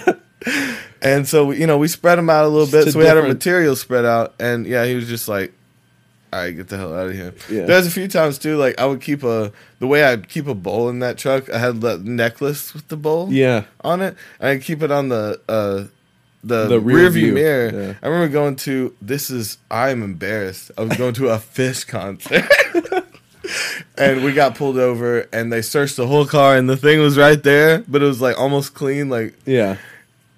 And 1.01 1.27
so 1.27 1.51
you 1.51 1.67
know, 1.67 1.77
we 1.77 1.87
spread 1.87 2.17
them 2.17 2.29
out 2.29 2.45
a 2.45 2.47
little 2.47 2.67
bit. 2.71 2.91
So 2.91 2.99
we 2.99 3.05
had 3.05 3.17
our 3.17 3.27
materials 3.27 3.81
spread 3.81 4.05
out, 4.05 4.33
and 4.39 4.65
yeah, 4.65 4.85
he 4.85 4.95
was 4.95 5.07
just 5.07 5.27
like, 5.27 5.53
"All 6.33 6.39
right, 6.39 6.55
get 6.55 6.67
the 6.67 6.77
hell 6.77 6.93
out 6.97 7.07
of 7.07 7.13
here." 7.13 7.33
Yeah. 7.49 7.65
There's 7.65 7.87
a 7.87 7.91
few 7.91 8.07
times 8.07 8.37
too, 8.37 8.57
like 8.57 8.79
I 8.79 8.85
would 8.85 9.01
keep 9.01 9.23
a 9.23 9.51
the 9.79 9.87
way 9.87 10.03
I'd 10.03 10.27
keep 10.29 10.47
a 10.47 10.55
bowl 10.55 10.89
in 10.89 10.99
that 10.99 11.17
truck. 11.17 11.49
I 11.49 11.57
had 11.59 11.81
the 11.81 11.97
necklace 11.99 12.73
with 12.73 12.87
the 12.87 12.97
bowl 12.97 13.31
Yeah. 13.31 13.63
on 13.83 14.01
it, 14.01 14.15
and 14.39 14.49
I'd 14.49 14.61
keep 14.63 14.81
it 14.83 14.91
on 14.91 15.09
the 15.09 15.39
uh, 15.49 15.85
the, 16.43 16.67
The 16.67 16.79
rear 16.79 16.97
rear 16.97 17.09
view, 17.09 17.25
view 17.27 17.33
mirror. 17.33 17.71
yeah. 17.73 17.93
I 18.01 18.07
remember 18.07 18.31
going 18.31 18.55
to 18.57 18.95
this 19.01 19.29
is 19.29 19.57
I'm 19.71 20.01
embarrassed. 20.03 20.71
I 20.77 20.83
was 20.83 20.97
going 20.97 21.13
to 21.15 21.29
a 21.29 21.37
Phish 21.55 21.85
concert. 21.87 22.45
And 23.97 24.23
we 24.23 24.33
got 24.33 24.55
pulled 24.55 24.77
over, 24.77 25.27
and 25.33 25.51
they 25.51 25.61
searched 25.61 25.95
the 25.95 26.05
whole 26.05 26.25
car, 26.25 26.55
and 26.57 26.69
the 26.69 26.75
thing 26.77 26.99
was 26.99 27.17
right 27.17 27.41
there, 27.41 27.79
but 27.87 28.01
it 28.01 28.05
was 28.05 28.21
like 28.21 28.37
almost 28.37 28.73
clean, 28.75 29.09
like 29.09 29.33
Yeah. 29.45 29.77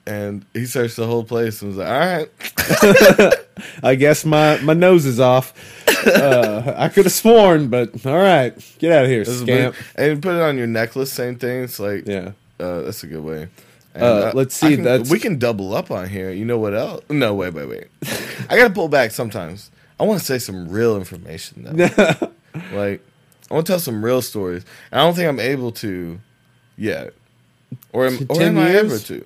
And 0.10 0.46
he 0.54 0.66
searched 0.66 0.96
the 0.96 1.06
whole 1.06 1.24
place 1.24 1.62
and 1.62 1.70
was 1.76 1.78
like, 1.78 1.88
"All 1.88 2.00
right, 2.00 3.36
I 3.84 3.96
guess 3.96 4.26
my, 4.26 4.58
my 4.62 4.74
nose 4.74 5.06
is 5.06 5.20
off. 5.20 5.54
Uh, 6.06 6.74
I 6.78 6.90
could 6.90 7.06
have 7.06 7.14
sworn, 7.14 7.68
but 7.70 8.06
all 8.06 8.16
right, 8.18 8.54
get 8.80 8.92
out 8.92 9.04
of 9.06 9.10
here, 9.10 9.24
this 9.24 9.42
scamp. 9.42 9.76
and 9.96 10.16
you 10.16 10.22
put 10.22 10.36
it 10.36 10.42
on 10.42 10.58
your 10.58 10.68
necklace. 10.68 11.12
Same 11.12 11.36
thing. 11.38 11.64
It's 11.64 11.80
like, 11.80 12.08
Yeah, 12.08 12.32
uh, 12.60 12.82
that's 12.82 13.04
a 13.04 13.08
good 13.08 13.24
way. 13.24 13.48
And, 13.96 14.04
Uh, 14.04 14.32
let's 14.34 14.56
see, 14.56 14.76
can- 14.76 14.84
that's- 14.84 15.10
we 15.10 15.20
can 15.20 15.38
double 15.40 15.74
up 15.76 15.92
on 15.92 16.08
here. 16.08 16.32
You 16.32 16.46
know 16.46 16.58
what 16.58 16.74
else? 16.74 17.04
No, 17.10 17.34
wait, 17.34 17.54
wait, 17.54 17.68
wait. 17.68 17.88
I 18.50 18.58
gotta 18.58 18.74
pull 18.74 18.88
back 18.88 19.12
sometimes. 19.12 19.72
I 20.00 20.04
want 20.04 20.20
to 20.22 20.26
say 20.26 20.40
some 20.40 20.70
real 20.70 20.96
information 20.96 21.64
though. 21.66 21.74
like, 22.74 23.02
I 23.52 23.54
want 23.54 23.66
to 23.66 23.74
tell 23.74 23.80
some 23.80 24.04
real 24.06 24.22
stories. 24.22 24.64
And 24.92 25.02
I 25.02 25.04
don't 25.04 25.16
think 25.16 25.28
I'm 25.28 25.40
able 25.42 25.72
to 25.84 26.20
yet, 26.78 27.14
or 27.92 28.08
am, 28.08 28.26
or 28.30 28.36
10 28.38 28.48
am 28.50 28.58
I 28.60 28.70
ever 28.76 28.98
to? 28.98 29.26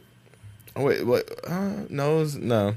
Oh, 0.76 0.84
wait, 0.86 1.06
what? 1.06 1.30
Uh, 1.48 1.84
no, 1.90 2.24
no. 2.40 2.66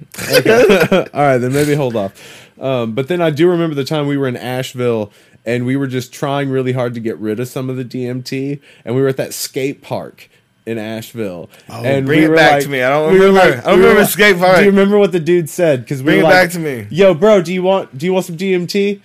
all 1.14 1.20
right, 1.22 1.38
then 1.38 1.52
maybe 1.52 1.74
hold 1.74 1.96
off. 1.96 2.12
Um, 2.60 2.92
but 2.94 3.08
then 3.08 3.22
I 3.22 3.30
do 3.30 3.48
remember 3.48 3.74
the 3.74 3.84
time 3.84 4.06
we 4.06 4.16
were 4.18 4.28
in 4.28 4.36
Asheville 4.36 5.12
and 5.46 5.64
we 5.64 5.76
were 5.76 5.86
just 5.86 6.12
trying 6.12 6.50
really 6.50 6.72
hard 6.72 6.92
to 6.94 7.00
get 7.00 7.16
rid 7.18 7.38
of 7.40 7.46
some 7.48 7.70
of 7.70 7.76
the 7.76 7.84
DMT, 7.84 8.60
and 8.84 8.96
we 8.96 9.00
were 9.00 9.08
at 9.08 9.16
that 9.16 9.32
skate 9.32 9.80
park. 9.80 10.28
in 10.66 10.76
Asheville. 10.78 11.48
Oh, 11.68 11.84
and 11.84 12.04
bring 12.04 12.24
it 12.24 12.34
back 12.34 12.60
to 12.62 12.68
me. 12.68 12.82
I 12.82 12.88
don't 12.90 13.12
we 13.12 13.20
remember. 13.20 13.58
I 13.58 13.70
don't 13.70 13.78
we 13.78 13.86
remember 13.86 14.04
skate 14.04 14.36
park. 14.36 14.56
Do 14.56 14.64
you 14.64 14.70
remember 14.70 14.98
what 14.98 15.12
the 15.12 15.20
dude 15.20 15.48
said? 15.48 15.82
Because 15.82 16.00
we 16.02 16.06
Bring 16.06 16.16
were 16.16 16.22
it 16.22 16.24
like, 16.24 16.32
back 16.32 16.50
to 16.50 16.58
me. 16.58 16.86
Yo, 16.90 17.14
bro, 17.14 17.40
do 17.40 17.54
you 17.54 17.62
want 17.62 17.96
do 17.96 18.04
you 18.04 18.12
want 18.12 18.26
some 18.26 18.36
DMT? 18.36 19.00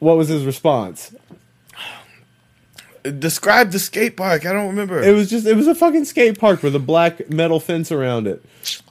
What 0.00 0.16
was 0.16 0.26
his 0.28 0.44
response? 0.44 1.14
Describe 3.10 3.70
the 3.72 3.78
skate 3.78 4.16
park. 4.16 4.46
I 4.46 4.52
don't 4.52 4.66
remember. 4.68 5.02
It 5.02 5.12
was 5.14 5.28
just 5.30 5.46
it 5.46 5.54
was 5.56 5.66
a 5.66 5.74
fucking 5.74 6.04
skate 6.06 6.38
park 6.38 6.62
with 6.62 6.74
a 6.74 6.78
black 6.80 7.30
metal 7.30 7.60
fence 7.60 7.90
around 7.92 8.26
it. 8.26 8.44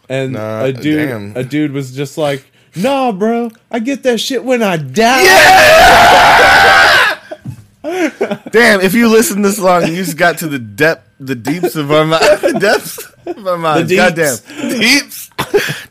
And 0.10 0.34
Nah, 0.34 0.64
a 0.66 0.74
dude 0.74 1.10
damn. 1.10 1.36
a 1.36 1.44
dude 1.44 1.72
was 1.72 1.96
just 1.96 2.18
like, 2.18 2.46
"Nah, 2.76 3.12
bro. 3.12 3.52
I 3.72 3.80
get 3.80 4.04
that 4.04 4.20
shit 4.20 4.44
when 4.44 4.62
I 4.64 4.78
die." 4.78 5.24
Damn, 8.52 8.82
if 8.82 8.94
you 8.94 9.10
listen 9.10 9.42
this 9.42 9.60
long, 9.60 9.88
you 9.88 9.96
just 9.96 10.18
got 10.18 10.40
to 10.40 10.48
the 10.48 10.60
depth, 10.60 11.08
the 11.20 11.36
deeps 11.36 11.76
of 11.76 11.92
our 11.92 12.06
minds. 12.06 12.42
The 12.42 12.60
depths 12.60 12.98
of 13.26 13.48
our 13.48 13.58
minds. 13.58 13.90
The 13.90 13.96
Goddamn. 13.98 14.36
deeps. 14.80 15.30
Deeps. 15.30 15.32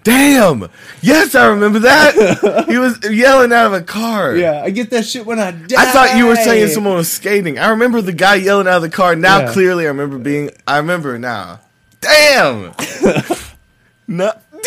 Damn. 0.03 0.69
Yes, 1.01 1.35
I 1.35 1.47
remember 1.47 1.81
that. 1.81 2.66
He 2.69 2.79
was 2.79 2.99
yelling 3.11 3.53
out 3.53 3.66
of 3.66 3.73
a 3.75 3.83
car. 3.83 4.35
Yeah, 4.37 4.62
I 4.62 4.71
get 4.71 4.91
that 4.91 5.05
shit 5.07 5.25
when 5.27 5.39
I 5.39 5.51
die. 5.53 5.83
I 5.83 5.87
thought 5.87 6.16
you 6.16 6.27
were 6.27 6.37
saying 6.37 6.69
someone 6.69 6.95
was 6.95 7.11
skating. 7.11 7.59
I 7.59 7.71
remember 7.71 8.01
the 8.01 8.12
guy 8.12 8.37
yelling 8.37 8.66
out 8.69 8.77
of 8.77 8.83
the 8.83 8.89
car. 8.91 9.15
Now 9.16 9.41
Yeah. 9.41 9.53
clearly 9.53 9.85
I 9.85 9.89
remember 9.89 10.19
being 10.19 10.51
I 10.66 10.79
remember 10.79 11.19
now. 11.19 11.61
Damn. 12.01 12.73
no 14.09 14.33
Dude, 14.53 14.62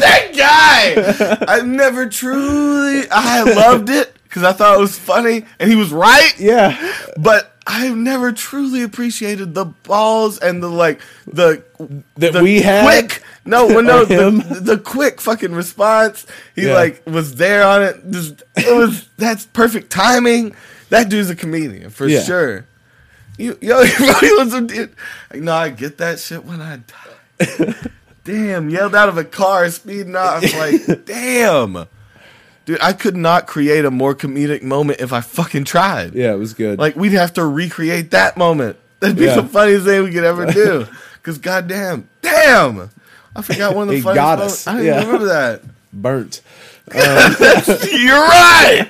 that 0.00 0.30
guy. 0.36 1.44
I've 1.52 1.66
never 1.66 2.08
truly 2.08 3.04
I 3.10 3.42
loved 3.42 3.90
it 3.90 4.14
because 4.28 4.42
I 4.44 4.52
thought 4.52 4.76
it 4.76 4.80
was 4.80 4.98
funny 4.98 5.44
and 5.58 5.70
he 5.70 5.76
was 5.76 5.90
right. 5.92 6.32
Yeah. 6.38 6.76
But 7.16 7.54
I've 7.66 7.96
never 7.96 8.32
truly 8.32 8.82
appreciated 8.82 9.54
the 9.54 9.64
balls 9.66 10.38
and 10.38 10.62
the 10.62 10.68
like 10.68 11.00
the 11.26 11.62
That 12.16 12.32
the 12.34 12.42
we 12.42 12.60
had? 12.62 12.84
quick 12.84 13.22
no 13.44 13.66
well, 13.66 13.82
no 13.82 14.04
the, 14.04 14.60
the 14.60 14.78
quick 14.78 15.20
fucking 15.20 15.52
response 15.52 16.26
he 16.54 16.66
Yeah. 16.66 16.74
like 16.74 17.02
was 17.06 17.34
there 17.36 17.62
on 17.66 17.82
it 17.82 17.96
just 18.10 18.42
it 18.56 18.74
was 18.76 19.08
that's 19.18 19.46
perfect 19.46 19.90
timing 19.90 20.54
that 20.90 21.08
dude's 21.10 21.30
a 21.30 21.36
comedian 21.36 21.90
for 21.90 22.06
Yeah. 22.06 22.22
sure 22.22 22.66
you 23.38 23.56
yo 23.60 23.84
he 24.20 24.32
was 24.34 24.52
a 24.54 24.60
dude 24.62 24.94
like 25.30 25.40
no 25.42 25.54
I 25.54 25.68
get 25.70 25.98
that 25.98 26.18
shit 26.20 26.44
when 26.44 26.60
I 26.62 26.78
die 26.78 27.74
damn 28.24 28.68
yelled 28.70 28.94
out 28.94 29.08
of 29.08 29.16
a 29.18 29.24
car 29.24 29.68
speeding 29.70 30.16
off 30.16 30.42
like 30.56 31.04
damn 31.06 31.86
dude 32.68 32.78
I 32.82 32.92
could 32.92 33.16
not 33.16 33.46
create 33.46 33.84
a 33.86 33.90
more 33.90 34.14
comedic 34.14 34.62
moment 34.62 35.00
if 35.00 35.10
I 35.12 35.22
fucking 35.22 35.64
tried 35.64 36.14
Yeah, 36.14 36.32
it 36.34 36.38
was 36.38 36.52
good. 36.52 36.78
like 36.78 36.94
we'd 36.96 37.12
have 37.12 37.32
to 37.34 37.44
recreate 37.44 38.10
that 38.10 38.36
moment. 38.36 38.76
That'd 39.00 39.16
be 39.16 39.24
Yeah. 39.24 39.36
the 39.36 39.44
funniest 39.48 39.86
thing 39.86 40.04
we 40.04 40.12
could 40.12 40.24
ever 40.24 40.44
do. 40.46 40.86
Cause 41.22 41.38
goddamn, 41.38 42.08
damn, 42.20 42.90
I 43.34 43.40
forgot 43.42 43.74
one 43.74 43.88
of 43.88 43.94
the 43.94 44.00
funniest. 44.02 44.14
got 44.14 44.38
moments. 44.38 44.54
us. 44.54 44.66
I 44.66 44.72
didn't 44.76 44.86
Yeah. 44.86 45.00
remember 45.06 45.26
that. 45.26 45.62
burnt. 45.92 46.42
You're 46.94 48.16
right. 48.16 48.86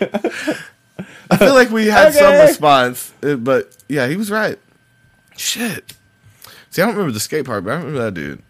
I 1.31 1.37
feel 1.37 1.55
like 1.55 1.71
we 1.71 1.87
had 1.87 2.13
some 2.15 2.33
response, 2.35 3.13
uh, 3.23 3.37
but 3.37 3.77
yeah, 3.89 4.07
he 4.09 4.17
was 4.17 4.31
right. 4.31 4.59
Shit. 5.37 5.95
See, 6.71 6.83
I 6.83 6.87
don't 6.87 6.95
remember 6.95 7.13
the 7.13 7.21
skate 7.21 7.45
park, 7.45 7.65
but 7.65 7.73
I 7.73 7.77
remember 7.77 8.03
that 8.05 8.15
dude. 8.15 8.43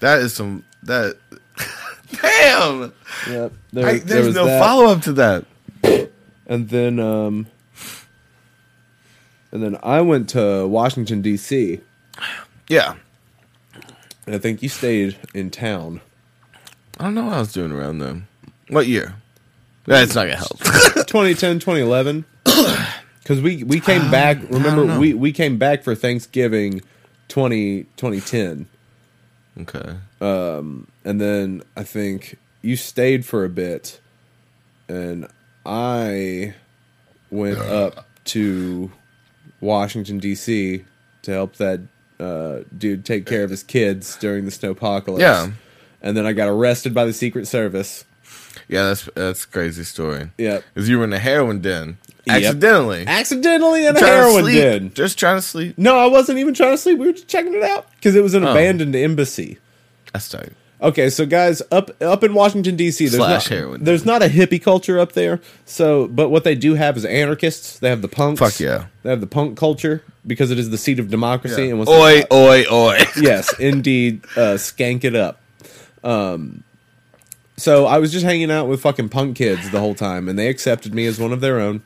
That 0.00 0.18
is 0.20 0.32
some 0.34 0.64
that. 0.82 1.16
Damn. 2.22 2.92
Yep. 3.28 3.52
There, 3.72 3.86
I, 3.86 3.92
there 3.92 4.00
there's 4.00 4.26
was 4.26 4.34
no 4.34 4.46
that. 4.46 4.60
follow 4.62 4.86
up 4.86 5.02
to 5.02 5.12
that. 5.14 5.44
And 6.46 6.68
then 6.68 6.98
um 6.98 7.46
and 9.52 9.62
then 9.62 9.78
I 9.82 10.00
went 10.00 10.28
to 10.30 10.66
Washington 10.66 11.22
DC. 11.22 11.80
Yeah. 12.68 12.94
And 14.26 14.34
I 14.34 14.38
think 14.38 14.62
you 14.62 14.68
stayed 14.68 15.16
in 15.34 15.50
town. 15.50 16.00
I 16.98 17.04
don't 17.04 17.14
know 17.14 17.24
what 17.24 17.34
I 17.34 17.40
was 17.40 17.52
doing 17.52 17.72
around 17.72 17.98
then. 17.98 18.26
What 18.68 18.86
year? 18.86 19.14
That's 19.86 20.14
not 20.14 20.24
gonna 20.24 20.36
help. 20.36 20.58
2010, 21.06 21.58
2011. 21.58 22.24
Cuz 23.24 23.40
we 23.40 23.64
we 23.64 23.80
came 23.80 24.10
back, 24.10 24.38
remember 24.50 24.98
we 24.98 25.14
we 25.14 25.32
came 25.32 25.56
back 25.58 25.82
for 25.82 25.94
Thanksgiving 25.94 26.82
20 27.28 27.84
2010. 27.96 28.66
Okay. 29.60 29.96
Um, 30.20 30.86
and 31.04 31.20
then 31.20 31.62
I 31.76 31.82
think 31.82 32.36
you 32.62 32.76
stayed 32.76 33.24
for 33.24 33.44
a 33.44 33.48
bit, 33.48 34.00
and 34.88 35.26
I 35.64 36.54
went 37.30 37.58
up 37.58 38.06
to 38.26 38.90
Washington 39.60 40.18
D.C. 40.18 40.84
to 41.22 41.30
help 41.30 41.56
that 41.56 41.80
uh, 42.18 42.60
dude 42.76 43.04
take 43.04 43.26
care 43.26 43.44
of 43.44 43.50
his 43.50 43.62
kids 43.62 44.16
during 44.16 44.44
the 44.44 44.50
snowpocalypse. 44.50 45.20
Yeah. 45.20 45.50
and 46.02 46.16
then 46.16 46.26
I 46.26 46.32
got 46.32 46.48
arrested 46.48 46.92
by 46.94 47.04
the 47.04 47.12
Secret 47.12 47.46
Service. 47.46 48.04
Yeah, 48.68 48.84
that's 48.84 49.08
that's 49.14 49.44
a 49.44 49.48
crazy 49.48 49.84
story. 49.84 50.30
Yep, 50.38 50.64
Because 50.74 50.88
you 50.88 50.98
were 50.98 51.04
in 51.04 51.12
a 51.12 51.18
heroin 51.18 51.60
den 51.60 51.98
Yep. 52.26 52.36
accidentally. 52.44 53.04
accidentally 53.06 53.86
in 53.86 53.96
a 53.96 54.00
heroin 54.00 54.44
den. 54.46 54.92
Just 54.94 55.18
trying 55.18 55.36
to 55.38 55.42
sleep. 55.42 55.78
No, 55.78 55.96
I 55.98 56.06
wasn't 56.06 56.38
even 56.38 56.54
trying 56.54 56.72
to 56.72 56.78
sleep. 56.78 56.98
We 56.98 57.06
were 57.06 57.12
just 57.12 57.28
checking 57.28 57.54
it 57.54 57.62
out 57.62 57.86
because 57.96 58.14
it 58.14 58.22
was 58.22 58.34
an 58.34 58.44
Oh. 58.44 58.50
abandoned 58.52 58.94
embassy. 58.94 59.58
That's 60.12 60.28
tight. 60.28 60.52
Okay, 60.82 61.10
so 61.10 61.26
guys, 61.26 61.60
up 61.70 61.90
up 62.02 62.24
in 62.24 62.32
Washington 62.32 62.74
D.C., 62.76 63.04
there's 63.06 63.16
Slash 63.16 63.50
not 63.50 63.56
heroin. 63.58 63.84
there's 63.84 64.06
not 64.06 64.22
a 64.22 64.26
hippie 64.28 64.62
culture 64.62 64.98
up 64.98 65.12
there. 65.12 65.40
So, 65.66 66.08
but 66.08 66.30
what 66.30 66.42
they 66.44 66.54
do 66.54 66.74
have 66.74 66.96
is 66.96 67.04
anarchists. 67.04 67.78
They 67.78 67.90
have 67.90 68.00
the 68.00 68.08
punks. 68.08 68.40
Fuck 68.40 68.60
yeah. 68.60 68.86
They 69.02 69.10
have 69.10 69.20
the 69.20 69.26
punk 69.26 69.58
culture 69.58 70.02
because 70.26 70.50
it 70.50 70.58
is 70.58 70.70
the 70.70 70.78
seat 70.78 70.98
of 70.98 71.10
democracy. 71.10 71.68
And 71.68 71.78
once 71.78 71.90
Oi, 71.90 72.22
oi, 72.32 72.64
oi. 72.72 72.98
yes, 73.20 73.52
indeed, 73.58 74.24
uh, 74.36 74.56
skank 74.56 75.04
it 75.04 75.14
up. 75.14 75.40
Um, 76.02 76.64
so 77.58 77.84
I 77.84 77.98
was 77.98 78.10
just 78.10 78.24
hanging 78.24 78.50
out 78.50 78.66
with 78.66 78.80
fucking 78.80 79.10
punk 79.10 79.36
kids 79.36 79.70
the 79.70 79.80
whole 79.80 79.94
time, 79.94 80.30
and 80.30 80.38
they 80.38 80.48
accepted 80.48 80.94
me 80.94 81.04
as 81.06 81.18
one 81.18 81.32
of 81.32 81.42
their 81.42 81.60
own. 81.60 81.82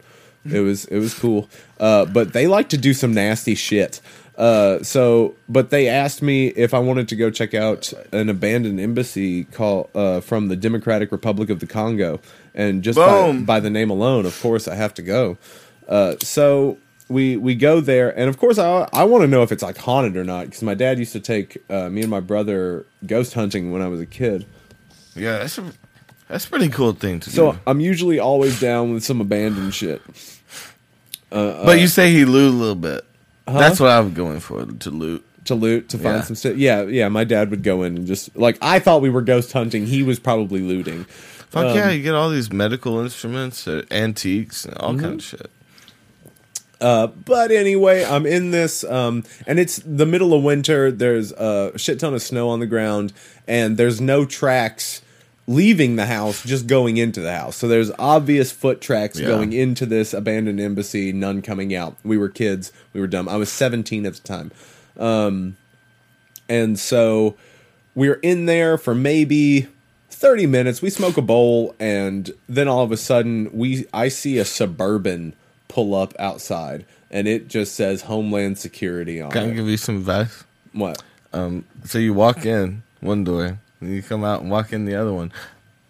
It 0.53 0.61
was 0.61 0.85
it 0.87 0.99
was 0.99 1.15
cool, 1.19 1.49
uh, 1.81 2.05
but 2.05 2.33
they 2.33 2.47
like 2.47 2.69
to 2.71 2.77
do 2.77 2.93
some 2.93 3.15
nasty 3.15 3.55
shit. 3.55 4.01
Uh, 4.37 4.83
so, 4.83 5.37
but 5.49 5.71
they 5.71 5.89
asked 5.89 6.21
me 6.21 6.49
if 6.49 6.75
I 6.75 6.81
wanted 6.81 7.09
to 7.09 7.17
go 7.17 7.31
check 7.31 7.55
out 7.55 7.93
an 8.13 8.29
abandoned 8.29 8.81
embassy 8.81 9.45
call 9.45 9.91
uh, 9.95 10.21
from 10.21 10.49
the 10.49 10.57
Democratic 10.57 11.13
Republic 11.13 11.51
of 11.51 11.61
the 11.61 11.67
Congo, 11.67 12.21
and 12.55 12.83
just 12.83 12.99
by, 12.99 13.33
by 13.33 13.61
the 13.61 13.71
name 13.71 13.91
alone, 13.91 14.27
of 14.27 14.39
course, 14.41 14.67
I 14.67 14.75
have 14.75 14.93
to 14.95 15.03
go. 15.03 15.39
Uh, 15.89 16.17
so 16.19 16.79
we 17.09 17.37
we 17.37 17.55
go 17.55 17.81
there, 17.81 18.17
and 18.19 18.29
of 18.29 18.39
course, 18.39 18.59
I 18.59 18.89
I 18.93 19.05
want 19.05 19.23
to 19.23 19.29
know 19.29 19.43
if 19.43 19.53
it's 19.53 19.63
like 19.63 19.79
haunted 19.79 20.17
or 20.17 20.25
not 20.25 20.47
because 20.47 20.63
my 20.63 20.75
dad 20.75 20.99
used 20.99 21.13
to 21.13 21.21
take 21.21 21.63
uh, 21.71 21.89
me 21.89 22.01
and 22.01 22.11
my 22.11 22.21
brother 22.21 22.87
ghost 23.07 23.35
hunting 23.35 23.73
when 23.73 23.83
I 23.83 23.89
was 23.89 24.01
a 24.01 24.07
kid. 24.07 24.47
yeah, 25.15 25.39
that's 25.39 25.59
a 25.59 25.73
that's 26.29 26.47
a 26.47 26.49
pretty 26.49 26.69
cool 26.69 26.93
thing 26.93 27.21
to 27.21 27.31
So 27.31 27.53
do. 27.53 27.57
So 27.59 27.63
I'm 27.67 27.81
usually 27.81 28.19
always 28.19 28.61
down 28.61 28.93
with 28.95 29.05
some 29.05 29.21
abandoned 29.21 29.75
shit. 29.75 30.03
But 31.31 31.81
you 31.81 31.89
say 31.89 32.13
he 32.13 32.25
loot 32.25 32.53
a 32.53 32.57
little 32.57 32.75
bit. 32.75 33.05
That's 33.47 33.81
what 33.81 33.91
I'm 33.91 34.15
going 34.15 34.41
for 34.41 34.65
to 34.65 34.91
loot. 34.91 35.25
to 35.47 35.55
loot 35.55 35.91
to 35.91 35.99
find 35.99 36.17
Yeah. 36.17 36.23
some 36.23 36.37
shit. 36.37 36.57
Yeah, 36.57 36.83
yeah. 36.83 37.09
My 37.09 37.25
dad 37.25 37.51
would 37.51 37.63
go 37.63 37.83
in 37.83 37.97
and 37.99 38.07
just 38.07 38.35
like 38.37 38.57
I 38.63 38.79
thought 38.79 39.03
we 39.03 39.11
were 39.11 39.21
ghost 39.23 39.53
hunting. 39.53 39.87
He 39.87 40.03
was 40.03 40.19
probably 40.19 40.61
looting. 40.61 41.05
Fuck 41.51 41.67
Um, 41.67 41.77
yeah, 41.77 41.91
you 41.91 42.03
get 42.03 42.15
all 42.15 42.31
these 42.31 42.51
medical 42.53 42.99
instruments, 43.01 43.69
uh, 43.69 43.83
antiques, 43.91 44.65
and 44.65 44.77
all 44.79 44.93
Mm-hmm. 44.95 45.01
kind 45.05 45.15
of 45.17 45.23
shit. 45.23 45.51
Uh, 46.81 47.07
but 47.07 47.51
anyway, 47.51 48.05
I'm 48.05 48.27
in 48.27 48.51
this, 48.51 48.83
um, 48.85 49.23
and 49.47 49.59
it's 49.59 49.81
the 49.87 50.05
middle 50.07 50.35
of 50.35 50.43
winter. 50.43 50.91
There's 50.91 51.33
a 51.33 51.73
shit 51.77 52.01
ton 52.01 52.15
of 52.15 52.23
snow 52.23 52.49
on 52.49 52.61
the 52.61 52.67
ground, 52.67 53.13
and 53.47 53.77
there's 53.77 54.01
no 54.01 54.25
tracks 54.25 55.01
leaving 55.47 55.97
the 55.97 56.07
house, 56.07 56.43
just 56.43 56.67
going 56.67 56.97
into 56.97 57.21
the 57.21 57.35
house. 57.35 57.57
So 57.57 57.69
there's 57.69 57.91
obvious 57.99 58.51
foot 58.51 58.81
tracks 58.81 59.19
Yeah. 59.21 59.27
going 59.29 59.53
into 59.53 59.85
this 59.87 60.15
abandoned 60.15 60.59
embassy, 60.61 61.13
none 61.13 61.43
coming 61.43 61.75
out. 61.75 61.97
We 62.05 62.17
were 62.17 62.29
kids, 62.31 62.73
we 62.93 63.01
were 63.01 63.07
dumb. 63.07 63.29
I 63.29 63.37
was 63.37 63.51
17 63.53 64.07
at 64.07 64.15
the 64.15 64.23
time. 64.23 64.51
Um, 64.99 65.57
and 66.49 66.79
so 66.79 67.37
we're 67.95 68.15
in 68.23 68.47
there 68.47 68.79
for 68.79 68.95
maybe 68.95 69.67
30 70.11 70.47
minutes. 70.47 70.81
We 70.81 70.91
smoke 70.91 71.17
a 71.17 71.23
bowl, 71.23 71.75
and 71.79 72.31
then 72.49 72.69
all 72.69 72.83
of 72.85 72.93
a 72.93 72.97
sudden, 72.97 73.51
we 73.53 73.87
I 73.93 74.09
see 74.09 74.39
a 74.39 74.45
suburban 74.45 75.35
pull 75.69 75.95
up 75.95 76.15
outside, 76.19 76.85
and 77.11 77.27
it 77.27 77.49
just 77.49 77.75
says 77.75 78.03
Homeland 78.03 78.59
Security 78.59 79.21
on 79.21 79.31
Can 79.31 79.43
I 79.43 79.47
it. 79.49 79.55
give 79.57 79.67
you 79.69 79.77
some 79.77 79.97
advice? 79.97 80.45
What? 80.73 81.03
Um, 81.33 81.65
so 81.85 81.99
you 81.99 82.15
walk 82.15 82.47
in 82.47 82.83
one 83.01 83.25
door, 83.25 83.59
and 83.81 83.91
you 83.95 84.03
come 84.03 84.25
out 84.25 84.41
and 84.43 84.51
walk 84.51 84.73
in 84.73 84.85
the 84.85 84.95
other 84.95 85.13
one, 85.13 85.33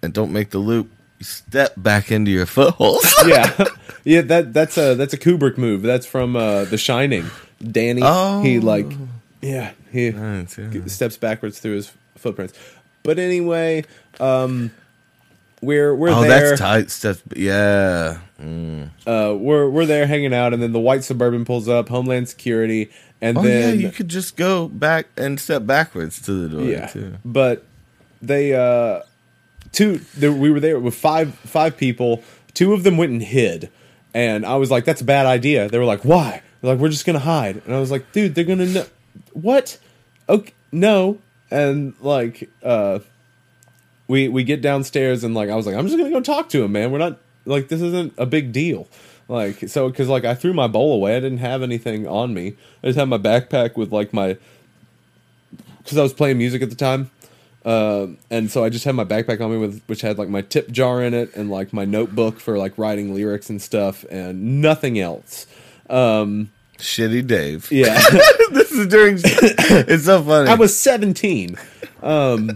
and 0.02 0.12
don't 0.12 0.32
make 0.32 0.50
the 0.50 0.58
loop. 0.58 0.90
You 1.18 1.24
step 1.24 1.74
back 1.76 2.10
into 2.10 2.30
your 2.30 2.46
footholes. 2.46 3.04
yeah, 3.26 3.64
yeah. 4.04 4.20
That 4.22 4.52
that's 4.52 4.76
a 4.76 4.94
that's 4.94 5.14
a 5.14 5.18
Kubrick 5.18 5.56
move. 5.58 5.82
That's 5.82 6.06
from 6.06 6.34
uh, 6.36 6.64
The 6.64 6.78
Shining. 6.78 7.26
Danny, 7.62 8.02
Oh. 8.04 8.42
he 8.42 8.58
like, 8.60 8.92
yeah, 9.40 9.72
he 9.92 10.10
Right, 10.10 10.46
yeah. 10.58 10.84
steps 10.86 11.16
backwards 11.16 11.60
through 11.60 11.76
his 11.76 11.92
footprints. 12.16 12.52
But 13.04 13.18
anyway, 13.18 13.84
um, 14.20 14.70
we're 15.62 15.94
we're 15.94 16.10
oh, 16.10 16.22
there. 16.22 16.48
that's 16.50 16.60
tight. 16.60 16.90
Steps. 16.90 17.22
Yeah. 17.36 18.18
Mm. 18.42 18.90
uh, 19.06 19.34
we're 19.36 19.70
we're 19.70 19.86
there 19.86 20.06
hanging 20.06 20.34
out, 20.34 20.52
and 20.52 20.60
then 20.62 20.72
the 20.72 20.80
white 20.80 21.04
suburban 21.04 21.44
pulls 21.44 21.68
up, 21.68 21.88
Homeland 21.88 22.28
Security, 22.28 22.90
and 23.22 23.38
Oh 23.38 23.42
then 23.42 23.78
yeah, 23.78 23.86
you 23.86 23.92
could 23.92 24.08
just 24.08 24.36
go 24.36 24.66
back 24.68 25.06
and 25.16 25.38
step 25.38 25.64
backwards 25.64 26.20
to 26.22 26.32
the 26.32 26.48
door. 26.56 26.66
yeah, 26.68 26.86
too. 26.88 27.14
but 27.24 27.64
they 28.26 28.54
uh, 28.54 29.02
two 29.72 30.00
we 30.20 30.50
were 30.50 30.60
there 30.60 30.78
with 30.78 30.94
five 30.94 31.34
five 31.34 31.76
people. 31.76 32.22
Two 32.54 32.72
of 32.72 32.84
them 32.84 32.96
went 32.96 33.12
and 33.12 33.22
hid, 33.22 33.70
and 34.12 34.46
I 34.46 34.56
was 34.56 34.70
like, 34.70 34.84
"That's 34.84 35.00
a 35.00 35.04
bad 35.04 35.26
idea." 35.26 35.68
They 35.68 35.78
were 35.78 35.84
like, 35.84 36.04
"Why?" 36.04 36.42
They're 36.60 36.72
like, 36.72 36.80
"We're 36.80 36.88
just 36.88 37.06
gonna 37.06 37.18
hide," 37.18 37.62
and 37.64 37.74
I 37.74 37.80
was 37.80 37.90
like, 37.90 38.12
"Dude, 38.12 38.34
they're 38.34 38.44
gonna 38.44 38.66
know 38.66 38.86
what?" 39.32 39.78
Okay, 40.28 40.52
no, 40.72 41.18
and 41.50 41.94
like 42.00 42.48
uh, 42.62 43.00
we 44.08 44.28
we 44.28 44.44
get 44.44 44.60
downstairs 44.62 45.24
and 45.24 45.34
like 45.34 45.50
I 45.50 45.56
was 45.56 45.66
like, 45.66 45.74
"I'm 45.76 45.86
just 45.86 45.98
gonna 45.98 46.10
go 46.10 46.20
talk 46.20 46.48
to 46.50 46.64
him, 46.64 46.72
man. 46.72 46.90
We're 46.90 46.98
not 46.98 47.18
like 47.44 47.68
this 47.68 47.80
isn't 47.80 48.14
a 48.16 48.26
big 48.26 48.52
deal." 48.52 48.88
Like 49.28 49.68
so, 49.68 49.88
because 49.88 50.08
like 50.08 50.24
I 50.24 50.34
threw 50.34 50.52
my 50.52 50.66
bowl 50.66 50.94
away, 50.94 51.16
I 51.16 51.20
didn't 51.20 51.38
have 51.38 51.62
anything 51.62 52.06
on 52.06 52.34
me. 52.34 52.56
I 52.82 52.88
just 52.88 52.98
had 52.98 53.08
my 53.08 53.18
backpack 53.18 53.76
with 53.76 53.90
like 53.92 54.12
my 54.12 54.36
because 55.78 55.98
I 55.98 56.02
was 56.02 56.12
playing 56.12 56.38
music 56.38 56.62
at 56.62 56.70
the 56.70 56.76
time. 56.76 57.10
Um, 57.64 58.18
and 58.30 58.50
so 58.50 58.62
I 58.62 58.68
just 58.68 58.84
had 58.84 58.94
my 58.94 59.04
backpack 59.04 59.40
on 59.40 59.50
me 59.50 59.56
with 59.56 59.82
which 59.86 60.02
had 60.02 60.18
like 60.18 60.28
my 60.28 60.42
tip 60.42 60.70
jar 60.70 61.02
in 61.02 61.14
it 61.14 61.34
and 61.34 61.50
like 61.50 61.72
my 61.72 61.84
notebook 61.84 62.38
for 62.38 62.58
like 62.58 62.76
writing 62.76 63.14
lyrics 63.14 63.48
and 63.48 63.60
stuff 63.60 64.04
and 64.10 64.60
nothing 64.60 64.98
else. 64.98 65.46
Um, 65.88 66.50
Shitty 66.78 67.26
Dave. 67.26 67.70
yeah, 67.72 67.98
this 68.50 68.72
is 68.72 68.86
during. 68.88 69.18
it's 69.24 70.04
so 70.04 70.22
funny. 70.22 70.50
I 70.50 70.54
was 70.54 70.76
17. 70.76 71.56
Um, 72.02 72.50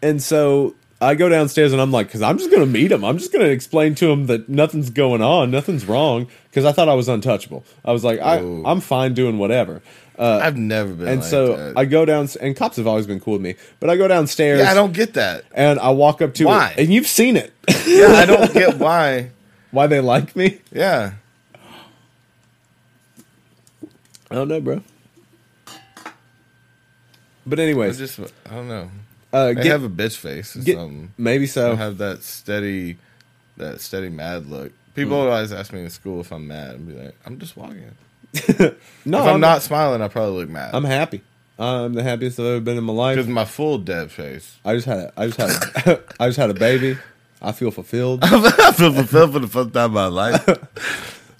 and 0.00 0.22
so 0.22 0.74
I 1.00 1.14
go 1.14 1.28
downstairs 1.28 1.72
and 1.72 1.82
I'm 1.82 1.92
like, 1.92 2.06
because 2.06 2.22
I'm 2.22 2.38
just 2.38 2.50
going 2.50 2.62
to 2.62 2.66
meet 2.66 2.90
him. 2.90 3.04
I'm 3.04 3.18
just 3.18 3.32
going 3.32 3.44
to 3.44 3.50
explain 3.50 3.94
to 3.96 4.10
him 4.10 4.26
that 4.26 4.48
nothing's 4.48 4.88
going 4.88 5.20
on, 5.20 5.50
nothing's 5.50 5.84
wrong. 5.84 6.28
Because 6.48 6.64
I 6.64 6.72
thought 6.72 6.88
I 6.88 6.94
was 6.94 7.08
untouchable. 7.08 7.64
I 7.84 7.92
was 7.92 8.02
like, 8.02 8.18
I. 8.18 8.38
I'm 8.38 8.80
fine 8.80 9.12
doing 9.12 9.36
whatever. 9.36 9.82
Uh, 10.18 10.40
I've 10.42 10.56
never 10.56 10.92
been. 10.94 11.08
and 11.08 11.20
like 11.20 11.28
so 11.30 11.56
that. 11.56 11.76
I 11.78 11.84
go 11.84 12.04
down, 12.04 12.28
and 12.40 12.56
cops 12.56 12.76
have 12.78 12.86
always 12.86 13.06
been 13.06 13.20
cool 13.20 13.34
with 13.34 13.42
me. 13.42 13.54
But 13.80 13.90
I 13.90 13.96
go 13.96 14.08
downstairs. 14.08 14.60
yeah, 14.60 14.70
I 14.70 14.74
don't 14.74 14.92
get 14.92 15.14
that. 15.14 15.44
and 15.52 15.78
I 15.78 15.90
walk 15.90 16.22
up 16.22 16.32
to 16.34 16.44
Why? 16.46 16.70
it, 16.70 16.84
and 16.84 16.92
you've 16.94 17.06
seen 17.06 17.36
it. 17.36 17.52
Yeah, 17.86 18.06
I 18.08 18.24
don't 18.26 18.52
get 18.54 18.78
why. 18.78 19.30
Why 19.72 19.86
they 19.88 20.00
like 20.00 20.34
me? 20.34 20.58
Yeah, 20.72 21.12
I 24.30 24.34
don't 24.34 24.48
know, 24.48 24.60
bro. 24.60 24.82
But 27.46 27.60
I 27.60 27.62
anyways, 27.62 27.98
just 27.98 28.18
I 28.18 28.54
don't 28.54 28.68
know. 28.68 28.90
uh, 29.32 29.48
They 29.48 29.54
get, 29.54 29.66
have 29.66 29.84
a 29.84 29.88
bitch 29.88 30.16
face 30.16 30.56
or 30.56 30.60
get- 30.60 30.76
something. 30.76 31.12
maybe 31.16 31.44
They 31.44 31.50
so. 31.50 31.76
have 31.76 31.98
that 31.98 32.22
steady, 32.22 32.96
that 33.56 33.80
steady 33.80 34.08
mad 34.08 34.46
look. 34.46 34.72
People 34.94 35.22
Hmm. 35.22 35.28
always 35.30 35.52
ask 35.52 35.72
me 35.72 35.80
in 35.82 35.90
school 35.90 36.20
if 36.22 36.32
I'm 36.32 36.46
mad, 36.48 36.76
and 36.76 36.88
be 36.88 36.94
like, 36.94 37.14
I'm 37.26 37.38
just 37.38 37.56
walking. 37.56 37.92
no, 39.04 39.18
if 39.20 39.26
I'm, 39.26 39.40
not 39.40 39.62
smiling, 39.62 40.02
I 40.02 40.08
probably 40.08 40.40
look 40.40 40.48
mad. 40.50 40.74
I'm 40.74 40.84
happy. 40.84 41.22
I'm 41.58 41.94
the 41.94 42.02
happiest 42.02 42.38
I've 42.38 42.46
ever 42.46 42.60
been 42.60 42.76
in 42.76 42.84
my 42.84 42.92
life. 42.92 43.16
because 43.16 43.28
my 43.28 43.44
full 43.44 43.78
dead 43.78 44.10
face. 44.10 44.58
I 44.64 44.74
just 44.74 44.86
had 44.86 44.98
a, 44.98 45.12
I 45.16 45.26
just 45.28 45.38
had 45.38 45.86
a, 45.86 46.02
I 46.20 46.26
just 46.26 46.38
had 46.38 46.50
a 46.50 46.54
baby. 46.54 46.98
I 47.40 47.52
feel 47.52 47.70
fulfilled. 47.70 48.20
I 48.24 48.72
feel 48.72 48.92
fulfilled 48.92 49.32
for 49.32 49.38
the 49.38 49.48
first 49.48 49.72
time 49.72 49.90
in 49.90 49.94
my 49.94 50.06
life. 50.06 50.46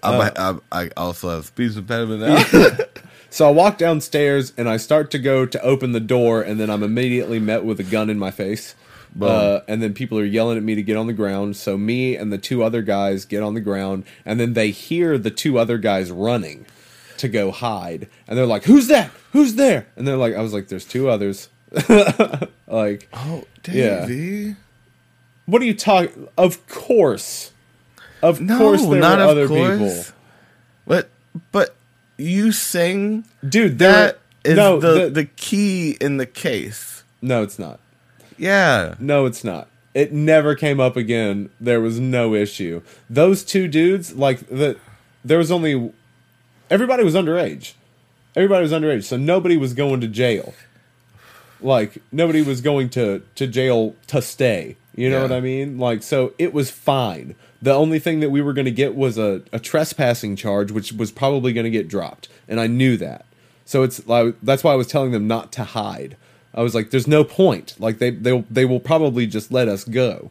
I'm 0.02 0.20
Uh, 0.20 0.30
a, 0.36 0.60
I, 0.72 0.84
I 0.84 0.90
also 0.96 1.30
have 1.30 1.46
speech 1.46 1.76
impediment 1.76 2.20
now. 2.20 2.84
So 3.28 3.46
I 3.46 3.50
walk 3.50 3.76
downstairs 3.76 4.52
and 4.56 4.68
I 4.68 4.76
start 4.78 5.10
to 5.10 5.18
go 5.18 5.44
to 5.44 5.60
open 5.62 5.92
the 5.92 6.00
door, 6.00 6.40
and 6.40 6.58
then 6.60 6.70
I'm 6.70 6.82
immediately 6.82 7.38
met 7.38 7.64
with 7.64 7.78
a 7.80 7.82
gun 7.82 8.08
in 8.08 8.18
my 8.18 8.30
face. 8.30 8.74
Uh, 9.20 9.60
and 9.66 9.82
then 9.82 9.94
people 9.94 10.18
are 10.18 10.24
yelling 10.24 10.56
at 10.58 10.62
me 10.62 10.74
to 10.74 10.82
get 10.82 10.96
on 10.96 11.06
the 11.06 11.12
ground. 11.14 11.56
So 11.56 11.76
me 11.78 12.16
and 12.16 12.30
the 12.32 12.38
two 12.38 12.62
other 12.62 12.82
guys 12.82 13.24
get 13.24 13.42
on 13.42 13.54
the 13.54 13.60
ground, 13.60 14.04
and 14.24 14.38
then 14.38 14.52
they 14.52 14.70
hear 14.70 15.16
the 15.18 15.30
two 15.30 15.58
other 15.58 15.78
guys 15.78 16.10
running 16.10 16.66
to 17.18 17.28
go 17.28 17.50
hide, 17.50 18.08
and 18.28 18.36
they're 18.38 18.46
like, 18.46 18.64
"Who's 18.64 18.88
that? 18.88 19.10
Who's 19.32 19.54
there?" 19.54 19.86
And 19.96 20.06
they're 20.06 20.16
like, 20.16 20.34
"I 20.34 20.40
was 20.40 20.52
like, 20.52 20.68
there's 20.68 20.84
two 20.84 21.08
others." 21.08 21.48
like, 22.66 23.08
oh, 23.12 23.44
Yeah. 23.70 24.52
What 25.46 25.62
are 25.62 25.64
you 25.64 25.74
talking? 25.74 26.28
Of 26.36 26.66
course, 26.68 27.52
of 28.22 28.40
No, 28.40 28.58
course, 28.58 28.82
there 28.84 29.00
not 29.00 29.18
were 29.18 29.24
of 29.24 29.30
other 29.30 29.48
course. 29.48 29.78
people. 29.78 30.14
But 30.86 31.08
but 31.52 31.76
you 32.16 32.50
sing 32.52 33.24
Dude, 33.46 33.78
that 33.80 34.18
is 34.44 34.56
no, 34.56 34.80
the, 34.80 35.04
the- 35.04 35.10
the 35.10 35.24
key 35.24 35.96
in 36.00 36.16
the 36.16 36.26
case. 36.26 37.02
no, 37.22 37.42
it's 37.42 37.58
not. 37.58 37.80
Yeah. 38.38 38.94
No, 38.98 39.26
it's 39.26 39.44
not. 39.44 39.68
It 39.94 40.12
never 40.12 40.54
came 40.54 40.78
up 40.78 40.96
again. 40.96 41.48
There 41.60 41.80
was 41.80 41.98
no 41.98 42.34
issue. 42.34 42.82
Those 43.08 43.42
two 43.44 43.66
dudes, 43.66 44.14
like 44.14 44.46
the, 44.48 44.76
there 45.24 45.38
was 45.38 45.50
only, 45.50 45.90
everybody 46.70 47.04
was 47.04 47.14
underage. 47.14 47.74
Everybody 48.34 48.62
was 48.62 48.72
underage, 48.72 49.04
so 49.04 49.16
nobody 49.16 49.56
was 49.56 49.72
going 49.72 50.00
to 50.02 50.08
jail. 50.08 50.54
Like 51.60 52.02
nobody 52.12 52.42
was 52.42 52.60
going 52.60 52.90
to 52.90 53.22
to 53.36 53.46
jail 53.46 53.94
to 54.08 54.20
stay. 54.20 54.76
You 54.94 55.08
know 55.10 55.16
Yeah. 55.16 55.22
what 55.22 55.32
I 55.32 55.40
mean? 55.40 55.78
Like 55.78 56.02
so, 56.02 56.34
it 56.38 56.52
was 56.52 56.70
fine. 56.70 57.34
The 57.62 57.72
only 57.72 57.98
thing 57.98 58.20
that 58.20 58.30
we 58.30 58.42
were 58.42 58.52
going 58.52 58.66
to 58.66 58.70
get 58.70 58.94
was 58.94 59.16
a, 59.16 59.42
a 59.52 59.58
trespassing 59.58 60.36
charge, 60.36 60.70
which 60.70 60.92
was 60.92 61.10
probably 61.10 61.52
going 61.54 61.64
to 61.64 61.70
get 61.70 61.88
dropped, 61.88 62.28
and 62.46 62.60
I 62.60 62.66
knew 62.66 62.96
that. 62.98 63.24
So 63.64 63.82
it's 63.82 64.06
like 64.06 64.36
that's 64.42 64.62
why 64.62 64.72
I 64.72 64.76
was 64.76 64.86
telling 64.86 65.12
them 65.12 65.26
not 65.26 65.50
to 65.52 65.64
hide. 65.64 66.16
I 66.54 66.62
was 66.62 66.74
like, 66.74 66.90
"There's 66.90 67.08
no 67.08 67.24
point. 67.24 67.74
Like 67.78 67.98
they 67.98 68.10
they 68.10 68.42
they 68.50 68.64
will 68.66 68.80
probably 68.80 69.26
just 69.26 69.50
let 69.50 69.66
us 69.68 69.84
go. 69.84 70.30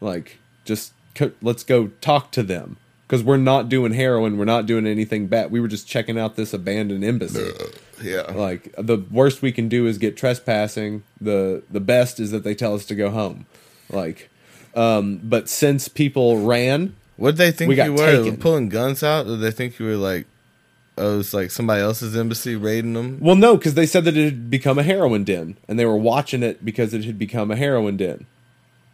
Like 0.00 0.38
just 0.64 0.92
co- 1.14 1.32
let's 1.42 1.64
go 1.64 1.88
talk 2.00 2.30
to 2.32 2.42
them 2.42 2.78
because 3.12 3.22
we're 3.22 3.36
not 3.36 3.68
doing 3.68 3.92
heroin. 3.92 4.38
We're 4.38 4.46
not 4.46 4.64
doing 4.64 4.86
anything 4.86 5.26
bad. 5.26 5.50
We 5.50 5.60
were 5.60 5.68
just 5.68 5.86
checking 5.86 6.18
out 6.18 6.34
this 6.34 6.54
abandoned 6.54 7.04
embassy. 7.04 7.46
Yeah. 8.02 8.22
Like 8.22 8.74
the 8.78 9.04
worst 9.10 9.42
we 9.42 9.52
can 9.52 9.68
do 9.68 9.86
is 9.86 9.98
get 9.98 10.16
trespassing. 10.16 11.02
The 11.20 11.62
the 11.70 11.78
best 11.78 12.18
is 12.18 12.30
that 12.30 12.42
they 12.42 12.54
tell 12.54 12.74
us 12.74 12.86
to 12.86 12.94
go 12.94 13.10
home. 13.10 13.44
Like, 13.90 14.30
um, 14.74 15.20
but 15.22 15.50
since 15.50 15.88
people 15.88 16.38
ran, 16.46 16.96
What 17.18 17.32
did 17.32 17.36
they 17.36 17.50
think 17.50 17.68
We 17.68 17.82
you 17.82 17.92
were? 17.92 17.98
taken. 18.22 18.38
Pulling 18.38 18.70
guns 18.70 19.02
out? 19.02 19.26
Did 19.26 19.40
they 19.40 19.50
think 19.50 19.78
you 19.78 19.84
were 19.84 19.96
like, 19.96 20.26
oh, 20.96 21.20
it's 21.20 21.34
like 21.34 21.50
somebody 21.50 21.82
else's 21.82 22.16
embassy 22.16 22.56
raiding 22.56 22.94
them? 22.94 23.18
Well, 23.20 23.36
no, 23.36 23.58
because 23.58 23.74
they 23.74 23.84
said 23.84 24.06
that 24.06 24.16
it 24.16 24.24
had 24.24 24.48
become 24.48 24.78
a 24.78 24.82
heroin 24.82 25.24
den, 25.24 25.58
and 25.68 25.78
they 25.78 25.84
were 25.84 25.98
watching 25.98 26.42
it 26.42 26.64
because 26.64 26.94
it 26.94 27.04
had 27.04 27.18
become 27.18 27.50
a 27.50 27.56
heroin 27.56 27.98
den, 27.98 28.24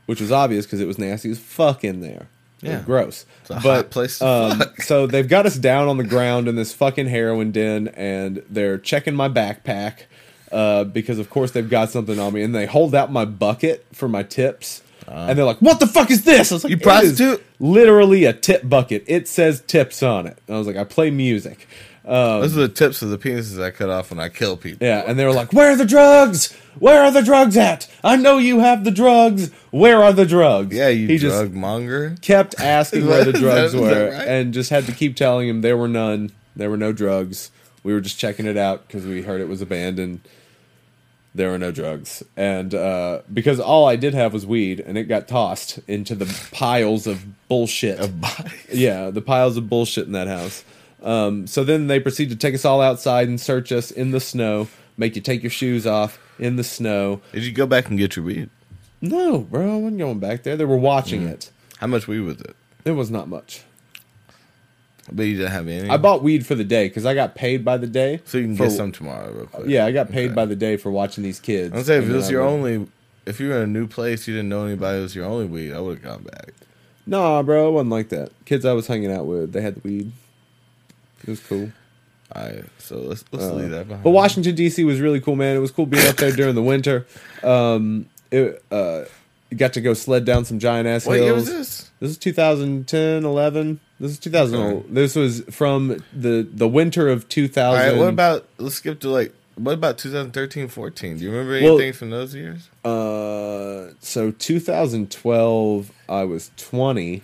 which 0.06 0.20
was 0.20 0.32
obvious 0.32 0.66
because 0.66 0.80
it 0.80 0.88
was 0.88 0.98
nasty 0.98 1.30
as 1.30 1.38
fuck 1.38 1.84
in 1.84 2.00
there. 2.00 2.26
Yeah. 2.60 2.82
gross. 2.82 3.24
It's 3.42 3.50
a 3.50 3.54
hot 3.54 3.62
but 3.62 3.90
place 3.90 4.20
um, 4.20 4.62
so 4.78 5.06
they've 5.06 5.28
got 5.28 5.46
us 5.46 5.56
down 5.56 5.88
on 5.88 5.96
the 5.96 6.04
ground 6.04 6.48
in 6.48 6.56
this 6.56 6.72
fucking 6.72 7.06
heroin 7.06 7.52
den, 7.52 7.88
and 7.88 8.42
they're 8.50 8.78
checking 8.78 9.14
my 9.14 9.28
backpack 9.28 10.02
uh, 10.50 10.84
because, 10.84 11.18
of 11.18 11.30
course, 11.30 11.52
they've 11.52 11.68
got 11.68 11.90
something 11.90 12.18
on 12.18 12.32
me, 12.32 12.42
and 12.42 12.54
they 12.54 12.66
hold 12.66 12.94
out 12.94 13.12
my 13.12 13.24
bucket 13.24 13.86
for 13.92 14.08
my 14.08 14.22
tips. 14.22 14.82
and 15.06 15.38
they're 15.38 15.46
like, 15.46 15.62
"What 15.62 15.80
the 15.80 15.86
fuck 15.86 16.10
is 16.10 16.24
this?" 16.24 16.52
I 16.52 16.56
was 16.56 16.64
like, 16.64 16.70
You 16.70 16.76
"It 16.76 16.80
is 16.80 16.84
prostitute?" 16.84 17.44
Literally 17.60 18.24
a 18.24 18.32
tip 18.32 18.68
bucket. 18.68 19.04
It 19.06 19.26
says 19.28 19.62
tips 19.66 20.02
on 20.02 20.26
it. 20.26 20.36
And 20.46 20.56
I 20.56 20.58
was 20.58 20.66
like, 20.66 20.76
"I 20.76 20.84
play 20.84 21.10
music." 21.10 21.66
Um, 22.08 22.40
Those 22.40 22.56
are 22.56 22.60
the 22.62 22.68
tips 22.70 23.02
of 23.02 23.10
the 23.10 23.18
penises 23.18 23.62
I 23.62 23.70
cut 23.70 23.90
off 23.90 24.08
when 24.10 24.18
I 24.18 24.30
kill 24.30 24.56
people. 24.56 24.86
Yeah, 24.86 25.04
and 25.06 25.18
they 25.18 25.26
were 25.26 25.32
like, 25.32 25.52
"Where 25.52 25.72
are 25.72 25.76
the 25.76 25.84
drugs? 25.84 26.54
Where 26.78 27.02
are 27.02 27.10
the 27.10 27.20
drugs 27.22 27.54
at? 27.56 27.86
I 28.02 28.16
know 28.16 28.38
you 28.38 28.60
have 28.60 28.84
the 28.84 28.90
drugs. 28.90 29.50
Where 29.70 30.02
are 30.02 30.14
the 30.14 30.24
drugs?" 30.24 30.74
Yeah, 30.74 30.88
you 30.88 31.06
he 31.06 31.18
drug 31.18 31.48
just 31.48 31.52
monger. 31.52 32.16
kept 32.22 32.58
asking 32.58 33.06
where 33.06 33.24
the 33.24 33.32
drugs 33.38 33.72
that 33.72 33.80
were, 33.80 34.10
right? 34.10 34.26
and 34.26 34.54
just 34.54 34.70
had 34.70 34.86
to 34.86 34.92
keep 34.92 35.16
telling 35.16 35.48
him 35.48 35.60
there 35.60 35.76
were 35.76 35.88
none. 35.88 36.30
There 36.56 36.70
were 36.70 36.78
no 36.78 36.92
drugs. 36.92 37.50
We 37.84 37.92
were 37.92 38.00
just 38.00 38.18
checking 38.18 38.46
it 38.46 38.56
out 38.56 38.86
because 38.86 39.04
we 39.04 39.20
heard 39.22 39.40
it 39.42 39.48
was 39.48 39.60
abandoned. 39.60 40.20
There 41.34 41.50
were 41.50 41.58
no 41.58 41.70
drugs, 41.70 42.22
and 42.38 42.74
uh, 42.74 43.20
because 43.32 43.60
all 43.60 43.86
I 43.86 43.96
did 43.96 44.14
have 44.14 44.32
was 44.32 44.46
weed, 44.46 44.80
and 44.80 44.96
it 44.96 45.04
got 45.04 45.28
tossed 45.28 45.78
into 45.86 46.14
the 46.14 46.24
piles 46.52 47.06
of 47.06 47.24
bullshit. 47.48 47.98
Body. 48.18 48.50
Yeah, 48.72 49.10
the 49.10 49.20
piles 49.20 49.58
of 49.58 49.68
bullshit 49.68 50.06
in 50.06 50.12
that 50.12 50.26
house. 50.26 50.64
Um, 51.02 51.46
so 51.46 51.62
then 51.64 51.86
they 51.86 52.00
proceed 52.00 52.30
to 52.30 52.36
take 52.36 52.54
us 52.54 52.64
all 52.64 52.80
outside 52.80 53.28
and 53.28 53.40
search 53.40 53.70
us 53.72 53.90
in 53.90 54.10
the 54.10 54.20
snow, 54.20 54.68
make 54.96 55.14
you 55.16 55.22
take 55.22 55.42
your 55.42 55.50
shoes 55.50 55.86
off 55.86 56.18
in 56.38 56.56
the 56.56 56.64
snow. 56.64 57.20
Did 57.32 57.44
you 57.44 57.52
go 57.52 57.66
back 57.66 57.88
and 57.88 57.98
get 57.98 58.16
your 58.16 58.24
weed? 58.24 58.50
No, 59.00 59.38
bro, 59.40 59.62
I 59.74 59.76
wasn't 59.76 59.98
going 59.98 60.18
back 60.18 60.42
there. 60.42 60.56
They 60.56 60.64
were 60.64 60.76
watching 60.76 61.22
Mm. 61.22 61.30
it. 61.30 61.50
How 61.78 61.86
much 61.86 62.08
weed 62.08 62.20
was 62.20 62.40
it? 62.40 62.56
It 62.84 62.92
was 62.92 63.10
not 63.10 63.28
much. 63.28 63.62
But 65.10 65.22
you 65.22 65.36
didn't 65.36 65.52
have 65.52 65.68
any. 65.68 65.88
I 65.88 65.96
bought 65.96 66.22
weed 66.22 66.44
for 66.44 66.54
the 66.54 66.64
day 66.64 66.88
because 66.88 67.06
I 67.06 67.14
got 67.14 67.34
paid 67.34 67.64
by 67.64 67.76
the 67.78 67.86
day. 67.86 68.20
so 68.24 68.36
you 68.38 68.44
can 68.44 68.56
for- 68.56 68.64
get 68.64 68.72
some 68.72 68.92
tomorrow, 68.92 69.32
real 69.32 69.46
quick. 69.46 69.68
Yeah, 69.68 69.86
I 69.86 69.92
got 69.92 70.10
paid 70.10 70.26
Okay. 70.26 70.34
by 70.34 70.44
the 70.44 70.56
day 70.56 70.76
for 70.76 70.90
watching 70.90 71.24
these 71.24 71.40
kids. 71.40 71.72
I'm 71.74 71.82
saying 71.84 72.02
if 72.02 72.10
it 72.10 72.12
was 72.12 72.30
your 72.30 72.42
only, 72.42 72.86
if 73.24 73.40
you 73.40 73.48
were 73.48 73.56
in 73.56 73.62
a 73.62 73.66
new 73.66 73.86
place, 73.86 74.26
you 74.28 74.34
didn't 74.34 74.48
know 74.50 74.66
anybody, 74.66 74.98
it 74.98 75.02
was 75.02 75.14
your 75.14 75.24
only 75.24 75.46
weed, 75.46 75.72
I 75.72 75.80
would 75.80 75.98
have 75.98 76.04
gone 76.04 76.22
back. 76.24 76.52
Nah, 77.06 77.42
bro, 77.42 77.68
it 77.68 77.72
wasn't 77.72 77.90
like 77.90 78.10
that. 78.10 78.32
Kids 78.44 78.66
I 78.66 78.74
was 78.74 78.86
hanging 78.88 79.10
out 79.10 79.24
with, 79.26 79.52
they 79.52 79.62
had 79.62 79.76
the 79.76 79.80
weed. 79.88 80.12
It 81.22 81.28
was 81.30 81.40
cool. 81.40 81.70
All 82.34 82.42
right, 82.44 82.64
so 82.78 82.98
let's 82.98 83.24
let's 83.32 83.44
Uh, 83.46 83.54
leave 83.54 83.70
that 83.70 83.88
behind. 83.88 84.04
But 84.04 84.10
Washington 84.10 84.54
D.C. 84.54 84.84
was 84.84 85.00
really 85.00 85.20
cool, 85.20 85.34
man. 85.36 85.56
It 85.56 85.60
was 85.60 85.70
cool 85.70 85.86
being 85.86 86.06
up 86.06 86.16
there 86.16 86.30
during 86.32 86.54
the 86.54 86.62
winter. 86.62 87.06
Um, 87.42 88.06
it 88.30 88.62
uh, 88.70 89.04
you 89.50 89.56
got 89.56 89.72
to 89.74 89.80
go 89.80 89.94
sled 89.94 90.24
down 90.26 90.44
some 90.44 90.58
giant 90.58 90.86
ass 90.86 91.06
What 91.06 91.16
hills. 91.16 91.26
year 91.26 91.34
was 91.34 91.46
this? 91.46 91.90
This 92.00 92.10
is 92.10 92.18
2010, 92.18 93.24
11. 93.24 93.80
This 93.98 94.10
is 94.12 94.18
2000. 94.18 94.60
Okay. 94.60 94.86
This 94.90 95.16
was 95.16 95.40
from 95.50 96.04
the 96.12 96.46
the 96.52 96.68
winter 96.68 97.08
of 97.08 97.28
2000. 97.30 97.64
All 97.64 97.74
right, 97.92 97.98
what 97.98 98.08
about 98.10 98.46
let's 98.58 98.74
skip 98.76 99.00
to 99.00 99.08
like 99.08 99.32
what 99.56 99.72
about 99.72 99.96
2013, 99.98 100.68
14? 100.68 101.16
Do 101.16 101.24
you 101.24 101.30
remember 101.30 101.52
Well- 101.60 101.76
anything 101.78 101.92
from 101.94 102.10
those 102.10 102.34
years? 102.34 102.68
Uh, 102.84 103.92
so 104.00 104.30
2012, 104.30 105.92
I 106.08 106.24
was 106.24 106.50
20. 106.56 107.22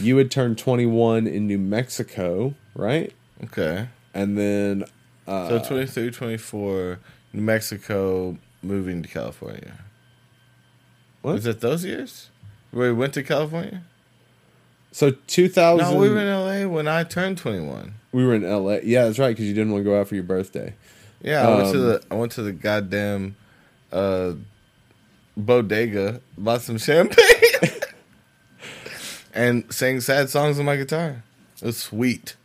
You 0.00 0.16
had 0.16 0.30
turned 0.30 0.58
21 0.58 1.26
in 1.26 1.46
New 1.46 1.58
Mexico, 1.58 2.54
right? 2.74 3.12
Okay. 3.44 3.88
And 4.14 4.36
then, 4.38 4.84
uh, 5.26 5.48
So 5.48 5.58
23, 5.60 6.10
24, 6.10 6.98
New 7.32 7.42
Mexico, 7.42 8.36
moving 8.62 9.02
to 9.02 9.08
California. 9.08 9.78
What? 11.22 11.34
Was 11.34 11.46
it 11.46 11.60
those 11.60 11.84
years? 11.84 12.28
Where 12.70 12.92
we 12.92 12.98
went 12.98 13.14
to 13.14 13.22
California? 13.22 13.82
so 14.94 15.10
2000. 15.26 15.78
No, 15.90 15.98
we 15.98 16.10
were 16.10 16.18
in 16.18 16.26
LA 16.28 16.68
when 16.70 16.86
I 16.86 17.02
turned 17.04 17.38
21. 17.38 17.94
we 18.12 18.26
were 18.26 18.34
in 18.34 18.42
LA. 18.42 18.78
Yeah, 18.82 19.04
that's 19.04 19.18
right, 19.18 19.30
because 19.30 19.46
you 19.46 19.54
didn't 19.54 19.72
want 19.72 19.84
to 19.84 19.90
go 19.90 19.98
out 19.98 20.08
for 20.08 20.14
your 20.14 20.24
birthday. 20.24 20.74
Yeah, 21.22 21.48
I 21.48 21.56
went 21.56 21.72
to 21.72 21.78
Um, 21.78 21.84
the 21.86 22.02
I 22.10 22.14
went 22.16 22.32
to 22.32 22.42
the 22.42 22.52
goddamn 22.52 23.36
uh, 23.92 24.32
bodega, 25.36 26.20
bought 26.36 26.60
some 26.62 26.76
champagne, 26.78 27.70
and 29.34 29.72
sang 29.72 30.00
sad 30.00 30.28
songs 30.30 30.58
on 30.58 30.64
my 30.66 30.76
guitar. 30.76 31.22
It 31.60 31.64
was 31.66 31.76
sweet. 31.78 32.36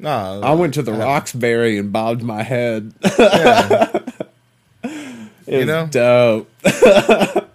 Nah, 0.00 0.40
I 0.40 0.52
went 0.54 0.74
to 0.74 0.82
the 0.82 0.92
Roxbury 0.92 1.76
and 1.78 1.92
bobbed 1.92 2.22
my 2.22 2.42
head. 2.42 2.92
Yeah, 3.18 3.98
You 5.46 5.64
know? 5.66 5.86
dope. 5.90 6.50
that, 6.62 7.48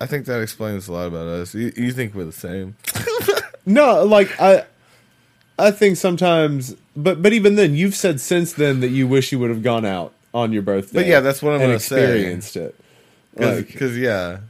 I 0.00 0.06
think 0.06 0.26
that 0.26 0.42
explains 0.42 0.88
a 0.88 0.92
lot 0.92 1.06
about 1.06 1.26
us. 1.26 1.54
You, 1.54 1.72
you 1.76 1.92
think 1.92 2.14
we're 2.14 2.24
the 2.24 2.32
same? 2.32 2.76
No, 3.66 4.04
like 4.04 4.28
I, 4.38 4.64
I 5.58 5.70
think 5.70 5.96
sometimes, 5.96 6.76
but 6.94 7.22
but 7.22 7.32
even 7.32 7.54
then, 7.54 7.74
you've 7.74 7.94
said 7.94 8.20
since 8.20 8.52
then 8.52 8.80
that 8.80 8.90
you 8.90 9.08
wish 9.08 9.32
you 9.32 9.38
would 9.38 9.48
have 9.48 9.62
gone 9.62 9.86
out 9.86 10.12
on 10.34 10.52
your 10.52 10.60
birthday. 10.60 10.98
But 10.98 11.06
yeah, 11.06 11.20
that's 11.20 11.40
what 11.42 11.54
I'm 11.54 11.60
gonna 11.60 11.80
say. 11.80 11.96
experienced 12.02 12.56
it. 12.56 12.74
Like, 13.36 13.68
Because 13.68 13.96
yeah, 13.96 14.40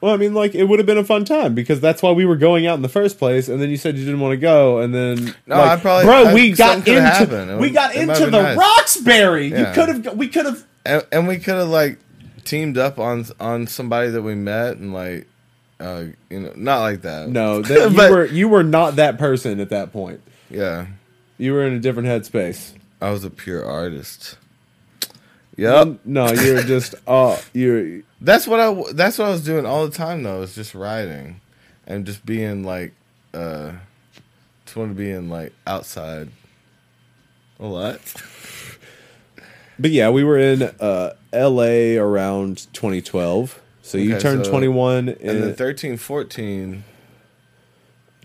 well, 0.00 0.12
I 0.12 0.16
mean, 0.16 0.34
like 0.34 0.54
it 0.54 0.64
would 0.64 0.78
have 0.78 0.86
been 0.86 0.98
a 0.98 1.04
fun 1.04 1.24
time 1.24 1.54
because 1.54 1.80
that's 1.80 2.02
why 2.02 2.12
we 2.12 2.24
were 2.26 2.36
going 2.36 2.66
out 2.66 2.74
in 2.76 2.82
the 2.82 2.88
first 2.88 3.18
place. 3.18 3.48
And 3.48 3.60
then 3.62 3.70
you 3.70 3.76
said 3.76 3.96
you 3.96 4.04
didn't 4.04 4.20
want 4.20 4.32
to 4.32 4.36
go, 4.36 4.78
and 4.78 4.94
then 4.94 5.34
No, 5.46 5.56
like, 5.58 5.78
I 5.78 5.80
probably- 5.80 6.04
bro, 6.04 6.24
I- 6.26 6.34
we 6.34 6.52
got 6.52 6.78
into 6.78 6.90
could've 6.90 7.02
happened. 7.04 7.50
It 7.52 7.58
we 7.58 7.70
got 7.70 7.94
into 7.94 8.26
the 8.26 8.42
nice. 8.42 8.56
Roxbury. 8.58 9.46
You 9.48 9.66
could 9.74 9.88
have, 9.88 10.16
we 10.16 10.28
could 10.28 10.46
have. 10.46 10.64
and, 10.84 11.06
and 11.12 11.28
we 11.28 11.38
could 11.38 11.54
have 11.56 11.68
like 11.68 11.98
teamed 12.44 12.78
up 12.78 12.98
on 12.98 13.24
on 13.40 13.66
somebody 13.66 14.10
that 14.10 14.22
we 14.22 14.34
met 14.34 14.76
and 14.76 14.92
like, 14.94 15.26
uh, 15.80 16.04
you 16.30 16.40
know, 16.40 16.52
not 16.56 16.80
like 16.80 17.02
that. 17.02 17.28
No, 17.28 17.62
that, 17.62 17.90
you 17.90 17.96
But- 17.96 18.10
were 18.10 18.26
you 18.26 18.48
were 18.48 18.62
not 18.62 18.96
that 18.96 19.18
person 19.18 19.60
at 19.60 19.70
that 19.70 19.92
point. 19.92 20.20
Yeah, 20.50 20.86
You 21.38 21.52
were 21.54 21.66
in 21.66 21.72
a 21.72 21.80
different 21.80 22.08
headspace. 22.08 22.72
I 23.00 23.10
was 23.10 23.24
a 23.24 23.30
pure 23.30 23.64
artist. 23.64 24.36
Yep. 25.56 26.00
No, 26.04 26.30
you're 26.32 26.62
just 26.62 26.94
oh, 27.06 27.42
you're 27.52 28.02
That's 28.20 28.46
what 28.46 28.60
I. 28.60 28.92
That's 28.92 29.18
what 29.18 29.28
I 29.28 29.30
was 29.30 29.42
doing 29.44 29.64
all 29.66 29.86
the 29.86 29.94
time 29.96 30.22
though. 30.22 30.42
Is 30.42 30.54
just 30.54 30.74
writing, 30.74 31.40
and 31.86 32.04
just 32.04 32.26
being 32.26 32.62
like, 32.62 32.92
uh, 33.32 33.72
just 34.66 34.76
want 34.76 34.90
to 34.90 34.94
be 34.94 35.10
in 35.10 35.28
like 35.30 35.52
outside. 35.66 36.28
A 37.58 37.66
lot. 37.66 38.00
But 39.78 39.90
yeah, 39.90 40.08
we 40.08 40.24
were 40.24 40.38
in 40.38 40.62
uh, 40.62 41.12
L.A. 41.34 41.98
around 41.98 42.66
2012. 42.72 43.60
So 43.82 43.98
you 43.98 44.12
Okay, 44.14 44.20
turned 44.22 44.46
so- 44.46 44.50
21 44.50 45.10
And 45.10 45.18
in 45.20 45.40
then 45.42 45.54
13, 45.54 45.98
14. 45.98 46.82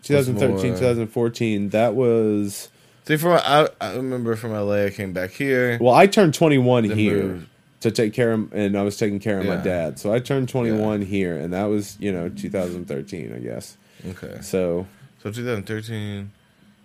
2013, 0.02 0.50
more- 0.50 0.62
2014. 0.80 1.70
That 1.72 1.94
was 1.94 2.70
See, 3.06 3.18
from 3.18 3.32
I, 3.44 3.68
I 3.80 3.96
remember 3.96 4.36
from 4.36 4.52
LA, 4.52 4.86
I 4.86 4.90
came 4.92 5.12
back 5.14 5.32
here. 5.32 5.78
well, 5.82 5.94
I 5.94 6.08
turned 6.08 6.34
21 6.34 6.84
here 6.86 7.24
moved. 7.24 7.48
to 7.82 7.92
take 7.92 8.14
care 8.14 8.32
of, 8.32 8.54
and 8.54 8.78
I 8.78 8.84
was 8.84 8.98
taking 8.98 9.20
care 9.20 9.40
of 9.40 9.46
my 9.46 9.56
dad. 9.58 10.00
So 10.00 10.14
I 10.14 10.20
turned 10.20 10.50
21 10.50 11.02
here, 11.02 11.36
and 11.36 11.54
that 11.54 11.66
was 11.66 11.98
you 12.00 12.12
know 12.12 12.30
2013, 12.30 13.34
I 13.34 13.40
guess. 13.40 13.78
Okay. 14.08 14.40
So 14.42 14.88
So 15.24 15.32
2013 15.32 16.32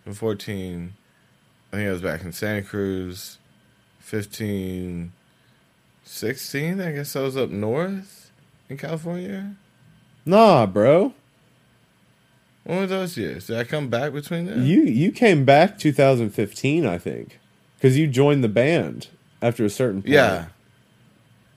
and 0.07 0.17
14, 0.17 0.93
I 1.73 1.77
think 1.77 1.89
I 1.89 1.93
was 1.93 2.03
back 2.03 2.23
in 2.23 2.33
Santa 2.33 2.63
Cruz. 2.63 3.39
15, 4.01 5.13
16, 6.05 6.81
I 6.81 6.93
guess 6.93 7.17
I 7.17 7.21
was 7.23 7.37
up 7.37 7.51
north 7.51 8.31
in 8.69 8.77
California. 8.77 9.57
nah, 10.25 10.65
bro, 10.65 11.13
When 12.67 12.79
were 12.79 12.87
those 12.87 13.17
years? 13.17 13.47
Did 13.47 13.59
I 13.59 13.65
come 13.65 13.89
back 13.89 14.13
between 14.13 14.47
them? 14.47 14.65
you 14.67 14.83
you 14.83 15.13
came 15.13 15.45
back 15.45 15.79
2015, 15.79 16.85
I 16.85 16.99
think, 16.99 17.39
because 17.77 17.97
you 17.97 18.07
joined 18.09 18.43
the 18.43 18.49
band 18.49 19.07
after 19.41 19.65
a 19.65 19.71
certain 19.71 20.03
point. 20.03 20.13
yeah. 20.15 20.47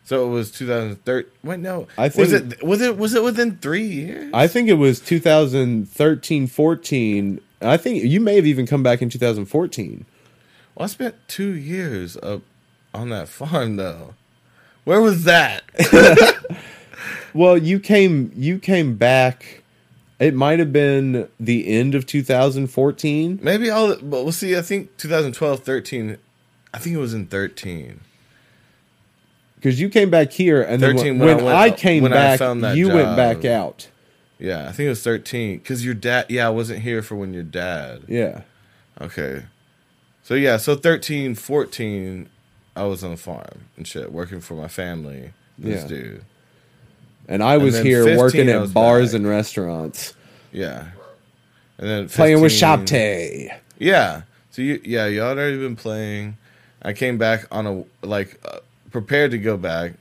So 0.06 0.26
it 0.28 0.32
was 0.32 0.50
2013. 0.52 1.32
Wait, 1.44 1.60
no. 1.60 1.88
I 1.98 2.06
was 2.06 2.16
think- 2.32 2.54
it 2.54 2.64
was 2.64 2.82
it 2.82 2.98
was 2.98 3.14
it 3.16 3.24
within 3.24 3.58
three 3.58 3.86
years? 3.86 4.32
I 4.34 4.48
think 4.48 4.68
it 4.70 4.74
was 4.76 5.00
2013, 5.00 6.48
14. 6.48 7.42
I 7.62 7.78
think 7.78 8.04
you 8.04 8.20
may 8.20 8.36
have 8.36 8.46
even 8.48 8.66
come 8.66 8.82
back 8.84 9.02
in 9.02 9.10
2014. 9.10 10.06
Well, 10.76 10.84
I 10.84 10.88
spent 10.88 11.16
two 11.28 11.54
years 11.56 12.18
up 12.18 12.42
on 12.94 13.10
that 13.10 13.28
farm 13.38 13.76
though. 13.76 14.14
Where 14.84 15.02
was 15.02 15.24
that? 15.26 15.64
Well, 17.34 17.58
you 17.60 17.80
came 17.80 18.32
you 18.36 18.58
came 18.58 18.96
back. 18.96 19.59
It 20.20 20.34
might 20.34 20.60
have 20.60 20.74
been 20.74 21.30
the 21.40 21.68
end 21.68 21.96
of 21.96 22.06
2014. 22.06 23.40
Maybe 23.42 23.70
all. 23.70 23.96
But 23.96 24.24
we'll 24.24 24.32
see. 24.32 24.58
I 24.58 24.62
think 24.62 24.96
2012, 24.98 25.62
13. 25.62 26.18
I 26.74 26.78
think 26.78 26.96
it 26.96 27.00
was 27.00 27.14
in 27.14 27.28
13. 27.28 28.02
Because 29.56 29.80
you 29.80 29.90
came 29.90 30.10
back 30.10 30.32
here, 30.32 30.62
and 30.62 30.82
then 30.82 30.96
13 30.98 31.20
when, 31.20 31.28
when 31.38 31.40
I 31.40 31.44
went- 31.44 31.58
I 31.58 31.72
came 31.72 32.04
when 32.04 32.14
I 32.14 32.38
back, 32.38 32.40
that 32.62 32.78
you 32.78 32.90
went 32.90 33.16
back 33.18 33.44
out. 33.46 33.88
Yeah, 34.38 34.70
I 34.70 34.72
think 34.72 34.86
it 34.88 34.90
was 34.90 35.04
13. 35.04 35.58
Because 35.58 35.84
your 35.84 35.94
dad. 35.94 36.28
Yeah, 36.30 36.48
I 36.48 36.50
wasn't 36.50 36.80
here 36.80 37.02
for 37.02 37.16
when 37.16 37.34
your 37.34 37.44
dad. 37.44 38.04
Yeah, 38.08 38.42
Okay. 39.02 39.44
So 40.24 40.36
yeah, 40.36 40.58
so 40.58 40.76
13, 40.76 41.34
14, 41.36 42.30
I 42.76 42.84
was 42.84 43.04
on 43.04 43.12
the 43.12 43.18
farm 43.18 43.66
and 43.78 43.88
shit, 43.88 44.12
working 44.12 44.40
for 44.42 44.54
my 44.54 44.68
family. 44.68 45.32
This 45.58 45.82
Yeah. 45.82 45.88
dude. 45.88 46.22
And 47.30 47.44
I 47.44 47.58
was 47.58 47.76
then 47.76 47.86
here 47.86 48.18
working 48.18 48.50
at 48.50 48.74
bars 48.74 49.12
back. 49.12 49.20
and 49.20 49.28
restaurants, 49.30 50.16
Yeah. 50.52 50.90
And 51.78 51.88
then 51.88 52.10
playing 52.10 52.42
with 52.42 52.52
15 52.52 52.86
Shopty. 52.88 53.58
Yeah. 53.78 54.24
So 54.50 54.62
you, 54.64 54.82
yeah, 54.84 55.06
y'all 55.06 55.30
had 55.30 55.38
already 55.38 55.58
been 55.58 55.78
playing. 55.78 56.36
I 56.82 56.92
came 56.94 57.18
back 57.18 57.46
on 57.52 57.68
a 57.68 58.06
like 58.06 58.38
uh, 58.46 58.60
prepared 58.92 59.32
to 59.32 59.38
go 59.38 59.56
back. 59.56 59.94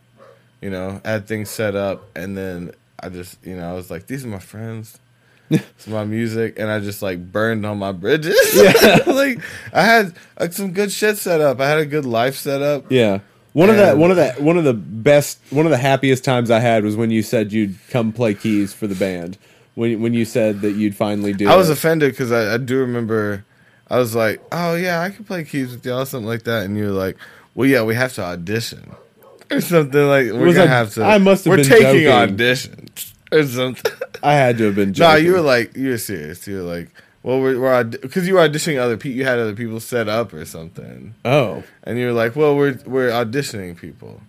You 0.60 0.70
know, 0.70 1.00
had 1.04 1.28
things 1.28 1.50
set 1.50 1.76
up, 1.76 2.02
and 2.16 2.36
then 2.36 2.72
I 2.98 3.10
just 3.10 3.38
you 3.44 3.54
know 3.54 3.70
I 3.70 3.74
was 3.74 3.90
like, 3.90 4.08
these 4.08 4.24
are 4.24 4.28
my 4.28 4.40
friends. 4.40 4.98
it's 5.50 5.86
my 5.86 6.04
music, 6.04 6.58
and 6.58 6.68
I 6.70 6.80
just 6.80 7.00
like 7.00 7.30
burned 7.30 7.64
on 7.64 7.78
my 7.78 7.92
bridges. 7.92 8.36
Yeah, 8.54 9.02
like 9.06 9.40
I 9.72 9.82
had 9.82 10.14
like 10.40 10.52
some 10.52 10.72
good 10.72 10.90
shit 10.90 11.18
set 11.18 11.40
up. 11.40 11.60
I 11.60 11.68
had 11.68 11.78
a 11.78 11.86
good 11.86 12.04
life 12.04 12.36
set 12.36 12.62
up. 12.62 12.90
Yeah. 12.90 13.20
One 13.58 13.70
of 13.70 13.76
the 13.76 13.96
one 13.96 14.10
of 14.12 14.16
the 14.16 14.30
one 14.38 14.56
of 14.56 14.62
the 14.62 14.72
best 14.72 15.40
one 15.50 15.66
of 15.66 15.70
the 15.70 15.78
happiest 15.78 16.22
times 16.24 16.48
I 16.48 16.60
had 16.60 16.84
was 16.84 16.94
when 16.94 17.10
you 17.10 17.22
said 17.22 17.52
you'd 17.52 17.76
come 17.90 18.12
play 18.12 18.34
keys 18.34 18.72
for 18.72 18.86
the 18.86 18.94
band. 18.94 19.36
When 19.74 20.00
when 20.00 20.14
you 20.14 20.24
said 20.24 20.60
that 20.60 20.72
you'd 20.72 20.94
finally 20.94 21.32
do 21.32 21.48
I 21.48 21.56
was 21.56 21.68
it. 21.68 21.72
offended 21.72 22.12
because 22.12 22.30
I, 22.30 22.54
I 22.54 22.58
do 22.58 22.78
remember 22.78 23.44
I 23.90 23.98
was 23.98 24.14
like, 24.14 24.40
oh 24.52 24.76
yeah, 24.76 25.00
I 25.00 25.10
can 25.10 25.24
play 25.24 25.42
keys 25.42 25.72
with 25.72 25.84
y'all, 25.84 26.06
something 26.06 26.24
like 26.28 26.44
that, 26.44 26.66
and 26.66 26.76
you 26.76 26.84
were 26.84 26.92
like, 26.92 27.16
well 27.56 27.68
yeah, 27.68 27.82
we 27.82 27.96
have 27.96 28.14
to 28.14 28.22
audition 28.22 28.94
or 29.50 29.60
something 29.60 30.06
like 30.06 30.26
we're 30.26 30.54
gonna 30.54 30.68
have 30.68 30.94
to. 30.94 31.02
I 31.04 31.18
must 31.18 31.44
have 31.44 31.56
We're 31.56 31.64
taking 31.64 32.04
joking. 32.04 32.36
auditions 32.36 33.12
or 33.32 33.42
something. 33.44 33.92
I 34.22 34.34
had 34.34 34.56
to 34.58 34.66
have 34.66 34.76
been 34.76 34.88
no, 34.90 34.92
joking. 34.92 35.24
you 35.26 35.32
were 35.32 35.40
like 35.40 35.76
you 35.76 35.90
were 35.90 35.98
serious. 35.98 36.46
You 36.46 36.58
were 36.58 36.62
like, 36.76 36.90
well, 37.22 37.40
we're 37.40 37.58
we're 37.60 37.84
because 37.84 38.26
you 38.28 38.34
were 38.34 38.40
auditioning 38.48 38.78
other 38.78 38.96
people. 38.96 39.16
You 39.18 39.24
had 39.24 39.38
other 39.38 39.54
people 39.54 39.80
set 39.80 40.08
up 40.08 40.32
or 40.32 40.44
something, 40.44 41.14
Oh. 41.24 41.62
and 41.84 41.98
you 41.98 42.06
were 42.06 42.12
like, 42.12 42.36
well, 42.36 42.56
we're 42.56 42.78
we're 42.86 43.10
auditioning 43.10 43.76
people. 43.76 44.20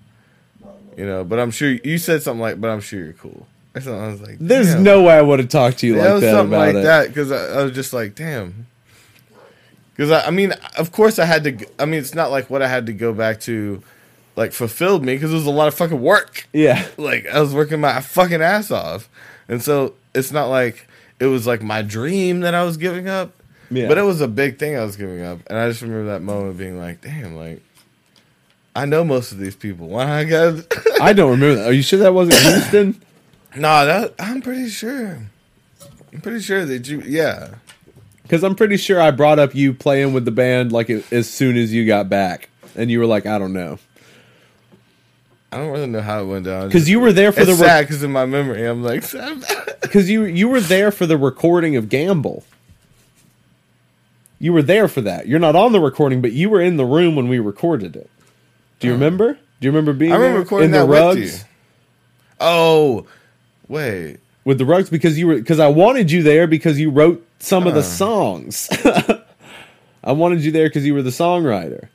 You 0.97 1.05
know, 1.05 1.23
but 1.23 1.39
I'm 1.39 1.51
sure 1.51 1.69
you 1.71 1.97
said 1.97 2.21
something 2.23 2.41
like, 2.41 2.59
but 2.59 2.69
I'm 2.69 2.81
sure 2.81 3.01
you're 3.03 3.13
cool. 3.13 3.47
Or 3.73 3.79
something. 3.81 4.01
I 4.03 4.07
was 4.07 4.21
like, 4.21 4.37
There's 4.39 4.73
damn. 4.73 4.83
no 4.83 5.03
way 5.03 5.13
I 5.13 5.21
would 5.21 5.39
have 5.39 5.47
talked 5.47 5.77
to 5.79 5.87
you 5.87 5.95
Yeah, 5.95 6.13
like 6.13 6.21
that 6.21 6.31
something 6.33 6.53
about 6.53 6.65
like 6.67 6.75
it. 6.75 6.83
that 6.83 7.07
because 7.07 7.31
I, 7.31 7.59
I 7.59 7.63
was 7.63 7.71
just 7.71 7.93
like, 7.93 8.15
damn. 8.15 8.65
Because 9.95 10.11
I, 10.11 10.27
I 10.27 10.31
mean, 10.31 10.53
of 10.77 10.91
course, 10.91 11.19
I 11.19 11.25
had 11.25 11.43
to. 11.45 11.67
I 11.77 11.85
mean, 11.85 11.99
it's 11.99 12.15
not 12.15 12.31
like 12.31 12.49
what 12.49 12.61
I 12.61 12.67
had 12.67 12.85
to 12.87 12.93
go 12.93 13.13
back 13.13 13.39
to, 13.41 13.81
like 14.35 14.51
fulfilled 14.51 15.05
me 15.05 15.13
because 15.15 15.31
it 15.31 15.35
was 15.35 15.45
a 15.45 15.51
lot 15.51 15.67
of 15.67 15.73
fucking 15.73 16.01
work. 16.01 16.47
Yeah. 16.53 16.85
Like 16.97 17.27
I 17.27 17.39
was 17.39 17.53
working 17.53 17.79
my 17.79 18.01
fucking 18.01 18.41
ass 18.41 18.71
off, 18.71 19.07
and 19.47 19.61
so 19.61 19.93
it's 20.15 20.31
not 20.31 20.47
like 20.47 20.87
it 21.19 21.25
was 21.25 21.45
like 21.45 21.61
my 21.61 21.81
dream 21.81 22.41
that 22.41 22.55
I 22.55 22.63
was 22.63 22.77
giving 22.77 23.07
up. 23.07 23.33
Yeah. 23.71 23.87
But 23.87 23.97
it 23.97 24.03
was 24.03 24.19
a 24.21 24.27
big 24.27 24.57
thing 24.57 24.75
I 24.75 24.83
was 24.83 24.95
giving 24.95 25.21
up, 25.21 25.39
and 25.47 25.57
I 25.57 25.69
just 25.69 25.81
remember 25.81 26.11
that 26.11 26.21
moment 26.21 26.57
being 26.57 26.79
like, 26.79 27.01
damn, 27.01 27.35
like. 27.35 27.61
I 28.75 28.85
know 28.85 29.03
most 29.03 29.31
of 29.31 29.39
these 29.39 29.55
people. 29.55 29.87
Why 29.89 30.19
I 30.19 30.23
got? 30.23 30.65
I 31.01 31.13
don't 31.13 31.31
remember 31.31 31.55
that. 31.55 31.67
Are 31.69 31.73
you 31.73 31.81
sure 31.81 31.99
that 31.99 32.13
wasn't 32.13 32.39
Houston? 32.39 33.01
No, 33.55 33.83
that 33.83 34.13
I'm 34.19 34.43
pretty 34.43 34.69
sure. 34.69 35.27
I'm 36.13 36.21
pretty 36.21 36.39
sure 36.39 36.65
that 36.65 36.87
you. 36.87 37.01
Yeah. 37.01 37.55
Because 38.21 38.43
I'm 38.43 38.53
pretty 38.53 38.77
sure 38.77 39.01
I 39.01 39.09
brought 39.09 39.39
up 39.39 39.55
you 39.55 39.73
playing 39.73 40.13
with 40.13 40.25
the 40.25 40.31
band 40.31 40.71
like 40.71 40.91
as 40.91 41.27
soon 41.27 41.57
as 41.57 41.73
you 41.73 41.87
got 41.87 42.09
back, 42.09 42.49
and 42.75 42.91
you 42.91 42.99
were 42.99 43.07
like, 43.07 43.25
I 43.25 43.39
don't 43.39 43.53
know, 43.53 43.79
I 45.51 45.57
don't 45.57 45.71
really 45.71 45.88
know 45.88 46.01
how 46.01 46.21
it 46.21 46.26
went 46.26 46.45
down. 46.45 46.67
because 46.67 46.88
you 46.89 46.99
were 46.99 47.11
there 47.11 47.31
for 47.31 47.41
it's 47.41 47.49
the 47.49 47.55
sad 47.55 47.81
because 47.81 48.03
in 48.03 48.11
my 48.11 48.26
memory 48.26 48.65
I'm 48.65 48.84
like 48.84 49.01
because 49.81 50.09
you 50.09 50.26
you 50.26 50.47
were 50.47 50.59
there 50.59 50.91
for 50.91 51.05
the 51.07 51.17
recording 51.17 51.76
of 51.76 51.89
Gamble. 51.89 52.43
You 54.39 54.53
were 54.53 54.61
there 54.61 54.88
for 54.88 55.01
that. 55.01 55.27
You're 55.27 55.39
not 55.39 55.55
on 55.55 55.71
the 55.73 55.81
recording, 55.81 56.21
but 56.21 56.31
you 56.31 56.49
were 56.49 56.61
in 56.61 56.77
the 56.77 56.85
room 56.85 57.15
when 57.15 57.27
we 57.27 57.39
recorded 57.39 57.95
it. 57.95 58.09
Do 58.80 58.88
you 58.88 58.93
remember? 58.93 59.34
Do 59.34 59.65
you 59.65 59.71
remember 59.71 59.91
being 59.93 60.13
I 60.13 60.15
remember 60.15 60.39
recording 60.41 60.65
in 60.67 60.71
the 60.71 60.77
that 60.80 60.88
with 60.88 60.99
rugs 60.99 61.39
you. 61.39 61.45
Oh, 62.39 63.05
wait. 63.67 64.17
with 64.45 64.57
the 64.59 64.65
rugs 64.65 64.89
because 64.89 65.19
you 65.19 65.27
were 65.27 65.35
because 65.35 65.59
I 65.59 65.67
wanted 65.67 66.09
you 66.11 66.23
there 66.23 66.47
because 66.47 66.80
you 66.80 66.89
wrote 66.89 67.26
some 67.39 67.67
of 67.67 67.73
the 67.73 67.80
Uh. 67.81 67.84
songs. 67.84 68.69
I 70.03 70.13
wanted 70.13 70.45
you 70.45 70.51
there 70.51 70.69
because 70.69 70.85
you 70.85 70.93
were 70.93 71.01
the 71.01 71.09
songwriter. 71.09 71.89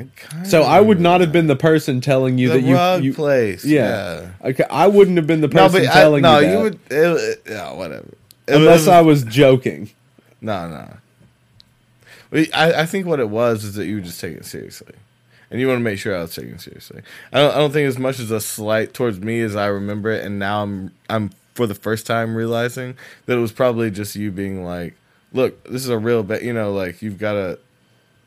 I 0.00 0.42
So 0.44 0.62
I 0.62 0.80
would 0.80 1.00
not 1.00 1.20
have 1.20 1.32
been 1.32 1.46
the 1.46 1.56
person 1.56 2.00
telling 2.00 2.38
you 2.38 2.48
that. 2.50 2.62
that 2.62 2.98
you, 3.02 3.08
you 3.08 3.14
place. 3.14 3.64
yeah. 3.64 4.28
Yeah. 4.42 4.48
Okay, 4.50 4.64
I 4.70 4.86
wouldn't 4.86 5.16
have 5.16 5.26
been 5.26 5.40
the 5.40 5.48
No, 5.48 5.66
person 5.68 5.82
but 5.82 5.90
I, 5.90 5.92
telling 6.00 6.22
no, 6.22 6.38
you 6.38 6.46
that 6.46 6.52
No, 6.52 6.56
you 6.58 6.62
would. 6.64 6.80
It, 6.90 7.42
yeah, 7.48 7.72
whatever. 7.72 8.08
It 8.46 8.54
unless 8.56 8.80
was- 8.80 8.88
I 8.88 9.00
was 9.02 9.24
joking. 9.24 9.90
No, 10.40 10.68
no. 10.68 10.88
I, 12.32 12.72
I 12.82 12.86
think 12.86 13.06
what 13.06 13.18
it 13.20 13.28
was 13.28 13.64
is 13.64 13.74
that 13.74 13.86
you 13.86 13.96
were 13.96 14.00
just 14.02 14.20
taking 14.20 14.38
it 14.38 14.44
seriously, 14.46 14.94
and 15.50 15.60
you 15.60 15.66
want 15.66 15.78
to 15.80 15.82
make 15.84 15.98
sure 15.98 16.16
I 16.16 16.20
was 16.22 16.34
taking 16.34 16.52
it 16.52 16.60
seriously. 16.60 17.02
I 17.32 17.40
don't. 17.40 17.52
I 17.54 17.58
don't 17.58 17.72
think 17.72 17.88
as 17.88 17.98
much 17.98 18.20
as 18.20 18.30
a 18.30 18.40
slight 18.40 18.94
towards 18.94 19.18
me 19.20 19.40
as 19.40 19.56
I 19.56 19.66
remember 19.66 20.10
it, 20.12 20.24
and 20.24 20.38
now 20.38 20.62
I'm. 20.62 20.92
I'm 21.08 21.30
for 21.56 21.66
the 21.66 21.74
first 21.74 22.06
time 22.06 22.36
realizing 22.36 22.96
that 23.26 23.36
it 23.36 23.40
was 23.40 23.50
probably 23.52 23.90
just 23.90 24.14
you 24.14 24.30
being 24.30 24.64
like, 24.64 24.94
"Look, 25.32 25.62
this 25.64 25.82
is 25.82 25.88
a 25.88 25.98
real 25.98 26.22
bet. 26.22 26.42
You 26.44 26.52
know, 26.52 26.72
like 26.72 27.02
you've 27.02 27.18
got 27.18 27.32
to 27.32 27.58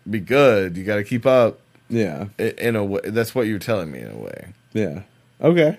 be 0.09 0.19
good. 0.19 0.75
You 0.75 0.83
got 0.83 0.97
to 0.97 1.03
keep 1.05 1.25
up." 1.25 1.59
Yeah, 1.89 2.27
In 2.39 2.75
a 2.75 2.83
way, 2.83 3.01
that's 3.05 3.35
what 3.35 3.47
you're 3.47 3.59
telling 3.59 3.91
me 3.91 3.99
in 3.99 4.11
a 4.11 4.17
way. 4.17 4.53
yeah. 4.73 5.01
Okay. 5.41 5.77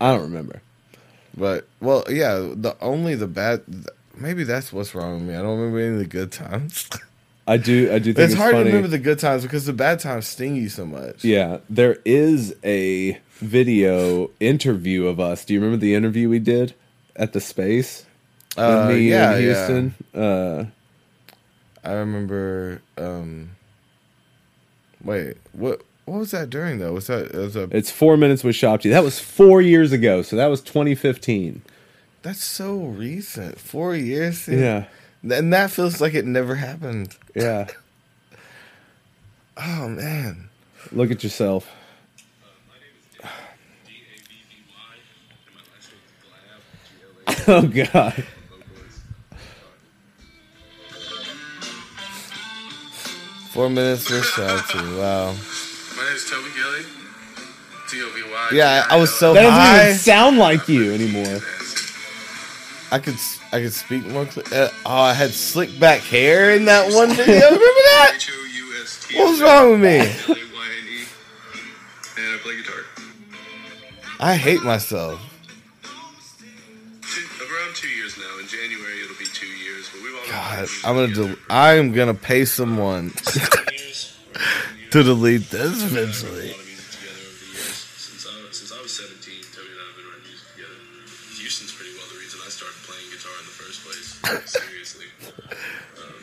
I 0.00 0.12
don't 0.12 0.22
remember. 0.22 0.60
But 1.36 1.66
well, 1.80 2.04
yeah. 2.08 2.34
The 2.54 2.76
only 2.80 3.14
the 3.14 3.26
bad. 3.26 3.62
Maybe 4.16 4.44
that's 4.44 4.72
what's 4.72 4.94
wrong 4.94 5.14
with 5.14 5.22
me. 5.22 5.34
I 5.34 5.42
don't 5.42 5.58
remember 5.58 5.78
any 5.80 5.92
of 5.94 5.98
the 5.98 6.06
good 6.06 6.32
times. 6.32 6.88
I 7.46 7.58
do. 7.58 7.92
I 7.92 7.98
do 7.98 8.14
think 8.14 8.24
it's, 8.24 8.32
it's, 8.32 8.34
hard 8.34 8.52
funny. 8.52 8.64
to 8.64 8.70
remember 8.70 8.88
the 8.88 8.98
good 8.98 9.18
times 9.18 9.42
because 9.42 9.66
the 9.66 9.72
bad 9.74 10.00
times 10.00 10.26
sting 10.26 10.56
you 10.56 10.68
so 10.68 10.86
much. 10.86 11.24
Yeah, 11.24 11.58
there 11.68 11.98
is 12.04 12.54
a 12.64 13.20
video 13.34 14.30
interview 14.40 15.06
of 15.06 15.20
us. 15.20 15.44
Do 15.44 15.52
you 15.54 15.60
remember 15.60 15.80
the 15.80 15.94
interview 15.94 16.28
we 16.30 16.38
did 16.38 16.74
at 17.16 17.32
the 17.34 17.40
space 17.40 18.06
Uh, 18.56 18.88
me 18.88 19.10
yeah, 19.10 19.36
in 19.36 19.44
yeah. 19.44 19.54
Houston? 19.66 19.94
Uh, 20.14 20.64
I 21.84 21.92
remember. 21.92 22.80
Um, 22.96 23.53
wait, 25.04 25.36
what? 25.52 25.82
What 26.06 26.18
was 26.18 26.30
that 26.32 26.50
during 26.50 26.78
though? 26.78 26.92
Was 26.92 27.06
that? 27.06 27.32
Was 27.34 27.56
a, 27.56 27.68
it's 27.70 27.90
four 27.90 28.16
minutes 28.16 28.44
with 28.44 28.54
Shopty. 28.56 28.90
That 28.90 29.02
was 29.04 29.18
four 29.18 29.62
years 29.62 29.90
ago, 29.92 30.20
so 30.22 30.36
that 30.36 30.46
was 30.48 30.60
2015. 30.60 31.62
that's 32.22 32.42
so 32.44 32.76
recent. 32.76 33.58
Four 33.58 33.94
years. 33.96 34.38
since- 34.42 34.60
Yeah, 34.60 34.84
and 35.22 35.52
that 35.52 35.70
feels 35.70 36.00
like 36.00 36.12
it 36.14 36.26
never 36.26 36.56
happened. 36.56 37.16
yeah. 37.34 37.68
Oh 39.56 39.88
man. 39.88 40.48
Look 40.92 41.10
at 41.10 41.22
yourself. 41.24 41.70
My 47.46 47.60
name 47.60 48.24
Four 53.54 53.70
minutes 53.70 54.08
for 54.08 54.14
Shouty. 54.14 54.98
Wow. 54.98 55.26
My 55.96 56.04
name 56.04 56.14
is 56.16 56.28
Toby 56.28 56.48
Gilly. 56.56 56.82
T-O-B-Y. 57.88 58.48
Yeah, 58.52 58.86
I, 58.90 58.96
I 58.96 58.98
was 58.98 59.14
so 59.16 59.32
That 59.32 59.42
doesn't 59.42 59.54
high. 59.60 59.84
even 59.90 59.98
sound 59.98 60.38
like 60.38 60.68
you 60.68 60.92
anymore. 60.92 61.38
I 62.90 62.98
could 62.98 63.14
s- 63.14 63.38
I 63.52 63.60
could 63.60 63.72
speak 63.72 64.04
more. 64.06 64.26
Clear. 64.26 64.44
Uh, 64.52 64.68
oh, 64.86 64.94
I 65.02 65.12
had 65.14 65.30
slick 65.30 65.78
back 65.78 66.00
hair 66.00 66.50
in 66.56 66.64
that 66.64 66.92
one 66.92 67.10
video. 67.10 67.34
Remember 67.34 67.58
that? 67.60 68.12
H-O-U-S-T. 68.16 69.16
What 69.18 69.30
was 69.30 69.40
wrong 69.40 69.70
with 69.72 69.80
me? 69.82 69.98
L-A-Y-N-E. 69.98 71.04
And 72.18 72.34
I 72.34 72.38
play 72.42 72.56
guitar. 72.56 72.80
I 74.18 74.34
hate 74.34 74.62
myself. 74.64 75.20
God, 80.34 80.68
I'm 80.84 80.94
gonna. 80.96 81.14
Del- 81.14 81.36
I'm 81.50 81.92
gonna 81.92 82.14
pay 82.14 82.44
someone 82.44 83.10
to 84.90 85.02
delete 85.02 85.50
this 85.50 85.82
eventually. 85.84 86.50
A 86.50 86.52
lot 86.52 86.60
of 86.60 86.66
music 86.66 86.90
together 86.90 87.22
over 87.22 87.38
the 87.38 87.50
years. 87.52 87.74
Since 87.96 88.72
I, 88.72 88.80
was 88.82 88.90
17, 88.92 89.34
Toby 89.54 89.68
and 89.70 89.78
I 89.78 89.86
have 89.86 89.96
been 89.96 90.06
writing 90.10 90.26
music 90.26 90.48
together. 90.54 90.74
Houston's 91.38 91.72
pretty 91.72 91.92
well 91.96 92.06
the 92.12 92.18
reason 92.18 92.40
I 92.44 92.48
started 92.50 92.78
playing 92.82 93.06
guitar 93.14 93.34
in 93.38 93.46
the 93.46 93.54
first 93.54 93.78
place. 93.86 94.08
Seriously. 94.50 95.06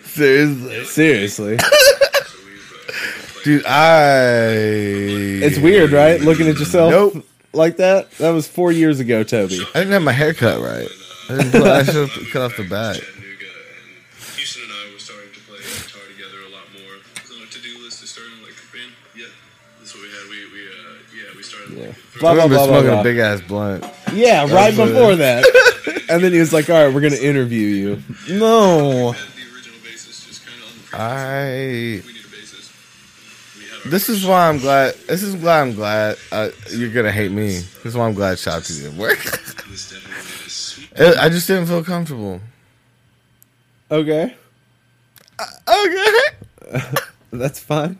Seriously, 0.03 0.85
Seriously, 0.85 1.57
So 1.57 1.67
we've, 2.43 2.51
we've 2.51 2.67
been 2.69 2.83
playing 3.31 3.43
dude. 3.45 3.65
I. 3.65 5.45
it's 5.47 5.57
weird, 5.59 5.91
right? 5.91 6.19
Looking 6.19 6.47
at 6.49 6.59
yourself 6.59 6.91
Nope. 6.91 7.25
like 7.53 7.77
that. 7.77 8.11
That 8.19 8.31
was 8.31 8.47
four 8.47 8.71
years 8.73 8.99
ago, 8.99 9.23
Toby. 9.23 9.61
I 9.73 9.79
didn't 9.79 9.93
have 9.93 10.03
my 10.03 10.11
hair 10.11 10.33
cut 10.33 10.59
right. 10.61 10.89
I, 11.29 11.37
didn't 11.37 11.51
put, 11.51 11.63
I 11.63 11.83
should 11.83 12.09
have 12.09 12.27
cut 12.33 12.41
off 12.41 12.57
the 12.57 12.63
back. 12.67 12.97
Blah, 22.21 22.29
I 22.29 22.33
remember 22.35 22.55
blah, 22.55 22.67
blah, 22.67 22.79
smoking 22.81 22.99
a 22.99 23.03
big 23.03 23.17
ass 23.17 23.41
blunt. 23.41 23.83
Yeah, 24.13 24.41
right 24.43 24.75
what 24.77 24.87
it 24.87 24.93
before 24.93 25.11
is. 25.13 25.17
that. 25.19 26.03
and 26.09 26.23
then 26.23 26.31
he 26.33 26.39
was 26.39 26.53
like, 26.53 26.69
"All 26.69 26.85
right, 26.85 26.93
we're 26.93 27.01
gonna 27.01 27.15
interview 27.17 27.67
you." 27.67 28.03
No. 28.29 29.11
we 29.11 29.17
had 29.17 29.27
the 29.27 29.55
original 29.55 29.77
bassist 29.79 30.27
just 30.27 30.45
kind 30.45 30.61
of 30.61 30.69
on 30.69 30.77
the 30.77 30.87
premise. 30.87 30.93
I. 30.93 32.07
We 32.07 32.13
need 32.13 32.21
a 32.21 32.27
bassist. 32.27 33.57
We 33.57 33.63
had 33.65 33.85
our 33.85 33.91
This 33.91 34.09
is 34.09 34.25
why 34.25 34.47
I'm 34.49 34.57
glad. 34.59 34.95
This 35.07 35.23
is 35.23 35.35
why 35.35 35.61
I'm 35.61 35.73
glad 35.73 36.17
uh, 36.31 36.49
you're 36.71 36.89
gonna 36.91 37.11
hate 37.11 37.31
me. 37.31 37.47
This 37.47 37.85
is 37.85 37.95
why 37.97 38.05
I'm 38.07 38.13
glad 38.13 38.37
Shopty 38.37 38.81
didn't 38.81 38.97
work. 38.97 39.19
This 39.23 39.89
definitely 39.89 40.45
is 40.45 40.51
sweet. 40.53 40.89
I 40.99 41.25
I 41.25 41.29
just 41.29 41.47
didn't 41.47 41.65
feel 41.67 41.83
comfortable. 41.83 42.39
Okay, 43.89 44.35
Okay. 45.67 46.15
that's 47.33 47.59
fine. 47.59 47.99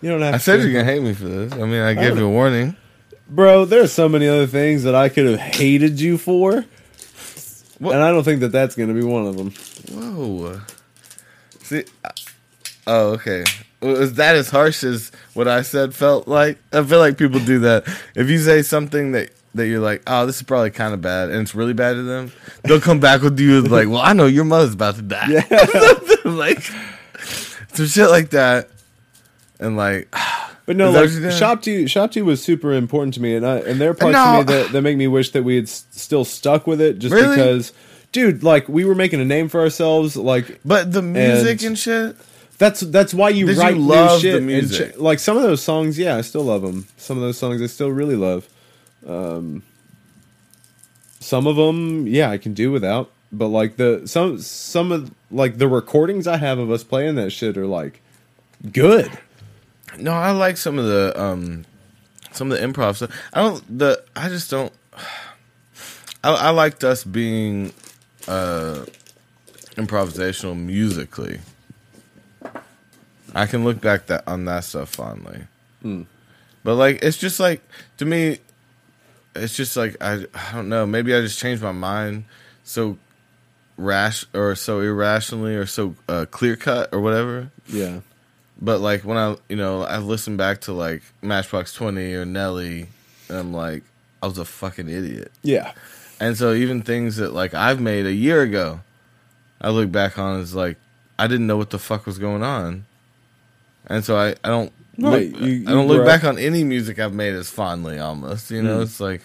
You 0.00 0.10
don't 0.10 0.20
have. 0.22 0.34
I 0.34 0.38
to. 0.38 0.42
said 0.42 0.60
you're 0.62 0.72
gonna 0.72 0.84
hate 0.84 1.02
me 1.02 1.12
for 1.14 1.24
this. 1.24 1.52
I 1.54 1.58
mean, 1.64 1.80
I 1.82 1.94
gave 1.94 2.16
you 2.16 2.26
a 2.26 2.30
warning. 2.30 2.76
Bro. 3.28 3.64
There's 3.64 3.92
so 3.92 4.08
many 4.08 4.26
other 4.28 4.46
things 4.46 4.82
that 4.84 4.94
I 4.94 5.08
could 5.08 5.26
have 5.26 5.38
hated 5.40 6.00
you 6.00 6.18
for, 6.18 6.64
What? 7.78 7.94
and 7.94 8.02
I 8.04 8.10
don't 8.10 8.24
think 8.24 8.40
that 8.40 8.52
that's 8.52 8.74
gonna 8.74 8.94
be 8.94 9.02
one 9.02 9.26
of 9.26 9.36
them. 9.36 9.52
Whoa. 9.92 10.60
See. 11.62 11.84
Oh, 12.86 13.10
okay. 13.14 13.44
Is 13.82 14.14
that 14.14 14.36
as 14.36 14.48
harsh 14.50 14.84
as 14.84 15.10
what 15.34 15.48
I 15.48 15.62
said 15.62 15.94
felt 15.94 16.28
like? 16.28 16.58
I 16.72 16.82
feel 16.84 16.98
like 16.98 17.18
people 17.18 17.40
do 17.40 17.58
that. 17.60 17.84
If 18.14 18.30
you 18.30 18.38
say 18.38 18.62
something 18.62 19.12
that 19.12 19.30
that 19.54 19.66
you're 19.68 19.80
like, 19.80 20.02
oh, 20.06 20.26
this 20.26 20.36
is 20.36 20.42
probably 20.42 20.70
kind 20.70 20.94
of 20.94 21.00
bad, 21.00 21.30
and 21.30 21.40
it's 21.40 21.54
really 21.54 21.72
bad 21.72 21.94
to 21.94 22.02
them, 22.02 22.30
they'll 22.64 22.80
come 22.80 23.00
back 23.00 23.22
with 23.22 23.38
you 23.40 23.62
with 23.62 23.72
like, 23.72 23.88
well, 23.88 24.02
I 24.02 24.12
know 24.12 24.26
your 24.26 24.44
mother's 24.44 24.74
about 24.74 24.96
to 24.96 25.02
die. 25.02 25.26
Yeah. 25.28 25.94
like 26.24 26.60
some 27.72 27.86
shit 27.86 28.08
like 28.10 28.30
that, 28.30 28.68
and 29.58 29.76
like, 29.76 30.08
But 30.66 30.76
no, 30.76 30.90
like 30.90 31.10
you 31.10 31.20
did? 31.20 31.30
Shopty, 31.32 31.84
Shopty 31.84 32.24
was 32.24 32.42
super 32.42 32.72
important 32.72 33.14
to 33.14 33.22
me, 33.22 33.36
and 33.36 33.46
I 33.46 33.58
and 33.58 33.80
there 33.80 33.90
are 33.90 33.94
parts 33.94 34.14
No. 34.14 34.40
of 34.40 34.48
me 34.48 34.52
that, 34.52 34.72
that 34.72 34.82
make 34.82 34.96
me 34.96 35.06
wish 35.06 35.30
that 35.30 35.44
we 35.44 35.54
had 35.56 35.64
s- 35.66 35.86
still 35.92 36.24
stuck 36.24 36.66
with 36.66 36.80
it, 36.80 36.98
just 36.98 37.14
Really? 37.14 37.36
because, 37.36 37.72
dude, 38.10 38.42
like 38.42 38.68
we 38.68 38.84
were 38.84 38.96
making 38.96 39.20
a 39.20 39.24
name 39.24 39.48
for 39.48 39.60
ourselves. 39.60 40.16
Like 40.16 40.58
but 40.64 40.92
the 40.92 41.02
music 41.02 41.60
And- 41.60 41.68
and, 41.68 41.78
shit. 41.78 42.16
that's 42.58 42.80
that's 42.80 43.14
why 43.14 43.28
you 43.28 43.46
Did 43.46 43.56
you 43.56 43.62
write 43.62 43.76
love 43.76 44.22
new 44.24 44.32
the 44.32 44.40
music? 44.40 44.94
ch- 44.94 44.98
like 44.98 45.20
some 45.20 45.36
of 45.36 45.44
those 45.44 45.62
songs, 45.62 45.98
yeah, 46.00 46.16
I 46.16 46.22
still 46.22 46.42
love 46.42 46.62
them. 46.62 46.86
Some 46.96 47.16
of 47.16 47.22
those 47.22 47.38
songs 47.38 47.62
I 47.62 47.66
still 47.66 47.90
really 47.92 48.16
love. 48.16 48.48
Um, 49.06 49.62
some 51.20 51.46
of 51.46 51.56
them, 51.56 52.06
yeah, 52.06 52.30
I 52.30 52.38
can 52.38 52.54
do 52.54 52.72
without. 52.72 53.10
But 53.32 53.48
like 53.48 53.76
the 53.76 54.02
some 54.06 54.40
some 54.40 54.90
of 54.92 55.12
like 55.30 55.58
the 55.58 55.68
recordings 55.68 56.26
I 56.26 56.36
have 56.38 56.58
of 56.58 56.70
us 56.72 56.82
playing 56.84 57.16
that 57.16 57.30
shit 57.30 57.56
are 57.56 57.66
like 57.66 58.00
good. 58.72 59.10
No, 59.98 60.12
I 60.12 60.30
like 60.30 60.56
some 60.56 60.78
of 60.78 60.86
the 60.86 61.12
um 61.20 61.64
some 62.32 62.50
of 62.52 62.58
the 62.58 62.66
improv 62.66 62.96
stuff. 62.96 63.10
I 63.32 63.40
don't 63.42 63.78
the 63.78 64.02
I 64.14 64.28
just 64.28 64.50
don't 64.50 64.72
I, 66.22 66.32
I 66.32 66.50
liked 66.50 66.84
us 66.84 67.04
being 67.04 67.72
uh 68.28 68.84
improvisational 69.76 70.58
musically. 70.58 71.40
I 73.34 73.46
can 73.46 73.64
look 73.64 73.80
back 73.80 74.06
that 74.06 74.26
on 74.26 74.44
that 74.46 74.64
stuff 74.64 74.90
fondly. 74.90 75.42
But 76.64 76.74
like 76.74 77.00
it's 77.02 77.18
just 77.18 77.38
like 77.38 77.62
to 77.98 78.04
me 78.04 78.38
it's 79.34 79.54
just 79.56 79.76
like 79.76 79.96
I 80.00 80.26
I 80.34 80.52
don't 80.52 80.68
know. 80.68 80.86
Maybe 80.86 81.14
I 81.14 81.20
just 81.20 81.38
changed 81.38 81.62
my 81.62 81.72
mind 81.72 82.24
so 82.64 82.98
rash 83.76 84.24
or 84.34 84.54
so 84.54 84.80
irrationally 84.80 85.54
or 85.54 85.66
so 85.66 85.94
uh, 86.08 86.26
clear 86.30 86.56
cut 86.56 86.88
or 86.92 87.00
whatever. 87.00 87.50
Yeah. 87.68 88.00
But 88.60 88.80
like 88.80 89.02
when 89.04 89.18
I 89.18 89.36
you 89.48 89.56
know 89.56 89.82
I 89.82 89.98
listen 89.98 90.36
back 90.36 90.62
to 90.62 90.72
like 90.72 91.02
Matchbox 91.22 91.72
Twenty 91.74 92.14
or 92.14 92.24
Nelly, 92.24 92.88
and 93.28 93.38
I'm 93.38 93.52
like 93.52 93.82
I 94.22 94.26
was 94.26 94.38
a 94.38 94.44
fucking 94.44 94.88
idiot. 94.88 95.30
Yeah. 95.42 95.72
And 96.20 96.36
so 96.38 96.54
even 96.54 96.80
things 96.82 97.16
that 97.16 97.32
like 97.34 97.52
I've 97.52 97.80
made 97.80 98.06
a 98.06 98.12
year 98.12 98.40
ago, 98.42 98.80
I 99.60 99.68
look 99.70 99.92
back 99.92 100.18
on 100.18 100.40
as 100.40 100.54
like 100.54 100.78
I 101.18 101.26
didn't 101.26 101.46
know 101.46 101.58
what 101.58 101.70
the 101.70 101.78
fuck 101.78 102.06
was 102.06 102.18
going 102.18 102.42
on. 102.42 102.86
And 103.88 104.04
so 104.04 104.16
I, 104.16 104.30
I 104.42 104.48
don't 104.48 104.72
Right, 104.98 105.30
look, 105.30 105.40
you- 105.42 105.52
you 105.52 105.68
I 105.68 105.72
don't 105.72 105.88
look 105.88 106.06
back 106.06 106.24
on 106.24 106.38
any 106.38 106.64
music 106.64 106.98
I've 106.98 107.12
made 107.12 107.34
as 107.34 107.50
fondly 107.50 107.98
almost. 107.98 108.50
You 108.50 108.62
know, 108.62 108.78
Mm. 108.78 108.82
it's 108.84 108.98
like 109.00 109.20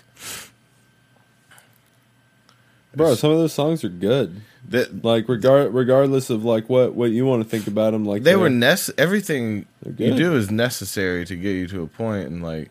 Bro, 2.96 3.16
some 3.16 3.32
of 3.32 3.38
those 3.38 3.54
songs 3.54 3.84
are 3.84 3.90
good. 3.90 4.42
that 4.70 5.04
Like 5.04 5.30
regard 5.30 5.74
regardless 5.74 6.30
of 6.30 6.44
like 6.44 6.70
what 6.70 6.94
what 6.94 7.12
you 7.12 7.26
want 7.26 7.44
to 7.44 7.50
think 7.50 7.68
about 7.68 7.92
them 7.92 8.04
like 8.06 8.24
they 8.24 8.36
were 8.36 8.50
nece- 8.50 8.94
everything 8.98 9.66
you 9.98 10.16
do 10.16 10.36
is 10.36 10.52
necessary 10.52 11.26
to 11.26 11.36
get 11.36 11.52
you 11.52 11.68
to 11.68 11.84
a 11.84 11.88
point 11.88 12.28
and 12.28 12.44
like 12.44 12.70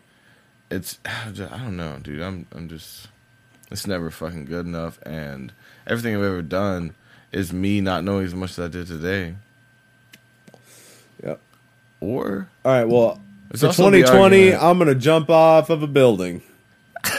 it's 0.69 0.99
I 1.05 1.31
don't 1.33 1.75
know, 1.77 1.97
dude. 2.01 2.21
I'm 2.21 2.45
I'm 2.53 2.69
just 2.69 3.07
it's 3.71 3.87
never 3.87 4.11
fucking 4.11 4.45
good 4.45 4.65
enough 4.65 4.99
and 5.03 5.51
everything 5.87 6.15
I've 6.15 6.23
ever 6.23 6.41
done 6.41 6.93
is 7.31 7.51
me 7.51 7.81
not 7.81 8.03
knowing 8.03 8.25
as 8.25 8.35
much 8.35 8.51
as 8.51 8.59
I 8.59 8.67
did 8.67 8.87
today. 8.87 9.35
Yep. 11.23 11.39
Or 11.99 12.47
All 12.65 12.71
right, 12.71 12.85
well, 12.85 13.21
It's 13.51 13.61
for 13.61 13.67
2020, 13.67 14.53
I'm 14.53 14.77
going 14.77 14.87
to 14.89 14.95
jump 14.95 15.29
off 15.29 15.69
of 15.69 15.81
a 15.83 15.87
building. 15.87 16.41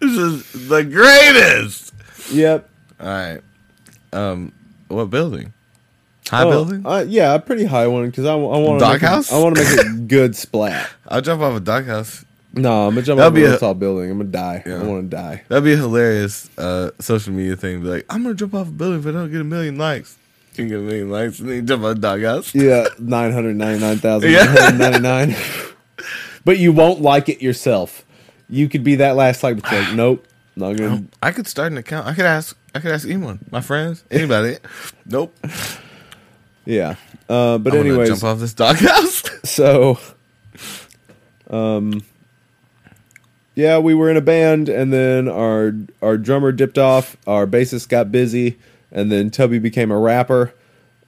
This 0.00 0.16
is 0.16 0.68
the 0.68 0.84
greatest. 0.84 1.87
Yep. 2.32 2.68
All 3.00 3.06
right. 3.06 3.40
Um, 4.12 4.52
what 4.88 5.06
building? 5.06 5.52
High 6.28 6.42
Oh, 6.44 6.50
building? 6.50 6.86
Uh, 6.86 7.04
yeah, 7.08 7.34
a 7.34 7.38
pretty 7.38 7.64
high 7.64 7.86
one 7.86 8.06
because 8.06 8.26
I, 8.26 8.34
want 8.34 8.80
to 8.80 8.84
Doghouse? 8.84 9.32
I 9.32 9.38
want 9.38 9.56
to 9.56 9.62
make 9.64 9.86
a 9.86 9.90
good 10.06 10.36
splat. 10.36 10.88
I'll 11.08 11.20
jump 11.22 11.40
off 11.42 11.56
a 11.56 11.60
doghouse. 11.60 12.24
No, 12.54 12.86
I'm 12.88 12.94
gonna 12.94 13.02
jump 13.02 13.18
That'd 13.18 13.32
off 13.32 13.38
a 13.46 13.50
be 13.50 13.54
a- 13.54 13.58
tall 13.58 13.74
building. 13.74 14.10
I'm 14.10 14.18
gonna 14.18 14.30
die. 14.30 14.62
Yeah. 14.66 14.80
I 14.80 14.82
want 14.82 15.10
to 15.10 15.16
die. 15.16 15.42
That'd 15.48 15.64
be 15.64 15.74
a 15.74 15.76
hilarious 15.76 16.48
uh, 16.58 16.90
social 16.98 17.32
media 17.32 17.56
thing. 17.56 17.82
Be 17.82 17.88
like, 17.88 18.06
I'm 18.10 18.22
gonna 18.22 18.34
jump 18.34 18.54
off 18.54 18.68
a 18.68 18.70
building 18.70 19.00
if 19.00 19.06
I 19.06 19.10
don't 19.12 19.30
get 19.30 19.40
a 19.40 19.44
million 19.44 19.76
likes. 19.78 20.16
You 20.52 20.64
can 20.64 20.68
get 20.68 20.78
a 20.78 20.82
million 20.82 21.10
likes, 21.10 21.38
and 21.38 21.48
then 21.48 21.56
you 21.56 21.62
jump 21.62 21.84
off 21.84 21.96
a 21.96 22.00
doghouse. 22.00 22.54
Yeah, 22.54 22.88
nine 22.98 23.32
hundred 23.32 23.56
ninety 23.56 23.80
nine 23.80 23.98
thousand 23.98 24.32
nine 24.34 24.46
hundred 24.46 24.78
ninety 24.78 25.00
nine. 25.00 25.36
But 26.44 26.58
you 26.58 26.72
won't 26.72 27.00
like 27.02 27.28
it 27.28 27.42
yourself. 27.42 28.04
You 28.48 28.68
could 28.68 28.82
be 28.82 28.96
that 28.96 29.14
last 29.14 29.42
like, 29.42 29.62
like, 29.70 29.92
nope, 29.94 30.26
not 30.58 30.76
gonna. 30.76 31.04
I 31.22 31.32
could 31.32 31.46
start 31.46 31.72
an 31.72 31.78
account. 31.78 32.06
I 32.06 32.14
could 32.14 32.26
ask. 32.26 32.56
I 32.74 32.80
could 32.80 32.92
ask 32.92 33.06
anyone, 33.06 33.44
my 33.50 33.60
friends, 33.60 34.04
anybody. 34.10 34.56
nope. 35.06 35.36
Yeah. 36.64 36.96
Uh, 37.28 37.58
but 37.58 37.72
I'm 37.72 37.80
anyways, 37.80 38.08
jump 38.08 38.24
off 38.24 38.38
this 38.38 38.54
doghouse. 38.54 39.22
so 39.44 39.98
um 41.50 42.02
yeah 43.54 43.78
we 43.78 43.94
were 43.94 44.10
in 44.10 44.16
a 44.16 44.22
band 44.22 44.68
and 44.68 44.92
then 44.92 45.28
our 45.28 45.72
our 46.02 46.18
drummer 46.18 46.52
dipped 46.52 46.78
off 46.78 47.16
our 47.26 47.46
bassist 47.46 47.88
got 47.88 48.12
busy 48.12 48.58
and 48.92 49.10
then 49.10 49.30
tubby 49.30 49.58
became 49.58 49.90
a 49.90 49.98
rapper 49.98 50.52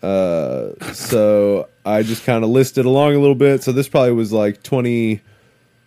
uh 0.02 0.70
so 0.92 1.68
i 1.84 2.02
just 2.02 2.24
kind 2.24 2.42
of 2.42 2.50
listed 2.50 2.86
along 2.86 3.14
a 3.14 3.18
little 3.18 3.34
bit 3.34 3.62
so 3.62 3.70
this 3.72 3.88
probably 3.88 4.12
was 4.12 4.32
like 4.32 4.62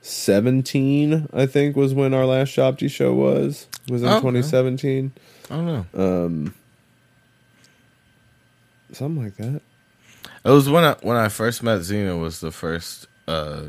2017 0.03 1.29
i 1.33 1.45
think 1.45 1.75
was 1.75 1.93
when 1.93 2.13
our 2.13 2.25
last 2.25 2.49
shop 2.49 2.77
G 2.77 2.87
show 2.89 3.13
was 3.13 3.67
was 3.89 4.03
in 4.03 4.09
Oh, 4.09 4.19
2017 4.19 5.11
I 5.49 5.55
don't 5.55 5.65
know. 5.65 5.85
um 6.23 6.53
something 8.91 9.23
like 9.23 9.37
that 9.37 9.61
It 10.45 10.49
was 10.49 10.69
when 10.69 10.83
I 10.83 10.95
when 11.01 11.15
I 11.17 11.29
first 11.29 11.63
met 11.63 11.79
Xena 11.81 12.19
was 12.19 12.39
the 12.41 12.51
first 12.51 13.07
uh 13.27 13.67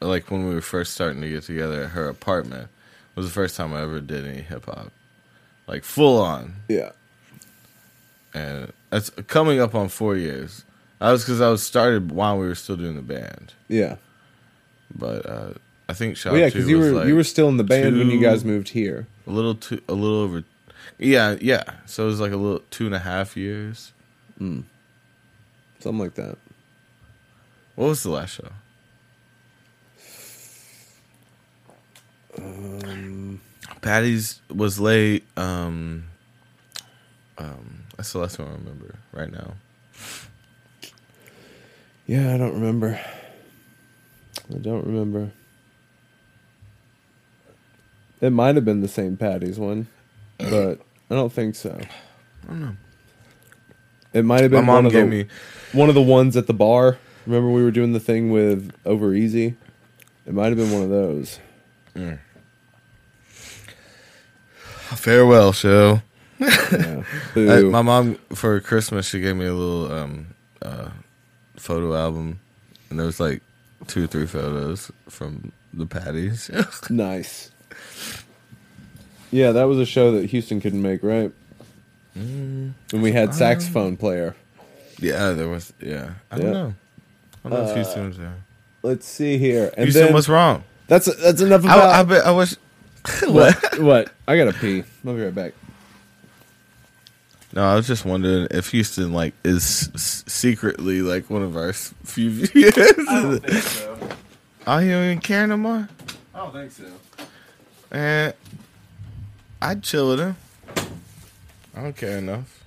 like 0.00 0.30
when 0.30 0.46
we 0.46 0.54
were 0.54 0.60
first 0.60 0.92
starting 0.94 1.20
to 1.22 1.28
get 1.28 1.42
together 1.44 1.84
at 1.84 1.90
her 1.90 2.08
apartment 2.08 2.68
was 3.16 3.26
the 3.26 3.32
first 3.32 3.56
time 3.56 3.72
I 3.74 3.82
ever 3.82 4.00
did 4.00 4.24
any 4.26 4.42
hip 4.42 4.66
hop. 4.66 4.92
Like 5.66 5.82
full 5.84 6.20
on. 6.22 6.54
yeah 6.68 6.90
And 8.34 8.72
that's 8.90 9.10
coming 9.26 9.58
up 9.60 9.74
on 9.74 9.88
4 9.88 10.16
years. 10.16 10.64
That 11.00 11.10
was 11.12 11.24
cuz 11.24 11.40
I 11.40 11.48
was 11.50 11.62
started 11.62 12.12
while 12.12 12.38
we 12.38 12.46
were 12.46 12.54
still 12.54 12.76
doing 12.76 12.94
the 12.96 13.02
band. 13.02 13.54
yeah 13.68 13.96
But 14.94 15.26
uh 15.26 15.54
I 15.88 15.94
think 15.94 16.16
Shop 16.16 16.32
well, 16.32 16.40
yeah 16.40 16.48
because 16.48 16.68
you 16.68 16.78
were 16.78 16.92
like 16.92 17.06
you 17.06 17.14
were 17.14 17.24
still 17.24 17.48
in 17.48 17.56
the 17.56 17.64
band 17.64 17.96
when 17.98 18.10
you 18.10 18.20
guys 18.20 18.44
moved 18.44 18.68
here 18.70 19.06
a 19.26 19.30
little 19.30 19.54
too 19.54 19.80
a 19.88 19.94
little 19.94 20.18
over 20.18 20.44
yeah, 20.98 21.36
yeah. 21.40 21.62
So 21.86 22.04
it 22.04 22.06
was 22.06 22.20
like 22.20 22.32
a 22.32 22.36
little 22.36 22.62
two 22.70 22.86
and 22.86 22.94
a 22.94 22.98
half 22.98 23.36
years. 23.36 23.92
something 24.38 24.64
like 25.98 26.14
that 26.14 26.36
What 27.76 27.88
was 27.88 28.02
the 28.02 28.10
last 28.10 28.34
show? 28.34 28.48
Um, 32.36 33.40
Patty's 33.80 34.40
was 34.48 34.78
late. 34.78 35.24
Um, 35.36 36.04
um, 37.36 37.84
that's 37.96 38.12
the 38.12 38.18
last 38.18 38.38
one 38.38 38.48
I 38.48 38.52
remember 38.52 38.96
right 39.12 39.30
now. 39.30 39.54
Yeah, 42.06 42.34
I 42.34 42.38
don't 42.38 42.54
remember. 42.54 43.00
I 44.54 44.58
don't 44.58 44.86
remember. 44.86 45.30
It 48.20 48.30
might 48.30 48.56
have 48.56 48.64
been 48.64 48.80
the 48.80 48.88
same 48.88 49.16
Patty's 49.16 49.58
one, 49.58 49.86
but 50.38 50.80
I 51.10 51.14
don't 51.14 51.32
think 51.32 51.54
so. 51.54 51.78
I 52.44 52.46
don't 52.50 52.60
know. 52.60 52.76
It 54.12 54.24
might 54.24 54.40
have 54.42 54.50
been 54.50 54.66
one 54.66 54.86
of 54.86 54.92
the 54.92 55.04
me. 55.04 55.26
one 55.72 55.88
of 55.88 55.94
the 55.94 56.02
ones 56.02 56.36
at 56.36 56.46
the 56.46 56.54
bar. 56.54 56.98
Remember 57.26 57.50
we 57.50 57.62
were 57.62 57.70
doing 57.70 57.92
the 57.92 58.00
thing 58.00 58.30
with 58.32 58.72
Over 58.86 59.14
Easy? 59.14 59.54
It 60.26 60.34
might 60.34 60.46
have 60.46 60.56
been 60.56 60.72
one 60.72 60.82
of 60.82 60.90
those. 60.90 61.38
A 61.94 62.18
farewell 64.96 65.52
show. 65.52 66.02
Yeah. 66.40 67.02
I- 67.36 67.60
my 67.62 67.82
mom 67.82 68.16
for 68.34 68.58
Christmas 68.60 69.06
she 69.08 69.20
gave 69.20 69.36
me 69.36 69.46
a 69.46 69.54
little 69.54 69.92
um, 69.92 70.26
uh, 70.62 70.88
photo 71.56 71.94
album, 71.94 72.40
and 72.90 72.98
there 72.98 73.06
was 73.06 73.20
like 73.20 73.42
two 73.88 74.04
or 74.04 74.06
three 74.06 74.26
photos 74.26 74.92
from 75.08 75.52
the 75.74 75.86
Patties. 75.86 76.50
nice. 76.90 77.50
Yeah, 79.30 79.52
that 79.52 79.64
was 79.64 79.78
a 79.78 79.84
show 79.86 80.12
that 80.12 80.26
Houston 80.30 80.60
couldn't 80.60 80.80
make, 80.82 81.02
right? 81.02 81.32
Mm, 82.16 82.72
And 82.92 83.02
we 83.02 83.12
had 83.12 83.34
saxophone 83.34 83.96
player. 83.96 84.34
yeah, 84.98 85.30
there 85.32 85.48
was. 85.48 85.72
Yeah, 85.80 86.14
I 86.30 86.38
don't 86.38 86.52
know. 86.52 86.74
I 87.44 87.48
don't 87.48 87.58
know 87.58 87.64
if 87.64 87.70
Uh, 87.70 87.74
Houston 87.74 88.08
was 88.08 88.18
there. 88.18 88.34
Let's 88.82 89.06
see 89.06 89.38
here. 89.38 89.70
And 89.76 89.84
Houston, 89.84 90.04
then 90.06 90.14
what's 90.14 90.28
wrong? 90.28 90.64
that's 90.86 91.14
that's 91.22 91.40
enough 91.42 91.64
about 91.64 92.10
I, 92.10 92.16
I 92.16 92.18
I 92.20 92.30
wish. 92.30 92.54
what? 93.26 93.78
what? 93.80 94.10
I 94.26 94.36
gotta 94.36 94.52
pee. 94.52 94.84
I'll 95.06 95.14
be 95.14 95.22
right 95.22 95.34
back. 95.34 95.52
No, 97.54 97.64
I 97.64 97.74
was 97.76 97.86
just 97.86 98.04
wondering 98.04 98.46
if 98.50 98.70
Houston 98.70 99.12
like 99.12 99.32
is 99.42 99.90
s- 99.94 100.22
secretly 100.26 101.00
like 101.02 101.30
one 101.30 101.42
of 101.42 101.56
our 101.56 101.70
s- 101.70 101.94
few 102.04 102.30
viewers. 102.30 102.74
so. 103.64 103.98
Are 104.66 104.82
you 104.82 104.90
even 104.98 105.18
care 105.20 105.46
no 105.46 105.56
more? 105.56 105.88
I 106.34 106.38
don't 106.38 106.52
think 106.52 106.72
so. 106.72 106.84
And 107.90 108.34
I'd 109.62 109.82
chill 109.82 110.10
with 110.10 110.20
him. 110.20 110.36
I 111.74 111.82
don't 111.82 111.96
care 111.96 112.18
enough, 112.18 112.62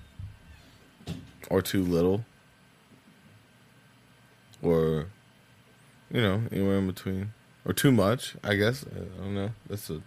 or 1.49 1.61
too 1.61 1.83
little, 1.83 2.25
or 4.63 5.07
you 6.11 6.21
know 6.21 6.41
anywhere 6.51 6.77
in 6.79 6.87
between, 6.87 7.33
or 7.65 7.73
too 7.73 7.91
much. 7.91 8.35
I 8.43 8.55
guess 8.55 8.83
I 8.95 9.21
don't 9.21 9.35
know. 9.35 9.51
That's 9.69 9.89
a. 9.89 10.01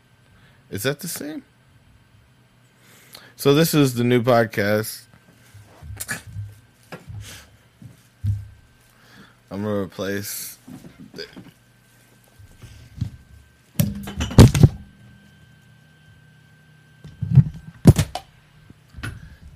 Is 0.71 0.83
that 0.83 1.01
the 1.01 1.09
same? 1.09 1.45
So 3.37 3.55
this 3.55 3.75
is 3.75 3.95
the 3.95 4.05
new 4.05 4.23
podcast. 4.23 5.03
I'm 9.51 9.63
gonna 9.63 9.81
replace. 9.83 10.59
the- 11.13 11.27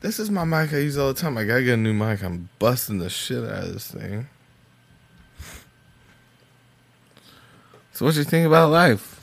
This 0.01 0.19
is 0.19 0.31
my 0.31 0.45
mic 0.45 0.73
I 0.73 0.79
use 0.79 0.97
all 0.97 1.13
the 1.13 1.21
time. 1.21 1.37
I 1.37 1.45
gotta 1.45 1.63
get 1.65 1.75
a 1.75 1.77
new 1.77 1.93
mic. 1.93 2.23
I'm 2.23 2.49
busting 2.59 2.99
the 2.99 3.11
shit 3.11 3.43
out 3.45 3.65
of 3.65 3.73
this 3.73 3.91
thing. 3.91 4.29
So, 7.93 8.05
what 8.05 8.15
you 8.15 8.23
think 8.25 8.47
about 8.47 8.71
life? 8.71 9.18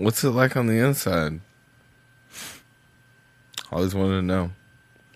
What's 0.00 0.24
it 0.24 0.30
like 0.30 0.56
on 0.56 0.66
the 0.66 0.78
inside? 0.78 1.40
Always 3.70 3.94
wanted 3.94 4.16
to 4.16 4.22
know. 4.22 4.50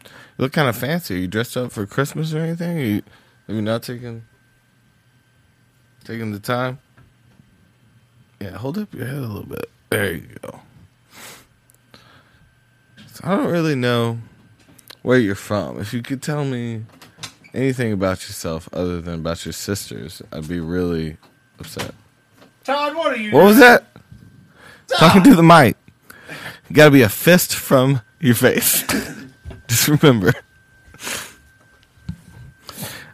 You 0.04 0.10
look 0.36 0.52
kind 0.52 0.68
of 0.68 0.76
fancy. 0.76 1.14
Are 1.14 1.18
you 1.18 1.26
dressed 1.26 1.56
up 1.56 1.72
for 1.72 1.86
Christmas 1.86 2.34
or 2.34 2.40
anything? 2.40 2.78
Are 2.78 2.82
you, 2.82 3.02
are 3.48 3.54
you 3.54 3.62
not 3.62 3.82
taking 3.82 4.24
taking 6.04 6.32
the 6.32 6.38
time? 6.38 6.80
Yeah, 8.42 8.58
hold 8.58 8.76
up 8.76 8.92
your 8.92 9.06
head 9.06 9.16
a 9.16 9.20
little 9.20 9.46
bit. 9.46 9.70
There 9.88 10.12
you 10.12 10.28
go. 10.42 10.60
So 13.10 13.20
I 13.24 13.36
don't 13.36 13.50
really 13.50 13.74
know 13.74 14.18
where 15.00 15.18
you're 15.18 15.34
from. 15.34 15.80
If 15.80 15.94
you 15.94 16.02
could 16.02 16.20
tell 16.22 16.44
me 16.44 16.84
anything 17.54 17.90
about 17.90 18.28
yourself 18.28 18.68
other 18.70 19.00
than 19.00 19.20
about 19.20 19.46
your 19.46 19.54
sisters, 19.54 20.20
I'd 20.30 20.46
be 20.46 20.60
really 20.60 21.16
upset. 21.58 21.94
Todd, 22.64 22.94
what 22.94 23.14
are 23.14 23.16
you? 23.16 23.32
What 23.32 23.44
was 23.44 23.56
that? 23.58 23.86
Talking 24.88 25.22
to 25.24 25.34
the 25.34 25.42
mic. 25.42 25.76
You 26.68 26.76
gotta 26.76 26.90
be 26.90 27.02
a 27.02 27.08
fist 27.08 27.54
from 27.54 28.00
your 28.20 28.34
face. 28.34 28.84
Just 29.68 29.88
remember. 29.88 30.32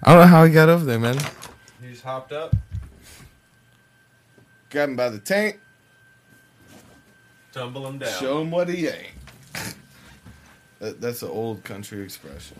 I 0.03 0.13
don't 0.15 0.23
know 0.23 0.27
how 0.27 0.45
he 0.45 0.53
got 0.53 0.69
over 0.69 0.85
there, 0.85 0.99
man. 0.99 1.17
You 1.83 1.91
just 1.91 2.03
hopped 2.03 2.33
up. 2.33 2.57
Grab 4.71 4.89
him 4.89 4.97
by 4.97 5.11
the 5.11 5.19
tank. 5.19 5.61
Tumble 7.53 7.87
him 7.87 7.99
down. 7.99 8.19
Show 8.19 8.41
him 8.41 8.51
what 8.51 8.69
he 8.69 8.89
ain't. 8.89 9.13
That, 10.79 11.01
that's 11.01 11.23
an 11.23 11.29
old 11.29 11.63
country 11.65 12.03
expression. 12.03 12.57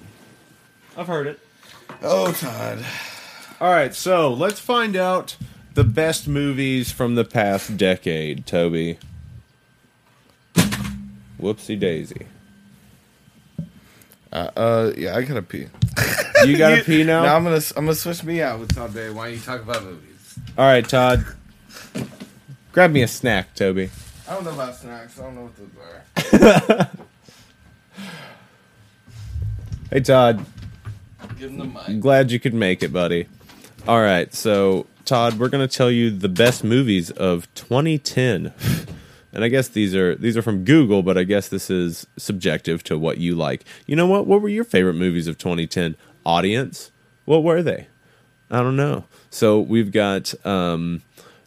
I've 0.97 1.07
heard 1.07 1.27
it. 1.27 1.41
Oh, 2.03 2.33
Todd. 2.33 2.85
All 3.61 3.71
right, 3.71 3.95
so 3.95 4.33
let's 4.33 4.61
find 4.61 4.97
out 4.97 5.37
the 5.75 5.85
best 5.85 6.29
movies 6.29 6.91
from 6.93 7.15
the 7.15 7.25
past 7.25 7.77
decade, 7.77 8.47
Toby. 8.47 8.99
Whoopsie 11.41 11.79
daisy. 11.79 12.27
Uh, 14.33 14.51
uh, 14.57 14.93
yeah, 14.97 15.17
I 15.17 15.23
gotta 15.23 15.43
pee. 15.43 15.69
You 16.47 16.57
gotta 16.57 16.83
pee 16.87 17.05
now? 17.05 17.23
No, 17.25 17.35
I'm 17.37 17.45
gonna 17.45 17.61
I'm 17.77 17.85
gonna 17.85 17.95
switch 17.95 18.25
me 18.25 18.41
out 18.41 18.61
with 18.61 18.75
Todd 18.75 18.95
Barry. 18.95 19.11
Why 19.13 19.27
don't 19.27 19.35
you 19.35 19.41
talk 19.41 19.61
about 19.61 19.85
movies? 19.85 20.39
All 20.57 20.65
right, 20.65 20.89
Todd. 20.89 21.23
Grab 22.73 22.91
me 22.93 23.03
a 23.03 23.09
snack, 23.09 23.55
Toby. 23.55 23.91
I 24.27 24.35
don't 24.35 24.45
know 24.45 24.53
about 24.53 24.75
snacks. 24.75 25.21
I 25.21 25.25
don't 25.25 25.35
know 25.35 25.51
what 25.51 26.33
those 26.33 26.81
are. 26.81 26.91
Hey, 29.91 30.01
Todd. 30.01 30.47
Give 31.37 31.51
him 31.51 31.59
the 31.59 31.65
mic. 31.65 32.01
Glad 32.01 32.31
you 32.31 32.39
could 32.39 32.55
make 32.55 32.85
it, 32.85 32.93
buddy. 32.93 33.27
All 33.89 34.01
right, 34.01 34.33
so 34.33 34.87
Todd, 35.11 35.41
we're 35.41 35.49
gonna 35.49 35.67
tell 35.67 35.91
you 35.91 36.09
the 36.09 36.29
best 36.29 36.63
movies 36.63 37.11
of 37.11 37.53
2010, 37.57 38.55
and 39.33 39.43
I 39.43 39.49
guess 39.49 39.67
these 39.67 39.93
are 39.93 40.15
these 40.15 40.37
are 40.37 40.43
from 40.43 40.63
Google, 40.63 41.03
but 41.03 41.19
I 41.19 41.25
guess 41.25 41.49
this 41.49 41.69
is 41.69 42.07
subjective 42.17 42.85
to 42.85 42.97
what 42.97 43.19
you 43.19 43.35
like. 43.35 43.65
You 43.89 43.97
know 43.97 44.07
what? 44.07 44.29
What 44.29 44.41
were 44.41 44.49
your 44.49 44.63
favorite 44.63 44.95
movies 44.95 45.27
of 45.27 45.37
2010? 45.37 45.97
Audience, 46.25 46.93
what 47.25 47.43
were 47.43 47.61
they? 47.61 47.89
I 48.53 48.59
don't 48.59 48.77
know. 48.77 49.03
So 49.31 49.59
we've 49.59 49.91
got 49.91 50.33
um, 50.47 51.03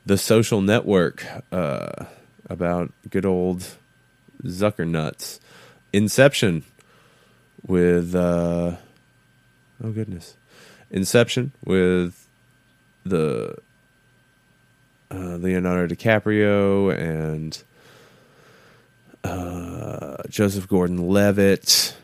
the 0.05 0.17
Social 0.17 0.59
Network 0.59 1.25
uh, 1.49 2.03
about 2.49 2.91
good 3.09 3.25
old 3.25 3.65
Zucker 4.43 4.85
nuts, 4.85 5.39
Inception 5.93 6.65
with 7.65 8.13
uh, 8.13 8.75
oh 9.81 9.91
goodness, 9.93 10.35
Inception 10.91 11.53
with 11.63 12.22
the 13.05 13.55
uh, 15.11 15.35
Leonardo 15.37 15.93
DiCaprio 15.93 16.95
and 16.97 17.63
uh, 19.23 20.23
Joseph 20.29 20.67
Gordon-Levitt, 20.67 21.95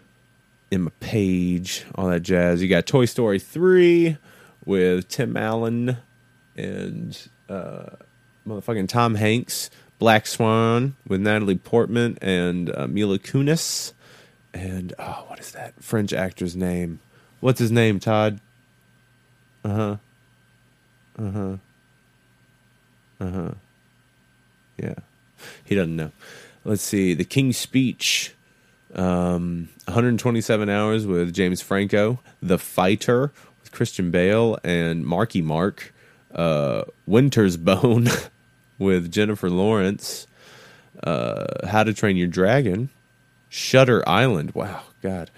Emma 0.72 0.92
Page, 1.00 1.86
all 1.96 2.08
that 2.08 2.22
jazz. 2.22 2.62
You 2.62 2.70
got 2.70 2.86
Toy 2.86 3.06
Story 3.06 3.40
three 3.40 4.18
with 4.66 5.08
Tim 5.08 5.36
Allen 5.36 5.98
and 6.56 7.30
uh, 7.50 7.90
motherfucking 8.48 8.88
Tom 8.88 9.16
Hanks. 9.16 9.70
Black 9.98 10.28
Swan 10.28 10.96
with 11.06 11.20
Natalie 11.20 11.58
Portman 11.58 12.18
and 12.22 12.74
uh, 12.74 12.88
Mila 12.88 13.20
Kunis. 13.20 13.92
And 14.54 14.94
oh, 14.98 15.26
what 15.28 15.40
is 15.42 15.52
that 15.52 15.84
French 15.84 16.14
actor's 16.14 16.56
name? 16.56 17.02
What's 17.42 17.60
his 17.60 17.70
name, 17.70 18.00
Todd? 18.00 18.40
Uh 19.66 19.70
huh. 19.70 19.98
Uh 21.20 21.32
huh. 21.32 21.58
Uh 23.20 23.30
huh. 23.32 23.52
Yeah. 24.78 24.96
He 25.66 25.76
doesn't 25.76 25.96
know. 25.96 26.12
Let's 26.66 26.82
see. 26.82 27.14
The 27.14 27.26
King's 27.26 27.58
Speech. 27.58 28.34
Um, 28.96 29.70
127 29.86 30.70
hours 30.70 31.06
with 31.06 31.34
James 31.34 31.62
Franco. 31.62 32.20
The 32.42 32.58
Fighter 32.58 33.32
with 33.62 33.72
Christian 33.72 34.12
Bale 34.12 34.58
and 34.64 35.06
Marky 35.06 35.42
Mark. 35.42 35.94
Uh, 36.34 36.84
Winter's 37.06 37.58
Bone 37.58 38.08
with 38.80 39.12
Jennifer 39.12 39.50
Lawrence. 39.50 40.28
Uh, 41.04 41.46
How 41.68 41.84
to 41.84 41.94
Train 41.94 42.18
Your 42.18 42.28
Dragon. 42.28 42.90
Shutter 43.50 44.08
Island. 44.08 44.52
Wow, 44.54 44.84
God. 45.02 45.32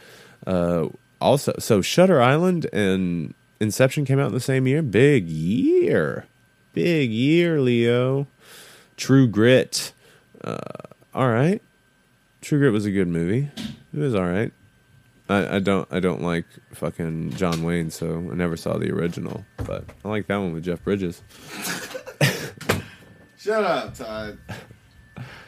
Uh, 0.45 0.87
also, 1.19 1.53
so 1.59 1.81
Shutter 1.81 2.21
Island 2.21 2.67
and 2.73 3.33
Inception 3.61 4.05
came 4.05 4.19
out 4.19 4.27
in 4.27 4.33
the 4.33 4.39
same 4.39 4.65
year. 4.67 4.81
Big 4.81 5.29
year, 5.29 6.25
big 6.73 7.11
year, 7.11 7.61
Leo. 7.61 8.25
True 8.97 9.27
Grit. 9.27 9.93
Uh, 10.43 10.57
all 11.13 11.29
right, 11.29 11.61
True 12.41 12.57
Grit 12.59 12.73
was 12.73 12.85
a 12.85 12.91
good 12.91 13.07
movie. 13.07 13.49
It 13.93 13.99
was 13.99 14.15
all 14.15 14.25
right. 14.25 14.51
I, 15.29 15.57
I 15.57 15.59
don't 15.59 15.87
I 15.91 15.99
don't 15.99 16.21
like 16.23 16.45
fucking 16.73 17.31
John 17.31 17.63
Wayne, 17.63 17.91
so 17.91 18.15
I 18.31 18.35
never 18.35 18.57
saw 18.57 18.77
the 18.77 18.91
original, 18.91 19.45
but 19.57 19.85
I 20.03 20.07
like 20.09 20.27
that 20.27 20.37
one 20.37 20.53
with 20.53 20.63
Jeff 20.63 20.83
Bridges. 20.83 21.21
Shut 23.37 23.63
up, 23.63 23.95
Todd. 23.95 24.37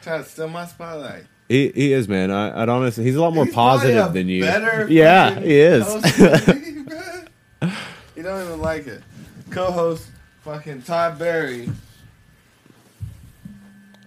Todd, 0.02 0.24
still 0.26 0.48
my 0.48 0.66
spotlight. 0.66 1.24
He 1.48 1.70
he 1.74 1.92
is 1.92 2.08
man. 2.08 2.30
I 2.30 2.62
I'd 2.62 2.68
honestly 2.68 3.04
he's 3.04 3.16
a 3.16 3.20
lot 3.20 3.34
more 3.34 3.44
He's 3.44 3.54
positive 3.54 4.12
than 4.12 4.28
you. 4.28 4.42
better 4.42 4.86
yeah, 4.88 5.38
he 5.40 5.52
is. 5.54 5.84
host 5.84 6.46
than 6.46 6.60
me, 6.62 6.82
bro. 7.60 7.70
You 8.16 8.22
don't 8.22 8.42
even 8.46 8.60
like 8.60 8.86
it. 8.86 9.02
Co-host 9.50 10.08
fucking 10.42 10.82
Todd 10.82 11.18
Barry. 11.18 11.68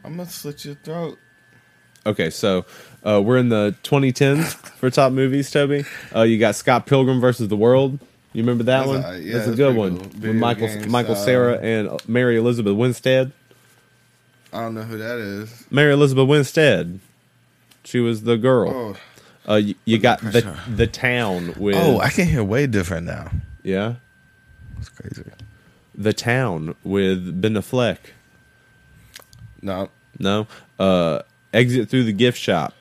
I'm 0.03 0.15
gonna 0.17 0.29
slit 0.29 0.63
your 0.65 0.75
throat. 0.75 1.17
Okay, 2.05 2.29
so 2.29 2.65
uh, 3.03 3.21
we're 3.21 3.37
in 3.37 3.49
the 3.49 3.75
2010s 3.83 4.53
for 4.77 4.89
top 4.89 5.11
movies, 5.11 5.51
Toby. 5.51 5.83
Uh, 6.15 6.21
you 6.21 6.37
got 6.39 6.55
Scott 6.55 6.85
Pilgrim 6.85 7.19
versus 7.19 7.49
the 7.49 7.57
World. 7.57 7.99
You 8.31 8.43
remember 8.43 8.63
that 8.65 8.77
That's 8.79 8.87
one? 8.87 9.03
alright. 9.03 9.23
Yeah, 9.23 9.33
that's 9.39 9.49
a 9.49 9.55
good 9.55 9.75
one 9.75 9.97
cool. 9.97 10.07
with 10.21 10.35
Michael 10.35 10.67
game 10.67 10.89
Michael 10.91 11.15
style. 11.15 11.25
Cera 11.25 11.57
and 11.59 11.89
uh, 11.89 11.97
Mary 12.07 12.37
Elizabeth 12.37 12.75
Winstead. 12.75 13.31
I 14.53 14.61
don't 14.61 14.75
know 14.75 14.83
who 14.83 14.97
that 14.99 15.17
is. 15.17 15.65
Mary 15.69 15.91
Elizabeth 15.91 16.27
Winstead. 16.29 16.99
She 17.83 17.99
was 17.99 18.23
the 18.23 18.37
girl. 18.37 18.69
Oh, 18.69 19.51
Uh, 19.51 19.55
you, 19.55 19.75
you 19.85 19.97
got 19.97 20.19
the 20.21 20.57
the 20.69 20.87
town 20.87 21.53
with 21.57 21.75
oh, 21.75 21.99
I 21.99 22.09
can 22.09 22.27
hear 22.27 22.43
way 22.43 22.67
different 22.67 23.05
now. 23.07 23.31
Yeah 23.67 23.95
That's 24.75 24.89
crazy. 24.89 25.23
the 25.93 26.13
town 26.13 26.75
with 26.83 27.41
Ben 27.41 27.53
Affleck. 27.55 27.97
No, 29.61 29.89
No, 30.19 30.47
uh, 30.79 31.21
exit 31.53 31.89
through 31.89 32.03
the 32.05 32.13
gift 32.13 32.37
shop. 32.39 32.73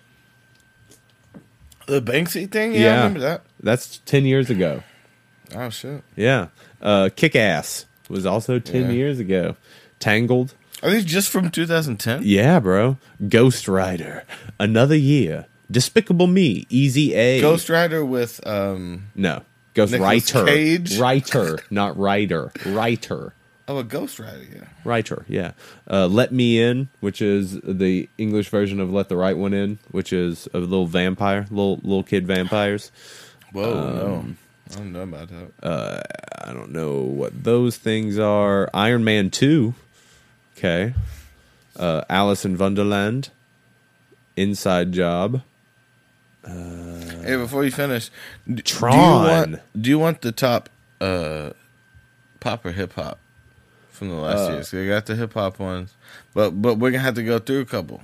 the 1.87 2.01
Banksy 2.03 2.51
thing. 2.51 2.73
Yeah, 2.75 2.81
Yeah. 2.81 2.93
I 2.93 2.97
remember 2.99 3.21
that. 3.21 3.43
That's 3.63 3.99
ten 4.05 4.25
years 4.25 4.51
ago. 4.51 4.83
Oh 5.55 5.71
shit. 5.71 6.03
Yeah, 6.17 6.49
uh, 6.83 7.09
Kick 7.15 7.35
Ass 7.37 7.87
was 8.09 8.27
also 8.27 8.59
ten 8.59 8.85
Yeah. 8.87 8.91
years 8.93 9.19
ago. 9.19 9.57
Tangled. 9.99 10.55
Are 10.83 10.91
these 10.91 11.07
just 11.07 11.31
from 11.31 11.51
2010? 11.51 12.21
Yeah, 12.23 12.61
bro. 12.61 12.99
Ghost 13.31 13.67
Rider. 13.67 14.25
Another 14.61 14.95
year. 14.97 15.47
Despicable 15.71 16.27
Me. 16.27 16.67
Easy 16.69 17.15
A. 17.15 17.41
Ghost 17.41 17.71
Rider 17.71 18.05
with 18.05 18.47
um 18.47 19.07
No. 19.15 19.43
Ghost 19.77 19.93
Nicolas 19.93 20.35
Writer. 20.35 20.47
Cage? 20.47 20.99
Writer, 20.99 21.59
not 21.71 21.97
writer. 21.99 22.51
Writer. 22.65 23.35
oh 23.69 23.79
a 23.79 23.85
Ghost 23.85 24.19
Rider. 24.19 24.47
Yeah. 24.53 24.65
Writer, 24.85 25.25
yeah. 25.29 25.53
Uh, 25.89 26.07
Let 26.07 26.33
Me 26.33 26.61
In, 26.61 26.89
which 27.01 27.21
is 27.21 27.61
the 27.63 28.09
English 28.19 28.49
version 28.49 28.81
of 28.81 28.91
Let 28.91 29.09
the 29.09 29.17
Right 29.17 29.37
One 29.37 29.53
In, 29.53 29.79
which 29.91 30.13
is 30.13 30.49
a 30.55 30.59
little 30.59 30.87
vampire, 30.87 31.47
little 31.51 31.77
little 31.83 32.03
kid 32.03 32.27
vampires. 32.27 32.91
Whoa, 33.53 34.21
Um, 34.21 34.39
no, 34.71 34.75
I 34.75 34.79
don't 34.79 34.93
know 34.93 35.03
about 35.03 35.29
that. 35.29 36.07
I 36.49 36.53
don't 36.53 36.71
know 36.73 37.01
what 37.03 37.45
those 37.45 37.77
things 37.77 38.19
are. 38.19 38.69
Iron 38.73 39.05
Man 39.05 39.31
2. 39.31 39.75
Okay. 40.57 40.95
Uh, 41.77 42.03
Alice 42.09 42.45
in 42.45 42.57
Wonderland. 42.57 43.29
Inside 44.37 44.93
Job. 44.93 45.43
Hey, 46.47 47.37
before 47.37 47.65
you 47.65 47.71
finish, 47.71 48.11
d- 48.53 48.63
Tron. 48.63 48.93
Do 48.93 48.99
you 48.99 49.37
want, 49.37 49.61
do 49.83 49.91
you 49.91 49.99
want 49.99 50.21
the 50.23 50.33
top 50.33 50.69
uh 51.01 51.51
pop 52.41 52.65
or 52.65 52.73
hip 52.73 52.93
hop 52.95 53.19
from 53.91 54.09
the 54.09 54.15
last 54.15 54.49
Uh, 54.49 54.53
year? 54.55 54.63
So 54.63 54.77
you 54.79 54.89
got 54.89 55.07
the 55.07 55.17
hip 55.17 55.35
hop 55.35 55.59
ones, 55.59 55.95
but 56.35 56.51
but 56.63 56.77
we're 56.79 56.91
gonna 56.91 57.03
have 57.03 57.15
to 57.15 57.23
go 57.23 57.39
through 57.39 57.61
a 57.61 57.65
couple. 57.67 58.03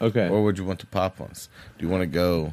Okay. 0.00 0.28
Or 0.28 0.44
would 0.44 0.58
you 0.58 0.64
want 0.64 0.78
the 0.80 0.86
pop 0.86 1.18
ones? 1.18 1.48
Do 1.78 1.84
you 1.84 1.90
want 1.90 2.02
to 2.02 2.06
go 2.06 2.52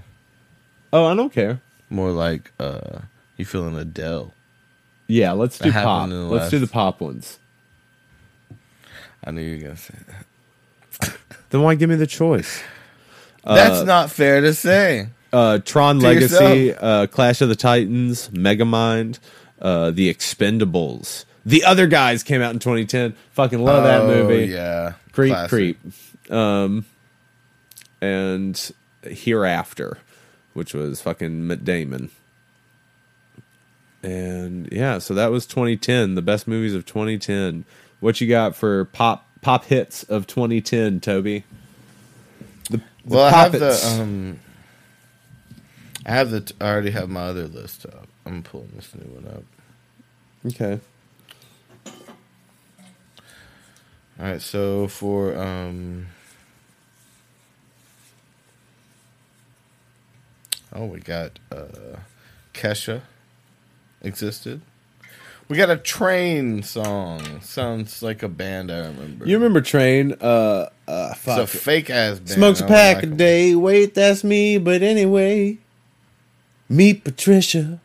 Oh, 0.92 1.06
I 1.06 1.16
don't 1.16 1.32
care. 1.32 1.62
more 1.90 2.12
like 2.12 2.52
uh 2.60 3.00
you 3.38 3.46
feeling 3.46 3.76
Adele? 3.78 4.34
Yeah, 5.08 5.34
let's 5.34 5.60
do 5.60 5.70
happened 5.70 5.86
pop. 5.86 6.04
in 6.06 6.10
the 6.10 6.16
Let's 6.34 6.50
do 6.50 6.58
last- 6.58 6.68
the 6.70 6.74
pop 6.74 7.02
ones. 7.02 7.38
I 9.24 9.32
knew 9.32 9.42
you 9.42 9.58
were 9.58 9.64
gonna 9.64 9.78
say 9.78 9.94
that. 10.08 11.18
Then 11.50 11.62
why 11.62 11.76
give 11.76 11.90
me 11.90 11.96
the 11.96 12.08
choice? 12.08 12.62
That's 13.46 13.86
not 13.86 14.12
fair 14.12 14.42
to 14.42 14.54
say. 14.54 15.10
Uh, 15.32 15.60
Tron 15.60 16.00
To 16.00 16.06
Legacy, 16.06 16.74
uh, 16.74 17.08
Clash 17.08 17.42
of 17.42 17.50
the 17.50 17.56
Titans, 17.56 18.30
Megamind, 18.30 19.20
uh, 19.62 19.92
The 19.92 20.14
Expendables. 20.14 21.26
The 21.46 21.64
other 21.66 21.88
guys 21.88 22.24
came 22.24 22.42
out 22.42 22.54
in 22.54 22.60
2010. 22.60 23.16
Fucking 23.32 23.60
love 23.64 23.84
that 23.84 24.02
Oh, 24.02 24.08
movie. 24.08 24.46
Yeah. 24.52 24.94
Creep, 25.12 25.32
Classic. 25.34 25.50
creep. 25.50 25.80
Um, 26.32 26.86
and 28.02 28.72
Hereafter, 29.04 30.00
which 30.54 30.74
was 30.74 31.02
fucking 31.02 31.46
Matt 31.48 31.64
Damon. 31.64 32.10
And 34.02 34.70
yeah, 34.72 35.00
so 35.00 35.14
that 35.14 35.32
was 35.32 35.46
2010. 35.46 36.16
The 36.16 36.22
best 36.22 36.48
movies 36.48 36.74
of 36.74 36.86
2010. 36.86 37.66
What 38.00 38.22
you 38.22 38.28
got 38.28 38.56
for 38.56 38.86
pop 38.86 39.28
pop 39.42 39.66
hits 39.66 40.04
of 40.04 40.28
2010, 40.28 41.00
Toby? 41.00 41.44
The, 43.06 43.16
Well, 43.16 43.26
I 43.26 43.30
have 43.30 43.52
the 43.52 43.98
um, 44.00 44.40
I 46.06 46.12
have 46.12 46.32
the. 46.32 46.54
I 46.60 46.66
already 46.70 46.92
have 46.92 47.10
my 47.10 47.24
other 47.24 47.48
list 47.48 47.86
up. 47.86 48.08
I'm 48.26 48.44
pulling 48.44 48.72
this 48.76 48.94
new 48.96 49.14
one 49.14 49.28
up. 49.28 49.44
okay. 50.48 50.80
All 54.18 54.26
right, 54.26 54.42
so 54.42 54.88
for 54.88 55.38
um, 55.38 56.08
oh, 60.74 60.86
we 60.86 61.00
got 61.00 61.38
uh, 61.52 61.98
Kesha 62.54 63.02
existed. 64.02 64.62
We 65.48 65.58
got 65.58 65.70
a 65.70 65.78
train 65.78 66.64
song. 66.64 67.42
Sounds 67.42 68.02
like 68.02 68.24
a 68.24 68.30
band 68.30 68.72
I 68.72 68.88
remember. 68.88 69.28
You 69.28 69.36
remember 69.36 69.62
Train? 69.62 70.14
Uh, 70.14 70.70
uh, 70.88 71.14
it's 71.16 71.28
a 71.28 71.48
fake 71.48 71.90
ass 71.90 72.20
band. 72.20 72.30
Smokes 72.30 72.62
a 72.62 72.68
pack 72.68 72.96
like 72.98 73.04
a 73.06 73.08
day. 73.08 73.56
Wait, 73.56 73.94
that's 73.96 74.24
me. 74.24 74.58
But 74.58 74.82
anyway, 74.84 75.58
meet 76.70 77.04
Patricia. 77.04 77.80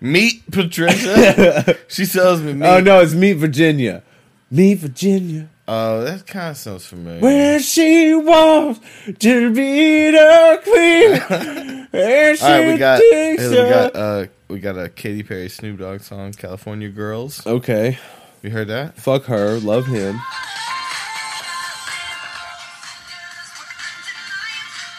Meet 0.00 0.50
Patricia. 0.52 1.76
she 1.88 2.04
sells 2.04 2.40
me 2.40 2.52
meat. 2.52 2.66
Oh 2.66 2.80
no, 2.80 3.00
it's 3.00 3.14
Meet 3.14 3.34
Virginia. 3.34 4.02
Meet 4.50 4.74
Virginia, 4.78 5.50
Oh, 5.66 6.02
that 6.04 6.26
kind 6.26 6.52
of 6.52 6.56
sounds 6.56 6.86
familiar. 6.86 7.20
where 7.20 7.60
she 7.60 8.14
wants 8.14 8.80
to 9.18 9.52
be 9.52 10.10
the 10.10 10.60
queen. 10.64 11.86
And 11.92 12.38
she 12.38 12.44
All 12.44 12.50
right, 12.50 12.66
we 12.72 12.78
got 12.78 13.02
we 13.02 13.36
got 13.36 13.94
uh 13.96 14.26
we 14.48 14.60
got 14.60 14.78
a 14.78 14.88
Katy 14.88 15.24
Perry 15.24 15.50
Snoop 15.50 15.80
Dogg 15.80 16.00
song, 16.00 16.32
California 16.32 16.88
Girls. 16.88 17.46
okay. 17.46 17.98
You 18.40 18.50
heard 18.50 18.68
that? 18.68 18.96
Fuck 18.96 19.24
her. 19.24 19.58
Love 19.58 19.86
him. 19.86 20.18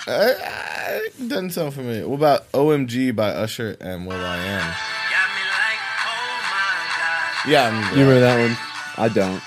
Uh, 0.10 0.34
uh, 0.44 1.00
doesn't 1.28 1.52
sound 1.52 1.74
familiar. 1.74 2.08
What 2.08 2.18
about 2.18 2.52
OMG 2.52 3.16
by 3.16 3.30
Usher 3.30 3.78
and 3.80 4.08
Will 4.08 4.18
I 4.20 4.38
Am? 4.38 4.74
Yeah, 7.48 7.64
I 7.64 7.68
remember 7.68 7.90
You 7.90 7.96
that. 7.96 8.02
remember 8.02 8.20
that 8.22 8.50
one? 8.50 8.58
I 8.98 9.08
don't. 9.14 9.42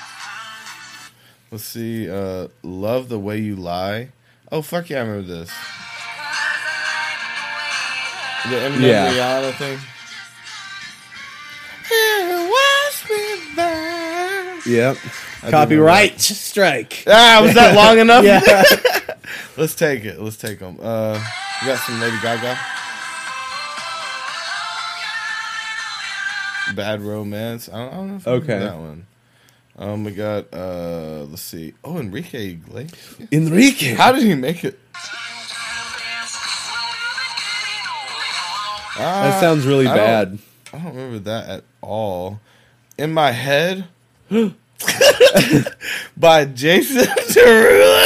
Let's 1.50 1.64
see. 1.64 2.08
Uh, 2.08 2.46
Love 2.62 3.08
the 3.08 3.18
way 3.18 3.38
you 3.38 3.56
lie. 3.56 4.10
Oh 4.50 4.62
fuck 4.62 4.88
yeah, 4.88 4.98
I 4.98 5.00
remember 5.00 5.26
this. 5.26 5.50
The 8.48 8.56
Eminem 8.56 8.80
Yeah. 8.80 9.12
Rihanna 9.12 9.52
thing. 9.54 9.78
Wash. 12.50 13.04
Yep. 14.66 14.96
I 15.42 15.50
Copyright 15.50 16.20
strike. 16.20 17.04
Ah, 17.06 17.40
was 17.42 17.54
that 17.54 17.74
long 17.74 17.98
enough? 17.98 18.24
Yeah. 18.32 18.40
Let's 19.56 19.74
take 19.74 20.04
it. 20.04 20.20
Let's 20.20 20.36
take 20.36 20.58
them. 20.58 20.78
Uh, 20.80 21.22
we 21.62 21.68
got 21.68 21.78
some 21.80 22.00
Lady 22.00 22.16
Gaga. 22.22 22.58
Bad 26.74 27.02
Romance. 27.02 27.68
I 27.68 27.78
don't, 27.78 27.92
I 27.92 27.96
don't 27.96 28.08
know 28.08 28.16
if 28.16 28.28
I 28.28 28.30
remember 28.32 28.52
Okay. 28.54 28.64
that 28.64 28.76
one. 28.78 29.06
Um, 29.78 30.04
we 30.04 30.12
got 30.12 30.52
uh, 30.52 31.24
let's 31.28 31.42
see. 31.42 31.72
Oh, 31.82 31.98
Enrique 31.98 32.50
Iglesias. 32.52 33.16
Enrique. 33.32 33.94
How 33.94 34.12
did 34.12 34.22
he 34.24 34.34
make 34.34 34.64
it? 34.64 34.78
Ah, 38.94 39.30
that 39.30 39.40
sounds 39.40 39.64
really 39.66 39.86
I 39.86 39.96
don't- 39.96 40.06
bad. 40.06 40.38
I 40.74 40.78
don't 40.78 40.94
remember 40.94 41.18
that 41.20 41.48
at 41.48 41.64
all. 41.82 42.40
In 42.98 43.12
my 43.12 43.30
head, 43.32 43.86
by 46.16 46.44
Jason 46.46 47.04
Derulo. 47.04 48.01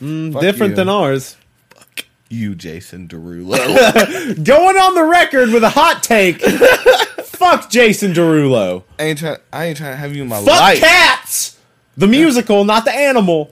Mm, 0.00 0.40
different 0.40 0.70
you. 0.70 0.76
than 0.76 0.88
ours. 0.88 1.36
Fuck 1.74 2.04
you, 2.28 2.54
Jason 2.54 3.08
Derulo. 3.08 3.56
Going 4.44 4.76
on 4.76 4.94
the 4.94 5.04
record 5.04 5.50
with 5.50 5.62
a 5.64 5.70
hot 5.70 6.02
take. 6.02 6.40
Fuck 7.24 7.70
Jason 7.70 8.12
Derulo. 8.12 8.84
I 8.98 9.02
ain't 9.04 9.18
trying. 9.18 9.36
I 9.52 9.64
ain't 9.66 9.76
trying 9.78 9.92
to 9.92 9.96
have 9.96 10.14
you 10.14 10.22
in 10.22 10.28
my 10.28 10.38
Fuck 10.38 10.46
life. 10.48 10.78
Fuck 10.78 10.88
cats. 10.88 11.58
The 11.96 12.06
musical, 12.06 12.64
not 12.64 12.84
the 12.84 12.92
animal. 12.92 13.50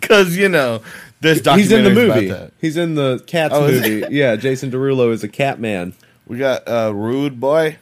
Because 0.00 0.36
you 0.36 0.48
know, 0.48 0.82
there's 1.20 1.44
He's 1.44 1.72
in 1.72 1.84
the 1.84 1.90
movie. 1.90 2.32
He's 2.60 2.76
in 2.76 2.94
the 2.94 3.22
cats 3.26 3.54
Oh, 3.54 3.66
movie. 3.68 4.04
yeah, 4.10 4.36
Jason 4.36 4.70
Derulo 4.70 5.12
is 5.12 5.22
a 5.24 5.28
cat 5.28 5.60
man. 5.60 5.92
We 6.26 6.38
got 6.38 6.66
uh, 6.68 6.92
Rude 6.94 7.38
Boy, 7.40 7.76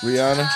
Rihanna. 0.00 0.48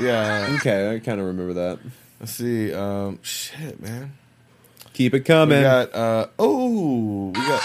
Yeah. 0.00 0.54
Okay, 0.58 0.94
I 0.94 0.98
kind 0.98 1.20
of 1.20 1.26
remember 1.26 1.54
that. 1.54 1.78
Let's 2.20 2.32
see. 2.32 2.72
Um, 2.72 3.18
shit, 3.22 3.80
man. 3.80 4.12
Keep 4.92 5.14
it 5.14 5.18
We 5.18 5.24
coming. 5.24 5.62
got. 5.62 5.94
Uh, 5.94 6.26
oh, 6.38 7.26
we 7.28 7.32
got. 7.32 7.62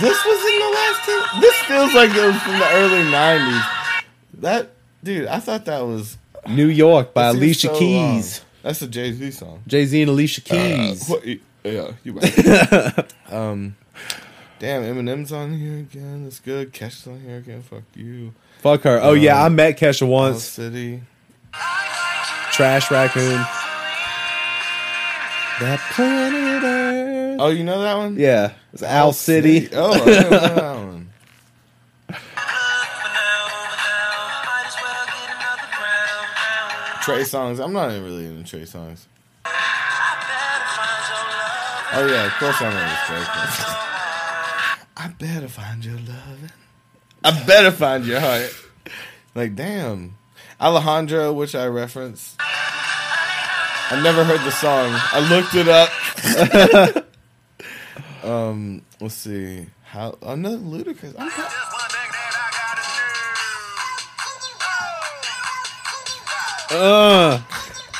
This 0.00 0.24
was 0.24 0.44
in 0.46 0.58
the 0.58 0.70
last 0.74 1.04
two. 1.04 1.40
This 1.40 1.56
feels 1.66 1.94
like 1.94 2.10
it 2.14 2.26
was 2.26 2.40
from 2.42 2.58
the 2.58 2.68
early 2.72 3.10
'90s. 3.10 4.04
That 4.40 4.70
dude, 5.04 5.26
I 5.26 5.38
thought 5.38 5.66
that 5.66 5.80
was 5.80 6.16
New 6.48 6.68
York 6.68 7.12
by 7.12 7.26
Alicia 7.26 7.68
so 7.68 7.78
Keys. 7.78 8.38
long. 8.40 8.46
That's 8.62 8.82
a 8.82 8.86
Jay 8.86 9.12
Z 9.12 9.30
song. 9.32 9.62
Jay 9.66 9.84
Z 9.84 10.00
and 10.02 10.10
Alicia 10.10 10.40
Keys. 10.40 11.10
Uh, 11.10 11.12
what, 11.14 11.26
yeah, 11.64 11.92
you 12.04 12.12
right. 12.12 13.12
um, 13.30 13.76
damn, 14.58 14.82
Eminem's 14.82 15.30
on 15.32 15.58
here 15.58 15.78
again. 15.78 16.24
That's 16.24 16.40
good. 16.40 16.72
Kesha's 16.72 17.06
on 17.06 17.20
here 17.20 17.36
again. 17.36 17.62
Fuck 17.62 17.82
you. 17.94 18.32
Fuck 18.62 18.82
her. 18.82 19.00
Oh 19.02 19.14
yeah, 19.14 19.42
I 19.42 19.46
uh, 19.46 19.50
met 19.50 19.76
Kesha 19.76 20.06
once. 20.06 20.44
City. 20.44 21.02
Trash 22.52 22.88
raccoon. 22.92 23.44
That 25.58 25.80
planet 25.92 26.62
Earth. 26.62 27.40
Oh, 27.40 27.48
you 27.48 27.64
know 27.64 27.82
that 27.82 27.96
one? 27.96 28.14
Yeah, 28.16 28.52
it's 28.72 28.84
Owl 28.84 29.14
City. 29.14 29.68
Oh, 29.72 29.92
I 29.92 29.96
know 29.98 30.04
that 30.30 30.76
one. 30.76 31.10
Trey 37.02 37.22
Songz. 37.22 37.58
I'm 37.58 37.72
not 37.72 37.90
even 37.90 38.04
really 38.04 38.26
into 38.26 38.48
Trey 38.48 38.62
Songz. 38.62 39.06
Oh 41.94 42.06
yeah, 42.06 42.26
of 42.26 42.32
course 42.34 42.62
I 42.62 42.70
know 42.70 42.78
this 42.78 43.00
Trey. 43.06 43.24
Songs. 43.24 43.58
I 44.96 45.08
better 45.18 45.48
find 45.48 45.84
your 45.84 45.98
love. 45.98 46.52
I 47.24 47.44
better 47.46 47.70
find 47.70 48.04
your 48.04 48.20
heart. 48.20 48.54
Like 49.34 49.54
damn, 49.54 50.16
Alejandro, 50.60 51.32
which 51.32 51.54
I 51.54 51.66
reference. 51.66 52.36
I 52.40 54.00
never 54.02 54.24
heard 54.24 54.40
the 54.40 54.50
song. 54.50 54.90
I 54.94 55.20
looked 55.28 55.54
it 55.54 55.68
up. 55.68 57.06
um, 58.24 58.82
let's 59.00 59.14
see. 59.14 59.66
How 59.84 60.16
another 60.22 60.56
Ludacris. 60.58 61.14
I'm 61.18 61.30
pro- 61.30 61.44
Uh, 66.74 67.42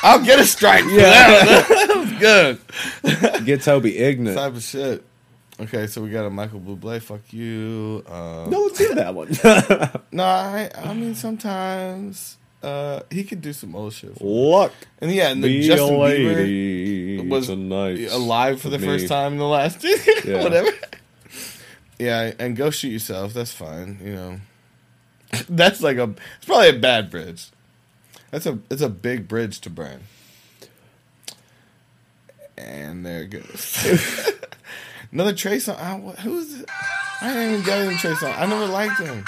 I'll 0.01 0.23
get 0.25 0.39
a 0.39 0.45
strike. 0.45 0.83
Yeah. 0.85 1.01
that. 1.01 1.67
that 1.87 1.97
was 1.97 2.11
good. 3.39 3.45
get 3.45 3.61
Toby 3.61 3.97
ignorant. 3.97 4.37
Type 4.37 4.55
of 4.55 4.63
shit. 4.63 5.03
Okay, 5.59 5.85
so 5.87 6.01
we 6.01 6.09
got 6.09 6.25
a 6.25 6.29
Michael 6.29 6.59
Bublé. 6.59 7.01
Fuck 7.01 7.31
you. 7.31 8.03
Um, 8.07 8.49
No 8.49 8.61
one's 8.61 8.77
hear 8.77 8.95
that 8.95 9.13
one. 9.13 9.29
no, 10.11 10.23
I, 10.23 10.71
I 10.75 10.93
mean 10.93 11.13
sometimes 11.13 12.37
uh, 12.63 13.01
he 13.11 13.23
could 13.23 13.41
do 13.41 13.53
some 13.53 13.75
old 13.75 13.93
shit. 13.93 14.19
Luck. 14.19 14.71
And 14.99 15.11
yeah, 15.11 15.29
and 15.29 15.43
the 15.43 15.61
Justin 15.61 15.95
a 15.95 15.99
Bieber 15.99 17.29
was 17.29 17.47
tonight. 17.47 18.09
alive 18.11 18.61
for 18.61 18.69
the 18.69 18.77
with 18.77 18.85
first 18.85 19.07
time 19.07 19.33
in 19.33 19.37
the 19.39 19.45
last 19.47 19.83
Yeah. 20.25 20.41
whatever. 20.43 20.71
Yeah, 21.99 22.31
and 22.39 22.55
go 22.55 22.69
shoot 22.71 22.89
yourself. 22.89 23.33
That's 23.33 23.51
fine. 23.51 23.99
You 24.03 24.13
know, 24.15 24.39
that's 25.49 25.81
like 25.81 25.97
a. 25.97 26.15
It's 26.37 26.45
probably 26.47 26.69
a 26.69 26.79
bad 26.79 27.11
bridge. 27.11 27.49
That's 28.31 28.47
a. 28.47 28.57
It's 28.71 28.81
a 28.81 28.89
big 28.89 29.27
bridge 29.27 29.61
to 29.61 29.69
burn. 29.69 30.01
And 32.57 33.05
there 33.05 33.23
it 33.23 33.29
goes. 33.29 34.31
Another 35.13 35.33
Trey 35.33 35.59
song. 35.59 35.75
I, 35.77 35.97
who's 36.21 36.61
it? 36.61 36.69
I 37.21 37.37
ain't 37.37 37.51
even 37.53 37.65
got 37.65 37.77
any 37.79 37.95
Trey 37.97 38.15
song. 38.15 38.33
I 38.35 38.45
never 38.47 38.65
liked 38.65 38.99
him. 38.99 39.23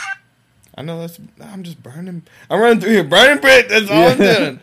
I 0.78 0.82
know 0.82 1.00
that's. 1.00 1.20
I'm 1.40 1.64
just 1.64 1.82
burning. 1.82 2.24
I'm 2.50 2.60
running 2.60 2.82
through 2.82 2.92
here, 2.92 3.04
burning 3.04 3.40
brick. 3.40 3.70
That's 3.70 3.90
all 3.90 4.08
I'm 4.10 4.22
Yeah. 4.22 4.38
doing. 4.40 4.60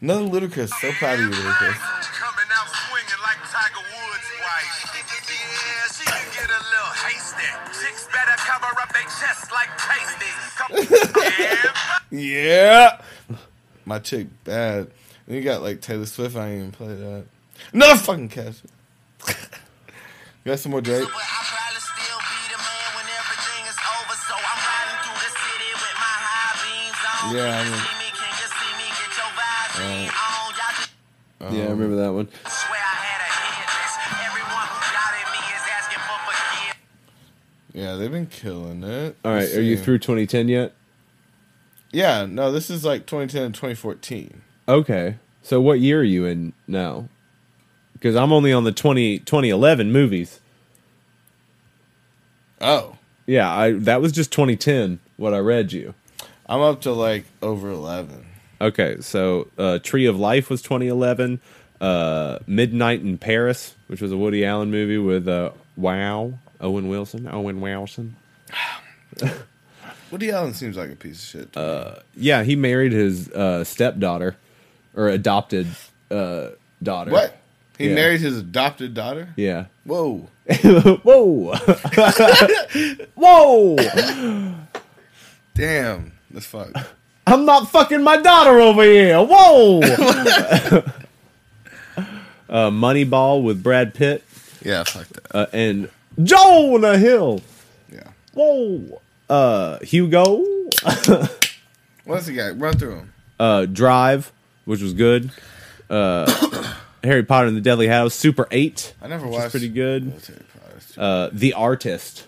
Another 0.00 0.24
Ludacris. 0.24 0.70
So 0.80 0.92
proud 0.92 1.14
of 1.18 1.20
you, 1.20 1.30
Ludacris. 1.30 1.74
Coming 2.14 2.50
out 2.54 2.68
swinging 2.70 3.20
like 3.22 3.38
Tiger 3.50 3.82
Woods' 3.82 4.30
wife. 4.40 4.94
Yeah, 5.28 5.92
she 5.92 6.04
can 6.04 6.24
get 6.32 6.48
a 6.48 6.60
little 6.62 6.92
hasty. 7.02 7.50
Chicks 7.84 8.06
better 8.12 8.36
cover 8.38 8.80
up 8.80 8.92
their 8.92 9.02
chests 9.02 9.50
like 9.50 9.68
pasty. 9.76 10.30
yeah. 11.30 11.72
Yeah. 12.10 13.00
My 13.84 13.98
chick 13.98 14.28
bad. 14.44 14.90
Then 15.26 15.36
you 15.36 15.42
got 15.42 15.62
like 15.62 15.80
Taylor 15.80 16.06
Swift. 16.06 16.36
I 16.36 16.48
ain't 16.50 16.58
even 16.58 16.72
play 16.72 16.94
that. 16.94 17.24
Another 17.72 17.96
fucking 17.98 18.28
catch. 18.28 18.56
You 20.44 20.52
got 20.52 20.58
some 20.60 20.72
more 20.72 20.80
Drake? 20.84 21.00
But 21.04 21.12
I'll 21.16 21.48
probably 21.48 21.80
still 21.80 22.20
be 22.20 22.40
the 22.52 22.60
man 22.60 22.88
when 23.00 23.06
everything 23.08 23.62
is 23.64 23.78
over. 23.80 24.14
So 24.28 24.34
I'm 24.36 24.60
riding 24.60 24.98
through 25.04 25.20
the 25.24 25.32
city 25.32 25.70
with 25.72 25.96
my 25.96 26.16
high 26.20 26.54
beams 26.60 27.00
on. 27.08 27.24
Yeah, 27.32 27.48
I 27.48 27.64
mean- 27.64 27.80
see 27.80 27.96
me? 28.00 28.08
Can 28.12 28.32
you 28.36 28.48
see 28.52 28.72
me? 28.76 28.86
Get 28.92 29.12
your 29.16 29.30
vibes 29.32 29.76
uh, 29.80 29.88
on. 29.88 30.04
Y'all 30.04 30.52
just 30.52 30.92
um, 31.40 31.54
yeah, 31.56 31.64
I 31.64 31.72
remember 31.72 31.96
that 31.96 32.12
one. 32.12 32.28
swear 32.44 32.80
I 32.80 32.96
had 33.00 33.20
a 33.24 33.30
hit 33.32 33.68
list. 33.72 33.96
Everyone 34.28 34.66
who 34.68 34.78
doubted 34.92 35.26
me 35.32 35.40
is 35.48 35.64
asking 35.72 36.02
for 36.04 36.18
forgiveness. 36.28 36.76
Yeah, 37.72 37.96
they've 37.96 38.12
been 38.12 38.28
killing 38.28 38.84
it. 38.84 39.16
All 39.24 39.32
right, 39.32 39.40
Let's 39.48 39.56
are 39.56 39.62
you 39.62 39.76
through 39.76 39.98
2010 39.98 40.48
yet? 40.48 40.72
Yeah, 41.92 42.26
no, 42.26 42.50
this 42.52 42.70
is 42.70 42.84
like 42.84 43.06
2010 43.06 43.42
and 43.42 43.54
2014. 43.54 44.42
Okay. 44.68 45.16
So 45.42 45.60
what 45.60 45.78
year 45.80 46.00
are 46.00 46.04
you 46.04 46.24
in 46.24 46.52
now? 46.66 47.08
Because 48.04 48.16
I'm 48.16 48.34
only 48.34 48.52
on 48.52 48.64
the 48.64 48.72
20, 48.72 49.20
2011 49.20 49.90
movies. 49.90 50.38
Oh, 52.60 52.98
Yeah, 53.24 53.50
I 53.50 53.72
that 53.72 54.02
was 54.02 54.12
just 54.12 54.30
2010. 54.30 55.00
What 55.16 55.32
I 55.32 55.38
read 55.38 55.72
you. 55.72 55.94
I'm 56.44 56.60
up 56.60 56.82
to 56.82 56.92
like 56.92 57.24
over 57.40 57.70
11. 57.70 58.26
Okay, 58.60 58.98
so 59.00 59.48
uh, 59.56 59.78
Tree 59.78 60.04
of 60.04 60.18
Life 60.18 60.50
was 60.50 60.60
2011. 60.60 61.40
Uh, 61.80 62.40
Midnight 62.46 63.00
in 63.00 63.16
Paris, 63.16 63.74
which 63.86 64.02
was 64.02 64.12
a 64.12 64.18
Woody 64.18 64.44
Allen 64.44 64.70
movie 64.70 64.98
with 64.98 65.26
uh, 65.26 65.52
Wow 65.74 66.34
Owen 66.60 66.88
Wilson. 66.88 67.26
Owen 67.32 67.62
Wilson. 67.62 68.16
Woody 70.10 70.30
Allen 70.30 70.52
seems 70.52 70.76
like 70.76 70.90
a 70.90 70.96
piece 70.96 71.22
of 71.22 71.40
shit. 71.40 71.56
me. 71.56 71.92
Yeah, 72.16 72.42
he 72.42 72.54
married 72.54 72.92
his 72.92 73.30
uh, 73.30 73.64
stepdaughter 73.64 74.36
or 74.94 75.08
adopted 75.08 75.68
uh, 76.10 76.48
daughter. 76.82 77.10
what? 77.10 77.40
He 77.78 77.88
yeah. 77.88 77.94
married 77.94 78.20
his 78.20 78.38
adopted 78.38 78.94
daughter? 78.94 79.28
Yeah. 79.36 79.66
Whoa. 79.84 80.28
Whoa. 81.02 81.54
Whoa. 83.14 83.76
Damn. 85.54 86.12
That's 86.30 86.46
fucked. 86.46 86.76
I'm 87.26 87.44
not 87.44 87.70
fucking 87.70 88.02
my 88.02 88.18
daughter 88.18 88.60
over 88.60 88.82
here. 88.84 89.18
Whoa. 89.18 89.80
uh, 89.82 90.82
Moneyball 92.70 93.42
with 93.42 93.62
Brad 93.62 93.94
Pitt 93.94 94.22
Yeah, 94.62 94.84
fuck 94.84 95.08
that. 95.08 95.34
uh, 95.34 95.46
and 95.52 95.88
Jonah 96.22 96.98
Hill. 96.98 97.40
Yeah. 97.90 98.08
Whoa. 98.34 99.00
Uh, 99.28 99.78
Hugo. 99.80 100.44
What's 102.04 102.26
he 102.26 102.34
got? 102.34 102.58
Run 102.60 102.76
through 102.76 102.96
him. 102.96 103.12
Uh, 103.40 103.66
Drive, 103.66 104.30
which 104.64 104.82
was 104.82 104.92
good. 104.92 105.30
Uh, 105.88 106.74
Harry 107.04 107.22
Potter 107.22 107.48
and 107.48 107.56
the 107.56 107.60
Deathly 107.60 107.86
Hallows. 107.86 108.14
Super 108.14 108.46
8. 108.50 108.94
I 109.02 109.08
never 109.08 109.26
watched. 109.26 109.50
pretty 109.50 109.68
good. 109.68 110.12
Uh, 110.96 111.28
the 111.32 111.52
Artist, 111.54 112.26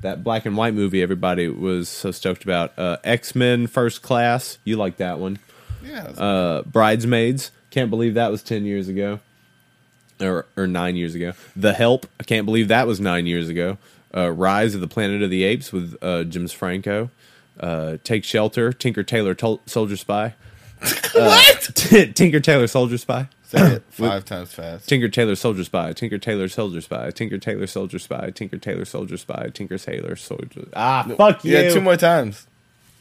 that 0.00 0.22
black 0.24 0.46
and 0.46 0.56
white 0.56 0.74
movie 0.74 1.02
everybody 1.02 1.48
was 1.48 1.88
so 1.88 2.10
stoked 2.10 2.42
about. 2.44 2.78
Uh, 2.78 2.96
X 3.04 3.34
Men 3.34 3.66
First 3.66 4.02
Class, 4.02 4.58
you 4.64 4.76
like 4.76 4.96
that 4.98 5.18
one. 5.18 5.38
yeah. 5.84 6.04
Uh, 6.04 6.62
Bridesmaids, 6.62 7.50
can't 7.70 7.90
believe 7.90 8.14
that 8.14 8.30
was 8.30 8.42
10 8.42 8.64
years 8.64 8.88
ago. 8.88 9.20
Or, 10.20 10.46
or 10.56 10.66
nine 10.66 10.96
years 10.96 11.14
ago. 11.14 11.32
The 11.54 11.72
Help, 11.74 12.06
I 12.18 12.24
can't 12.24 12.44
believe 12.44 12.68
that 12.68 12.88
was 12.88 12.98
nine 12.98 13.26
years 13.26 13.48
ago. 13.48 13.78
Uh, 14.12 14.30
Rise 14.30 14.74
of 14.74 14.80
the 14.80 14.88
Planet 14.88 15.22
of 15.22 15.30
the 15.30 15.44
Apes 15.44 15.72
with 15.72 15.96
uh, 16.02 16.24
James 16.24 16.52
Franco. 16.52 17.10
Uh, 17.60 17.98
Take 18.02 18.24
Shelter, 18.24 18.72
Tinker 18.72 19.04
Tailor 19.04 19.34
Tol- 19.36 19.60
Soldier 19.66 19.96
Spy. 19.96 20.34
what? 21.14 21.70
Tinker 22.14 22.40
Tailor 22.40 22.66
Soldier 22.66 22.98
Spy. 22.98 23.28
Say 23.48 23.76
it 23.76 23.82
five 23.88 24.26
times 24.26 24.52
fast. 24.52 24.86
Tinker 24.86 25.08
Tailor 25.08 25.34
Soldier 25.34 25.64
Spy, 25.64 25.94
Tinker 25.94 26.18
Tailor 26.18 26.48
Soldier 26.48 26.82
Spy, 26.82 27.10
Tinker 27.10 27.38
Tailor 27.38 27.66
Soldier 27.66 27.98
Spy, 27.98 28.30
Tinker 28.30 28.58
Tailor 28.58 28.84
Soldier 28.84 29.16
Spy, 29.16 29.48
Tinker 29.54 29.78
Tailor 29.78 30.16
Soldier. 30.16 30.68
Ah, 30.76 31.10
fuck 31.16 31.42
you. 31.46 31.56
Yeah, 31.56 31.70
two 31.70 31.80
more 31.80 31.96
times. 31.96 32.46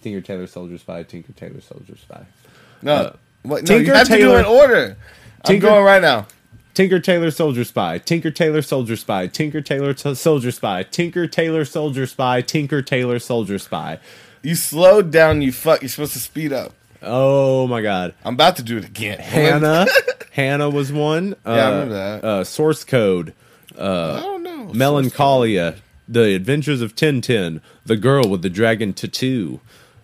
Tinker 0.01 0.21
Tailor 0.21 0.47
Soldier 0.47 0.77
Spy, 0.77 1.03
Tinker 1.03 1.33
Tailor 1.33 1.59
Soldier 1.59 1.97
Spy. 1.97 2.25
No. 2.81 2.93
Uh, 2.93 3.15
what? 3.43 3.63
No, 3.63 3.67
Tinker 3.67 3.91
you 3.91 3.93
have 3.93 4.07
to 4.07 4.17
do 4.17 4.35
in 4.37 4.45
order. 4.45 4.95
I'm 5.43 5.59
going 5.59 5.83
right 5.83 6.01
now. 6.01 6.27
Tinker 6.73 6.99
Tailor 6.99 7.31
Soldier 7.31 7.65
Spy, 7.65 7.97
Tinker 7.97 8.31
Tailor 8.31 8.61
Soldier 8.61 8.95
Spy, 8.95 9.27
Tinker 9.27 9.59
Tailor 9.59 9.93
T- 9.93 10.15
Soldier 10.15 10.51
Spy, 10.51 10.83
Tinker 10.83 11.27
Tailor 11.27 11.65
Soldier 11.65 12.05
Spy, 12.05 12.39
Tinker 12.39 12.81
Tailor 12.81 13.19
Soldier 13.19 13.59
Spy. 13.59 13.99
You 14.43 14.55
slowed 14.55 15.11
down, 15.11 15.41
you 15.41 15.51
fuck. 15.51 15.81
You're 15.81 15.89
supposed 15.89 16.13
to 16.13 16.19
speed 16.19 16.53
up. 16.53 16.73
Oh 17.01 17.67
my 17.67 17.81
god. 17.81 18.13
I'm 18.25 18.33
about 18.35 18.57
to 18.57 18.63
do 18.63 18.77
it 18.77 18.85
again. 18.85 19.19
Hanna. 19.21 19.85
Hanna 20.31 20.69
was 20.69 20.91
one. 20.91 21.35
Uh, 21.45 21.49
I 21.51 21.69
remember 21.69 21.93
that. 21.93 22.23
Uh, 22.23 22.43
source 22.43 22.83
Code. 22.83 23.33
I 23.77 24.19
don't 24.21 24.43
know. 24.43 24.71
Melancholia, 24.73 25.75
The 26.07 26.33
Adventures 26.35 26.81
of 26.81 26.95
Tintin, 26.95 27.61
The 27.85 27.95
Girl 27.97 28.27
with 28.27 28.41
the 28.41 28.49
Dragon 28.49 28.93
Tattoo, 28.93 29.59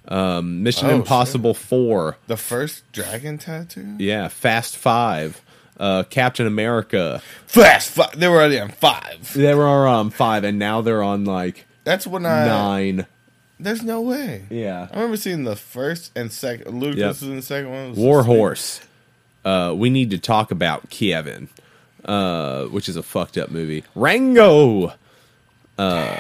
um, 0.08 0.62
Mission 0.64 0.88
Oh, 0.88 0.96
Impossible 0.96 1.54
4, 1.54 2.18
The 2.28 2.38
first 2.38 2.90
dragon 2.92 3.38
tattoo? 3.38 3.96
yeah, 4.00 4.28
Fast 4.28 4.78
5, 4.78 5.42
uh, 5.80 6.04
Captain 6.10 6.46
America. 6.48 7.22
Fast 7.48 7.90
five. 7.90 8.18
They 8.20 8.28
were 8.28 8.36
already 8.38 8.60
on 8.60 8.70
five. 8.70 9.34
They 9.34 9.54
were 9.56 9.88
on 9.88 10.12
5, 10.12 10.44
and 10.44 10.60
now 10.60 10.82
they're 10.82 11.04
on 11.04 11.26
like 11.26 11.66
That's 11.84 12.06
when 12.08 12.26
I. 12.26 12.46
9. 12.46 13.06
There's 13.60 13.84
no 13.84 14.02
way. 14.02 14.44
Yeah. 14.50 14.88
I 14.92 14.96
remember 14.96 15.18
seeing 15.18 15.44
the 15.44 15.56
first 15.56 16.12
and 16.16 16.32
second. 16.32 16.74
Ludacris 16.82 16.96
Yep. 16.98 17.08
was 17.10 17.24
in 17.24 17.36
the 17.38 17.42
second 17.42 17.72
one. 17.72 17.96
War. 17.96 18.24
Horse. 18.24 18.82
Uh, 19.46 19.74
we 19.76 19.90
need 19.90 20.10
to 20.12 20.18
talk 20.18 20.52
about 20.52 20.90
Kevin, 20.90 21.50
uh, 22.06 22.66
which 22.66 22.90
is 22.90 22.96
a 22.96 23.04
fucked 23.04 23.38
up 23.38 23.52
movie. 23.52 23.84
Rango. 23.96 24.94
Uh, 25.78 26.18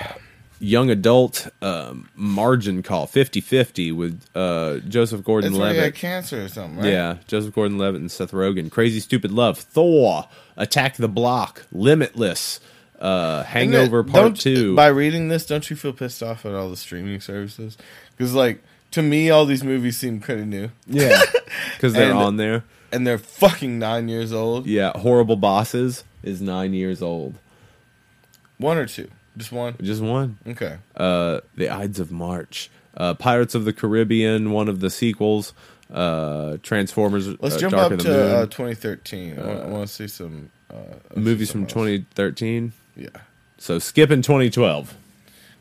young 0.60 0.90
adult 0.90 1.48
um, 1.62 2.10
margin 2.16 2.82
call 2.82 3.06
50-50 3.06 3.94
with 3.96 4.22
uh, 4.36 4.78
Joseph 4.88 5.24
Gordon 5.24 5.54
when 5.54 5.62
he 5.62 5.68
had 5.76 5.76
Levitt. 5.84 5.96
cancer 5.96 6.44
or 6.46 6.48
something, 6.48 6.78
right? 6.80 6.88
Yeah, 6.90 7.18
Joseph 7.28 7.54
Gordon 7.54 7.78
Levitt 7.78 8.02
and 8.02 8.12
Seth 8.12 8.32
Rogen. 8.32 8.72
Crazy 8.72 9.00
Stupid 9.00 9.32
Love. 9.32 9.58
Thor. 9.60 10.28
Attack 10.56 10.96
the 10.98 11.08
Block. 11.10 11.66
Limitless. 11.72 12.60
Uh, 13.04 13.44
Isn't 13.46 13.74
it- 13.74 13.78
Hangover 13.78 14.04
Part 14.04 14.38
Two. 14.38 14.76
By 14.76 14.88
reading 14.88 15.28
this, 15.28 15.46
don't 15.46 15.70
you 15.70 15.76
feel 15.76 15.92
pissed 15.94 16.24
off 16.24 16.46
at 16.46 16.54
all 16.54 16.70
the 16.70 16.78
streaming 16.78 17.20
services? 17.20 17.78
Because, 18.18 18.34
like, 18.34 18.64
to 18.92 19.02
me, 19.02 19.30
all 19.30 19.46
these 19.46 19.64
movies 19.64 19.98
seem 19.98 20.20
pretty 20.22 20.46
new, 20.46 20.70
yeah, 20.88 21.22
because 21.76 21.94
they're 21.94 22.12
And- 22.12 22.18
on 22.20 22.38
there. 22.38 22.64
and 22.94 23.06
they're 23.06 23.18
fucking 23.18 23.78
nine 23.78 24.08
years 24.08 24.32
old. 24.32 24.66
Yeah, 24.68 24.92
Horrible 24.98 25.36
Bosses 25.36 26.04
is 26.24 26.42
nine 26.42 26.74
years 26.74 27.02
old. 27.02 27.36
One 28.58 28.78
or 28.78 28.86
two, 28.86 29.10
just 29.36 29.52
one. 29.52 29.76
Just 29.82 30.02
one. 30.02 30.38
Okay. 30.48 30.78
uh, 30.96 31.42
The 31.58 31.70
Ides 31.70 32.00
of 32.00 32.12
March, 32.12 32.70
uh, 32.96 33.16
Pirates 33.16 33.56
of 33.56 33.66
the 33.66 33.74
Caribbean, 33.74 34.52
one 34.52 34.70
of 34.70 34.80
the 34.80 34.90
sequels, 34.90 35.54
uh, 35.92 36.58
Transformers, 36.64 37.28
Let's 37.42 37.56
uh, 37.56 37.60
jump 37.60 37.74
Dark 37.74 37.86
up 37.88 37.92
of 37.94 37.98
the 37.98 38.04
to 38.04 38.38
uh, 38.38 38.46
2013. 38.46 39.40
I, 39.40 39.66
want, 39.68 39.88
to 39.90 39.94
see 39.94 40.08
some 40.08 40.52
uh, 40.70 40.76
movies 41.16 41.52
from 41.52 41.64
else. 41.64 41.74
2013. 41.74 42.72
Yeah, 42.96 43.10
So 43.58 43.80
skipping 43.80 44.22
2012. 44.22 44.94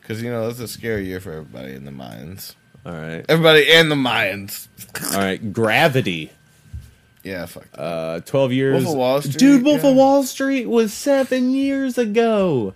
because 0.00 0.22
you 0.22 0.30
know 0.30 0.46
that's 0.46 0.60
a 0.60 0.68
scary 0.68 1.06
year 1.06 1.20
for 1.20 1.32
everybody 1.32 1.72
in 1.74 1.84
the 1.84 1.90
mines. 1.92 2.56
All 2.84 2.92
right, 2.92 3.24
Everybody 3.28 3.70
in 3.70 3.88
the 3.88 3.96
mines. 3.96 4.68
all 5.12 5.18
right. 5.20 5.52
Gravity. 5.52 6.30
Yeah, 7.22 7.46
fuck. 7.46 7.68
Uh, 7.74 8.18
12 8.20 8.52
years. 8.52 8.82
Wolf 8.82 8.92
of 8.94 8.98
Wall 8.98 9.22
Street, 9.22 9.38
Dude, 9.38 9.62
Wolf 9.62 9.84
yeah. 9.84 9.90
of 9.90 9.96
Wall 9.96 10.22
Street 10.24 10.66
was 10.68 10.92
seven 10.92 11.50
years 11.52 11.96
ago. 11.96 12.74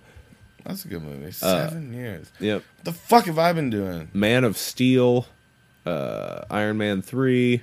that's 0.63 0.85
a 0.85 0.87
good 0.87 1.01
uh, 1.01 1.05
movie. 1.05 1.31
Seven 1.33 1.93
years. 1.93 2.31
Yep. 2.39 2.63
What 2.77 2.85
the 2.85 2.93
fuck 2.93 3.25
have 3.25 3.37
I 3.37 3.51
been 3.51 3.69
doing? 3.69 4.07
Man 4.13 4.45
of 4.45 4.57
Steel, 4.57 5.27
uh, 5.85 6.45
Iron 6.49 6.77
Man 6.77 7.01
3, 7.01 7.61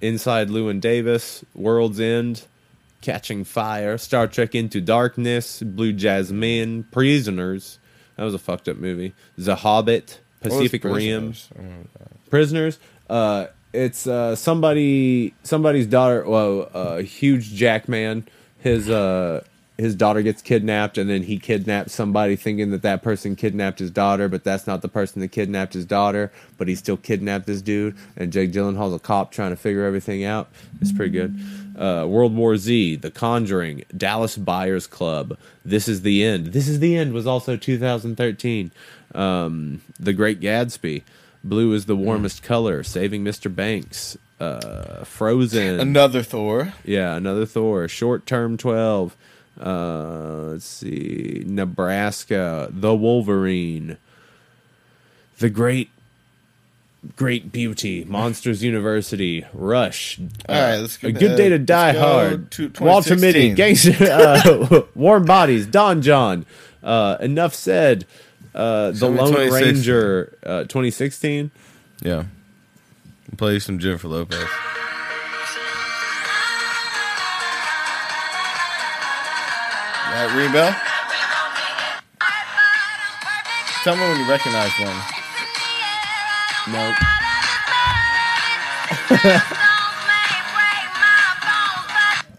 Inside 0.00 0.48
Llewyn 0.48 0.80
Davis, 0.80 1.44
World's 1.54 2.00
End, 2.00 2.46
Catching 3.00 3.44
Fire, 3.44 3.96
Star 3.98 4.26
Trek 4.26 4.54
Into 4.54 4.80
Darkness, 4.80 5.62
Blue 5.62 5.92
Jasmine, 5.92 6.84
Prisoners. 6.90 7.78
That 8.16 8.24
was 8.24 8.34
a 8.34 8.38
fucked 8.38 8.68
up 8.68 8.76
movie. 8.76 9.14
The 9.38 9.56
Hobbit, 9.56 10.20
Pacific 10.40 10.84
Rim, 10.84 10.92
Prisoners? 10.92 11.48
I 11.54 11.58
remember 11.58 11.88
that. 11.98 12.30
Prisoners. 12.30 12.78
Uh, 13.08 13.46
it's 13.72 14.06
uh, 14.06 14.36
somebody 14.36 15.34
somebody's 15.42 15.86
daughter. 15.86 16.24
Well, 16.28 16.68
uh, 16.72 16.98
Hugh 16.98 17.38
Jackman. 17.38 18.26
His 18.58 18.90
uh, 18.90 19.42
his 19.80 19.94
daughter 19.94 20.20
gets 20.20 20.42
kidnapped, 20.42 20.98
and 20.98 21.08
then 21.08 21.22
he 21.22 21.38
kidnaps 21.38 21.94
somebody, 21.94 22.36
thinking 22.36 22.70
that 22.70 22.82
that 22.82 23.02
person 23.02 23.34
kidnapped 23.34 23.78
his 23.78 23.90
daughter, 23.90 24.28
but 24.28 24.44
that's 24.44 24.66
not 24.66 24.82
the 24.82 24.88
person 24.88 25.22
that 25.22 25.28
kidnapped 25.28 25.72
his 25.72 25.86
daughter. 25.86 26.30
But 26.58 26.68
he 26.68 26.74
still 26.74 26.98
kidnapped 26.98 27.46
this 27.46 27.62
dude, 27.62 27.96
and 28.16 28.32
Jake 28.32 28.52
Gyllenhaal's 28.52 28.94
a 28.94 28.98
cop 28.98 29.32
trying 29.32 29.50
to 29.50 29.56
figure 29.56 29.84
everything 29.84 30.24
out. 30.24 30.50
It's 30.80 30.92
pretty 30.92 31.12
good. 31.12 31.40
Uh, 31.80 32.04
World 32.06 32.36
War 32.36 32.58
Z, 32.58 32.96
The 32.96 33.10
Conjuring, 33.10 33.84
Dallas 33.96 34.36
Buyers 34.36 34.86
Club, 34.86 35.38
This 35.64 35.88
Is 35.88 36.02
the 36.02 36.22
End. 36.22 36.48
This 36.48 36.68
Is 36.68 36.78
the 36.78 36.94
End 36.94 37.14
was 37.14 37.26
also 37.26 37.56
2013. 37.56 38.70
Um, 39.14 39.80
the 39.98 40.12
Great 40.12 40.40
Gatsby, 40.40 41.02
Blue 41.42 41.72
is 41.72 41.86
the 41.86 41.96
Warmest 41.96 42.42
Color, 42.42 42.82
Saving 42.82 43.24
Mr. 43.24 43.52
Banks, 43.54 44.18
uh, 44.38 45.04
Frozen. 45.04 45.80
Another 45.80 46.22
Thor. 46.22 46.74
Yeah, 46.84 47.16
another 47.16 47.46
Thor. 47.46 47.88
Short 47.88 48.26
term 48.26 48.56
12. 48.56 49.16
Uh, 49.60 50.50
let's 50.52 50.64
see. 50.64 51.42
Nebraska. 51.46 52.68
The 52.70 52.94
Wolverine. 52.94 53.98
The 55.38 55.50
Great 55.50 55.90
Great 57.16 57.50
Beauty. 57.50 58.04
Monsters 58.04 58.62
University. 58.62 59.44
Rush. 59.54 60.18
All 60.48 60.54
right, 60.60 60.76
let's 60.76 61.02
A 61.02 61.12
go- 61.12 61.18
Good 61.20 61.36
Day 61.36 61.48
to 61.48 61.54
uh, 61.54 61.58
Die 61.58 61.92
Hard. 61.92 62.50
to 62.52 62.72
Walter 62.80 63.16
Mitty. 63.16 63.54
Gangster. 63.54 63.92
Uh, 64.00 64.82
Warm 64.94 65.24
Bodies. 65.24 65.66
Don 65.66 66.02
Jon. 66.02 66.44
Uh, 66.82 67.16
enough 67.20 67.54
said. 67.54 68.06
Uh, 68.54 68.90
the 68.90 69.08
Lone 69.08 69.32
Ranger. 69.50 70.36
Uh, 70.44 70.62
2016. 70.64 71.50
Yeah. 72.02 72.24
Play 73.36 73.58
some 73.60 73.78
Jennifer 73.78 74.08
Lopez. 74.08 74.44
That 80.10 80.34
rebel? 80.36 80.74
Tell 83.84 83.96
me 83.96 84.02
when 84.02 84.20
you 84.20 84.28
recognize 84.28 84.72
one. 84.80 85.19
Nope. 86.68 86.96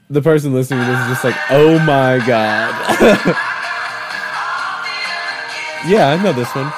the 0.10 0.22
person 0.22 0.54
listening 0.54 0.82
to 0.82 0.86
this 0.86 1.00
is 1.00 1.08
just 1.08 1.24
like, 1.24 1.36
oh 1.50 1.80
my 1.80 2.18
god. 2.26 2.70
yeah, 5.88 6.10
I 6.10 6.22
know 6.22 6.34
this 6.34 6.54
one. 6.54 6.72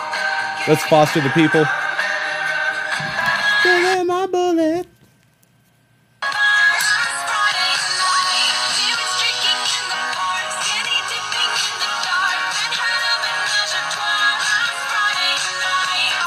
Let's 0.67 0.83
foster 0.85 1.19
the 1.19 1.29
people. 1.29 1.65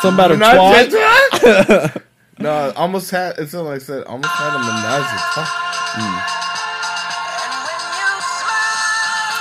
Something 0.07 0.37
about 0.37 0.57
a 0.57 0.91
twat. 0.91 2.03
no, 2.39 2.51
I 2.51 2.73
almost 2.75 3.11
had. 3.11 3.39
It's 3.39 3.53
not 3.53 3.65
like 3.65 3.77
I 3.77 3.79
said. 3.79 4.05
Almost 4.05 4.31
had 4.31 4.55
a 4.55 4.59
menage 4.59 5.11
trois. 5.35 5.67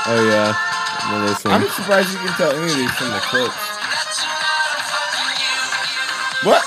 Oh 0.07 0.21
yeah, 0.29 0.53
I 0.55 1.11
know 1.11 1.27
this 1.27 1.43
one. 1.43 1.53
I'm 1.53 1.67
surprised 1.69 2.11
you 2.11 2.19
can 2.19 2.33
tell 2.37 2.51
any 2.51 2.71
of 2.71 2.77
these 2.77 2.91
from 2.91 3.09
the 3.09 3.19
clips. 3.25 3.57
What? 6.45 6.63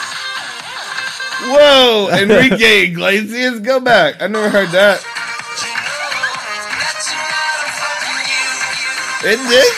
Whoa, 1.46 2.08
Enrique 2.12 2.90
Iglesias, 2.90 3.60
go 3.60 3.78
back. 3.78 4.20
I 4.20 4.26
never 4.26 4.50
heard 4.50 4.70
that. 4.70 4.98
It 9.22 9.38
did. 9.50 9.72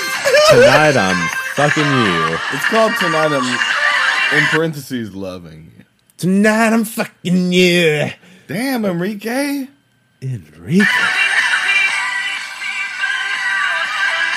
Tonight 0.53 0.97
I'm 0.97 1.21
fucking 1.57 1.85
you. 1.85 2.39
It's 2.57 2.65
called 2.73 2.93
Tonight 2.99 3.33
I'm, 3.33 3.45
in 4.33 4.45
parentheses, 4.45 5.15
loving 5.15 5.73
you. 5.77 5.85
Tonight 6.17 6.73
I'm 6.73 6.85
fucking 6.85 7.53
you. 7.53 8.11
Damn, 8.47 8.85
Enrique. 8.85 9.69
Enrique. 10.23 10.85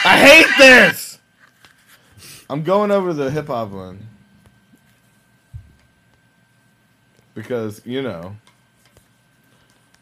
I 0.06 0.18
hate 0.18 0.58
this. 0.58 1.20
I'm 2.50 2.64
going 2.64 2.92
over 2.92 3.14
the 3.14 3.32
hip 3.32 3.48
hop 3.48 3.72
one. 3.72 4.08
Because, 7.34 7.82
you 7.86 8.02
know. 8.02 8.36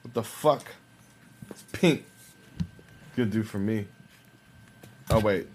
What 0.02 0.14
the 0.14 0.24
fuck? 0.24 0.66
It's 1.50 1.64
pink. 1.72 2.06
Good 3.16 3.32
do 3.32 3.44
for 3.44 3.60
me. 3.60 3.88
Oh 5.10 5.20
wait. 5.20 5.48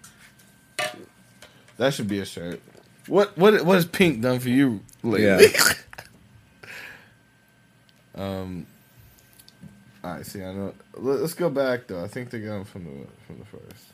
That 1.78 1.94
should 1.94 2.08
be 2.08 2.20
a 2.20 2.24
shirt. 2.24 2.60
What 3.08 3.36
what 3.38 3.64
what 3.64 3.74
has 3.74 3.86
pink 3.86 4.20
done 4.22 4.40
for 4.40 4.48
you 4.48 4.80
lately? 5.02 5.48
um 8.14 8.66
Alright, 10.04 10.26
see 10.26 10.42
I 10.42 10.52
know 10.52 10.74
let- 10.94 11.20
let's 11.20 11.34
go 11.34 11.50
back 11.50 11.86
though. 11.86 12.02
I 12.02 12.08
think 12.08 12.30
they 12.30 12.40
got 12.40 12.50
them 12.54 12.64
from 12.64 12.84
the 12.84 13.06
from 13.26 13.38
the 13.38 13.44
first. 13.44 13.86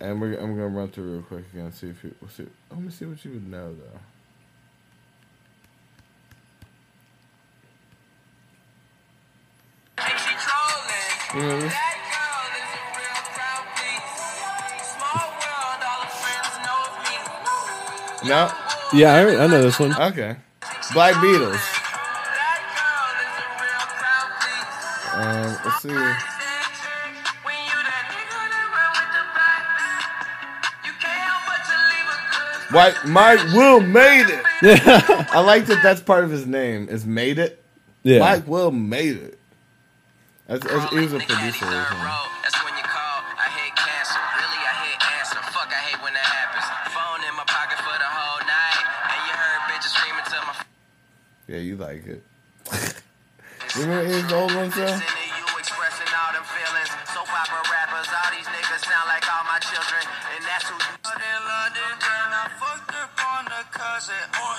And 0.00 0.20
we're 0.20 0.34
I'm 0.34 0.54
gonna 0.54 0.68
run 0.68 0.88
through 0.90 1.12
real 1.12 1.22
quick 1.22 1.44
again 1.52 1.72
see 1.72 1.88
if 1.88 2.02
you 2.04 2.14
we'll 2.20 2.30
see 2.30 2.46
let 2.70 2.80
me 2.80 2.90
see 2.90 3.04
what 3.06 3.24
you 3.24 3.32
would 3.32 3.48
know 3.50 3.74
though. 3.74 4.00
You 11.34 11.40
know 11.42 11.60
this? 11.60 11.74
No? 18.24 18.50
Yeah, 18.92 19.12
I, 19.14 19.44
I 19.44 19.46
know 19.46 19.62
this 19.62 19.78
one. 19.78 19.92
Okay. 20.00 20.36
Black 20.92 21.14
Beatles. 21.14 21.60
Um, 25.14 25.58
let's 25.64 25.82
see. 25.82 26.34
White 32.70 33.04
Mike 33.06 33.40
Will 33.52 33.80
made 33.80 34.26
it. 34.28 34.40
Yeah, 34.62 35.26
I 35.30 35.40
like 35.40 35.66
that. 35.66 35.82
That's 35.82 36.00
part 36.00 36.24
of 36.24 36.30
his 36.30 36.46
name. 36.46 36.88
Is 36.88 37.04
made 37.04 37.38
it. 37.38 37.62
yeah. 38.02 38.18
Mike 38.20 38.48
Will 38.48 38.70
made 38.70 39.16
it. 39.18 39.38
That's, 40.46 40.66
that's, 40.66 40.90
he 40.90 41.00
was 41.00 41.12
a 41.12 41.18
producer. 41.18 41.66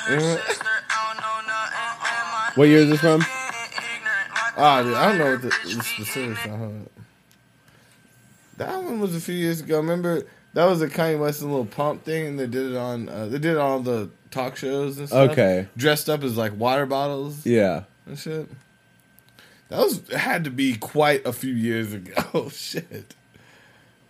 Her 0.06 0.18
Mhm. 0.18 0.48
sister. 0.48 0.70
I 0.90 1.14
don't 1.14 1.22
know 1.22 1.38
nothing. 1.48 1.78
And 2.06 2.28
my 2.32 2.52
What 2.56 2.68
year 2.68 2.80
is 2.80 2.90
this 2.90 3.00
from? 3.02 3.20
like 3.20 3.30
Ah, 4.58 4.82
dude, 4.84 4.94
I 4.94 5.08
don't 5.10 5.18
know 5.18 5.32
what 5.32 5.42
the, 5.42 5.48
the 5.50 5.84
specifics 5.84 6.46
on. 6.46 6.90
That 8.58 8.84
one 8.84 9.00
was 9.00 9.16
a 9.16 9.20
few 9.20 9.36
years 9.36 9.60
ago. 9.62 9.78
Remember 9.78 10.24
that 10.56 10.66
was 10.66 10.82
a 10.82 10.88
Kanye 10.88 11.20
West 11.20 11.42
and 11.44 11.54
Lil 11.54 11.66
Pump 11.66 12.04
thing, 12.04 12.26
and 12.26 12.40
they 12.40 12.48
did 12.48 12.72
it 12.72 12.76
on 12.78 13.08
uh, 13.08 13.26
they 13.28 13.38
did 13.38 13.52
it 13.52 13.58
on 13.58 13.72
all 13.72 13.80
the 13.82 14.10
talk 14.32 14.56
shows 14.58 14.98
and 14.98 15.08
stuff. 15.08 15.30
Okay. 15.32 15.68
dressed 15.78 16.10
up 16.10 16.24
as 16.24 16.36
like 16.36 16.58
water 16.58 16.86
bottles 16.88 17.46
Yeah. 17.46 17.84
and 18.08 18.18
shit. 18.18 18.50
That 19.70 19.80
was 19.80 20.02
had 20.10 20.44
to 20.46 20.50
be 20.50 20.76
quite 20.76 21.26
a 21.26 21.32
few 21.34 21.54
years 21.54 21.94
ago. 21.94 22.50
shit, 22.52 23.14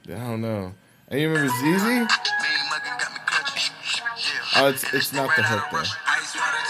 I 0.07 0.11
don't 0.13 0.41
know. 0.41 0.73
And 1.09 1.19
you 1.21 1.29
remember 1.29 1.49
ZZ? 1.51 1.61
Big 1.61 1.69
muggin' 1.69 2.99
got 2.99 3.13
me 3.13 3.19
clutching. 3.25 3.73
Yeah. 4.17 4.63
Oh, 4.63 4.69
it's 4.69 4.93
it's 4.93 5.13
not 5.13 5.35
the 5.35 5.43
hook 5.43 5.63
though. 5.71 5.77
Ice 5.79 6.35
water 6.35 6.65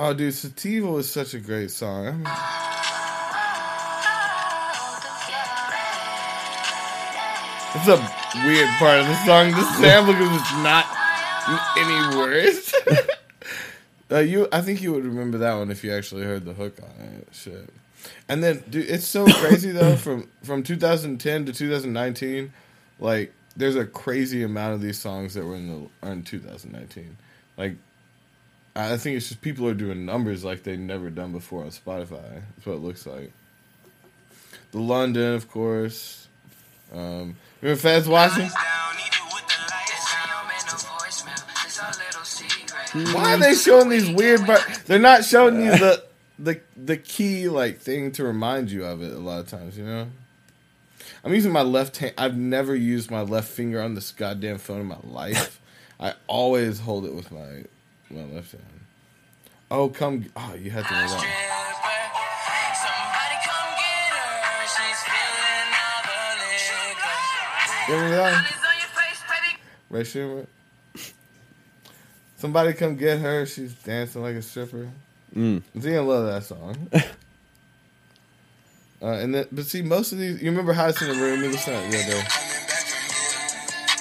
Oh, 0.00 0.14
dude, 0.14 0.32
Sativa 0.32 0.94
is 0.98 1.10
such 1.10 1.34
a 1.34 1.40
great 1.40 1.72
song. 1.72 2.06
I 2.06 2.12
mean, 2.12 2.24
it's 7.74 7.88
a 7.88 8.46
weird 8.46 8.68
part 8.78 9.00
of 9.00 9.08
the 9.08 9.16
song. 9.26 9.50
The 9.50 9.64
sample 9.72 10.12
because 10.12 10.40
it's 10.40 10.52
not 10.62 10.86
any 11.76 12.16
words. 12.16 12.72
uh, 14.12 14.18
you, 14.18 14.46
I 14.52 14.60
think 14.60 14.82
you 14.82 14.92
would 14.92 15.04
remember 15.04 15.38
that 15.38 15.54
one 15.54 15.68
if 15.72 15.82
you 15.82 15.92
actually 15.92 16.22
heard 16.22 16.44
the 16.44 16.54
hook 16.54 16.78
on 16.80 17.04
it. 17.04 17.26
Shit. 17.32 17.68
And 18.28 18.40
then, 18.40 18.62
dude, 18.70 18.88
it's 18.88 19.04
so 19.04 19.26
crazy 19.26 19.72
though. 19.72 19.96
From 20.04 20.28
from 20.44 20.62
2010 20.62 21.46
to 21.46 21.52
2019, 21.52 22.52
like 23.00 23.32
there's 23.56 23.74
a 23.74 23.84
crazy 23.84 24.44
amount 24.44 24.74
of 24.74 24.80
these 24.80 25.00
songs 25.00 25.34
that 25.34 25.44
were 25.44 25.56
in 25.56 25.66
the 25.66 26.06
are 26.06 26.12
in 26.12 26.22
2019. 26.22 27.16
Like 27.56 27.74
I 28.78 28.96
think 28.96 29.16
it's 29.16 29.28
just 29.28 29.40
people 29.40 29.66
are 29.66 29.74
doing 29.74 30.06
numbers 30.06 30.44
like 30.44 30.62
they've 30.62 30.78
never 30.78 31.10
done 31.10 31.32
before 31.32 31.64
on 31.64 31.70
Spotify. 31.70 32.42
That's 32.54 32.66
what 32.66 32.74
it 32.74 32.80
looks 32.80 33.06
like. 33.06 33.32
The 34.70 34.78
London, 34.78 35.34
of 35.34 35.50
course. 35.50 36.28
Um, 36.92 37.36
remember 37.60 37.80
Feds 37.80 38.08
watching? 38.08 38.48
Why 43.14 43.34
are 43.34 43.38
they 43.38 43.54
showing 43.54 43.88
these 43.88 44.08
weird? 44.08 44.46
But 44.46 44.82
they're 44.86 45.00
not 45.00 45.24
showing 45.24 45.60
you 45.60 45.72
the 45.72 46.04
the 46.38 46.60
the 46.76 46.96
key 46.96 47.48
like 47.48 47.80
thing 47.80 48.12
to 48.12 48.22
remind 48.22 48.70
you 48.70 48.84
of 48.84 49.02
it. 49.02 49.12
A 49.12 49.18
lot 49.18 49.40
of 49.40 49.48
times, 49.48 49.76
you 49.76 49.84
know. 49.84 50.06
I'm 51.24 51.34
using 51.34 51.50
my 51.50 51.62
left 51.62 51.96
hand. 51.96 52.14
I've 52.16 52.36
never 52.36 52.76
used 52.76 53.10
my 53.10 53.22
left 53.22 53.48
finger 53.48 53.82
on 53.82 53.94
this 53.94 54.12
goddamn 54.12 54.58
phone 54.58 54.82
in 54.82 54.86
my 54.86 54.98
life. 55.02 55.60
I 55.98 56.14
always 56.28 56.78
hold 56.78 57.04
it 57.04 57.12
with 57.12 57.32
my 57.32 57.64
my 58.10 58.24
left 58.24 58.52
hand. 58.52 58.64
Oh, 59.70 59.88
come! 59.88 60.24
Oh, 60.36 60.54
you 60.54 60.70
had 60.70 60.84
to 60.86 60.92
know 60.92 61.08
that. 61.08 61.48
Remember 61.88 62.16
that? 62.16 62.34
Rae 62.34 62.34
Sremmurd. 62.34 62.46
Somebody 62.76 63.44
come 63.44 63.76
get 63.76 64.08
her. 64.18 64.66
She's 64.66 65.02
feeling 65.02 65.72
all 65.82 66.02
the. 66.02 66.18
There 67.88 68.04
we 68.04 68.10
go. 68.10 70.04
Stripper. 70.04 70.46
Somebody 72.36 72.72
come 72.74 72.96
get 72.96 73.18
her. 73.20 73.46
She's 73.46 73.74
dancing 73.74 74.22
like 74.22 74.36
a 74.36 74.42
stripper. 74.42 74.88
Mm. 75.34 75.62
Zia 75.80 76.02
love 76.02 76.26
that 76.26 76.44
song. 76.44 76.88
uh, 79.02 79.06
and 79.06 79.34
then, 79.34 79.46
but 79.50 79.64
see, 79.64 79.82
most 79.82 80.12
of 80.12 80.18
these. 80.18 80.42
You 80.42 80.50
remember 80.50 80.72
Highest 80.72 81.02
in 81.02 81.08
the 81.08 81.14
Room? 81.14 81.40
We 81.40 81.48
listened 81.48 81.64
to 81.64 81.70
that 81.72 81.90
the 81.90 81.98
other 81.98 82.12
day. 82.12 82.22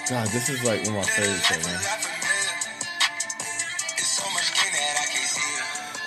God, 0.09 0.27
this 0.27 0.49
is 0.49 0.63
like 0.63 0.85
one 0.85 0.89
of 0.89 0.93
my 0.95 1.03
favorites 1.03 1.51
right 1.51 1.65
now. 1.65 2.06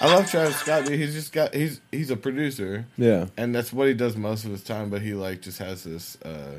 I 0.01 0.06
love 0.14 0.31
Travis 0.31 0.56
Scott, 0.56 0.86
dude. 0.86 0.98
He's 0.98 1.12
just 1.14 1.32
got 1.32 1.55
he's 1.55 1.81
he's 1.93 2.10
a 2.10 2.16
producer, 2.16 2.86
Yeah. 2.97 3.27
and 3.36 3.55
that's 3.55 3.72
what 3.72 3.86
he 3.89 3.94
does 3.94 4.16
most 4.16 4.44
of 4.44 4.51
his 4.51 4.64
time. 4.64 4.89
But 4.90 5.02
he 5.02 5.12
like 5.14 5.43
just 5.43 5.59
has 5.59 5.85
this. 5.85 6.16
uh 6.22 6.59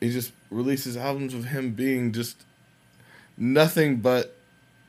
He 0.00 0.10
just 0.10 0.32
releases 0.50 0.96
albums 0.96 1.32
of 1.34 1.46
him 1.46 1.70
being 1.72 2.12
just 2.12 2.42
nothing 3.36 3.96
but 3.96 4.36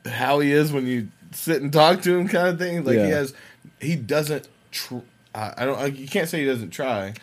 how 0.05 0.39
he 0.39 0.51
is 0.51 0.71
when 0.71 0.85
you 0.85 1.07
sit 1.31 1.61
and 1.61 1.71
talk 1.71 2.01
to 2.03 2.17
him, 2.17 2.27
kind 2.27 2.47
of 2.49 2.59
thing. 2.59 2.83
Like 2.83 2.97
he 2.97 3.09
has, 3.09 3.33
he 3.79 3.95
doesn't. 3.95 4.47
Tr- 4.71 4.97
I 5.33 5.53
I 5.57 5.65
don't. 5.65 5.79
I- 5.79 5.85
You 5.87 6.07
can't 6.07 6.27
say 6.29 6.39
he 6.41 6.45
doesn't 6.45 6.71
try. 6.71 7.13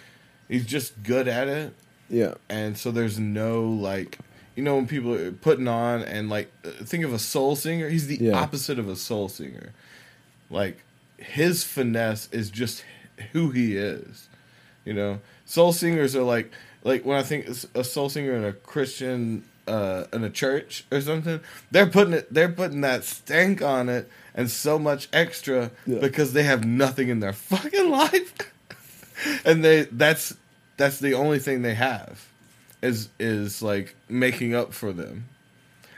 He's 0.49 0.67
just 0.67 1.03
good 1.03 1.29
at 1.29 1.49
it 1.49 1.73
Yeah. 2.11 2.35
and 2.51 2.77
so 2.77 2.91
there's 2.91 3.19
no 3.19 3.65
like 3.65 4.19
you 4.55 4.63
know 4.63 4.77
when 4.77 4.87
people 4.87 5.15
are 5.15 5.33
putting 5.33 5.67
on 5.67 6.03
and 6.03 6.29
like 6.29 6.53
think 6.85 7.05
of 7.05 7.13
a 7.15 7.19
soul 7.19 7.57
singer 7.57 7.89
he's 7.89 8.07
the 8.07 8.19
Yeah. 8.21 8.33
opposite 8.39 8.79
of 8.79 8.87
a 8.87 8.97
soul 8.97 9.31
singer 9.31 9.73
like 10.53 10.79
his 11.19 11.65
finesse 11.65 12.29
is 12.33 12.51
just 12.51 12.85
who 13.33 13.51
he 13.51 13.77
is 13.77 14.29
you 14.85 14.93
know? 14.93 15.20
Soul 15.45 15.73
singers 15.73 16.15
are 16.16 16.23
like 16.23 16.51
like 16.85 17.05
when 17.05 17.16
i 17.19 17.23
think 17.23 17.47
a 17.74 17.85
soul 17.85 18.09
singer 18.09 18.35
in 18.35 18.45
a 18.45 18.53
christian 18.53 19.45
uh 19.69 20.05
in 20.12 20.24
a 20.24 20.31
church 20.31 20.85
or 20.91 21.01
something 21.01 21.39
they're 21.70 21.87
putting 21.87 22.12
it 22.15 22.33
they're 22.35 22.49
putting 22.49 22.81
that 22.81 23.05
stank 23.05 23.62
on 23.62 23.89
it 23.89 24.11
and 24.35 24.51
so 24.51 24.79
much 24.79 25.09
extra 25.12 25.70
Yeah. 25.87 25.99
because 26.01 26.33
they 26.33 26.43
have 26.43 26.65
nothing 26.65 27.09
in 27.09 27.20
their 27.20 27.33
fucking 27.53 27.89
life. 27.91 28.33
And 29.45 29.65
they 29.65 29.83
that's 29.85 30.35
that's 30.79 30.99
the 30.99 31.15
only 31.15 31.39
thing 31.39 31.62
they 31.62 31.74
have 31.74 32.27
is 32.81 33.09
is 33.20 33.62
like 33.62 33.95
making 34.09 34.55
up 34.55 34.73
for 34.73 34.93
them. 34.93 35.29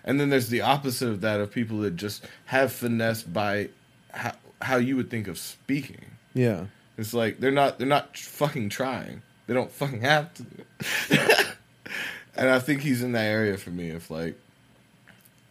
And 0.05 0.20
then 0.20 0.28
there's 0.28 0.51
the 0.51 0.60
opposite 0.60 1.09
of 1.09 1.20
that 1.22 1.40
of 1.40 1.51
people 1.51 1.78
that 1.78 1.97
just 1.97 2.26
have 2.47 2.72
finesse 2.72 3.22
by 3.22 3.70
how, 4.12 4.32
how 4.65 4.77
you 4.77 4.97
would 4.97 5.11
think 5.11 5.28
of 5.28 5.39
speaking 5.39 6.05
Yeah. 6.35 6.66
it's 6.99 7.15
like 7.15 7.39
they're 7.41 7.51
not 7.51 7.78
they're 7.78 7.86
not 7.86 8.16
fucking 8.16 8.69
trying 8.70 9.23
they 9.47 9.55
don't 9.55 9.70
fucking 9.70 10.01
have 10.01 10.32
to 10.35 10.45
and 12.36 12.49
i 12.51 12.59
think 12.59 12.81
he's 12.82 13.03
in 13.03 13.12
that 13.12 13.24
area 13.27 13.57
for 13.57 13.70
me 13.70 13.91
if 13.91 14.11
like 14.11 14.39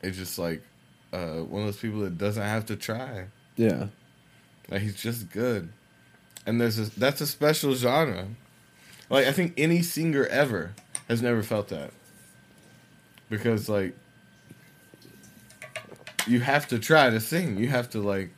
it's 0.01 0.17
just 0.17 0.37
like 0.39 0.61
uh 1.13 1.37
one 1.37 1.61
of 1.61 1.67
those 1.67 1.77
people 1.79 1.99
that 2.01 2.17
doesn't 2.17 2.43
have 2.43 2.65
to 2.65 2.75
try 2.75 3.25
Yeah. 3.55 3.87
like 4.69 4.81
he's 4.81 5.01
just 5.01 5.31
good. 5.31 5.69
And 6.45 6.59
there's 6.59 6.77
a, 6.77 6.99
that's 6.99 7.21
a 7.21 7.27
special 7.27 7.73
genre. 7.73 8.27
Like 9.09 9.27
I 9.27 9.31
think 9.31 9.53
any 9.55 9.81
singer 9.81 10.25
ever 10.25 10.73
has 11.07 11.21
never 11.21 11.41
felt 11.41 11.69
that. 11.69 11.91
Because 13.29 13.69
like 13.69 13.95
you 16.27 16.41
have 16.41 16.67
to 16.67 16.79
try 16.79 17.09
to 17.09 17.19
sing. 17.21 17.57
You 17.57 17.67
have 17.69 17.89
to 17.91 17.99
like 18.01 18.31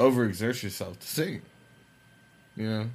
overexert 0.00 0.62
yourself 0.62 0.98
to 0.98 1.06
sing. 1.06 1.42
You 2.56 2.68
know? 2.68 2.90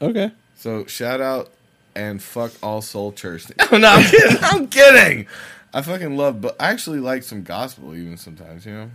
Okay. 0.00 0.32
So 0.56 0.86
shout 0.86 1.20
out 1.20 1.52
and 1.94 2.22
fuck 2.22 2.52
all 2.62 2.80
soul 2.80 3.12
church. 3.12 3.46
no, 3.72 3.88
I'm 3.88 4.04
kidding. 4.04 4.38
I'm 4.42 4.68
kidding. 4.68 5.26
I 5.74 5.82
fucking 5.82 6.16
love 6.16 6.40
but 6.40 6.56
I 6.60 6.70
actually 6.70 7.00
like 7.00 7.22
some 7.22 7.42
gospel 7.42 7.94
even 7.94 8.16
sometimes, 8.16 8.64
you 8.64 8.72
know? 8.72 8.90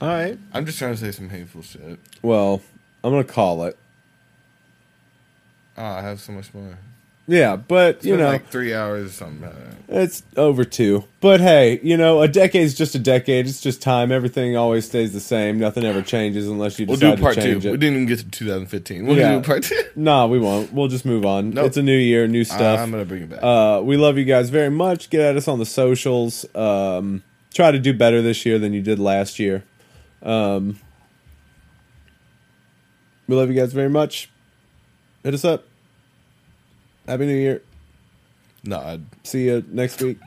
All 0.00 0.08
right. 0.08 0.38
I'm 0.52 0.64
just 0.66 0.78
trying 0.78 0.92
to 0.92 0.98
say 0.98 1.10
some 1.10 1.28
hateful 1.28 1.62
shit. 1.62 1.98
Well, 2.22 2.62
I'm 3.02 3.12
gonna 3.12 3.24
call 3.24 3.64
it. 3.64 3.76
Oh, 5.76 5.84
I 5.84 6.02
have 6.02 6.20
so 6.20 6.32
much 6.32 6.52
more. 6.52 6.78
Yeah, 7.26 7.54
but 7.54 7.96
It's 7.96 8.06
you 8.06 8.14
been 8.14 8.20
know, 8.20 8.26
like 8.28 8.48
three 8.48 8.74
hours 8.74 9.10
or 9.10 9.12
something. 9.12 9.44
I 9.48 9.52
don't 9.52 9.60
know. 9.88 10.00
it's 10.02 10.22
over 10.36 10.64
two. 10.64 11.04
But 11.20 11.40
hey, 11.40 11.78
you 11.80 11.96
know, 11.96 12.22
a 12.22 12.26
decade's 12.28 12.74
just 12.74 12.96
a 12.96 12.98
decade. 12.98 13.46
It's 13.46 13.60
just 13.60 13.80
time. 13.80 14.10
Everything 14.10 14.56
always 14.56 14.84
stays 14.86 15.12
the 15.12 15.20
same. 15.20 15.56
Nothing 15.60 15.84
ever 15.84 16.02
changes 16.02 16.48
unless 16.48 16.80
you 16.80 16.86
We'll 16.86 16.96
decide 16.96 17.16
do 17.16 17.22
part 17.22 17.34
to 17.36 17.40
two. 17.42 17.52
change 17.52 17.64
We 17.66 17.70
didn't 17.72 17.94
even 17.94 18.06
get 18.06 18.18
to 18.18 18.28
2015. 18.30 19.06
We'll 19.06 19.16
Yeah. 19.16 19.36
do 19.36 19.42
part 19.42 19.62
two. 19.62 19.80
Nah, 19.96 20.26
we 20.26 20.40
won't. 20.40 20.72
We'll 20.72 20.88
just 20.88 21.04
move 21.04 21.24
on. 21.24 21.50
Nope. 21.50 21.66
It's 21.66 21.76
a 21.76 21.82
new 21.82 21.96
year, 21.96 22.26
new 22.26 22.42
stuff. 22.42 22.80
I'm 22.80 22.90
gonna 22.90 23.04
bring 23.04 23.22
it 23.22 23.30
back. 23.30 23.40
Uh, 23.42 23.80
we 23.84 23.96
love 23.96 24.18
you 24.18 24.24
guys 24.24 24.50
very 24.50 24.70
much. 24.70 25.08
Get 25.10 25.20
at 25.20 25.36
us 25.36 25.46
on 25.46 25.60
the 25.60 25.66
socials. 25.66 26.44
Um, 26.56 27.22
try 27.54 27.70
to 27.70 27.78
do 27.78 27.92
better 27.94 28.22
this 28.22 28.44
year 28.44 28.58
than 28.58 28.72
you 28.72 28.82
did 28.82 28.98
last 28.98 29.38
year. 29.38 29.62
Um, 30.22 30.80
we 33.28 33.36
love 33.36 33.48
you 33.50 33.54
guys 33.54 33.72
very 33.72 33.88
much. 33.90 34.28
Hit 35.22 35.34
us 35.34 35.44
up. 35.44 35.64
Happy 37.10 37.26
New 37.26 37.34
Year. 37.34 37.60
no, 38.62 38.78
I'd, 38.78 39.02
See 39.26 39.46
you 39.46 39.64
next 39.66 40.00
week. 40.00 40.18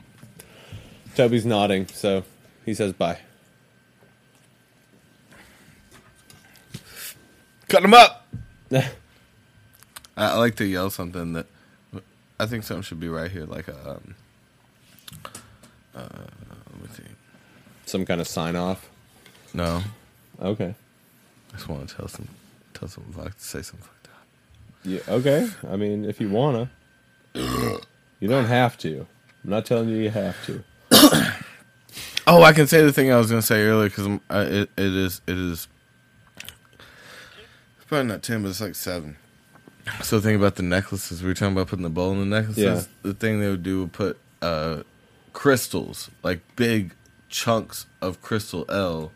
Toby's 1.16 1.46
nodding, 1.46 1.86
so 1.86 2.24
he 2.66 2.74
says 2.74 2.92
bye. 2.92 3.18
cut 7.68 7.80
them 7.80 7.94
up. 7.94 8.26
I, 8.70 8.84
I 10.14 10.36
like 10.36 10.56
to 10.56 10.66
yell 10.66 10.90
something 10.90 11.32
that 11.32 11.46
I 12.38 12.44
think 12.44 12.64
something 12.64 12.82
should 12.82 13.00
be 13.00 13.08
right 13.08 13.30
here, 13.30 13.46
like 13.46 13.68
a. 13.68 13.92
Um, 13.92 14.14
uh, 15.94 16.00
let 16.70 16.82
me 16.82 16.88
think. 16.88 17.08
Some 17.86 18.04
kind 18.04 18.20
of 18.20 18.28
sign 18.28 18.56
off. 18.56 18.90
No, 19.54 19.80
Okay. 20.38 20.74
I 21.50 21.56
just 21.56 21.66
want 21.66 21.88
to 21.88 21.96
tell 21.96 22.08
some, 22.08 22.28
tell 22.74 22.88
some, 22.88 23.04
like, 23.16 23.32
say 23.38 23.62
something. 23.62 23.88
Yeah. 24.84 25.00
Okay. 25.08 25.48
I 25.68 25.76
mean, 25.76 26.04
if 26.04 26.20
you 26.20 26.28
wanna, 26.28 26.70
you 27.34 28.28
don't 28.28 28.44
have 28.46 28.76
to. 28.78 29.06
I'm 29.44 29.50
not 29.50 29.66
telling 29.66 29.88
you 29.88 29.96
you 29.96 30.10
have 30.10 30.36
to. 30.46 30.64
Oh, 32.26 32.42
I 32.42 32.54
can 32.54 32.66
say 32.66 32.82
the 32.82 32.90
thing 32.90 33.12
I 33.12 33.18
was 33.18 33.28
gonna 33.28 33.42
say 33.42 33.60
earlier 33.66 33.90
because 33.90 34.06
it, 34.06 34.70
it 34.78 34.94
is 34.96 35.20
it 35.26 35.36
is. 35.36 35.68
It's 37.76 37.84
probably 37.86 38.06
not 38.08 38.22
ten, 38.22 38.42
but 38.42 38.48
it's 38.48 38.62
like 38.62 38.74
seven. 38.74 39.16
So 40.02 40.18
think 40.20 40.38
about 40.38 40.56
the 40.56 40.62
necklaces. 40.62 41.22
We 41.22 41.28
were 41.28 41.34
talking 41.34 41.52
about 41.52 41.66
putting 41.68 41.82
the 41.82 41.90
bowl 41.90 42.12
in 42.12 42.20
the 42.30 42.36
necklaces. 42.40 42.64
Yeah. 42.64 42.82
The 43.02 43.12
thing 43.12 43.40
they 43.40 43.48
would 43.50 43.62
do 43.62 43.80
would 43.80 43.92
put 43.92 44.18
uh, 44.40 44.84
crystals, 45.34 46.10
like 46.22 46.40
big 46.56 46.94
chunks 47.28 47.84
of 48.00 48.22
crystal 48.22 48.64
L, 48.70 49.12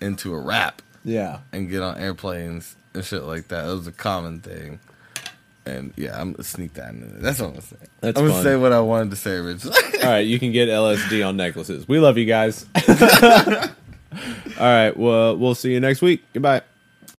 into 0.00 0.32
a 0.32 0.38
wrap 0.40 0.80
Yeah. 1.04 1.40
and 1.52 1.68
get 1.68 1.82
on 1.82 1.98
airplanes 1.98 2.74
and 2.94 3.04
shit 3.04 3.24
like 3.24 3.48
that. 3.48 3.68
It 3.68 3.72
was 3.74 3.86
a 3.86 3.92
common 3.92 4.40
thing. 4.40 4.80
And 5.66 5.92
yeah, 5.96 6.20
I'm 6.20 6.32
gonna 6.32 6.44
sneak 6.44 6.74
that 6.74 6.90
in 6.90 7.00
there. 7.00 7.10
That's 7.20 7.40
what 7.40 7.46
I'm 7.46 7.52
gonna 7.52 7.62
say. 7.62 7.76
That's 8.00 8.18
I'm 8.18 8.28
gonna 8.28 8.42
say 8.42 8.56
what 8.56 8.72
I 8.72 8.80
wanted 8.80 9.10
to 9.10 9.16
say 9.16 9.32
originally. 9.32 9.76
All 10.02 10.10
right, 10.10 10.18
you 10.26 10.38
can 10.38 10.52
get 10.52 10.68
LSD 10.68 11.26
on 11.26 11.36
necklaces. 11.36 11.88
We 11.88 11.98
love 11.98 12.16
you 12.18 12.24
guys. 12.24 12.66
All 12.88 12.94
right, 14.58 14.96
well, 14.96 15.36
we'll 15.36 15.54
see 15.56 15.72
you 15.72 15.80
next 15.80 16.02
week. 16.02 16.22
Goodbye. 16.32 16.62